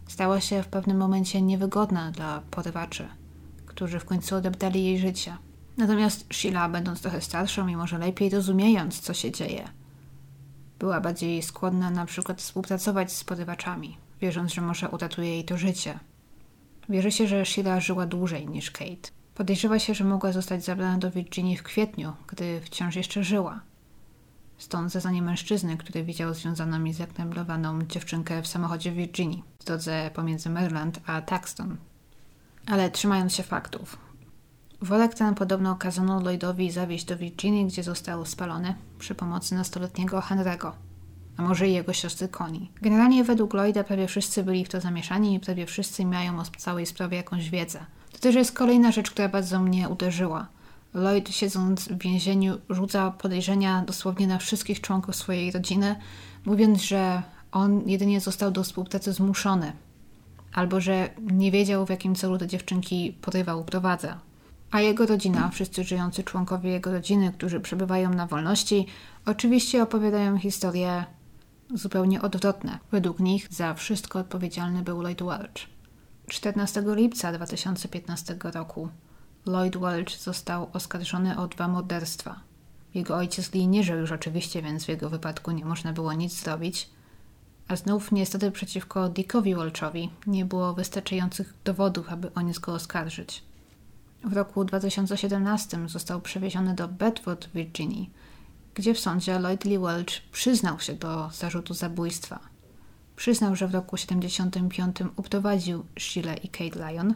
stała 0.07 0.41
się 0.41 0.63
w 0.63 0.67
pewnym 0.67 0.97
momencie 0.97 1.43
niewygodna 1.43 2.11
dla 2.11 2.43
porywaczy, 2.51 3.09
którzy 3.67 4.01
w 4.01 4.05
końcu 4.05 4.37
odebrali 4.37 4.85
jej 4.85 4.99
życie. 4.99 5.37
Natomiast 5.77 6.27
Sheila, 6.33 6.69
będąc 6.69 7.01
trochę 7.01 7.21
starszą 7.21 7.67
i 7.69 7.77
może 7.77 7.99
lepiej 7.99 8.31
rozumiejąc, 8.31 9.01
co 9.01 9.15
się 9.15 9.33
dzieje, 9.33 9.69
była 10.79 11.01
bardziej 11.01 11.43
skłonna 11.43 11.91
na 11.91 12.07
przykład 12.07 12.43
współpracować 12.43 13.13
z 13.13 13.25
porywaczami, 13.25 13.99
wierząc, 14.21 14.55
że 14.55 14.61
może 14.61 14.89
uratuje 14.89 15.31
jej 15.31 15.45
to 15.45 15.59
życie. 15.59 15.99
Wierzy 16.89 17.13
się, 17.13 17.27
że 17.27 17.45
Sheila 17.45 17.81
żyła 17.81 18.07
dłużej 18.07 18.49
niż 18.49 18.71
Kate. 18.71 19.11
Podejrzewa 19.35 19.79
się, 19.79 19.95
że 19.95 20.05
mogła 20.05 20.33
zostać 20.33 20.65
zabrana 20.65 20.99
do 20.99 21.11
Virginii 21.11 21.57
w 21.57 21.63
kwietniu, 21.63 22.13
gdy 22.27 22.61
wciąż 22.61 22.97
jeszcze 22.97 23.25
żyła. 23.25 23.61
Stąd 24.59 24.93
zeznanie 24.93 25.23
mężczyzny, 25.23 25.77
który 25.77 26.05
widział 26.05 26.35
związaną 26.35 26.79
mi 26.79 26.93
zakneblowaną 26.93 27.83
dziewczynkę 27.83 28.43
w 28.43 28.47
samochodzie 28.47 28.93
w 28.93 28.95
Virginii, 28.95 29.45
w 29.59 29.65
drodze 29.65 30.11
pomiędzy 30.15 30.51
Maryland 30.51 31.01
a 31.07 31.23
Taxton. 31.23 31.77
Ale 32.67 32.91
trzymając 32.91 33.35
się 33.35 33.43
faktów. 33.43 34.06
Worek 34.83 35.15
ten 35.15 35.35
podobno 35.35 35.77
kazano 35.77 36.21
Lloydowi 36.21 36.71
zawieźć 36.71 37.05
do 37.05 37.17
Virginii, 37.17 37.67
gdzie 37.67 37.83
został 37.83 38.27
spalony 38.27 38.75
przy 38.99 39.15
pomocy 39.15 39.55
nastoletniego 39.55 40.19
Henry'ego, 40.19 40.73
a 41.37 41.43
może 41.43 41.69
i 41.69 41.73
jego 41.73 41.93
siostry 41.93 42.29
Connie. 42.29 42.67
Generalnie 42.83 43.25
według 43.25 43.55
Lloyda 43.55 43.85
prawie 43.85 44.07
wszyscy 44.07 44.45
byli 44.45 44.65
w 44.65 44.69
to 44.69 44.81
zamieszani 44.81 45.35
i 45.35 45.41
prawie 45.41 45.67
wszyscy 45.67 46.07
mają 46.07 46.41
o 46.41 46.45
całej 46.59 46.87
sprawie 46.87 47.17
jakąś 47.17 47.51
wiedzę. 47.51 47.87
To 48.13 48.19
też 48.19 48.35
jest 48.35 48.53
kolejna 48.53 48.93
rzecz, 48.93 49.11
która 49.11 49.29
bardzo 49.29 49.61
mnie 49.61 49.89
uderzyła– 49.89 50.47
Lloyd, 50.97 51.29
siedząc 51.29 51.89
w 51.89 51.99
więzieniu, 51.99 52.59
rzuca 52.71 53.11
podejrzenia 53.11 53.85
dosłownie 53.87 54.27
na 54.27 54.39
wszystkich 54.39 54.81
członków 54.81 55.17
swojej 55.17 55.51
rodziny, 55.51 55.97
mówiąc, 56.45 56.83
że 56.83 57.23
on 57.53 57.89
jedynie 57.89 58.21
został 58.21 58.51
do 58.51 58.63
współpracy 58.63 59.13
zmuszony, 59.13 59.73
albo 60.53 60.81
że 60.81 61.11
nie 61.21 61.51
wiedział, 61.51 61.87
w 61.87 61.91
jakim 61.91 62.15
celu 62.15 62.39
te 62.39 62.47
dziewczynki 62.47 63.17
porywał, 63.21 63.65
prowadza. 63.65 64.19
A 64.71 64.81
jego 64.81 65.07
rodzina, 65.07 65.49
wszyscy 65.49 65.85
żyjący 65.85 66.25
członkowie 66.25 66.71
jego 66.71 66.93
rodziny, 66.93 67.33
którzy 67.33 67.61
przebywają 67.61 68.11
na 68.11 68.27
wolności, 68.27 68.87
oczywiście 69.27 69.83
opowiadają 69.83 70.39
historie 70.39 71.05
zupełnie 71.75 72.23
odwrotne. 72.23 72.79
Według 72.93 73.21
nich 73.21 73.49
za 73.51 73.75
wszystko 73.75 74.19
odpowiedzialny 74.19 74.83
był 74.83 75.01
Lloyd 75.01 75.23
Welch. 75.23 75.77
14 76.27 76.83
lipca 76.87 77.33
2015 77.33 78.37
roku 78.55 78.89
Lloyd 79.47 79.77
Welch 79.77 80.19
został 80.19 80.71
oskarżony 80.73 81.39
o 81.39 81.49
dwa 81.49 81.69
morderstwa. 81.69 82.41
Jego 82.95 83.17
ojciec 83.17 83.55
Lee 83.55 83.69
nie 83.69 83.85
żył 83.85 83.99
już 83.99 84.13
oczywiście, 84.13 84.63
więc 84.63 84.85
w 84.85 84.89
jego 84.89 85.11
wypadku 85.11 85.51
nie 85.51 85.65
można 85.65 85.93
było 85.93 86.13
nic 86.13 86.43
zrobić. 86.43 86.91
A 87.69 87.77
znów 87.77 88.13
niestety 88.13 88.51
przeciwko 88.51 89.09
Dickowi 89.09 89.55
Welchowi 89.55 90.11
nie 90.27 90.45
było 90.45 90.75
wystarczających 90.75 91.55
dowodów, 91.65 92.13
aby 92.13 92.35
o 92.35 92.41
nic 92.41 92.59
go 92.59 92.75
oskarżyć. 92.75 93.46
W 94.27 94.33
roku 94.33 94.65
2017 94.65 95.89
został 95.89 96.21
przewieziony 96.21 96.75
do 96.75 96.89
Bedford 96.89 97.47
w 97.47 97.53
Virginii, 97.53 98.11
gdzie 98.75 98.95
w 98.95 99.01
sądzie 99.01 99.39
Lloyd 99.39 99.65
Lee 99.65 99.79
Welch 99.79 100.23
przyznał 100.33 100.81
się 100.81 100.93
do 100.93 101.31
zarzutu 101.31 101.75
zabójstwa. 101.75 102.41
Przyznał, 103.17 103.57
że 103.57 103.69
w 103.69 103.75
roku 103.75 103.97
75 103.97 104.97
uprowadził 105.17 105.85
Sheila 105.99 106.35
i 106.35 106.49
Kate 106.49 106.91
Lyon 106.91 107.15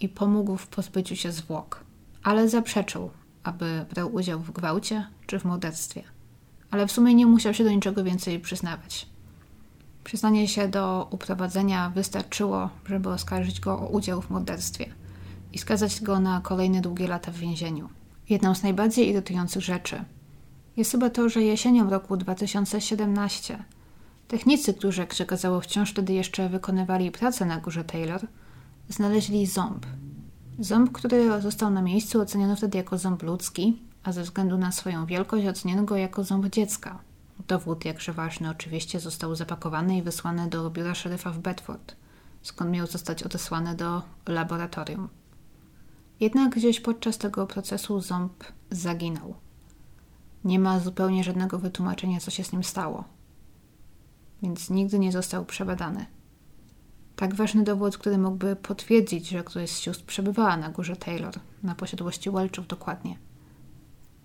i 0.00 0.08
pomógł 0.08 0.56
w 0.56 0.66
pozbyciu 0.66 1.16
się 1.16 1.32
zwłok, 1.32 1.84
ale 2.22 2.48
zaprzeczył, 2.48 3.10
aby 3.42 3.86
brał 3.94 4.14
udział 4.14 4.40
w 4.40 4.50
gwałcie 4.50 5.06
czy 5.26 5.38
w 5.38 5.44
morderstwie. 5.44 6.02
Ale 6.70 6.86
w 6.86 6.92
sumie 6.92 7.14
nie 7.14 7.26
musiał 7.26 7.54
się 7.54 7.64
do 7.64 7.70
niczego 7.70 8.04
więcej 8.04 8.40
przyznawać. 8.40 9.06
Przyznanie 10.04 10.48
się 10.48 10.68
do 10.68 11.08
uprowadzenia 11.10 11.90
wystarczyło, 11.90 12.70
żeby 12.88 13.08
oskarżyć 13.08 13.60
go 13.60 13.78
o 13.80 13.86
udział 13.86 14.22
w 14.22 14.30
morderstwie 14.30 15.05
i 15.56 15.58
skazać 15.58 16.00
go 16.00 16.20
na 16.20 16.40
kolejne 16.40 16.80
długie 16.80 17.08
lata 17.08 17.32
w 17.32 17.36
więzieniu. 17.36 17.88
Jedną 18.28 18.54
z 18.54 18.62
najbardziej 18.62 19.08
irytujących 19.08 19.62
rzeczy 19.62 20.04
jest 20.76 20.90
chyba 20.90 21.10
to, 21.10 21.28
że 21.28 21.42
jesienią 21.42 21.90
roku 21.90 22.16
2017 22.16 23.64
technicy, 24.28 24.74
którzy 24.74 25.00
jak 25.00 25.14
się 25.14 25.24
okazało 25.24 25.60
wciąż 25.60 25.90
wtedy 25.90 26.12
jeszcze 26.12 26.48
wykonywali 26.48 27.10
pracę 27.10 27.44
na 27.44 27.60
górze 27.60 27.84
Taylor, 27.84 28.26
znaleźli 28.88 29.46
ząb. 29.46 29.86
Ząb, 30.58 30.92
który 30.92 31.40
został 31.40 31.70
na 31.70 31.82
miejscu 31.82 32.20
oceniony 32.20 32.56
wtedy 32.56 32.78
jako 32.78 32.98
ząb 32.98 33.22
ludzki, 33.22 33.78
a 34.02 34.12
ze 34.12 34.22
względu 34.22 34.58
na 34.58 34.72
swoją 34.72 35.06
wielkość 35.06 35.46
oceniono 35.46 35.82
go 35.82 35.96
jako 35.96 36.24
ząb 36.24 36.46
dziecka. 36.46 36.98
Dowód, 37.48 37.84
jakże 37.84 38.12
ważny 38.12 38.50
oczywiście, 38.50 39.00
został 39.00 39.34
zapakowany 39.34 39.96
i 39.96 40.02
wysłany 40.02 40.48
do 40.48 40.70
biura 40.70 40.94
szeryfa 40.94 41.30
w 41.30 41.38
Bedford, 41.38 41.96
skąd 42.42 42.70
miał 42.70 42.86
zostać 42.86 43.22
odesłany 43.22 43.74
do 43.74 44.02
laboratorium. 44.26 45.08
Jednak 46.20 46.54
gdzieś 46.54 46.80
podczas 46.80 47.18
tego 47.18 47.46
procesu 47.46 48.00
ząb 48.00 48.44
zaginął. 48.70 49.34
Nie 50.44 50.58
ma 50.58 50.80
zupełnie 50.80 51.24
żadnego 51.24 51.58
wytłumaczenia, 51.58 52.20
co 52.20 52.30
się 52.30 52.44
z 52.44 52.52
nim 52.52 52.64
stało, 52.64 53.04
więc 54.42 54.70
nigdy 54.70 54.98
nie 54.98 55.12
został 55.12 55.44
przebadany. 55.44 56.06
Tak 57.16 57.34
ważny 57.34 57.64
dowód, 57.64 57.98
który 57.98 58.18
mógłby 58.18 58.56
potwierdzić, 58.56 59.28
że 59.28 59.44
któryś 59.44 59.70
z 59.70 59.78
sióstr 59.78 60.04
przebywała 60.04 60.56
na 60.56 60.68
górze 60.68 60.96
Taylor, 60.96 61.34
na 61.62 61.74
posiadłości 61.74 62.30
Welchów 62.30 62.66
dokładnie. 62.66 63.18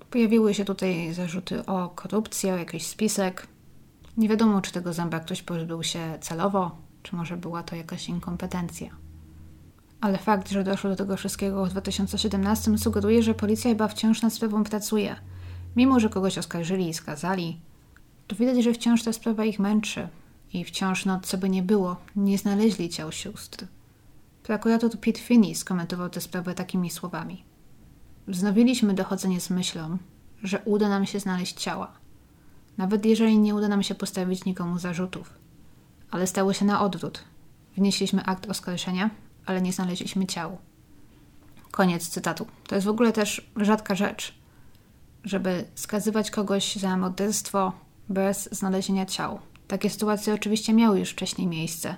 Pojawiły 0.09 0.53
się 0.53 0.65
tutaj 0.65 1.13
zarzuty 1.13 1.65
o 1.65 1.89
korupcję, 1.89 2.53
o 2.53 2.57
jakiś 2.57 2.88
spisek. 2.88 3.47
Nie 4.18 4.30
wiadomo, 4.30 4.61
czy 4.61 4.72
tego 4.72 4.93
zęba 4.93 5.19
ktoś 5.19 5.41
pozbył 5.41 5.84
się 5.84 6.18
celowo, 6.22 6.77
czy 7.03 7.15
może 7.15 7.38
była 7.38 7.63
to 7.63 7.76
jakaś 7.76 8.09
inkompetencja. 8.09 9.10
Ale 10.01 10.17
fakt, 10.17 10.49
że 10.49 10.63
doszło 10.63 10.89
do 10.89 10.95
tego 10.95 11.17
wszystkiego 11.17 11.65
w 11.65 11.69
2017 11.69 12.77
sugeruje, 12.77 13.23
że 13.23 13.33
policja 13.33 13.71
chyba 13.71 13.87
wciąż 13.87 14.21
nad 14.21 14.33
sprawą 14.33 14.63
pracuje. 14.63 15.15
Mimo, 15.75 15.99
że 15.99 16.09
kogoś 16.09 16.37
oskarżyli 16.37 16.89
i 16.89 16.93
skazali, 16.93 17.59
to 18.27 18.35
widać, 18.35 18.63
że 18.63 18.73
wciąż 18.73 19.03
ta 19.03 19.13
sprawa 19.13 19.45
ich 19.45 19.59
męczy 19.59 20.07
i 20.53 20.65
wciąż, 20.65 21.05
no 21.05 21.19
co 21.23 21.37
by 21.37 21.49
nie 21.49 21.63
było, 21.63 21.95
nie 22.15 22.37
znaleźli 22.37 22.89
ciał 22.89 23.11
sióstr. 23.11 23.65
Prokurator 24.43 24.99
Pete 24.99 25.19
Finney 25.19 25.55
skomentował 25.55 26.09
tę 26.09 26.21
sprawę 26.21 26.53
takimi 26.53 26.89
słowami. 26.89 27.43
Wznowiliśmy 28.27 28.93
dochodzenie 28.93 29.41
z 29.41 29.49
myślą, 29.49 29.97
że 30.43 30.61
uda 30.65 30.89
nam 30.89 31.05
się 31.05 31.19
znaleźć 31.19 31.61
ciała. 31.61 31.91
Nawet 32.77 33.05
jeżeli 33.05 33.37
nie 33.37 33.55
uda 33.55 33.67
nam 33.67 33.83
się 33.83 33.95
postawić 33.95 34.45
nikomu 34.45 34.79
zarzutów. 34.79 35.33
Ale 36.11 36.27
stało 36.27 36.53
się 36.53 36.65
na 36.65 36.81
odwrót. 36.81 37.23
Wnieśliśmy 37.77 38.25
akt 38.25 38.49
oskarżenia, 38.49 39.09
ale 39.45 39.61
nie 39.61 39.73
znaleźliśmy 39.73 40.26
ciał. 40.26 40.57
Koniec 41.72 42.09
cytatu. 42.09 42.47
To 42.68 42.76
jest 42.76 42.88
w 42.88 42.89
ogóle 42.89 43.11
też 43.11 43.51
rzadka 43.55 43.95
rzecz, 43.95 44.35
żeby 45.23 45.65
skazywać 45.76 46.31
kogoś 46.31 46.76
za 46.76 46.97
morderstwo 46.97 47.73
bez 48.09 48.49
znalezienia 48.51 49.05
ciał. 49.05 49.39
Takie 49.68 49.89
sytuacje 49.89 50.34
oczywiście 50.34 50.73
miały 50.73 50.99
już 50.99 51.09
wcześniej 51.09 51.47
miejsce, 51.47 51.95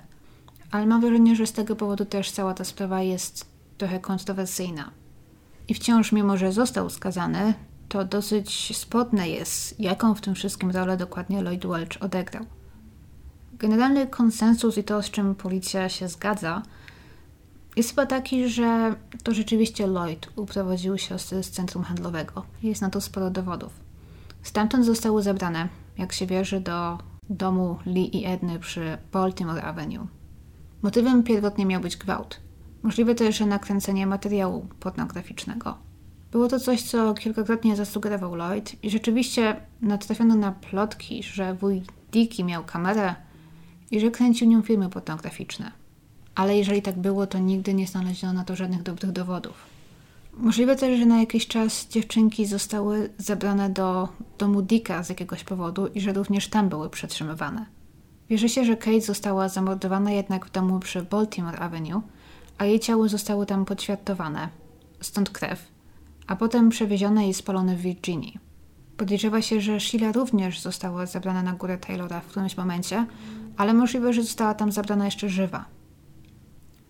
ale 0.70 0.86
mam 0.86 1.00
wrażenie, 1.00 1.36
że 1.36 1.46
z 1.46 1.52
tego 1.52 1.76
powodu 1.76 2.04
też 2.04 2.30
cała 2.30 2.54
ta 2.54 2.64
sprawa 2.64 3.02
jest 3.02 3.46
trochę 3.78 4.00
kontrowersyjna. 4.00 4.90
I 5.68 5.74
wciąż, 5.74 6.12
mimo 6.12 6.36
że 6.36 6.52
został 6.52 6.90
skazany, 6.90 7.54
to 7.88 8.04
dosyć 8.04 8.76
spodne 8.76 9.28
jest, 9.28 9.80
jaką 9.80 10.14
w 10.14 10.20
tym 10.20 10.34
wszystkim 10.34 10.70
rolę 10.70 10.96
dokładnie 10.96 11.42
Lloyd 11.42 11.66
Welch 11.66 11.96
odegrał. 12.00 12.44
Generalny 13.52 14.06
konsensus 14.06 14.78
i 14.78 14.84
to, 14.84 15.02
z 15.02 15.10
czym 15.10 15.34
policja 15.34 15.88
się 15.88 16.08
zgadza, 16.08 16.62
jest 17.76 17.88
chyba 17.90 18.06
taki, 18.06 18.48
że 18.48 18.94
to 19.22 19.34
rzeczywiście 19.34 19.86
Lloyd 19.86 20.28
uprowadził 20.36 20.98
siostry 20.98 21.42
z 21.42 21.50
centrum 21.50 21.84
handlowego. 21.84 22.44
Jest 22.62 22.82
na 22.82 22.90
to 22.90 23.00
sporo 23.00 23.30
dowodów. 23.30 23.72
Stamtąd 24.42 24.84
zostały 24.84 25.22
zabrane, 25.22 25.68
jak 25.98 26.12
się 26.12 26.26
wierzy, 26.26 26.60
do 26.60 26.98
domu 27.30 27.78
Lee 27.86 28.16
i 28.16 28.26
Edny 28.26 28.58
przy 28.58 28.98
Baltimore 29.12 29.62
Avenue. 29.62 30.06
Motywem 30.82 31.22
pierwotnie 31.22 31.66
miał 31.66 31.80
być 31.80 31.96
gwałt. 31.96 32.40
Możliwe 32.82 33.14
też, 33.14 33.36
że 33.36 33.46
nakręcenie 33.46 34.06
materiału 34.06 34.66
pornograficznego. 34.80 35.78
Było 36.32 36.48
to 36.48 36.60
coś, 36.60 36.82
co 36.82 37.14
kilkakrotnie 37.14 37.76
zasugerował 37.76 38.34
Lloyd 38.34 38.84
i 38.84 38.90
rzeczywiście 38.90 39.56
natrafiono 39.82 40.34
na 40.34 40.52
plotki, 40.52 41.22
że 41.22 41.54
wuj 41.54 41.82
Dicky 42.12 42.44
miał 42.44 42.64
kamerę 42.64 43.14
i 43.90 44.00
że 44.00 44.10
kręcił 44.10 44.48
nią 44.48 44.62
filmy 44.62 44.88
pornograficzne. 44.88 45.83
Ale 46.34 46.56
jeżeli 46.56 46.82
tak 46.82 46.98
było, 46.98 47.26
to 47.26 47.38
nigdy 47.38 47.74
nie 47.74 47.86
znaleziono 47.86 48.32
na 48.32 48.44
to 48.44 48.56
żadnych 48.56 48.82
dobrych 48.82 49.12
dowodów. 49.12 49.54
Możliwe 50.36 50.76
też, 50.76 50.98
że 50.98 51.06
na 51.06 51.20
jakiś 51.20 51.46
czas 51.46 51.88
dziewczynki 51.88 52.46
zostały 52.46 53.10
zabrane 53.18 53.70
do 53.70 54.08
domu 54.38 54.62
Dicka 54.62 55.02
z 55.02 55.08
jakiegoś 55.08 55.44
powodu 55.44 55.86
i 55.86 56.00
że 56.00 56.12
również 56.12 56.48
tam 56.48 56.68
były 56.68 56.90
przetrzymywane. 56.90 57.66
Wierzy 58.30 58.48
się, 58.48 58.64
że 58.64 58.76
Kate 58.76 59.00
została 59.00 59.48
zamordowana 59.48 60.10
jednak 60.10 60.46
w 60.46 60.50
domu 60.50 60.80
przy 60.80 61.02
Baltimore 61.02 61.58
Avenue, 61.58 62.00
a 62.58 62.64
jej 62.64 62.80
ciało 62.80 63.08
zostało 63.08 63.46
tam 63.46 63.64
podświadtowane, 63.64 64.48
stąd 65.00 65.30
krew, 65.30 65.68
a 66.26 66.36
potem 66.36 66.68
przewiezione 66.68 67.28
i 67.28 67.34
spalone 67.34 67.76
w 67.76 67.80
Virginii. 67.80 68.38
Podejrzewa 68.96 69.42
się, 69.42 69.60
że 69.60 69.80
Sheila 69.80 70.12
również 70.12 70.60
została 70.60 71.06
zabrana 71.06 71.42
na 71.42 71.52
górę 71.52 71.78
Taylora 71.78 72.20
w 72.20 72.26
którymś 72.26 72.56
momencie, 72.56 73.06
ale 73.56 73.74
możliwe, 73.74 74.12
że 74.12 74.22
została 74.22 74.54
tam 74.54 74.72
zabrana 74.72 75.04
jeszcze 75.04 75.28
żywa. 75.28 75.64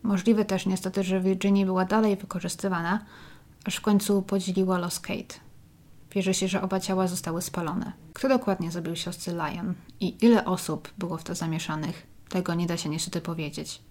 Możliwe 0.05 0.45
też 0.45 0.67
niestety, 0.67 1.03
że 1.03 1.21
Virginia 1.21 1.67
była 1.67 1.85
dalej 1.85 2.17
wykorzystywana, 2.17 3.05
aż 3.65 3.77
w 3.77 3.81
końcu 3.81 4.23
podzieliła 4.23 4.79
los 4.79 5.01
Kate. 5.01 5.35
Wierzy 6.13 6.35
się, 6.35 6.49
że 6.49 6.63
oba 6.63 6.81
ciała 6.81 7.07
zostały 7.07 7.43
spalone. 7.43 7.93
Kto 8.13 8.29
dokładnie 8.29 8.71
zabił 8.71 8.97
siostry 8.97 9.33
Lion 9.33 9.75
i 10.01 10.25
ile 10.25 10.45
osób 10.45 10.93
było 10.99 11.19
w 11.19 11.25
to 11.25 11.35
zamieszanych, 11.35 12.07
tego 12.29 12.55
nie 12.55 12.67
da 12.67 12.77
się 12.77 12.89
niestety 12.89 13.21
powiedzieć. 13.21 13.83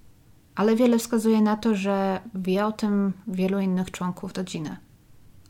Ale 0.56 0.76
wiele 0.76 1.00
wskazuje 1.00 1.42
na 1.42 1.58
to, 1.58 1.76
że 1.76 2.22
wie 2.36 2.66
o 2.66 2.72
tym 2.72 3.14
wielu 3.28 3.60
innych 3.60 3.92
członków 3.92 4.34
rodziny. 4.34 4.78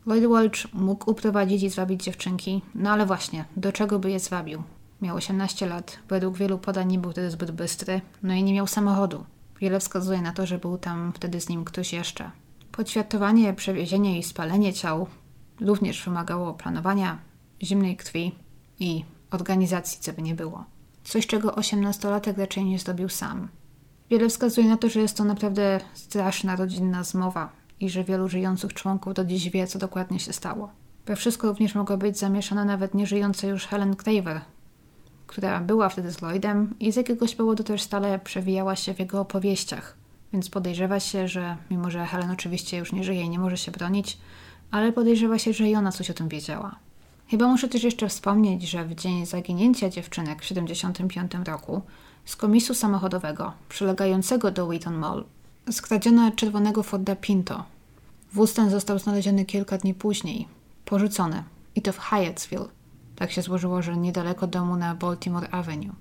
Lloyd 0.06 0.26
Welch 0.26 0.74
mógł 0.74 1.10
uprowadzić 1.10 1.62
i 1.62 1.70
zwabić 1.70 2.02
dziewczynki, 2.02 2.62
no 2.74 2.90
ale 2.90 3.06
właśnie, 3.06 3.44
do 3.56 3.72
czego 3.72 3.98
by 3.98 4.10
je 4.10 4.20
zwabił? 4.20 4.62
Miał 5.02 5.16
18 5.16 5.66
lat, 5.66 5.98
według 6.08 6.36
wielu 6.36 6.58
podań 6.58 6.88
nie 6.88 6.98
był 6.98 7.10
wtedy 7.10 7.30
zbyt 7.30 7.50
bystry, 7.50 8.00
no 8.22 8.34
i 8.34 8.42
nie 8.42 8.52
miał 8.52 8.66
samochodu. 8.66 9.24
Wiele 9.64 9.80
wskazuje 9.80 10.22
na 10.22 10.32
to, 10.32 10.46
że 10.46 10.58
był 10.58 10.78
tam 10.78 11.12
wtedy 11.12 11.40
z 11.40 11.48
nim 11.48 11.64
ktoś 11.64 11.92
jeszcze. 11.92 12.30
Podświatowanie, 12.72 13.54
przewiezienie 13.54 14.18
i 14.18 14.22
spalenie 14.22 14.72
ciał 14.72 15.06
również 15.60 16.04
wymagało 16.04 16.54
planowania, 16.54 17.18
zimnej 17.62 17.96
krwi 17.96 18.34
i 18.80 19.04
organizacji, 19.30 20.00
co 20.00 20.12
by 20.12 20.22
nie 20.22 20.34
było. 20.34 20.64
Coś, 21.04 21.26
czego 21.26 21.54
osiemnastolatek 21.54 22.38
raczej 22.38 22.64
nie 22.64 22.78
zrobił 22.78 23.08
sam. 23.08 23.48
Wiele 24.10 24.28
wskazuje 24.28 24.68
na 24.68 24.76
to, 24.76 24.88
że 24.88 25.00
jest 25.00 25.16
to 25.16 25.24
naprawdę 25.24 25.80
straszna 25.94 26.56
rodzinna 26.56 27.04
zmowa 27.04 27.52
i 27.80 27.90
że 27.90 28.04
wielu 28.04 28.28
żyjących 28.28 28.74
członków 28.74 29.14
do 29.14 29.24
dziś 29.24 29.50
wie, 29.50 29.66
co 29.66 29.78
dokładnie 29.78 30.20
się 30.20 30.32
stało. 30.32 30.70
We 31.06 31.16
wszystko 31.16 31.48
również 31.48 31.74
mogła 31.74 31.96
być 31.96 32.18
zamieszana 32.18 32.64
nawet 32.64 32.94
nieżyjąca 32.94 33.46
już 33.46 33.66
Helen 33.66 33.96
Craver, 33.96 34.40
która 35.34 35.60
była 35.60 35.88
wtedy 35.88 36.12
z 36.12 36.22
Lloydem 36.22 36.74
i 36.80 36.92
z 36.92 36.96
jakiegoś 36.96 37.34
powodu 37.34 37.64
też 37.64 37.82
stale 37.82 38.18
przewijała 38.18 38.76
się 38.76 38.94
w 38.94 38.98
jego 38.98 39.20
opowieściach. 39.20 39.96
Więc 40.32 40.50
podejrzewa 40.50 41.00
się, 41.00 41.28
że 41.28 41.56
mimo 41.70 41.90
że 41.90 42.06
Helen 42.06 42.30
oczywiście 42.30 42.76
już 42.76 42.92
nie 42.92 43.04
żyje 43.04 43.22
i 43.22 43.28
nie 43.28 43.38
może 43.38 43.56
się 43.56 43.72
bronić, 43.72 44.18
ale 44.70 44.92
podejrzewa 44.92 45.38
się, 45.38 45.52
że 45.52 45.68
i 45.68 45.76
ona 45.76 45.92
coś 45.92 46.10
o 46.10 46.14
tym 46.14 46.28
wiedziała. 46.28 46.76
Chyba 47.28 47.48
muszę 47.48 47.68
też 47.68 47.82
jeszcze 47.82 48.08
wspomnieć, 48.08 48.62
że 48.62 48.84
w 48.84 48.94
dzień 48.94 49.26
zaginięcia 49.26 49.90
dziewczynek 49.90 50.42
w 50.42 50.48
1975 50.48 51.46
roku 51.48 51.82
z 52.24 52.36
komisu 52.36 52.74
samochodowego 52.74 53.52
przylegającego 53.68 54.50
do 54.50 54.66
Wheaton 54.66 54.94
Mall 54.94 55.24
skradziono 55.70 56.30
czerwonego 56.30 56.82
Forda 56.82 57.16
Pinto. 57.16 57.64
Wóz 58.32 58.54
ten 58.54 58.70
został 58.70 58.98
znaleziony 58.98 59.44
kilka 59.44 59.78
dni 59.78 59.94
później, 59.94 60.48
porzucony, 60.84 61.42
i 61.74 61.82
to 61.82 61.92
w 61.92 61.98
Hyattsville. 61.98 62.83
Tak 63.16 63.32
się 63.32 63.42
złożyło, 63.42 63.82
że 63.82 63.96
niedaleko 63.96 64.46
domu 64.46 64.76
na 64.76 64.94
Baltimore 64.94 65.50
Avenue. 65.50 65.92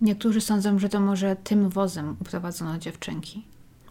Niektórzy 0.00 0.40
sądzą, 0.40 0.78
że 0.78 0.88
to 0.88 1.00
może 1.00 1.36
tym 1.36 1.68
wozem 1.68 2.16
uprowadzono 2.20 2.78
dziewczynki. 2.78 3.44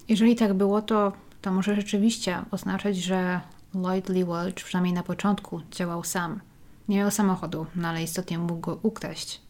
Jeżeli 0.07 0.35
tak 0.35 0.53
było, 0.53 0.81
to, 0.81 1.13
to 1.41 1.51
może 1.51 1.75
rzeczywiście 1.75 2.41
oznaczać, 2.51 2.97
że 2.97 3.41
Lloyd 3.73 4.09
Lee 4.09 4.25
Welch 4.25 4.55
przynajmniej 4.55 4.93
na 4.93 5.03
początku 5.03 5.61
działał 5.71 6.03
sam. 6.03 6.39
Nie 6.87 6.97
miał 6.97 7.11
samochodu, 7.11 7.65
no 7.75 7.87
ale 7.87 8.03
istotnie 8.03 8.39
mógł 8.39 8.59
go 8.59 8.79
ukraść. 8.83 9.41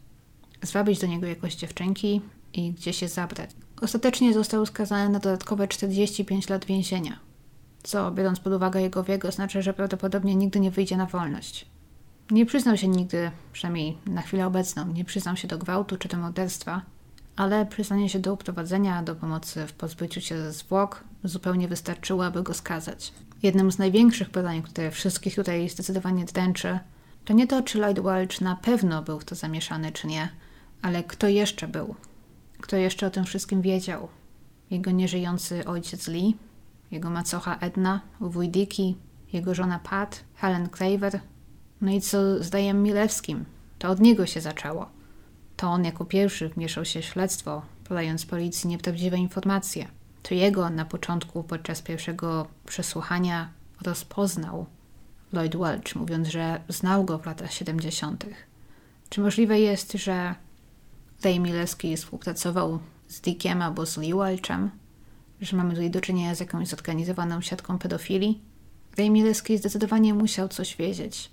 Zwabić 0.62 1.00
do 1.00 1.06
niego 1.06 1.26
jakoś 1.26 1.54
dziewczynki 1.54 2.20
i 2.52 2.72
gdzieś 2.72 2.96
się 2.96 3.08
zabrać. 3.08 3.50
Ostatecznie 3.80 4.34
został 4.34 4.66
skazany 4.66 5.08
na 5.08 5.18
dodatkowe 5.18 5.68
45 5.68 6.48
lat 6.48 6.64
więzienia, 6.64 7.18
co 7.82 8.10
biorąc 8.10 8.40
pod 8.40 8.52
uwagę 8.52 8.82
jego 8.82 9.02
wiek 9.02 9.24
oznacza, 9.24 9.62
że 9.62 9.74
prawdopodobnie 9.74 10.34
nigdy 10.36 10.60
nie 10.60 10.70
wyjdzie 10.70 10.96
na 10.96 11.06
wolność. 11.06 11.66
Nie 12.30 12.46
przyznał 12.46 12.76
się 12.76 12.88
nigdy, 12.88 13.30
przynajmniej 13.52 13.98
na 14.06 14.22
chwilę 14.22 14.46
obecną, 14.46 14.92
nie 14.92 15.04
przyznał 15.04 15.36
się 15.36 15.48
do 15.48 15.58
gwałtu 15.58 15.96
czy 15.96 16.08
do 16.08 16.16
morderstwa, 16.16 16.82
ale 17.36 17.66
przyznanie 17.66 18.08
się 18.08 18.18
do 18.18 18.32
uprowadzenia, 18.32 19.02
do 19.02 19.14
pomocy 19.14 19.66
w 19.66 19.72
pozbyciu 19.72 20.20
się 20.20 20.38
ze 20.38 20.52
zwłok 20.52 21.04
zupełnie 21.24 21.68
wystarczyło, 21.68 22.26
aby 22.26 22.42
go 22.42 22.54
skazać. 22.54 23.12
Jednym 23.42 23.72
z 23.72 23.78
największych 23.78 24.30
pytań, 24.30 24.62
które 24.62 24.90
wszystkich 24.90 25.34
tutaj 25.34 25.68
zdecydowanie 25.68 26.24
dręczy, 26.24 26.78
to 27.24 27.32
nie 27.32 27.46
to, 27.46 27.62
czy 27.62 27.78
Lloyd 27.78 28.00
Welch 28.00 28.40
na 28.40 28.56
pewno 28.56 29.02
był 29.02 29.20
w 29.20 29.24
to 29.24 29.34
zamieszany, 29.34 29.92
czy 29.92 30.06
nie, 30.06 30.28
ale 30.82 31.04
kto 31.04 31.28
jeszcze 31.28 31.68
był? 31.68 31.94
Kto 32.60 32.76
jeszcze 32.76 33.06
o 33.06 33.10
tym 33.10 33.24
wszystkim 33.24 33.62
wiedział? 33.62 34.08
Jego 34.70 34.90
nieżyjący 34.90 35.64
ojciec 35.64 36.08
Lee, 36.08 36.36
jego 36.90 37.10
macocha 37.10 37.56
Edna, 37.58 38.00
wuj 38.20 38.48
Dicky, 38.48 38.94
jego 39.32 39.54
żona 39.54 39.78
Pat, 39.78 40.24
Helen 40.34 40.68
Claver, 40.76 41.20
no 41.80 41.92
i 41.92 42.00
co 42.00 42.42
z 42.44 42.50
Dajem 42.50 42.82
Milewskim? 42.82 43.44
To 43.78 43.88
od 43.88 44.00
niego 44.00 44.26
się 44.26 44.40
zaczęło. 44.40 44.88
To 45.56 45.68
on 45.68 45.84
jako 45.84 46.04
pierwszy 46.04 46.48
wmieszał 46.48 46.84
się 46.84 47.00
w 47.00 47.04
śledztwo, 47.04 47.62
podając 47.88 48.26
policji 48.26 48.68
nieprawdziwe 48.68 49.16
informacje. 49.16 49.88
To 50.22 50.34
jego 50.34 50.70
na 50.70 50.84
początku, 50.84 51.42
podczas 51.42 51.82
pierwszego 51.82 52.46
przesłuchania, 52.66 53.48
rozpoznał 53.82 54.66
Lloyd 55.32 55.56
Welch, 55.56 55.96
mówiąc, 55.96 56.28
że 56.28 56.60
znał 56.68 57.04
go 57.04 57.18
w 57.18 57.26
latach 57.26 57.52
70. 57.52 58.26
Czy 59.08 59.20
możliwe 59.20 59.60
jest, 59.60 59.92
że 59.92 60.34
Dave 61.22 61.38
Milewski 61.38 61.96
współpracował 61.96 62.78
z 63.08 63.20
Dickiem 63.20 63.62
albo 63.62 63.86
z 63.86 63.96
Lee 63.96 64.14
Welchem? 64.14 64.70
Że 65.40 65.56
mamy 65.56 65.70
tutaj 65.70 65.90
do 65.90 66.00
czynienia 66.00 66.34
z 66.34 66.40
jakąś 66.40 66.68
zorganizowaną 66.68 67.40
siatką 67.40 67.78
pedofilii? 67.78 68.40
Dave 68.96 69.10
Milewski 69.10 69.58
zdecydowanie 69.58 70.14
musiał 70.14 70.48
coś 70.48 70.76
wiedzieć. 70.76 71.30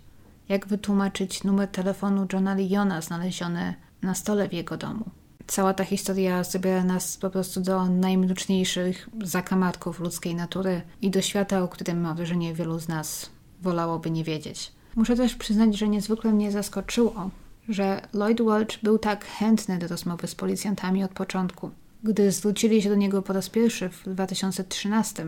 Jak 0.49 0.67
wytłumaczyć 0.67 1.43
numer 1.43 1.67
telefonu 1.67 2.27
Johna 2.33 2.55
Leona 2.55 3.01
znaleziony 3.01 3.73
na 4.01 4.15
stole 4.15 4.49
w 4.49 4.53
jego 4.53 4.77
domu? 4.77 5.05
Cała 5.47 5.73
ta 5.73 5.83
historia 5.83 6.43
zabiera 6.43 6.83
nas 6.83 7.17
po 7.17 7.29
prostu 7.29 7.61
do 7.61 7.85
najmroczniejszych 7.85 9.09
zakamarków 9.23 9.99
ludzkiej 9.99 10.35
natury 10.35 10.81
i 11.01 11.09
do 11.09 11.21
świata, 11.21 11.63
o 11.63 11.67
którym 11.67 12.01
mam 12.01 12.15
wrażenie 12.15 12.53
wielu 12.53 12.79
z 12.79 12.87
nas 12.87 13.29
wolałoby 13.61 14.11
nie 14.11 14.23
wiedzieć. 14.23 14.71
Muszę 14.95 15.15
też 15.15 15.35
przyznać, 15.35 15.77
że 15.77 15.87
niezwykle 15.87 16.33
mnie 16.33 16.51
zaskoczyło, 16.51 17.29
że 17.69 18.01
Lloyd 18.13 18.41
Welch 18.41 18.79
był 18.83 18.99
tak 18.99 19.25
chętny 19.25 19.77
do 19.77 19.87
rozmowy 19.87 20.27
z 20.27 20.35
policjantami 20.35 21.03
od 21.03 21.11
początku. 21.11 21.71
Gdy 22.03 22.31
zwrócili 22.31 22.81
się 22.81 22.89
do 22.89 22.95
niego 22.95 23.21
po 23.21 23.33
raz 23.33 23.49
pierwszy 23.49 23.89
w 23.89 24.03
2013, 24.05 25.25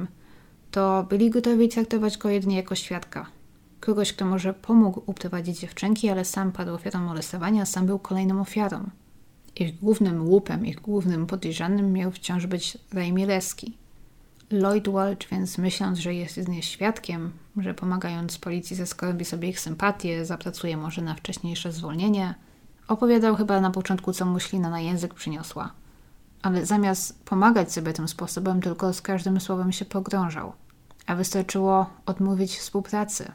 to 0.72 1.06
byli 1.10 1.30
gotowi 1.30 1.70
traktować 1.70 2.18
go 2.18 2.30
jedynie 2.30 2.56
jako 2.56 2.76
świadka. 2.76 3.26
Kogoś, 3.80 4.14
kto 4.14 4.26
może 4.26 4.54
pomógł 4.54 5.02
uprowadzić 5.06 5.60
dziewczynki, 5.60 6.10
ale 6.10 6.26
sam 6.26 6.52
padł 6.52 6.74
ofiarą 6.74 7.00
molestowania, 7.00 7.66
sam 7.66 7.86
był 7.86 8.00
kolejną 8.00 8.42
ofiarą. 8.42 8.90
Ich 9.56 9.80
głównym 9.80 10.28
łupem, 10.28 10.66
ich 10.66 10.82
głównym 10.82 11.28
podejrzanym 11.28 11.94
miał 11.94 12.12
wciąż 12.12 12.46
być 12.46 12.78
Ray 12.94 13.14
Mileski. 13.14 13.78
Lloyd 14.52 14.90
Welch, 14.90 15.30
więc 15.32 15.58
myśląc, 15.58 16.00
że 16.00 16.14
jest 16.14 16.38
jedynie 16.38 16.64
świadkiem, 16.64 17.32
że 17.58 17.74
pomagając 17.74 18.38
policji 18.38 18.76
zaskorbi 18.76 19.26
sobie 19.26 19.50
ich 19.50 19.60
sympatię, 19.60 20.26
zapracuje 20.26 20.78
może 20.78 21.02
na 21.02 21.16
wcześniejsze 21.16 21.72
zwolnienie, 21.72 22.36
opowiadał 22.88 23.36
chyba 23.36 23.62
na 23.62 23.72
początku, 23.72 24.14
co 24.14 24.26
mu 24.26 24.40
ślina 24.40 24.70
na 24.70 24.80
język 24.80 25.14
przyniosła. 25.14 25.72
Ale 26.42 26.66
zamiast 26.66 27.24
pomagać 27.24 27.72
sobie 27.72 27.94
tym 27.94 28.08
sposobem, 28.08 28.62
tylko 28.62 28.94
z 28.94 29.02
każdym 29.02 29.40
słowem 29.40 29.72
się 29.72 29.86
pogrążał. 29.86 30.54
A 31.06 31.16
wystarczyło 31.16 31.90
odmówić 32.06 32.58
współpracy, 32.58 33.32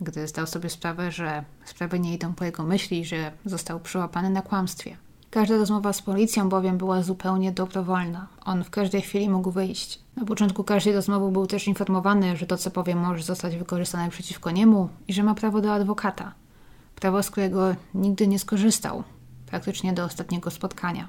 gdy 0.00 0.28
zdał 0.28 0.46
sobie 0.46 0.70
sprawę, 0.70 1.12
że 1.12 1.44
sprawy 1.64 2.00
nie 2.00 2.14
idą 2.14 2.34
po 2.34 2.44
jego 2.44 2.62
myśli, 2.62 3.04
że 3.04 3.32
został 3.44 3.80
przyłapany 3.80 4.30
na 4.30 4.42
kłamstwie. 4.42 4.96
Każda 5.30 5.56
rozmowa 5.56 5.92
z 5.92 6.02
policją 6.02 6.48
bowiem 6.48 6.78
była 6.78 7.02
zupełnie 7.02 7.52
dobrowolna. 7.52 8.26
On 8.44 8.64
w 8.64 8.70
każdej 8.70 9.02
chwili 9.02 9.30
mógł 9.30 9.50
wyjść. 9.50 10.00
Na 10.16 10.24
początku 10.24 10.64
każdej 10.64 10.94
rozmowy 10.94 11.32
był 11.32 11.46
też 11.46 11.68
informowany, 11.68 12.36
że 12.36 12.46
to, 12.46 12.56
co 12.56 12.70
powie, 12.70 12.96
może 12.96 13.22
zostać 13.22 13.56
wykorzystane 13.56 14.10
przeciwko 14.10 14.50
niemu 14.50 14.88
i 15.08 15.12
że 15.12 15.22
ma 15.22 15.34
prawo 15.34 15.60
do 15.60 15.72
adwokata. 15.72 16.34
Prawo, 16.94 17.22
z 17.22 17.30
którego 17.30 17.74
nigdy 17.94 18.28
nie 18.28 18.38
skorzystał, 18.38 19.04
praktycznie 19.46 19.92
do 19.92 20.04
ostatniego 20.04 20.50
spotkania. 20.50 21.08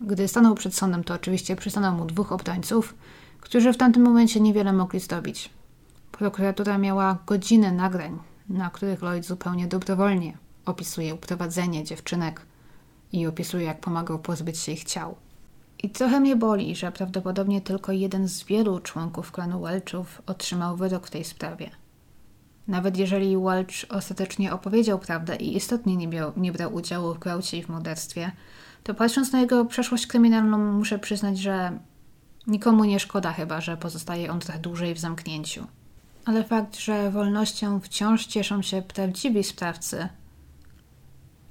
Gdy 0.00 0.28
stanął 0.28 0.54
przed 0.54 0.74
sądem, 0.74 1.04
to 1.04 1.14
oczywiście 1.14 1.56
przystanął 1.56 1.94
mu 1.94 2.04
dwóch 2.04 2.32
obrońców, 2.32 2.94
którzy 3.40 3.72
w 3.72 3.76
tamtym 3.76 4.02
momencie 4.02 4.40
niewiele 4.40 4.72
mogli 4.72 5.00
zdobić. 5.00 5.50
Prokuratura 6.12 6.78
miała 6.78 7.18
godziny 7.26 7.72
nagrań, 7.72 8.18
na 8.48 8.70
których 8.70 9.02
Lloyd 9.02 9.24
zupełnie 9.24 9.66
dobrowolnie 9.66 10.38
opisuje 10.66 11.14
uprowadzenie 11.14 11.84
dziewczynek 11.84 12.46
i 13.12 13.26
opisuje, 13.26 13.64
jak 13.64 13.80
pomagał 13.80 14.18
pozbyć 14.18 14.58
się 14.58 14.72
ich 14.72 14.84
ciał. 14.84 15.16
I 15.82 15.90
trochę 15.90 16.20
mnie 16.20 16.36
boli, 16.36 16.76
że 16.76 16.92
prawdopodobnie 16.92 17.60
tylko 17.60 17.92
jeden 17.92 18.28
z 18.28 18.44
wielu 18.44 18.80
członków 18.80 19.32
klanu 19.32 19.60
Welchów 19.60 20.22
otrzymał 20.26 20.76
wyrok 20.76 21.06
w 21.06 21.10
tej 21.10 21.24
sprawie. 21.24 21.70
Nawet 22.68 22.96
jeżeli 22.96 23.36
Welch 23.36 23.84
ostatecznie 23.88 24.52
opowiedział 24.52 24.98
prawdę 24.98 25.36
i 25.36 25.56
istotnie 25.56 25.96
nie, 25.96 26.08
miał, 26.08 26.32
nie 26.36 26.52
brał 26.52 26.74
udziału 26.74 27.14
w 27.14 27.18
gwałcie 27.18 27.58
i 27.58 27.62
w 27.62 27.68
morderstwie, 27.68 28.32
to 28.82 28.94
patrząc 28.94 29.32
na 29.32 29.40
jego 29.40 29.64
przeszłość 29.64 30.06
kryminalną, 30.06 30.58
muszę 30.58 30.98
przyznać, 30.98 31.38
że 31.38 31.78
nikomu 32.46 32.84
nie 32.84 33.00
szkoda 33.00 33.32
chyba, 33.32 33.60
że 33.60 33.76
pozostaje 33.76 34.32
on 34.32 34.40
trochę 34.40 34.58
dłużej 34.58 34.94
w 34.94 34.98
zamknięciu. 34.98 35.66
Ale 36.28 36.44
fakt, 36.44 36.76
że 36.76 37.10
wolnością 37.10 37.80
wciąż 37.80 38.26
cieszą 38.26 38.62
się 38.62 38.82
prawdziwi 38.82 39.44
sprawcy, 39.44 40.08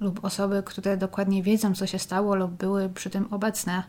lub 0.00 0.24
osoby, 0.24 0.62
które 0.66 0.96
dokładnie 0.96 1.42
wiedzą, 1.42 1.74
co 1.74 1.86
się 1.86 1.98
stało 1.98 2.34
lub 2.34 2.50
były 2.50 2.88
przy 2.88 3.10
tym 3.10 3.28
obecne, 3.30 3.82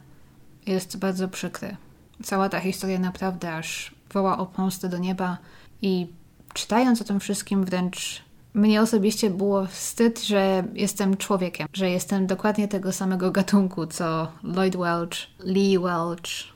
jest 0.66 0.98
bardzo 0.98 1.28
przykry. 1.28 1.78
Cała 2.24 2.50
ta 2.50 2.60
historia 2.60 3.00
naprawdę 3.00 3.56
aż 3.56 3.96
woła 4.14 4.38
o 4.38 4.46
pomstę 4.46 4.90
do 4.90 4.98
nieba 4.98 5.38
i 5.82 6.08
czytając 6.54 7.02
o 7.02 7.06
tym 7.06 7.20
wszystkim 7.20 7.66
wręcz 7.66 8.24
mnie 8.54 8.82
osobiście 8.82 9.30
było 9.30 9.66
wstyd, 9.66 10.24
że 10.24 10.64
jestem 10.74 11.18
człowiekiem, 11.18 11.68
że 11.74 11.90
jestem 11.90 12.28
dokładnie 12.28 12.68
tego 12.68 12.92
samego 12.92 13.32
gatunku, 13.32 13.88
co 13.88 14.32
Lloyd 14.44 14.78
Welch, 14.78 15.28
Lee 15.40 15.80
Welch, 15.80 16.54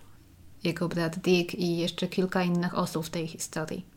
jego 0.63 0.89
brat 0.89 1.19
Dick 1.19 1.53
i 1.53 1.77
jeszcze 1.77 2.07
kilka 2.07 2.43
innych 2.43 2.77
osób 2.77 3.05
w 3.05 3.09
tej 3.09 3.27
historii. 3.27 3.92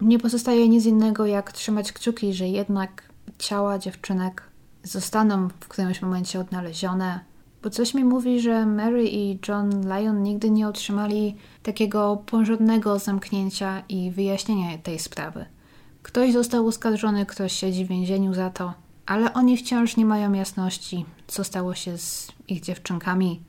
Nie 0.00 0.18
pozostaje 0.18 0.68
nic 0.68 0.86
innego, 0.86 1.26
jak 1.26 1.52
trzymać 1.52 1.92
kciuki, 1.92 2.34
że 2.34 2.48
jednak 2.48 3.02
ciała 3.38 3.78
dziewczynek 3.78 4.42
zostaną 4.82 5.48
w 5.48 5.68
którymś 5.68 6.02
momencie 6.02 6.40
odnalezione. 6.40 7.20
Bo 7.62 7.70
coś 7.70 7.94
mi 7.94 8.04
mówi, 8.04 8.40
że 8.40 8.66
Mary 8.66 9.08
i 9.08 9.38
John 9.48 9.70
Lyon 9.70 10.22
nigdy 10.22 10.50
nie 10.50 10.68
otrzymali 10.68 11.36
takiego 11.62 12.22
porządnego 12.26 12.98
zamknięcia 12.98 13.82
i 13.88 14.10
wyjaśnienia 14.10 14.78
tej 14.78 14.98
sprawy. 14.98 15.46
Ktoś 16.02 16.32
został 16.32 16.66
oskarżony, 16.66 17.26
ktoś 17.26 17.52
siedzi 17.52 17.84
w 17.84 17.88
więzieniu 17.88 18.34
za 18.34 18.50
to, 18.50 18.74
ale 19.06 19.34
oni 19.34 19.56
wciąż 19.56 19.96
nie 19.96 20.04
mają 20.04 20.32
jasności, 20.32 21.04
co 21.26 21.44
stało 21.44 21.74
się 21.74 21.98
z 21.98 22.32
ich 22.48 22.60
dziewczynkami 22.60 23.40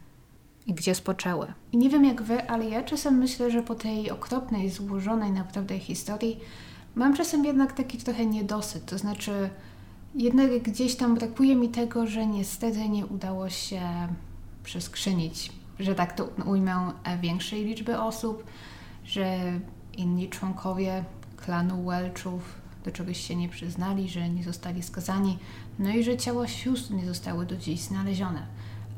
i 0.68 0.74
gdzie 0.74 0.96
spoczęły. 0.96 1.54
I 1.72 1.78
nie 1.78 1.90
wiem 1.90 2.06
jak 2.06 2.22
wy, 2.22 2.50
ale 2.50 2.70
ja 2.70 2.84
czasem 2.84 3.18
myślę, 3.18 3.52
że 3.52 3.64
po 3.64 3.76
tej 3.76 4.12
okropnej, 4.12 4.70
złożonej 4.70 5.32
naprawdę 5.32 5.80
historii 5.80 6.40
mam 6.96 7.16
czasem 7.16 7.46
jednak 7.46 7.74
taki 7.74 7.98
trochę 7.98 8.26
niedosyt. 8.26 8.86
To 8.86 8.98
znaczy, 8.98 9.50
jednak 10.16 10.62
gdzieś 10.62 10.96
tam 10.96 11.16
brakuje 11.16 11.56
mi 11.56 11.70
tego, 11.70 12.08
że 12.08 12.28
niestety 12.28 12.90
nie 12.90 13.06
udało 13.06 13.50
się 13.50 13.82
przeskrzynić, 14.64 15.52
że 15.80 15.96
tak 15.96 16.14
to 16.14 16.30
ujmę, 16.46 16.92
większej 17.22 17.66
liczby 17.66 18.00
osób, 18.00 18.44
że 19.04 19.38
inni 19.98 20.30
członkowie 20.30 21.04
klanu 21.38 21.86
Welchów 21.86 22.62
do 22.86 22.92
czegoś 22.92 23.28
się 23.28 23.36
nie 23.36 23.50
przyznali, 23.50 24.10
że 24.10 24.30
nie 24.30 24.44
zostali 24.44 24.84
skazani, 24.84 25.38
no 25.80 25.90
i 25.90 26.04
że 26.04 26.18
ciała 26.18 26.48
sióstr 26.48 26.94
nie 26.94 27.06
zostały 27.06 27.46
do 27.46 27.58
dziś 27.58 27.80
znalezione. 27.80 28.48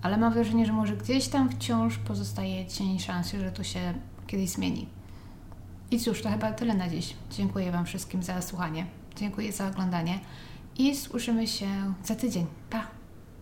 Ale 0.03 0.17
mam 0.17 0.33
wrażenie, 0.33 0.65
że 0.65 0.73
może 0.73 0.97
gdzieś 0.97 1.27
tam 1.27 1.49
wciąż 1.49 1.97
pozostaje 1.97 2.65
cień 2.65 2.99
szansy, 2.99 3.39
że 3.39 3.51
to 3.51 3.63
się 3.63 3.93
kiedyś 4.27 4.49
zmieni. 4.49 4.87
I 5.91 5.99
cóż, 5.99 6.21
to 6.21 6.29
chyba 6.29 6.51
tyle 6.51 6.73
na 6.73 6.89
dziś. 6.89 7.13
Dziękuję 7.31 7.71
Wam 7.71 7.85
wszystkim 7.85 8.23
za 8.23 8.41
słuchanie. 8.41 8.85
Dziękuję 9.15 9.51
za 9.51 9.67
oglądanie 9.67 10.19
i 10.77 10.95
słyszymy 10.95 11.47
się 11.47 11.67
za 12.03 12.15
tydzień. 12.15 12.45
Pa! 12.69 13.02